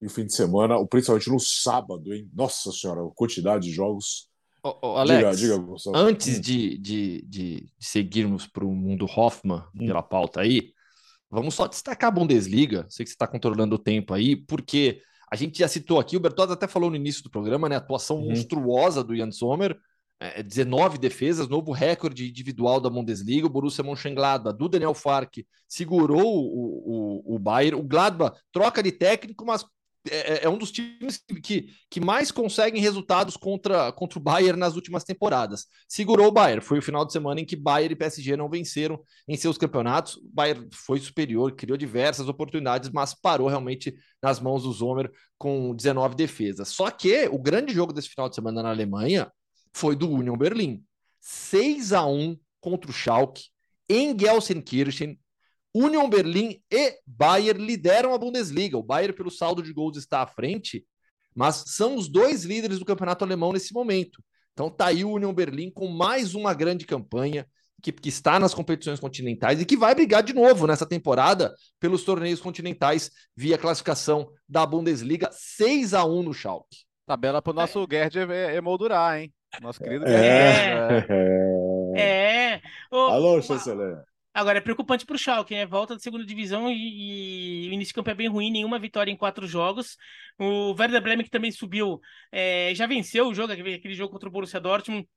E 0.00 0.06
o 0.06 0.10
fim 0.10 0.24
de 0.24 0.34
semana, 0.34 0.74
principalmente 0.86 1.30
no 1.30 1.38
sábado, 1.38 2.12
hein? 2.12 2.28
Nossa 2.32 2.72
senhora, 2.72 3.02
a 3.02 3.10
quantidade 3.14 3.68
de 3.68 3.72
jogos. 3.72 4.28
Alex, 4.82 5.38
diga, 5.38 5.58
diga, 5.58 5.74
antes 5.94 6.38
hum. 6.38 6.40
de, 6.40 6.78
de, 6.78 7.22
de, 7.28 7.72
seguirmos 7.78 8.46
para 8.46 8.64
o 8.64 8.74
mundo 8.74 9.04
Hoffman, 9.04 9.62
hum. 9.74 9.86
pela 9.86 10.02
pauta 10.02 10.40
aí, 10.40 10.72
vamos 11.30 11.54
só 11.54 11.66
destacar 11.66 12.08
a 12.08 12.10
Bundesliga. 12.10 12.86
Sei 12.88 13.04
que 13.04 13.10
você 13.10 13.14
está 13.14 13.26
controlando 13.26 13.74
o 13.74 13.78
tempo 13.78 14.14
aí, 14.14 14.34
porque 14.34 15.02
a 15.34 15.36
gente 15.36 15.58
já 15.58 15.66
citou 15.66 15.98
aqui, 15.98 16.16
o 16.16 16.20
Bertozzi 16.20 16.52
até 16.52 16.68
falou 16.68 16.88
no 16.88 16.94
início 16.94 17.20
do 17.24 17.28
programa, 17.28 17.68
né? 17.68 17.74
A 17.74 17.78
atuação 17.78 18.18
uhum. 18.18 18.28
monstruosa 18.28 19.02
do 19.02 19.16
Jan 19.16 19.32
Sommer, 19.32 19.76
é, 20.20 20.44
19 20.44 20.96
defesas, 20.96 21.48
novo 21.48 21.72
recorde 21.72 22.28
individual 22.28 22.80
da 22.80 22.88
Bundesliga. 22.88 23.48
O 23.48 23.50
Borussia 23.50 23.82
Mönchengladbach, 23.82 24.56
do 24.56 24.68
Daniel 24.68 24.94
Fark, 24.94 25.38
segurou 25.66 26.22
o, 26.24 27.24
o, 27.26 27.34
o 27.34 27.38
Bayern. 27.40 27.80
O 27.80 27.82
Gladbach 27.82 28.38
troca 28.52 28.80
de 28.80 28.92
técnico, 28.92 29.44
mas 29.44 29.66
é, 30.10 30.16
é, 30.16 30.44
é, 30.44 30.48
um 30.48 30.58
dos 30.58 30.70
times 30.70 31.22
que, 31.42 31.68
que 31.90 32.00
mais 32.00 32.30
conseguem 32.30 32.80
resultados 32.80 33.36
contra, 33.36 33.90
contra 33.92 34.18
o 34.18 34.22
Bayern 34.22 34.58
nas 34.58 34.74
últimas 34.74 35.02
temporadas. 35.02 35.66
Segurou 35.88 36.28
o 36.28 36.32
Bayern. 36.32 36.62
Foi 36.62 36.78
o 36.78 36.82
final 36.82 37.04
de 37.06 37.12
semana 37.12 37.40
em 37.40 37.44
que 37.44 37.56
Bayern 37.56 37.92
e 37.92 37.96
PSG 37.96 38.36
não 38.36 38.48
venceram 38.48 39.00
em 39.26 39.36
seus 39.36 39.56
campeonatos. 39.56 40.16
O 40.16 40.30
Bayern 40.32 40.68
foi 40.72 41.00
superior, 41.00 41.52
criou 41.52 41.76
diversas 41.76 42.28
oportunidades, 42.28 42.90
mas 42.90 43.14
parou 43.14 43.48
realmente 43.48 43.94
nas 44.22 44.38
mãos 44.40 44.64
do 44.64 44.72
Zomer 44.72 45.10
com 45.38 45.74
19 45.74 46.14
defesas. 46.14 46.68
Só 46.68 46.90
que 46.90 47.26
o 47.28 47.38
grande 47.38 47.72
jogo 47.72 47.92
desse 47.92 48.08
final 48.08 48.28
de 48.28 48.34
semana 48.34 48.62
na 48.62 48.70
Alemanha 48.70 49.30
foi 49.72 49.96
do 49.96 50.10
Union 50.10 50.36
Berlim. 50.36 50.84
6 51.20 51.94
a 51.94 52.04
1 52.06 52.38
contra 52.60 52.90
o 52.90 52.94
Schalke 52.94 53.44
em 53.88 54.18
Gelsenkirchen, 54.18 55.18
Union 55.74 56.08
Berlim 56.08 56.60
e 56.70 56.94
Bayern 57.04 57.64
lideram 57.64 58.14
a 58.14 58.18
Bundesliga. 58.18 58.78
O 58.78 58.82
Bayern, 58.82 59.14
pelo 59.14 59.30
saldo 59.30 59.62
de 59.62 59.72
gols, 59.72 59.96
está 59.96 60.22
à 60.22 60.26
frente, 60.26 60.86
mas 61.34 61.64
são 61.66 61.96
os 61.96 62.08
dois 62.08 62.44
líderes 62.44 62.78
do 62.78 62.84
campeonato 62.84 63.24
alemão 63.24 63.52
nesse 63.52 63.74
momento. 63.74 64.22
Então 64.52 64.70
tá 64.70 64.86
aí 64.86 65.04
o 65.04 65.10
Union 65.10 65.34
Berlim 65.34 65.70
com 65.70 65.88
mais 65.88 66.34
uma 66.36 66.54
grande 66.54 66.86
campanha, 66.86 67.44
que, 67.82 67.90
que 67.90 68.08
está 68.08 68.38
nas 68.38 68.54
competições 68.54 69.00
continentais 69.00 69.60
e 69.60 69.66
que 69.66 69.76
vai 69.76 69.94
brigar 69.94 70.22
de 70.22 70.32
novo 70.32 70.66
nessa 70.66 70.86
temporada 70.86 71.52
pelos 71.80 72.04
torneios 72.04 72.40
continentais 72.40 73.10
via 73.36 73.58
classificação 73.58 74.30
da 74.48 74.64
Bundesliga 74.64 75.28
6 75.32 75.92
a 75.92 76.04
1 76.04 76.22
no 76.22 76.32
Schalke. 76.32 76.84
Tabela 77.04 77.42
para 77.42 77.50
o 77.50 77.54
nosso 77.54 77.84
é. 77.90 78.10
Gerd 78.10 78.16
emoldurar, 78.54 79.18
hein? 79.18 79.34
Nosso 79.60 79.80
querido 79.80 80.06
é. 80.06 80.08
Gerd. 80.08 81.12
É. 81.96 82.00
é. 82.00 82.62
O, 82.90 82.96
Alô, 82.96 83.42
chanceler. 83.42 84.02
Agora, 84.34 84.58
é 84.58 84.60
preocupante 84.60 85.06
para 85.06 85.14
o 85.14 85.18
Schalke, 85.18 85.54
né? 85.54 85.64
Volta 85.64 85.94
da 85.94 86.00
segunda 86.00 86.26
divisão 86.26 86.68
e, 86.68 87.66
e, 87.66 87.70
o 87.70 87.72
início 87.72 87.90
de 87.92 87.94
campo 87.94 88.10
é 88.10 88.14
bem 88.14 88.28
ruim, 88.28 88.50
nenhuma 88.50 88.80
vitória 88.80 89.12
em 89.12 89.16
quatro 89.16 89.46
jogos. 89.46 89.96
O 90.36 90.72
Werder 90.72 91.00
Bremen, 91.00 91.24
que 91.24 91.30
também 91.30 91.52
subiu, 91.52 92.00
é, 92.32 92.74
já 92.74 92.84
venceu 92.86 93.28
o 93.28 93.34
jogo, 93.34 93.52
aquele 93.52 93.94
jogo 93.94 94.12
contra 94.12 94.28
o 94.28 94.32
Borussia 94.32 94.60
Dortmund, 94.60 95.08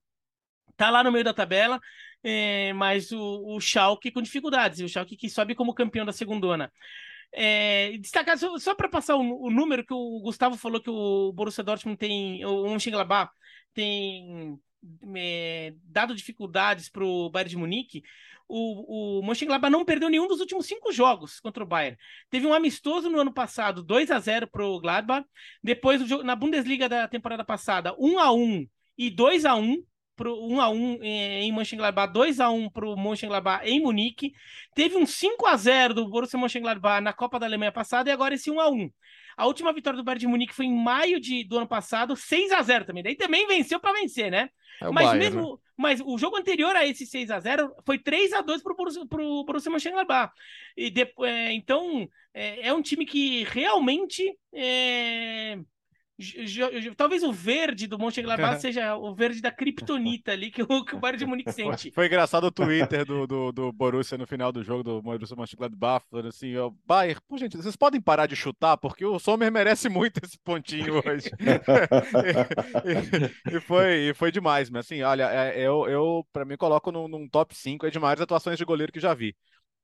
tá 0.76 0.92
lá 0.92 1.04
no 1.04 1.12
meio 1.12 1.26
da 1.26 1.34
tabela, 1.34 1.80
é, 2.24 2.74
mas 2.74 3.12
o, 3.12 3.56
o 3.56 3.60
Schalke 3.60 4.12
com 4.12 4.22
dificuldades, 4.22 4.82
o 4.82 4.88
Schalke 4.88 5.18
que 5.18 5.30
sobe 5.30 5.56
como 5.56 5.74
campeão 5.74 6.06
da 6.06 6.14
segundona. 6.14 6.72
É, 7.32 7.98
destacar 7.98 8.38
só, 8.38 8.58
só 8.60 8.76
para 8.76 8.88
passar 8.90 9.16
o, 9.16 9.46
o, 9.48 9.50
número 9.52 9.86
que 9.86 9.94
o 9.94 10.22
Gustavo 10.22 10.58
falou 10.58 10.82
que 10.82 10.90
o 10.90 11.34
Borussia 11.34 11.64
Dortmund 11.64 11.98
tem, 11.98 12.46
o 12.46 12.70
Mönchengladbach 12.70 13.32
tem 13.74 14.60
é, 15.16 15.74
dado 15.84 16.16
dificuldades 16.16 16.90
para 16.90 17.04
o 17.04 17.30
Bayern 17.30 17.50
de 17.50 17.58
Munique, 17.58 18.04
o, 18.48 19.20
o 19.20 19.26
Mönchengladbach 19.26 19.72
não 19.72 19.84
perdeu 19.84 20.10
nenhum 20.10 20.28
dos 20.28 20.40
últimos 20.40 20.66
cinco 20.66 20.92
jogos 20.92 21.40
contra 21.40 21.64
o 21.64 21.68
Bayern. 21.68 21.98
Teve 22.30 22.48
um 22.48 22.54
amistoso 22.54 23.10
no 23.10 23.20
ano 23.20 23.34
passado, 23.34 23.84
2 23.84 24.10
a 24.10 24.20
0 24.20 24.48
para 24.48 24.66
o 24.66 24.80
Gladbach. 24.80 25.28
Depois, 25.62 26.02
na 26.24 26.36
Bundesliga 26.36 26.88
da 26.88 27.08
temporada 27.08 27.44
passada, 27.44 27.94
1 28.00 28.20
a 28.20 28.32
1 28.32 28.68
e 28.98 29.10
2 29.10 29.46
a 29.46 29.56
1 29.56 29.84
pro 30.16 30.34
1 30.48 30.62
a 30.62 30.70
1 30.70 31.04
em 31.04 31.52
Mönchengladbach, 31.52 32.12
2 32.12 32.40
a 32.40 32.50
1 32.50 32.70
para 32.70 32.88
o 32.88 32.98
Mönchengladbach 32.98 33.68
em 33.68 33.82
Munique. 33.82 34.34
Teve 34.74 34.96
um 34.96 35.06
5 35.06 35.46
a 35.46 35.56
0 35.58 35.94
do 35.94 36.10
Borussia 36.10 36.40
Mönchengladbach 36.40 37.02
na 37.02 37.14
Copa 37.14 37.38
da 37.38 37.46
Alemanha 37.46 37.72
passada 37.72 38.10
e 38.10 38.14
agora 38.14 38.34
esse 38.34 38.50
1 38.50 38.60
a 38.60 38.70
1. 38.70 38.90
A 39.38 39.46
última 39.46 39.72
vitória 39.72 39.96
do 39.96 40.04
Bayern 40.04 40.20
de 40.20 40.28
Munique 40.28 40.56
foi 40.56 40.66
em 40.66 40.76
maio 40.76 41.20
de, 41.20 41.44
do 41.44 41.58
ano 41.58 41.68
passado, 41.68 42.16
6 42.16 42.52
a 42.52 42.62
0 42.64 42.86
também. 42.86 43.04
Daí 43.04 43.16
também 43.16 43.46
venceu 43.46 43.80
para 43.80 43.94
vencer, 43.94 44.32
né? 44.32 44.50
É 44.82 44.90
mas 44.90 45.06
Bayern, 45.06 45.20
mesmo, 45.20 45.52
né? 45.52 45.58
mas 45.78 46.02
o 46.04 46.18
jogo 46.18 46.38
anterior 46.38 46.76
a 46.76 46.86
esse 46.88 47.06
6 47.06 47.30
a 47.30 47.40
0 47.40 47.72
foi 47.86 48.00
3 48.00 48.34
a 48.34 48.42
2 48.42 48.64
para 48.64 48.74
o 49.24 49.44
Borussia, 49.46 49.72
Mönchengladbach. 49.72 50.34
E 50.76 50.90
depois, 50.90 51.32
é, 51.32 51.54
então 51.54 52.10
é, 52.34 52.68
é, 52.68 52.74
um 52.74 52.82
time 52.82 53.06
que 53.06 53.44
realmente 53.44 54.24
é, 54.52 55.60
Talvez 56.96 57.22
o 57.22 57.32
verde 57.32 57.86
do 57.86 58.00
Mönchengladbach 58.00 58.60
seja 58.60 58.96
o 58.96 59.14
verde 59.14 59.40
da 59.40 59.52
Kryptonita 59.52 60.32
ali 60.32 60.50
que 60.50 60.64
o, 60.64 60.84
que 60.84 60.96
o 60.96 61.00
Bayern 61.00 61.20
de 61.20 61.26
Munique 61.26 61.52
sente. 61.54 61.92
Foi 61.92 62.08
engraçado 62.08 62.46
o 62.46 62.52
Twitter 62.52 63.06
do, 63.06 63.28
do, 63.28 63.52
do 63.52 63.72
Borussia 63.72 64.18
no 64.18 64.26
final 64.26 64.52
do 64.52 64.64
jogo 64.64 64.84
do 64.84 65.02
Borussia 65.02 65.36
Mönchengladbach, 65.36 66.06
falando 66.10 66.30
assim, 66.30 66.56
ó, 66.58 66.72
Bayern, 66.86 67.22
pô, 67.28 67.38
gente, 67.38 67.56
vocês 67.56 67.76
podem 67.76 68.02
parar 68.02 68.26
de 68.26 68.36
chutar, 68.36 68.78
porque 68.78 69.06
o 69.06 69.20
Sommer 69.20 69.52
merece 69.52 69.90
muito 69.90 70.20
esse 70.24 70.40
pontinho 70.40 70.96
hoje. 71.06 71.30
e, 73.52 73.56
e, 73.56 73.62
foi, 73.62 74.10
e 74.10 74.14
foi 74.16 74.32
demais, 74.32 74.72
mas 74.72 74.86
assim, 74.86 75.04
olha, 75.04 75.30
é, 75.32 75.60
eu, 75.60 75.88
eu 75.88 76.26
para 76.34 76.46
mim 76.46 76.58
coloco 76.58 76.92
num, 76.92 77.08
num 77.08 77.30
top 77.30 77.56
5 77.56 77.86
é 77.86 77.92
de 77.92 78.00
maiores 78.00 78.22
atuações 78.22 78.58
de 78.58 78.66
goleiro 78.66 78.92
que 78.92 79.00
já 79.00 79.14
vi 79.14 79.36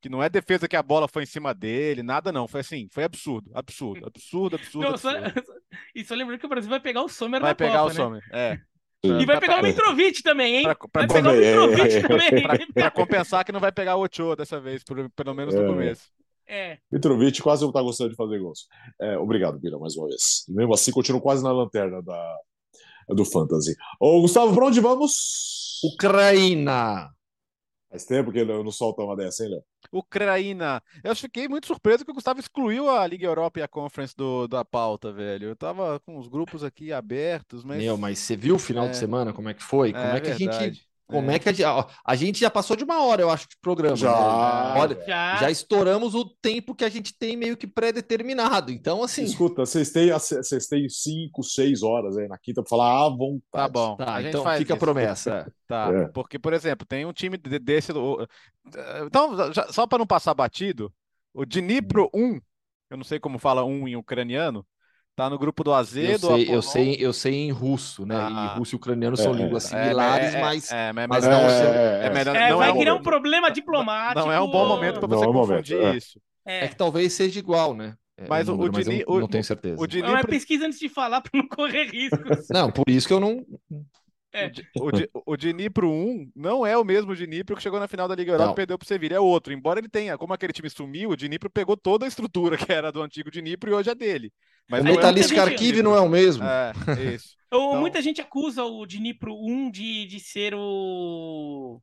que 0.04 0.10
não 0.10 0.22
é 0.22 0.28
defesa 0.28 0.68
que 0.68 0.76
a 0.76 0.84
bola 0.84 1.08
foi 1.08 1.24
em 1.24 1.26
cima 1.26 1.54
dele, 1.54 2.04
nada 2.04 2.30
não. 2.30 2.46
Foi 2.46 2.60
assim, 2.60 2.90
foi 2.92 3.06
absurdo, 3.06 3.50
absurdo, 3.54 4.04
absurdo, 4.06 4.58
absurdo. 4.58 4.86
Não, 4.86 4.94
absurdo. 4.96 5.18
Só, 5.18 5.54
e 5.96 6.04
só 6.04 6.14
lembrando 6.14 6.40
que 6.40 6.46
o 6.46 6.50
Brasil 6.50 6.70
vai 6.70 6.82
pegar 6.82 7.04
o 7.04 7.08
Sommer 7.08 7.40
vai 7.40 7.52
na 7.52 7.56
pegar 7.56 7.80
Copa, 7.80 7.86
o 7.86 7.88
né? 7.88 7.94
Sommer, 7.94 8.24
é. 8.34 8.60
E 9.06 9.26
vai 9.26 9.40
pegar 9.40 9.60
o 9.60 9.64
Mitrovic 9.64 10.22
também, 10.22 10.58
hein? 10.58 10.64
Pra, 10.64 10.76
pra, 10.76 11.06
vai 11.06 11.08
pegar 11.08 11.32
o 11.32 11.36
Mitrovic 11.36 11.96
é, 11.96 12.02
também. 12.08 12.44
Pra, 12.44 12.68
pra, 12.74 12.92
compensar 12.92 13.46
que 13.46 13.52
não 13.54 13.62
vai 13.62 13.72
pegar 13.72 13.96
o 13.96 14.04
Ochoa 14.04 14.36
dessa 14.36 14.60
vez, 14.60 14.84
por, 14.84 15.10
pelo 15.12 15.34
menos 15.34 15.56
no 15.56 15.64
é. 15.64 15.68
começo. 15.68 16.04
É. 16.48 16.78
Mitrovic 16.92 17.42
quase 17.42 17.64
não 17.64 17.72
tá 17.72 17.82
gostando 17.82 18.10
de 18.10 18.16
fazer 18.18 18.40
gols. 18.40 18.68
É, 19.02 19.18
obrigado, 19.18 19.58
Bira, 19.58 19.80
mais 19.80 19.96
uma 19.96 20.08
vez. 20.10 20.46
E 20.50 20.54
mesmo 20.54 20.74
assim, 20.74 20.92
continuo 20.92 21.22
quase 21.22 21.42
na 21.42 21.52
lanterna 21.52 22.02
da, 22.02 22.38
do 23.10 23.24
Fantasy. 23.24 23.74
Ô, 24.02 24.22
Gustavo, 24.22 24.54
pra 24.54 24.66
onde 24.66 24.82
vamos? 24.82 25.82
Ucrânia. 25.84 27.10
Faz 27.94 28.06
tempo 28.06 28.32
que 28.32 28.40
eu 28.40 28.64
não 28.64 28.72
solta 28.72 29.04
uma 29.04 29.16
dessa, 29.16 29.44
hein, 29.44 29.52
Léo? 29.52 29.64
Ucrânia. 29.92 30.82
Eu 31.04 31.16
fiquei 31.16 31.48
muito 31.48 31.68
surpreso 31.68 32.04
que 32.04 32.10
o 32.10 32.14
Gustavo 32.16 32.40
excluiu 32.40 32.90
a 32.90 33.06
Liga 33.06 33.28
Europa 33.28 33.60
e 33.60 33.62
a 33.62 33.68
Conference 33.68 34.16
do, 34.18 34.48
da 34.48 34.66
pauta, 34.66 35.14
velho. 35.14 35.50
Eu 35.50 35.56
tava 35.56 36.00
com 36.00 36.18
os 36.18 36.28
grupos 36.28 36.64
aqui 36.64 36.92
abertos, 36.92 37.64
mas. 37.64 37.78
Meu, 37.78 37.96
mas 37.96 38.18
você 38.18 38.36
viu 38.36 38.56
o 38.56 38.60
final 38.60 38.88
é... 38.88 38.90
de 38.90 38.98
semana? 38.98 39.32
Como 39.32 39.48
é 39.48 39.54
que 39.54 39.62
foi? 39.62 39.92
Como 39.94 40.04
é, 40.04 40.18
é 40.18 40.22
que 40.22 40.32
a 40.32 40.36
gente 40.36 40.84
como 41.14 41.30
é, 41.32 41.36
é 41.36 41.40
que 41.40 41.48
a 41.48 41.52
gente, 41.52 41.64
a 42.04 42.16
gente 42.16 42.40
já 42.40 42.50
passou 42.50 42.76
de 42.76 42.84
uma 42.84 43.04
hora, 43.04 43.22
eu 43.22 43.30
acho, 43.30 43.48
de 43.48 43.58
programa. 43.62 43.96
Já. 43.96 44.12
Né? 44.12 44.82
Olha, 44.82 45.06
já. 45.06 45.36
já 45.38 45.52
estouramos 45.52 46.16
o 46.16 46.26
tempo 46.26 46.74
que 46.74 46.84
a 46.84 46.90
gente 46.90 47.16
tem 47.16 47.38
meio 47.38 47.56
que 47.56 47.68
pré-determinado. 47.68 48.72
Então, 48.72 49.04
assim. 49.04 49.24
Escuta, 49.24 49.66
vocês 49.66 49.92
têm, 49.92 50.12
vocês 50.12 50.68
têm 50.68 50.90
cinco, 50.90 51.44
seis 51.44 51.84
horas 51.84 52.18
aí 52.18 52.28
na 52.28 52.38
quinta 52.38 52.64
para 52.64 52.70
falar, 52.70 53.06
ah, 53.06 53.10
vão. 53.10 53.42
Tá 53.52 53.68
bom. 53.68 53.96
Tá, 53.96 54.22
então 54.24 54.42
fica 54.42 54.62
isso. 54.62 54.74
a 54.74 54.78
promessa. 54.78 55.54
Tá. 55.66 55.90
É. 55.92 56.08
Porque, 56.10 56.38
por 56.38 56.54
exemplo, 56.54 56.86
tem 56.86 57.06
um 57.06 57.14
time 57.14 57.38
desse. 57.38 57.92
Então, 59.06 59.52
já, 59.54 59.72
só 59.72 59.88
para 59.88 59.98
não 59.98 60.06
passar 60.06 60.34
batido, 60.34 60.94
o 61.34 61.46
Dnipro 61.46 62.12
1, 62.14 62.40
eu 62.92 62.98
não 62.98 63.04
sei 63.04 63.18
como 63.18 63.40
fala 63.40 63.64
um 63.64 63.88
em 63.88 63.96
ucraniano, 63.96 64.64
Tá 65.16 65.30
no 65.30 65.38
grupo 65.38 65.64
do 65.64 65.72
Azedo. 65.72 66.28
Eu 66.28 66.38
sei, 66.38 66.56
eu 66.56 66.62
sei, 66.62 66.98
eu 67.00 67.14
sei 67.14 67.34
em 67.36 67.52
russo, 67.52 68.04
né? 68.04 68.16
Ah, 68.16 68.54
e 68.56 68.58
russo 68.58 68.74
e 68.74 68.78
ucraniano 68.78 69.16
são 69.16 69.32
é, 69.34 69.38
línguas 69.38 69.66
é, 69.66 69.84
similares, 69.84 70.34
é, 70.34 70.42
mas, 70.42 70.72
é, 70.72 70.92
mas, 70.92 71.08
mas 71.08 71.24
não, 71.26 71.40
é, 71.40 72.10
melhor, 72.10 72.50
não 72.50 72.58
vai 72.58 72.74
criar 72.74 72.96
um 72.96 73.02
problema 73.02 73.52
diplomático. 73.52 74.26
Não 74.26 74.32
é 74.32 74.42
um 74.42 74.50
bom 74.50 74.68
momento 74.68 75.00
para 75.00 75.08
você 75.08 75.26
confundir 75.26 75.78
momento, 75.78 75.98
isso. 75.98 76.20
É. 76.46 76.68
que 76.68 76.76
talvez 76.76 77.14
seja 77.14 77.38
igual, 77.38 77.76
né? 77.76 77.96
Mas 78.28 78.48
o, 78.48 78.56
número, 78.56 78.76
o 78.76 78.84
Dini, 78.84 79.04
mas 79.08 79.20
não 79.20 79.28
tenho 79.28 79.44
certeza. 79.44 79.82
O 79.82 79.88
Dini... 79.88 80.08
Não, 80.08 80.18
é 80.18 80.24
pesquisa 80.24 80.66
antes 80.66 80.80
de 80.80 80.90
falar 80.90 81.22
para 81.22 81.32
não 81.34 81.48
correr 81.48 81.86
riscos. 81.86 82.48
não, 82.50 82.72
por 82.72 82.90
isso 82.90 83.08
que 83.08 83.14
eu 83.14 83.20
não. 83.20 83.46
É. 84.34 84.52
O, 84.80 84.90
o, 85.20 85.34
o 85.34 85.38
Dnipro 85.38 85.88
1 85.90 86.32
não 86.36 86.66
é 86.66 86.76
o 86.76 86.84
mesmo 86.84 87.16
Dnipro 87.16 87.56
que 87.56 87.62
chegou 87.62 87.80
na 87.80 87.88
final 87.88 88.08
da 88.08 88.16
Liga 88.16 88.32
Europa 88.32 88.52
e 88.52 88.56
perdeu 88.56 88.78
para 88.80 88.86
o 88.86 88.88
Sevilla, 88.88 89.16
é 89.16 89.20
outro. 89.20 89.54
Embora 89.54 89.80
ele 89.80 89.88
tenha, 89.88 90.18
como 90.18 90.34
aquele 90.34 90.52
time 90.52 90.70
sumiu, 90.70 91.12
o 91.12 91.16
Dnipro 91.16 91.52
pegou 91.52 91.78
toda 91.78 92.06
a 92.06 92.08
estrutura 92.08 92.58
que 92.58 92.72
era 92.72 92.92
do 92.92 93.02
antigo 93.04 93.30
Dnipro 93.30 93.70
e 93.70 93.74
hoje 93.74 93.92
é 93.92 93.96
dele. 93.96 94.34
Mas 94.68 94.82
o 94.82 94.86
Metalística 94.86 95.40
é 95.40 95.44
Arquive 95.44 95.84
não 95.84 95.96
é 95.96 96.00
o 96.00 96.10
mesmo. 96.10 96.44
É, 96.44 96.74
isso. 97.14 97.36
Então... 97.54 97.80
Muita 97.80 98.02
gente 98.02 98.20
acusa 98.20 98.64
o 98.64 98.84
Dnipro 98.84 99.36
1 99.36 99.70
de, 99.70 100.08
de 100.08 100.20
ser 100.20 100.56
o 100.56 101.80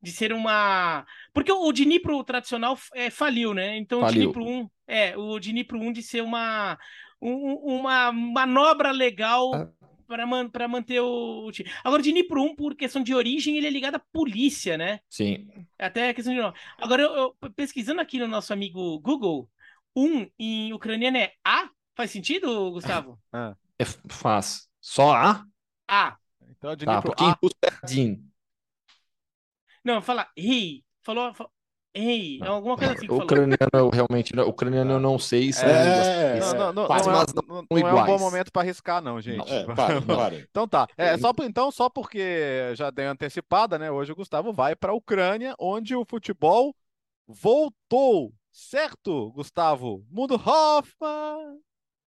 de 0.00 0.10
ser 0.10 0.32
uma. 0.32 1.04
Porque 1.34 1.52
o 1.52 1.70
Dnipro 1.72 2.24
tradicional 2.24 2.78
é, 2.94 3.10
faliu, 3.10 3.52
né? 3.52 3.76
Então 3.76 4.00
faliu. 4.00 4.30
o 4.30 4.32
Dnipro 4.32 4.44
1 4.46 4.70
é 4.88 5.14
o 5.14 5.38
Dnipro 5.38 5.78
1 5.78 5.92
de 5.92 6.02
ser 6.02 6.22
uma, 6.22 6.78
um, 7.20 7.54
uma 7.76 8.12
manobra 8.12 8.92
legal 8.92 9.54
ah 9.54 9.83
para 10.06 10.26
man, 10.26 10.50
manter 10.68 11.00
o, 11.00 11.50
time. 11.52 11.70
Agora, 11.82 12.00
o 12.00 12.02
Dnipro 12.02 12.42
1, 12.42 12.56
por 12.56 12.74
questão 12.74 13.02
de 13.02 13.14
origem, 13.14 13.56
ele 13.56 13.66
é 13.66 13.70
ligado 13.70 13.96
à 13.96 13.98
polícia, 13.98 14.76
né? 14.76 15.00
Sim. 15.08 15.48
Até 15.78 16.10
a 16.10 16.14
questão 16.14 16.34
de. 16.34 16.40
Agora, 16.78 17.02
eu, 17.02 17.36
eu, 17.40 17.50
pesquisando 17.52 18.00
aqui 18.00 18.18
no 18.18 18.28
nosso 18.28 18.52
amigo 18.52 18.98
Google, 19.00 19.50
um 19.94 20.28
em 20.38 20.72
ucraniano 20.72 21.16
é 21.16 21.32
A? 21.44 21.68
Faz 21.94 22.10
sentido, 22.10 22.70
Gustavo? 22.72 23.20
Ah. 23.32 23.56
É, 23.78 23.84
faz. 24.08 24.68
Só 24.80 25.14
A? 25.14 25.46
A. 25.88 26.16
Então, 26.50 26.72
o 26.72 26.76
Dnipro 26.76 27.14
tá, 27.14 27.32
A. 27.32 27.38
É 27.62 27.86
Din. 27.86 28.28
Não, 29.84 30.00
fala 30.00 30.28
Ri. 30.36 30.84
Falou, 31.02 31.34
falou 31.34 31.53
Ei, 31.96 32.40
é 32.42 32.46
alguma 32.48 32.76
coisa 32.76 32.94
assim 32.94 33.06
que 33.06 33.12
o 33.12 33.18
ucraniano 33.18 33.56
eu 33.72 33.88
realmente 33.88 34.36
o 34.36 34.48
ucraniano 34.48 34.94
eu 34.94 35.00
não 35.00 35.16
sei 35.16 35.52
se 35.52 35.64
é, 35.64 36.38
é, 36.38 36.40
não, 36.40 36.52
não, 36.52 36.72
não, 36.72 36.88
mas 36.88 37.06
não, 37.06 37.24
não, 37.46 37.66
não 37.70 37.88
é 37.88 38.02
um 38.02 38.06
bom 38.06 38.18
momento 38.18 38.50
para 38.50 38.62
arriscar 38.62 39.00
não, 39.00 39.20
gente. 39.20 39.48
É, 39.48 39.64
para, 39.64 40.02
para. 40.02 40.34
então 40.34 40.66
tá. 40.66 40.88
É 40.96 41.16
só 41.16 41.32
então 41.42 41.70
só 41.70 41.88
porque 41.88 42.72
já 42.74 42.90
dei 42.90 43.06
antecipada, 43.06 43.78
né? 43.78 43.92
Hoje 43.92 44.10
o 44.10 44.16
Gustavo 44.16 44.52
vai 44.52 44.74
para 44.74 44.90
a 44.90 44.94
Ucrânia, 44.94 45.54
onde 45.56 45.94
o 45.94 46.04
futebol 46.04 46.74
voltou, 47.28 48.32
certo, 48.50 49.30
Gustavo? 49.30 50.04
Mundo 50.10 50.34
Hoffman. 50.34 51.60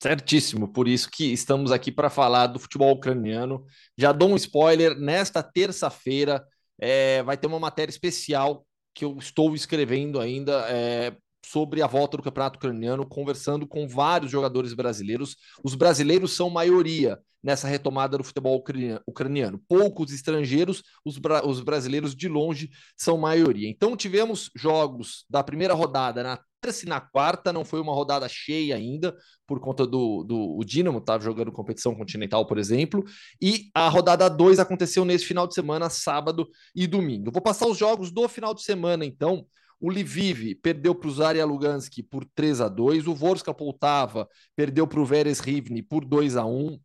Certíssimo, 0.02 0.72
por 0.72 0.88
isso 0.88 1.10
que 1.12 1.34
estamos 1.34 1.74
aqui 1.74 1.92
para 1.92 2.10
falar 2.10 2.48
do 2.48 2.60
futebol 2.60 2.94
ucraniano. 2.94 3.66
Já 3.98 4.14
dou 4.14 4.30
um 4.30 4.36
spoiler, 4.38 4.98
nesta 4.98 5.44
terça-feira 5.44 6.46
é, 6.80 7.22
vai 7.24 7.36
ter 7.36 7.48
uma 7.48 7.60
matéria 7.60 7.92
especial 7.92 8.66
que 8.96 9.06
eu 9.06 9.18
estou 9.20 9.56
escrevendo 9.56 10.22
ainda 10.22 10.68
é, 10.72 11.18
sobre 11.52 11.82
a 11.82 11.88
volta 11.88 12.18
do 12.18 12.24
campeonato 12.24 12.58
ucraniano, 12.58 13.06
conversando 13.06 13.68
com 13.68 13.88
vários 13.88 14.32
jogadores 14.32 14.74
brasileiros. 14.74 15.36
Os 15.64 15.76
brasileiros 15.76 16.34
são 16.34 16.50
maioria 16.50 17.20
nessa 17.44 17.68
retomada 17.68 18.18
do 18.18 18.24
futebol 18.24 18.64
ucraniano. 19.06 19.62
Poucos 19.68 20.12
estrangeiros, 20.12 20.82
os, 21.06 21.20
bra 21.20 21.46
os 21.46 21.62
brasileiros 21.62 22.16
de 22.16 22.28
longe 22.28 22.72
são 22.98 23.18
maioria. 23.18 23.70
Então 23.70 23.96
tivemos 23.96 24.50
jogos 24.56 25.26
da 25.30 25.44
primeira 25.44 25.76
rodada 25.76 26.24
na 26.24 26.40
terça 26.60 26.86
e 26.86 26.90
na 26.90 27.00
quarta, 27.00 27.54
não 27.54 27.64
foi 27.64 27.80
uma 27.80 27.94
rodada 27.94 28.28
cheia 28.28 28.76
ainda, 28.76 29.16
por 29.46 29.60
conta 29.60 29.86
do, 29.86 30.24
do 30.24 30.58
o 30.58 30.64
Dinamo, 30.64 30.98
estava 30.98 31.24
jogando 31.24 31.52
competição 31.52 31.94
continental, 31.94 32.48
por 32.48 32.58
exemplo, 32.58 33.06
e 33.40 33.70
a 33.76 33.88
rodada 33.88 34.28
2 34.28 34.58
aconteceu 34.58 35.06
nesse 35.06 35.26
final 35.26 35.46
de 35.46 35.54
semana, 35.54 35.88
sábado 35.92 36.48
e 36.76 36.88
domingo. 36.88 37.32
vou 37.32 37.44
passar 37.44 37.68
os 37.68 37.78
jogos 37.78 38.12
do 38.12 38.28
final 38.28 38.56
de 38.56 38.64
semana, 38.64 39.06
então. 39.06 39.46
O 39.80 39.90
Lviv 39.90 40.56
perdeu 40.56 40.96
para 40.96 41.08
o 41.08 41.12
Zaria 41.12 41.46
Luganski 41.46 42.02
por 42.02 42.26
3 42.34 42.62
a 42.62 42.68
2 42.68 43.08
o 43.08 43.14
Vorska 43.14 43.54
Poltava 43.54 44.28
perdeu 44.56 44.88
para 44.88 45.00
o 45.00 45.06
Veres 45.06 45.40
Rivne 45.40 45.82
por 45.82 46.06
2 46.06 46.38
a 46.38 46.46
1 46.46 46.80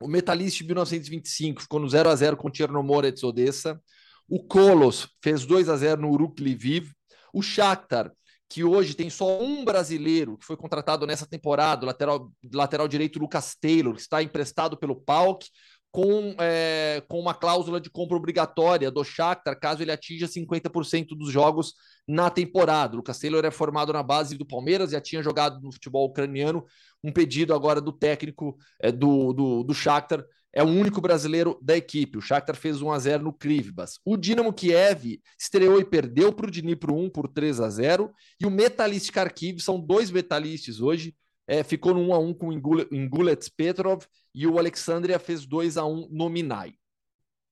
o 0.00 0.08
Metalist 0.08 0.58
de 0.58 0.64
1925 0.64 1.60
ficou 1.60 1.78
no 1.78 1.88
0 1.88 2.08
a 2.08 2.16
0 2.16 2.36
com 2.36 2.48
o 2.48 2.54
Chernomorets 2.54 3.22
Odessa. 3.22 3.80
O 4.26 4.42
Kolos 4.42 5.08
fez 5.22 5.44
2 5.44 5.68
a 5.68 5.76
0 5.76 6.00
no 6.00 6.10
Uruk 6.10 6.42
Lviv. 6.42 6.90
O 7.34 7.42
Shakhtar, 7.42 8.10
que 8.48 8.64
hoje 8.64 8.94
tem 8.94 9.10
só 9.10 9.40
um 9.42 9.62
brasileiro 9.62 10.38
que 10.38 10.46
foi 10.46 10.56
contratado 10.56 11.06
nessa 11.06 11.26
temporada, 11.26 11.84
lateral, 11.84 12.32
lateral 12.52 12.88
direito 12.88 13.18
Lucas 13.18 13.54
Taylor, 13.54 13.94
que 13.94 14.00
está 14.00 14.22
emprestado 14.22 14.76
pelo 14.76 14.96
PAOK, 14.96 15.46
com, 15.92 16.34
é, 16.38 17.02
com 17.08 17.18
uma 17.18 17.34
cláusula 17.34 17.80
de 17.80 17.90
compra 17.90 18.16
obrigatória 18.16 18.90
do 18.90 19.02
Shakhtar, 19.02 19.58
caso 19.58 19.82
ele 19.82 19.90
atinja 19.90 20.26
50% 20.26 21.08
dos 21.16 21.30
jogos 21.30 21.74
na 22.06 22.30
temporada. 22.30 22.94
O 22.94 22.98
Lucas 22.98 23.18
Taylor 23.18 23.44
é 23.44 23.50
formado 23.50 23.92
na 23.92 24.02
base 24.02 24.36
do 24.36 24.46
Palmeiras, 24.46 24.90
já 24.90 25.00
tinha 25.00 25.22
jogado 25.22 25.60
no 25.60 25.72
futebol 25.72 26.06
ucraniano, 26.06 26.64
um 27.02 27.12
pedido 27.12 27.54
agora 27.54 27.80
do 27.80 27.92
técnico 27.92 28.56
é, 28.80 28.92
do, 28.92 29.32
do, 29.32 29.64
do 29.64 29.74
Shakhtar 29.74 30.24
é 30.52 30.62
o 30.62 30.66
único 30.66 31.00
brasileiro 31.00 31.58
da 31.62 31.76
equipe. 31.76 32.18
O 32.18 32.20
Shakhtar 32.20 32.56
fez 32.56 32.82
1 32.82 32.90
a 32.90 32.98
0 32.98 33.22
no 33.22 33.32
Krivbas. 33.32 34.00
O 34.04 34.16
Dinamo 34.16 34.52
Kiev 34.52 35.20
estreou 35.38 35.80
e 35.80 35.84
perdeu 35.84 36.32
para 36.32 36.46
o 36.46 36.50
Dnipro 36.50 36.94
1 36.94 37.10
por 37.10 37.28
3 37.28 37.60
a 37.60 37.70
0 37.70 38.12
e 38.40 38.46
o 38.46 38.50
Metalist 38.50 39.10
Kharkiv 39.12 39.60
são 39.60 39.78
dois 39.78 40.10
metalistas 40.10 40.80
hoje. 40.80 41.14
É, 41.46 41.62
ficou 41.62 41.94
no 41.94 42.00
1 42.08 42.14
a 42.14 42.18
1 42.18 42.34
com 42.34 42.48
o 42.48 42.52
Ingulets 42.94 43.48
Petrov 43.48 44.04
e 44.34 44.46
o 44.46 44.58
Alexandria 44.58 45.18
fez 45.18 45.46
2 45.46 45.76
a 45.76 45.84
1 45.84 46.08
no 46.10 46.28
Minai. 46.28 46.74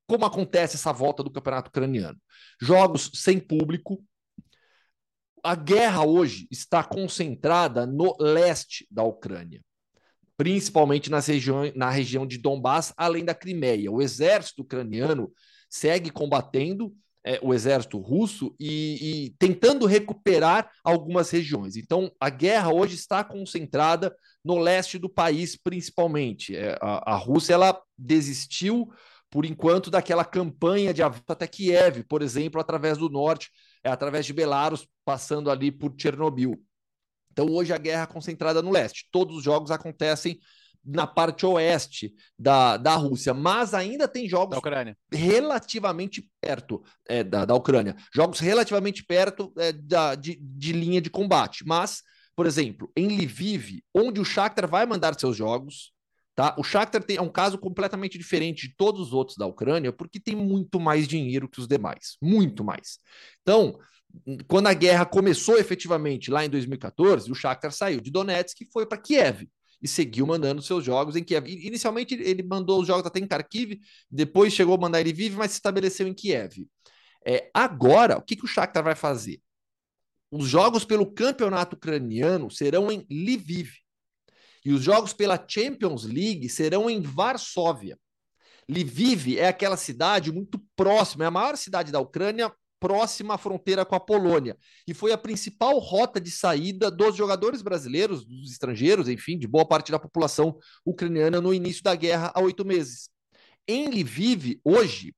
Como 0.06 0.24
acontece 0.24 0.76
essa 0.76 0.92
volta 0.92 1.22
do 1.22 1.30
campeonato 1.30 1.68
ucraniano? 1.68 2.18
Jogos 2.60 3.10
sem 3.14 3.38
público. 3.38 4.02
A 5.42 5.54
guerra 5.54 6.04
hoje 6.04 6.48
está 6.50 6.82
concentrada 6.82 7.86
no 7.86 8.16
leste 8.18 8.86
da 8.90 9.02
Ucrânia 9.02 9.62
principalmente 10.38 11.10
nas 11.10 11.26
regiões, 11.26 11.74
na 11.74 11.90
região 11.90 12.24
de 12.24 12.38
Donbass, 12.38 12.94
além 12.96 13.24
da 13.24 13.34
Crimeia. 13.34 13.90
O 13.90 14.00
exército 14.00 14.62
ucraniano 14.62 15.32
segue 15.68 16.10
combatendo 16.10 16.94
é, 17.24 17.38
o 17.42 17.52
exército 17.52 17.98
russo 17.98 18.54
e, 18.58 19.26
e, 19.26 19.30
tentando 19.38 19.86
recuperar 19.86 20.70
algumas 20.82 21.30
regiões. 21.30 21.76
Então, 21.76 22.10
a 22.20 22.30
guerra 22.30 22.72
hoje 22.72 22.94
está 22.94 23.22
concentrada 23.24 24.14
no 24.44 24.58
leste 24.58 24.98
do 24.98 25.08
país, 25.08 25.56
principalmente. 25.56 26.56
É, 26.56 26.78
a, 26.80 27.14
a, 27.14 27.16
Rússia 27.16 27.54
ela 27.54 27.80
desistiu, 27.96 28.90
por 29.30 29.44
enquanto, 29.44 29.90
daquela 29.90 30.24
campanha 30.24 30.94
de 30.94 31.02
avanço 31.02 31.24
até 31.28 31.46
Kiev, 31.46 32.04
por 32.04 32.22
exemplo, 32.22 32.60
através 32.60 32.98
do 32.98 33.08
norte, 33.08 33.50
é, 33.84 33.90
através 33.90 34.24
de 34.24 34.32
Belarus, 34.32 34.86
passando 35.04 35.50
ali 35.50 35.70
por 35.70 35.94
Chernobyl. 35.98 36.62
Então, 37.32 37.46
hoje 37.46 37.72
a 37.72 37.78
guerra 37.78 38.02
é 38.02 38.06
concentrada 38.06 38.62
no 38.62 38.70
leste. 38.70 39.06
Todos 39.12 39.36
os 39.36 39.44
jogos 39.44 39.70
acontecem 39.70 40.38
na 40.88 41.06
parte 41.06 41.44
oeste 41.44 42.14
da, 42.38 42.78
da 42.78 42.94
Rússia, 42.94 43.34
mas 43.34 43.74
ainda 43.74 44.08
tem 44.08 44.26
jogos 44.26 44.58
relativamente 45.12 46.26
perto 46.40 46.82
é, 47.06 47.22
da, 47.22 47.44
da 47.44 47.54
Ucrânia, 47.54 47.94
jogos 48.12 48.40
relativamente 48.40 49.04
perto 49.04 49.52
é, 49.58 49.70
da, 49.70 50.14
de, 50.14 50.38
de 50.40 50.72
linha 50.72 51.00
de 51.00 51.10
combate. 51.10 51.62
Mas, 51.66 52.02
por 52.34 52.46
exemplo, 52.46 52.90
em 52.96 53.08
Lviv, 53.08 53.82
onde 53.94 54.18
o 54.18 54.24
Shakhtar 54.24 54.66
vai 54.66 54.86
mandar 54.86 55.18
seus 55.18 55.36
jogos, 55.36 55.92
tá? 56.34 56.56
O 56.58 56.64
Shakhtar 56.64 57.02
tem, 57.02 57.18
é 57.18 57.22
um 57.22 57.28
caso 57.28 57.58
completamente 57.58 58.16
diferente 58.16 58.68
de 58.68 58.74
todos 58.74 59.08
os 59.08 59.12
outros 59.12 59.36
da 59.36 59.44
Ucrânia, 59.44 59.92
porque 59.92 60.18
tem 60.18 60.34
muito 60.34 60.80
mais 60.80 61.06
dinheiro 61.06 61.50
que 61.50 61.60
os 61.60 61.68
demais, 61.68 62.16
muito 62.22 62.64
mais. 62.64 62.98
Então, 63.42 63.78
quando 64.46 64.68
a 64.68 64.74
guerra 64.74 65.04
começou 65.04 65.58
efetivamente 65.58 66.30
lá 66.30 66.46
em 66.46 66.48
2014, 66.48 67.30
o 67.30 67.34
Shakhtar 67.34 67.72
saiu 67.72 68.00
de 68.00 68.10
Donetsk 68.10 68.62
e 68.62 68.72
foi 68.72 68.86
para 68.86 68.96
Kiev 68.96 69.46
e 69.80 69.86
seguiu 69.86 70.26
mandando 70.26 70.60
seus 70.62 70.84
jogos 70.84 71.16
em 71.16 71.24
Kiev. 71.24 71.48
Inicialmente 71.48 72.14
ele 72.14 72.42
mandou 72.42 72.80
os 72.80 72.86
jogos 72.86 73.06
até 73.06 73.20
em 73.20 73.26
Kharkiv, 73.26 73.78
depois 74.10 74.52
chegou 74.52 74.74
a 74.74 74.78
mandar 74.78 75.00
ele 75.00 75.12
vive, 75.12 75.36
mas 75.36 75.52
se 75.52 75.58
estabeleceu 75.58 76.06
em 76.06 76.14
Kiev. 76.14 76.66
É, 77.24 77.50
agora, 77.52 78.18
o 78.18 78.22
que, 78.22 78.36
que 78.36 78.44
o 78.44 78.48
Shakhtar 78.48 78.82
vai 78.82 78.94
fazer? 78.94 79.40
Os 80.30 80.46
jogos 80.46 80.84
pelo 80.84 81.10
campeonato 81.10 81.76
ucraniano 81.76 82.50
serão 82.50 82.90
em 82.90 83.06
Lviv. 83.10 83.70
E 84.64 84.72
os 84.72 84.82
jogos 84.82 85.12
pela 85.12 85.42
Champions 85.48 86.04
League 86.04 86.48
serão 86.48 86.90
em 86.90 87.00
Varsóvia. 87.00 87.98
Lviv 88.68 89.38
é 89.38 89.48
aquela 89.48 89.78
cidade 89.78 90.30
muito 90.30 90.62
próxima, 90.76 91.24
é 91.24 91.26
a 91.26 91.30
maior 91.30 91.56
cidade 91.56 91.90
da 91.90 92.00
Ucrânia, 92.00 92.52
próxima 92.80 93.34
à 93.34 93.38
fronteira 93.38 93.84
com 93.84 93.94
a 93.94 94.00
Polônia. 94.00 94.56
E 94.86 94.94
foi 94.94 95.12
a 95.12 95.18
principal 95.18 95.78
rota 95.78 96.20
de 96.20 96.30
saída 96.30 96.90
dos 96.90 97.16
jogadores 97.16 97.62
brasileiros, 97.62 98.24
dos 98.24 98.50
estrangeiros, 98.50 99.08
enfim, 99.08 99.38
de 99.38 99.46
boa 99.46 99.66
parte 99.66 99.92
da 99.92 99.98
população 99.98 100.58
ucraniana 100.84 101.40
no 101.40 101.52
início 101.52 101.82
da 101.82 101.94
guerra 101.94 102.32
há 102.34 102.40
oito 102.40 102.64
meses. 102.64 103.08
Em 103.66 103.88
Lviv, 103.88 104.60
hoje, 104.64 105.14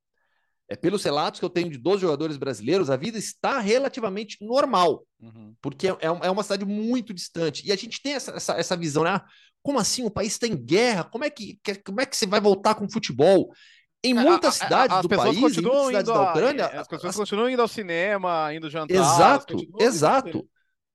é, 0.69 0.77
pelos 0.77 1.03
relatos 1.03 1.41
que 1.41 1.45
eu 1.45 1.51
tenho 1.51 1.69
de 1.69 1.79
12 1.79 2.03
jogadores 2.03 2.37
brasileiros, 2.37 2.91
a 2.91 2.97
vida 2.97 3.19
está 3.19 3.59
relativamente 3.59 4.39
normal, 4.41 5.05
uhum. 5.21 5.55
porque 5.61 5.89
é, 5.89 5.91
é, 5.91 6.07
é 6.07 6.31
uma 6.31 6.45
cidade 6.45 6.65
muito 6.65 7.13
distante. 7.13 7.67
E 7.67 7.73
a 7.73 7.77
gente 7.77 8.01
tem 8.01 8.15
essa, 8.15 8.31
essa, 8.33 8.53
essa 8.55 8.77
visão, 8.77 9.03
né? 9.03 9.11
Ah, 9.11 9.25
como 9.63 9.79
assim? 9.79 10.05
O 10.05 10.11
país 10.11 10.33
está 10.33 10.47
em 10.47 10.57
guerra? 10.57 11.05
Como 11.05 11.25
é, 11.25 11.31
que, 11.31 11.59
como 11.85 12.01
é 12.01 12.07
que 12.07 12.17
você 12.17 12.25
vai 12.25 12.41
voltar 12.41 12.75
com 12.77 12.89
futebol? 12.89 13.53
Em 14.03 14.15
muitas 14.15 14.55
cidades 14.55 14.97
a, 14.97 14.99
a, 15.01 15.03
do 15.03 15.09
país, 15.09 15.37
em 15.37 15.41
muitas 15.41 15.87
cidades 15.87 16.13
da 16.13 16.31
Ucrânia, 16.31 16.67
a, 16.67 16.81
as 16.81 16.89
pessoas 16.89 17.11
as... 17.11 17.17
continuam 17.17 17.51
indo 17.51 17.61
ao 17.61 17.69
cinema, 17.69 18.55
indo 18.55 18.71
jantar. 18.71 18.95
Exato, 18.95 19.57
exato. 19.79 20.49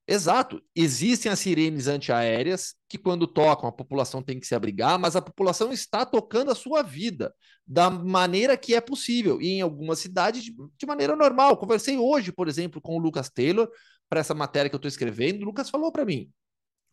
Exato. 0.07 0.61
Existem 0.75 1.31
as 1.31 1.39
sirenes 1.39 1.87
antiaéreas 1.87 2.75
que, 2.87 2.97
quando 2.97 3.25
tocam, 3.25 3.67
a 3.67 3.71
população 3.71 4.21
tem 4.21 4.39
que 4.39 4.45
se 4.45 4.53
abrigar, 4.53 4.99
mas 4.99 5.15
a 5.15 5.21
população 5.21 5.71
está 5.71 6.05
tocando 6.05 6.51
a 6.51 6.55
sua 6.55 6.83
vida 6.83 7.33
da 7.65 7.89
maneira 7.89 8.55
que 8.55 8.75
é 8.75 8.81
possível. 8.81 9.41
E 9.41 9.53
em 9.53 9.61
algumas 9.61 9.97
cidades, 9.97 10.43
de, 10.43 10.53
de 10.53 10.85
maneira 10.85 11.15
normal. 11.15 11.57
Conversei 11.57 11.97
hoje, 11.97 12.31
por 12.31 12.47
exemplo, 12.47 12.79
com 12.79 12.95
o 12.95 12.99
Lucas 12.99 13.29
Taylor 13.29 13.67
para 14.07 14.19
essa 14.19 14.35
matéria 14.35 14.69
que 14.69 14.75
eu 14.75 14.77
estou 14.77 14.89
escrevendo. 14.89 15.41
O 15.41 15.45
Lucas 15.45 15.71
falou 15.71 15.91
para 15.91 16.05
mim: 16.05 16.29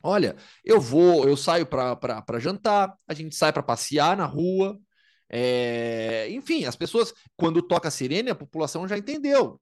Olha, 0.02 0.34
eu 0.64 0.80
vou, 0.80 1.28
eu 1.28 1.36
saio 1.36 1.66
para 1.66 2.38
jantar, 2.38 2.94
a 3.06 3.12
gente 3.12 3.36
sai 3.36 3.52
para 3.52 3.62
passear 3.62 4.16
na 4.16 4.24
rua, 4.24 4.78
é, 5.35 6.28
enfim, 6.30 6.66
as 6.66 6.76
pessoas, 6.76 7.14
quando 7.35 7.62
toca 7.62 7.89
a 7.89 7.91
sirene, 7.91 8.28
a 8.28 8.35
população 8.35 8.87
já 8.87 8.99
entendeu. 8.99 9.59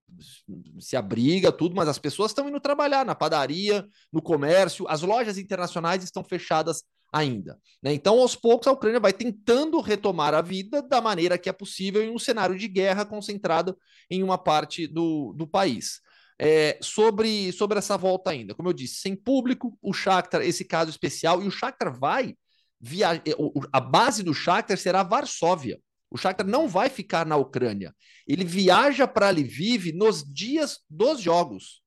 Se 0.80 0.96
abriga, 0.96 1.52
tudo, 1.52 1.76
mas 1.76 1.88
as 1.88 1.98
pessoas 1.98 2.32
estão 2.32 2.48
indo 2.48 2.58
trabalhar 2.58 3.06
na 3.06 3.14
padaria, 3.14 3.86
no 4.12 4.20
comércio, 4.20 4.84
as 4.88 5.02
lojas 5.02 5.38
internacionais 5.38 6.02
estão 6.02 6.24
fechadas 6.24 6.82
ainda. 7.12 7.56
Né? 7.80 7.92
Então, 7.94 8.18
aos 8.18 8.34
poucos, 8.34 8.66
a 8.66 8.72
Ucrânia 8.72 8.98
vai 8.98 9.12
tentando 9.12 9.80
retomar 9.80 10.34
a 10.34 10.42
vida 10.42 10.82
da 10.82 11.00
maneira 11.00 11.38
que 11.38 11.48
é 11.48 11.52
possível 11.52 12.02
em 12.02 12.10
um 12.10 12.18
cenário 12.18 12.58
de 12.58 12.66
guerra 12.66 13.04
concentrado 13.04 13.78
em 14.10 14.24
uma 14.24 14.36
parte 14.36 14.88
do, 14.88 15.32
do 15.34 15.46
país. 15.46 16.00
É, 16.42 16.78
sobre, 16.80 17.52
sobre 17.52 17.78
essa 17.78 17.98
volta 17.98 18.30
ainda, 18.30 18.54
como 18.54 18.70
eu 18.70 18.72
disse, 18.72 19.00
sem 19.00 19.14
público, 19.14 19.78
o 19.82 19.92
Shakhtar, 19.92 20.40
esse 20.40 20.64
caso 20.64 20.90
especial, 20.90 21.42
e 21.42 21.46
o 21.46 21.50
Shakhtar 21.50 21.96
vai 21.96 22.34
via... 22.80 23.16
Eh, 23.16 23.34
a 23.72 23.80
base 23.80 24.22
do 24.22 24.34
Shakhtar 24.34 24.78
será 24.78 25.02
Varsóvia. 25.02 25.80
O 26.10 26.16
Shakhtar 26.16 26.46
não 26.46 26.66
vai 26.66 26.88
ficar 26.88 27.24
na 27.24 27.36
Ucrânia. 27.36 27.94
Ele 28.26 28.44
viaja 28.44 29.06
para 29.06 29.30
Lviv 29.30 29.92
nos 29.92 30.24
dias 30.24 30.78
dos 30.88 31.20
jogos. 31.20 31.82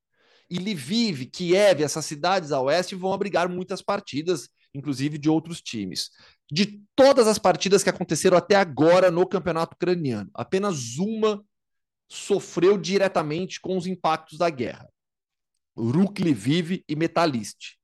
E 0.49 0.57
Lviv, 0.57 1.25
Kiev, 1.25 1.81
essas 1.81 2.05
cidades 2.05 2.51
a 2.51 2.61
oeste 2.61 2.95
vão 2.95 3.13
abrigar 3.13 3.49
muitas 3.49 3.81
partidas, 3.81 4.49
inclusive 4.73 5.17
de 5.17 5.29
outros 5.29 5.61
times. 5.61 6.09
De 6.51 6.81
todas 6.95 7.27
as 7.27 7.39
partidas 7.39 7.83
que 7.83 7.89
aconteceram 7.89 8.37
até 8.37 8.55
agora 8.55 9.09
no 9.09 9.27
campeonato 9.27 9.75
ucraniano, 9.75 10.29
apenas 10.33 10.97
uma 10.97 11.43
sofreu 12.07 12.77
diretamente 12.77 13.59
com 13.59 13.75
os 13.77 13.87
impactos 13.87 14.37
da 14.37 14.49
guerra. 14.49 14.87
Ruk 15.75 16.23
Lviv 16.23 16.83
e 16.87 16.95
Metalist. 16.95 17.77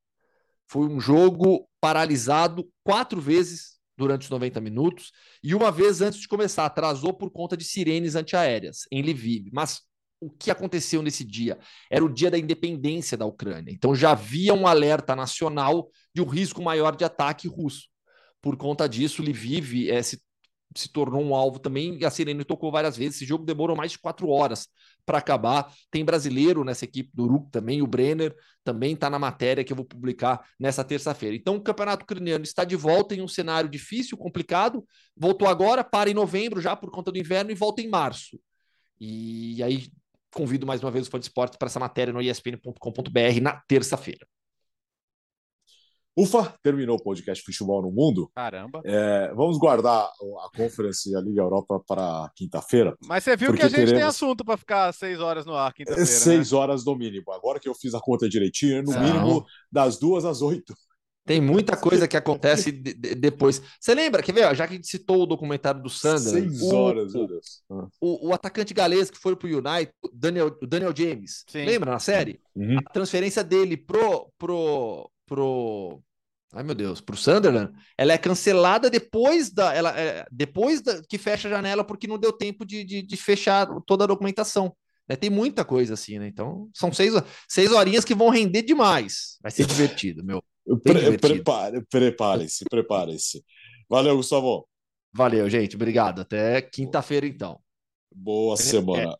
Foi 0.66 0.86
um 0.86 1.00
jogo 1.00 1.68
paralisado 1.80 2.68
quatro 2.84 3.20
vezes 3.20 3.78
durante 3.96 4.22
os 4.22 4.30
90 4.30 4.60
minutos 4.60 5.12
e 5.42 5.54
uma 5.54 5.70
vez 5.70 6.00
antes 6.00 6.20
de 6.20 6.28
começar, 6.28 6.64
atrasou 6.64 7.12
por 7.12 7.30
conta 7.30 7.56
de 7.56 7.64
sirenes 7.64 8.14
antiaéreas 8.14 8.86
em 8.90 9.02
Lviv. 9.02 9.50
Mas 9.52 9.82
o 10.20 10.30
que 10.30 10.50
aconteceu 10.50 11.02
nesse 11.02 11.24
dia? 11.24 11.58
Era 11.90 12.04
o 12.04 12.12
dia 12.12 12.30
da 12.30 12.38
independência 12.38 13.16
da 13.16 13.26
Ucrânia. 13.26 13.72
Então 13.72 13.94
já 13.94 14.12
havia 14.12 14.54
um 14.54 14.66
alerta 14.66 15.14
nacional 15.14 15.90
de 16.14 16.22
um 16.22 16.26
risco 16.26 16.62
maior 16.62 16.96
de 16.96 17.04
ataque 17.04 17.48
russo. 17.48 17.88
Por 18.40 18.56
conta 18.56 18.88
disso, 18.88 19.22
Lviv 19.22 19.90
é, 19.90 20.02
se 20.02 20.20
se 20.76 20.88
tornou 20.88 21.22
um 21.22 21.34
alvo 21.34 21.58
também, 21.58 21.98
e 21.98 22.04
a 22.04 22.10
Sirene 22.10 22.44
tocou 22.44 22.70
várias 22.70 22.96
vezes. 22.96 23.16
Esse 23.16 23.24
jogo 23.24 23.44
demorou 23.44 23.76
mais 23.76 23.92
de 23.92 23.98
quatro 23.98 24.28
horas 24.28 24.68
para 25.10 25.18
acabar. 25.18 25.72
Tem 25.90 26.04
brasileiro 26.04 26.62
nessa 26.62 26.84
equipe 26.84 27.10
do 27.12 27.24
Uruk 27.24 27.50
também, 27.50 27.82
o 27.82 27.86
Brenner 27.86 28.32
também 28.62 28.94
está 28.94 29.10
na 29.10 29.18
matéria 29.18 29.64
que 29.64 29.72
eu 29.72 29.76
vou 29.76 29.84
publicar 29.84 30.40
nessa 30.56 30.84
terça-feira. 30.84 31.34
Então, 31.34 31.56
o 31.56 31.60
campeonato 31.60 32.04
ucraniano 32.04 32.44
está 32.44 32.62
de 32.62 32.76
volta 32.76 33.12
em 33.12 33.20
um 33.20 33.26
cenário 33.26 33.68
difícil, 33.68 34.16
complicado. 34.16 34.86
Voltou 35.16 35.48
agora, 35.48 35.82
para 35.82 36.08
em 36.08 36.14
novembro 36.14 36.60
já 36.60 36.76
por 36.76 36.92
conta 36.92 37.10
do 37.10 37.18
inverno 37.18 37.50
e 37.50 37.54
volta 37.54 37.82
em 37.82 37.88
março. 37.88 38.38
E 39.00 39.60
aí 39.64 39.90
convido 40.32 40.64
mais 40.64 40.80
uma 40.80 40.92
vez 40.92 41.08
o 41.08 41.10
Fã 41.10 41.18
de 41.18 41.24
Esportes 41.24 41.58
para 41.58 41.66
essa 41.66 41.80
matéria 41.80 42.12
no 42.12 42.22
espn.com.br 42.22 43.40
na 43.42 43.60
terça-feira. 43.66 44.24
Ufa, 46.16 46.54
terminou 46.62 46.96
o 46.96 47.02
podcast 47.02 47.44
Futebol 47.44 47.82
no 47.82 47.92
Mundo. 47.92 48.30
Caramba. 48.34 48.82
É, 48.84 49.32
vamos 49.34 49.58
guardar 49.58 50.04
a 50.04 50.56
Conference 50.56 51.10
e 51.10 51.14
a 51.14 51.20
Liga 51.20 51.40
Europa 51.40 51.80
para 51.86 52.30
quinta-feira. 52.34 52.96
Mas 53.06 53.24
você 53.24 53.36
viu 53.36 53.54
que 53.54 53.62
a 53.62 53.68
gente 53.68 53.76
teremos... 53.76 53.98
tem 53.98 54.02
assunto 54.02 54.44
para 54.44 54.56
ficar 54.56 54.92
seis 54.92 55.20
horas 55.20 55.46
no 55.46 55.54
ar 55.54 55.72
quinta-feira. 55.72 56.06
Seis 56.06 56.52
né? 56.52 56.58
horas 56.58 56.84
no 56.84 56.96
mínimo. 56.96 57.30
Agora 57.32 57.60
que 57.60 57.68
eu 57.68 57.74
fiz 57.74 57.94
a 57.94 58.00
conta 58.00 58.28
direitinho, 58.28 58.82
no 58.82 58.92
Não. 58.92 59.00
mínimo 59.00 59.46
das 59.70 59.98
duas 59.98 60.24
às 60.24 60.42
oito. 60.42 60.74
Tem 61.24 61.40
muita 61.40 61.76
coisa 61.76 62.08
que 62.08 62.16
acontece 62.16 62.72
de, 62.72 62.92
de, 62.92 63.14
depois. 63.14 63.62
Você 63.78 63.94
lembra? 63.94 64.22
Quer 64.22 64.32
ver? 64.32 64.56
Já 64.56 64.66
que 64.66 64.72
a 64.72 64.76
gente 64.76 64.88
citou 64.88 65.22
o 65.22 65.26
documentário 65.26 65.80
do 65.80 65.88
Sander. 65.88 66.20
Seis 66.20 66.62
horas, 66.72 67.14
o, 67.14 67.40
ah. 67.70 67.88
o, 68.00 68.28
o, 68.28 68.34
atacante 68.34 68.74
galês 68.74 69.10
que 69.10 69.18
foi 69.18 69.36
para 69.36 69.46
o 69.46 69.58
United, 69.58 69.92
Daniel, 70.12 70.50
Daniel 70.62 70.92
James. 70.96 71.44
Sim. 71.46 71.66
Lembra 71.66 71.92
na 71.92 71.98
série? 72.00 72.40
Uhum. 72.56 72.78
A 72.84 72.90
transferência 72.90 73.44
dele 73.44 73.76
pro, 73.76 74.28
pro, 74.36 75.08
pro 75.30 76.02
Ai, 76.52 76.64
meu 76.64 76.74
Deus, 76.74 77.00
para 77.00 77.14
o 77.14 77.18
Sunderland, 77.18 77.72
ela 77.96 78.12
é 78.12 78.18
cancelada 78.18 78.90
depois 78.90 79.52
da. 79.52 79.72
Ela, 79.72 79.98
é, 79.98 80.26
depois 80.32 80.82
da, 80.82 81.00
que 81.02 81.16
fecha 81.16 81.46
a 81.46 81.50
janela, 81.50 81.84
porque 81.84 82.08
não 82.08 82.18
deu 82.18 82.32
tempo 82.32 82.66
de, 82.66 82.82
de, 82.82 83.02
de 83.02 83.16
fechar 83.16 83.68
toda 83.86 84.02
a 84.02 84.06
documentação. 84.06 84.74
Né? 85.08 85.14
Tem 85.14 85.30
muita 85.30 85.64
coisa 85.64 85.94
assim, 85.94 86.18
né? 86.18 86.26
Então, 86.26 86.68
são 86.74 86.92
seis, 86.92 87.14
seis 87.48 87.70
horinhas 87.70 88.04
que 88.04 88.16
vão 88.16 88.30
render 88.30 88.62
demais. 88.62 89.38
Vai 89.40 89.52
ser 89.52 89.64
divertido, 89.64 90.24
meu. 90.24 90.42
Pre 90.82 91.18
prepare, 91.18 91.84
prepare-se, 91.88 92.64
prepare-se. 92.68 93.44
Valeu, 93.88 94.16
Gustavo. 94.16 94.68
Valeu, 95.12 95.48
gente. 95.48 95.76
Obrigado. 95.76 96.20
Até 96.20 96.60
quinta-feira, 96.60 97.26
então. 97.26 97.60
Boa 98.12 98.54
é, 98.54 98.56
semana. 98.56 99.12
É. 99.12 99.16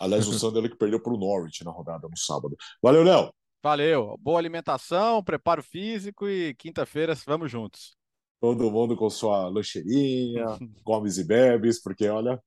Aliás, 0.00 0.26
o 0.26 0.32
Sunderland 0.32 0.70
que 0.70 0.78
perdeu 0.78 1.00
para 1.00 1.12
o 1.12 1.16
Norwich 1.16 1.64
na 1.64 1.70
rodada 1.70 2.08
no 2.08 2.16
sábado. 2.16 2.56
Valeu, 2.82 3.04
Léo. 3.04 3.32
Valeu. 3.68 4.16
Boa 4.18 4.38
alimentação, 4.38 5.22
preparo 5.22 5.62
físico 5.62 6.26
e 6.26 6.54
quinta-feira 6.54 7.14
vamos 7.26 7.50
juntos. 7.50 7.94
Todo 8.40 8.70
mundo 8.70 8.96
com 8.96 9.10
sua 9.10 9.46
lancheirinha, 9.50 10.46
comes 10.82 11.18
e 11.18 11.24
bebes, 11.24 11.78
porque 11.78 12.08
olha. 12.08 12.42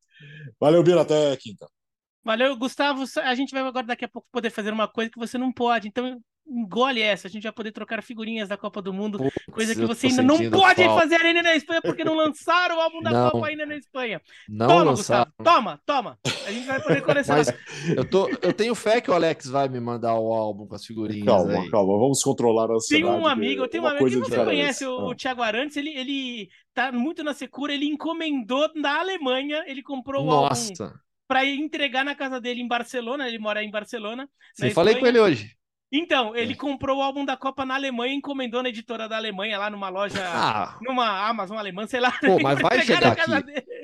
Valeu, 0.60 0.82
Bira, 0.82 1.02
até 1.02 1.38
quinta. 1.38 1.70
Valeu, 2.24 2.58
Gustavo. 2.58 3.04
A 3.24 3.36
gente 3.36 3.52
vai 3.52 3.62
agora 3.62 3.86
daqui 3.86 4.04
a 4.04 4.10
pouco 4.10 4.28
poder 4.32 4.50
fazer 4.50 4.74
uma 4.74 4.88
coisa 4.88 5.12
que 5.12 5.20
você 5.20 5.38
não 5.38 5.54
pode. 5.54 5.88
Então, 5.88 6.20
engole 6.48 7.02
essa. 7.02 7.28
A 7.28 7.32
gente 7.32 7.44
vai 7.44 7.52
poder 7.52 7.72
trocar 7.72 8.02
figurinhas 8.04 8.50
da 8.50 8.58
Copa 8.58 8.82
do 8.82 8.94
Mundo, 8.94 9.18
Putz, 9.18 9.46
coisa 9.52 9.76
que 9.76 9.86
você 9.86 10.08
ainda 10.08 10.22
não 10.22 10.38
pode 10.50 10.84
falta. 10.84 11.02
fazer 11.02 11.22
ainda 11.22 11.42
na 11.42 11.56
Espanha 11.56 11.82
porque 11.82 12.04
não 12.04 12.16
lançaram 12.16 12.78
o 12.78 12.82
álbum 12.82 13.02
da 13.02 13.12
não, 13.12 13.32
Copa 13.32 13.48
ainda 13.48 13.66
na 13.66 13.76
Espanha. 13.76 14.22
Não 14.50 14.68
toma, 14.68 14.84
lançaram. 14.84 15.32
Gustavo. 15.38 15.44
Toma, 15.44 15.82
toma. 15.86 16.20
A 16.46 16.52
gente 16.52 16.68
vai 16.68 16.82
poder 16.82 17.02
colecionar. 17.02 17.46
Mas 17.46 17.96
eu, 17.98 18.10
tô, 18.10 18.30
eu 18.42 18.54
tenho 18.54 18.76
fé 18.76 19.00
que 19.00 19.10
o 19.10 19.14
Alex 19.14 19.48
vai 19.48 19.70
me 19.70 19.80
mandar 19.80 20.16
o 20.16 20.32
álbum 20.34 20.68
com 20.68 20.76
as 20.76 20.86
figurinhas. 20.86 21.26
Calma, 21.26 21.60
aí. 21.60 21.70
calma. 21.70 21.98
Vamos 21.98 22.22
controlar 22.22 22.70
a 22.70 22.76
ansiedade. 22.76 23.14
Tem 23.14 23.22
um 23.22 23.28
amigo, 23.28 23.64
eu 23.64 23.68
tenho 23.68 23.84
um 23.84 23.88
amigo 23.88 24.08
que 24.08 24.30
você 24.30 24.44
conhece, 24.44 24.86
o, 24.86 25.08
o 25.08 25.16
Thiago 25.16 25.42
Arantes. 25.42 25.78
Ele, 25.78 25.90
ele 25.92 26.50
tá 26.74 26.92
muito 26.92 27.24
na 27.24 27.34
secura. 27.34 27.74
Ele 27.74 27.86
encomendou 27.86 28.70
da 28.82 29.00
Alemanha. 29.00 29.64
Ele 29.68 29.82
comprou 29.82 30.24
o 30.24 30.28
Nossa. 30.28 30.84
álbum 30.84 30.96
para 31.28 31.46
entregar 31.46 32.04
na 32.04 32.14
casa 32.14 32.42
dele 32.42 32.62
em 32.62 32.68
Barcelona. 32.68 33.28
Ele 33.28 33.40
mora 33.40 33.64
em 33.64 33.72
Barcelona. 33.72 34.28
Sim, 34.54 34.72
falei 34.72 34.96
com 34.96 35.08
ele 35.08 35.20
hoje. 35.20 35.56
Então, 35.92 36.34
ele 36.34 36.54
é. 36.54 36.56
comprou 36.56 37.00
o 37.00 37.02
álbum 37.02 37.26
da 37.26 37.36
Copa 37.36 37.66
na 37.66 37.76
Alemanha, 37.76 38.14
encomendou 38.14 38.64
na 38.64 38.70
editora 38.70 39.10
da 39.10 39.18
Alemanha, 39.18 39.60
lá 39.60 39.70
numa 39.70 39.90
loja, 39.90 40.24
ah. 40.26 40.78
numa 40.82 41.28
Amazon 41.28 41.58
alemã, 41.58 41.86
sei 41.86 42.00
lá. 42.00 42.14
Pô, 42.22 42.40
mas 42.42 42.62
vai 42.62 42.80
chegar 42.86 43.12
aqui. 43.12 43.30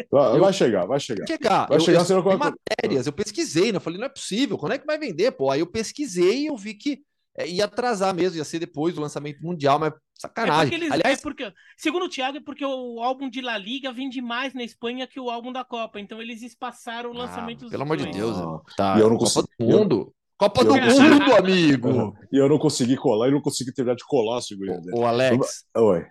Vai, 0.09 0.39
vai, 0.39 0.53
chegar, 0.53 0.85
vai 0.85 0.99
chegar. 1.01 1.27
chegar. 1.27 1.67
Vai 1.67 1.77
eu, 1.77 1.81
chegar 1.81 2.09
eu, 2.09 2.17
eu 2.17 2.37
matérias, 2.37 3.07
eu 3.07 3.13
pesquisei, 3.13 3.73
né? 3.73 3.77
Eu 3.77 3.81
falei, 3.81 3.99
não 3.99 4.05
é 4.05 4.09
possível, 4.09 4.57
quando 4.57 4.71
é 4.71 4.77
que 4.77 4.85
vai 4.85 4.97
vender? 4.97 5.31
Pô, 5.31 5.51
aí 5.51 5.59
eu 5.59 5.67
pesquisei 5.67 6.43
e 6.43 6.45
eu 6.45 6.55
vi 6.55 6.75
que 6.75 7.01
é, 7.37 7.47
ia 7.47 7.65
atrasar 7.65 8.15
mesmo, 8.15 8.37
ia 8.37 8.43
ser 8.45 8.59
depois 8.59 8.95
do 8.95 9.01
lançamento 9.01 9.43
mundial, 9.43 9.77
mas 9.77 9.93
sacanagem. 10.15 10.59
É 10.59 10.61
porque 10.63 10.75
eles, 10.75 10.91
Aliás, 10.91 11.19
é 11.19 11.21
porque, 11.21 11.53
segundo 11.77 12.05
o 12.05 12.09
Thiago, 12.09 12.37
é 12.37 12.41
porque 12.41 12.65
o 12.65 13.01
álbum 13.01 13.29
de 13.29 13.41
La 13.41 13.57
Liga 13.57 13.91
vende 13.91 14.21
mais 14.21 14.53
na 14.53 14.63
Espanha 14.63 15.05
que 15.05 15.19
o 15.19 15.29
álbum 15.29 15.51
da 15.51 15.63
Copa, 15.63 15.99
então 15.99 16.21
eles 16.21 16.41
espaçaram 16.41 17.11
o 17.11 17.13
ah, 17.13 17.25
lançamento 17.25 17.65
ah, 17.65 17.69
Pelo 17.69 17.83
amor 17.83 17.97
de 17.97 18.09
Deus, 18.11 18.37
ah, 18.37 18.59
tá. 18.75 18.97
E 18.97 19.01
eu 19.01 19.09
não 19.09 19.17
consigo, 19.17 19.47
Copa 19.47 19.55
do 19.59 19.65
Mundo. 19.65 20.13
Copa 20.37 20.63
do 20.63 20.75
Mundo, 20.75 21.35
amigo! 21.35 22.15
E 22.31 22.37
eu 22.37 22.47
não 22.47 22.59
consegui 22.59 22.95
colar, 22.95 23.27
e 23.27 23.31
não 23.31 23.41
consegui 23.41 23.73
terminar 23.73 23.95
de 23.95 24.05
colar 24.05 24.37
a 24.37 24.41
dele. 24.55 24.91
Ô, 24.93 25.05
Alex, 25.05 25.65
Oi. 25.75 26.05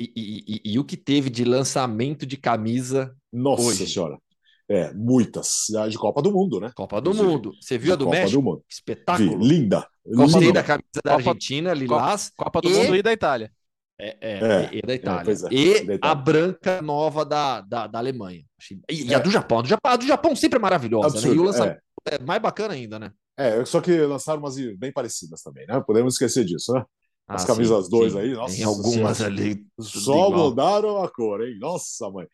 E, 0.00 0.12
e, 0.14 0.44
e, 0.46 0.72
e, 0.74 0.78
o 0.78 0.84
que 0.84 0.96
teve 0.96 1.28
de 1.28 1.44
lançamento 1.44 2.24
de 2.24 2.36
camisa 2.36 3.14
Nossa 3.32 3.62
hoje? 3.62 3.86
senhora. 3.86 4.16
É, 4.68 4.92
muitas. 4.92 5.66
De 5.88 5.96
Copa 5.96 6.20
do 6.20 6.30
Mundo, 6.30 6.60
né? 6.60 6.70
Copa 6.74 7.00
do 7.00 7.10
Inclusive, 7.10 7.32
Mundo. 7.32 7.52
Você 7.60 7.78
viu 7.78 7.94
a 7.94 7.96
do 7.96 8.04
Copa 8.04 8.16
México? 8.16 8.40
Do 8.40 8.44
Mundo. 8.44 8.64
Espetáculo. 8.68 9.38
Vi, 9.38 9.48
linda. 9.48 9.86
Gostei 10.06 10.40
linda. 10.40 10.52
da 10.54 10.62
camisa 10.62 11.00
da 11.04 11.16
Copa, 11.16 11.30
Argentina, 11.30 11.74
Lilás. 11.74 12.30
Copa, 12.36 12.50
Copa 12.50 12.68
do 12.68 12.70
e... 12.70 12.74
Mundo 12.74 12.96
e 12.96 13.02
da 13.02 13.12
Itália. 13.12 13.50
É, 14.00 14.16
é, 14.20 14.38
é, 14.38 14.70
e 14.72 14.82
da 14.82 14.94
Itália. 14.94 15.32
É, 15.32 15.34
e 15.50 15.86
da 15.86 15.94
Itália. 15.94 15.98
a 16.02 16.14
branca 16.14 16.82
nova 16.82 17.24
da, 17.24 17.60
da, 17.62 17.86
da 17.88 17.98
Alemanha. 17.98 18.44
E, 18.88 19.04
e 19.04 19.14
a 19.14 19.18
do 19.18 19.30
Japão. 19.30 19.58
A 19.58 19.62
do 19.62 19.68
Japão, 19.68 19.92
a 19.92 19.96
do 19.96 20.06
Japão 20.06 20.36
sempre 20.36 20.58
é 20.58 20.62
maravilhosa, 20.62 21.18
Absurdo, 21.18 21.28
né? 21.28 21.36
E 21.36 21.38
o 21.38 21.42
lançamento 21.42 21.78
é 22.06 22.18
mais 22.22 22.40
bacana 22.40 22.74
ainda, 22.74 22.98
né? 22.98 23.10
É, 23.38 23.64
só 23.64 23.80
que 23.80 23.96
lançaram 24.00 24.40
umas 24.40 24.56
bem 24.76 24.92
parecidas 24.92 25.40
também, 25.42 25.64
né? 25.66 25.80
Podemos 25.86 26.14
esquecer 26.14 26.44
disso, 26.44 26.72
né? 26.72 26.84
As 27.28 27.44
ah, 27.44 27.46
camisas 27.46 27.84
sim, 27.84 27.90
dois 27.90 28.12
sim. 28.12 28.18
aí, 28.18 28.32
nossa. 28.32 28.56
Tem 28.56 28.64
algumas 28.64 29.18
senhora. 29.18 29.34
ali. 29.34 29.64
Só 29.78 30.30
mudaram 30.30 31.02
a 31.04 31.08
cor, 31.08 31.46
hein? 31.46 31.56
Nossa, 31.60 32.10
mãe. 32.10 32.26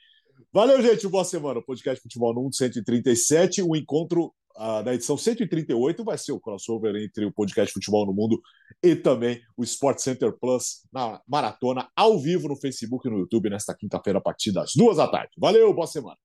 Valeu, 0.51 0.81
gente. 0.81 1.07
Boa 1.07 1.25
semana. 1.25 1.59
O 1.59 1.63
podcast 1.63 2.01
Futebol 2.01 2.33
no 2.33 2.51
137. 2.51 3.61
O 3.61 3.77
encontro 3.77 4.33
uh, 4.57 4.83
da 4.83 4.95
edição 4.95 5.19
138 5.19 6.05
vai 6.05 6.17
ser 6.17 6.33
o 6.33 6.41
crossover 6.41 6.95
entre 6.97 7.27
o 7.27 7.33
podcast 7.33 7.75
Futebol 7.75 8.07
no 8.07 8.15
Mundo 8.15 8.41
e 8.83 8.95
também 8.97 9.43
o 9.57 9.65
Sport 9.65 9.99
Center 9.99 10.33
Plus 10.33 10.87
na 10.93 11.21
maratona, 11.27 11.89
ao 11.95 12.19
vivo 12.19 12.49
no 12.49 12.57
Facebook 12.57 13.07
e 13.07 13.11
no 13.11 13.19
YouTube, 13.19 13.51
nesta 13.51 13.75
quinta-feira, 13.75 14.21
a 14.21 14.23
partir 14.23 14.53
das 14.53 14.73
duas 14.75 14.97
da 14.97 15.09
tarde. 15.09 15.33
Valeu, 15.39 15.75
boa 15.75 15.87
semana. 15.87 16.17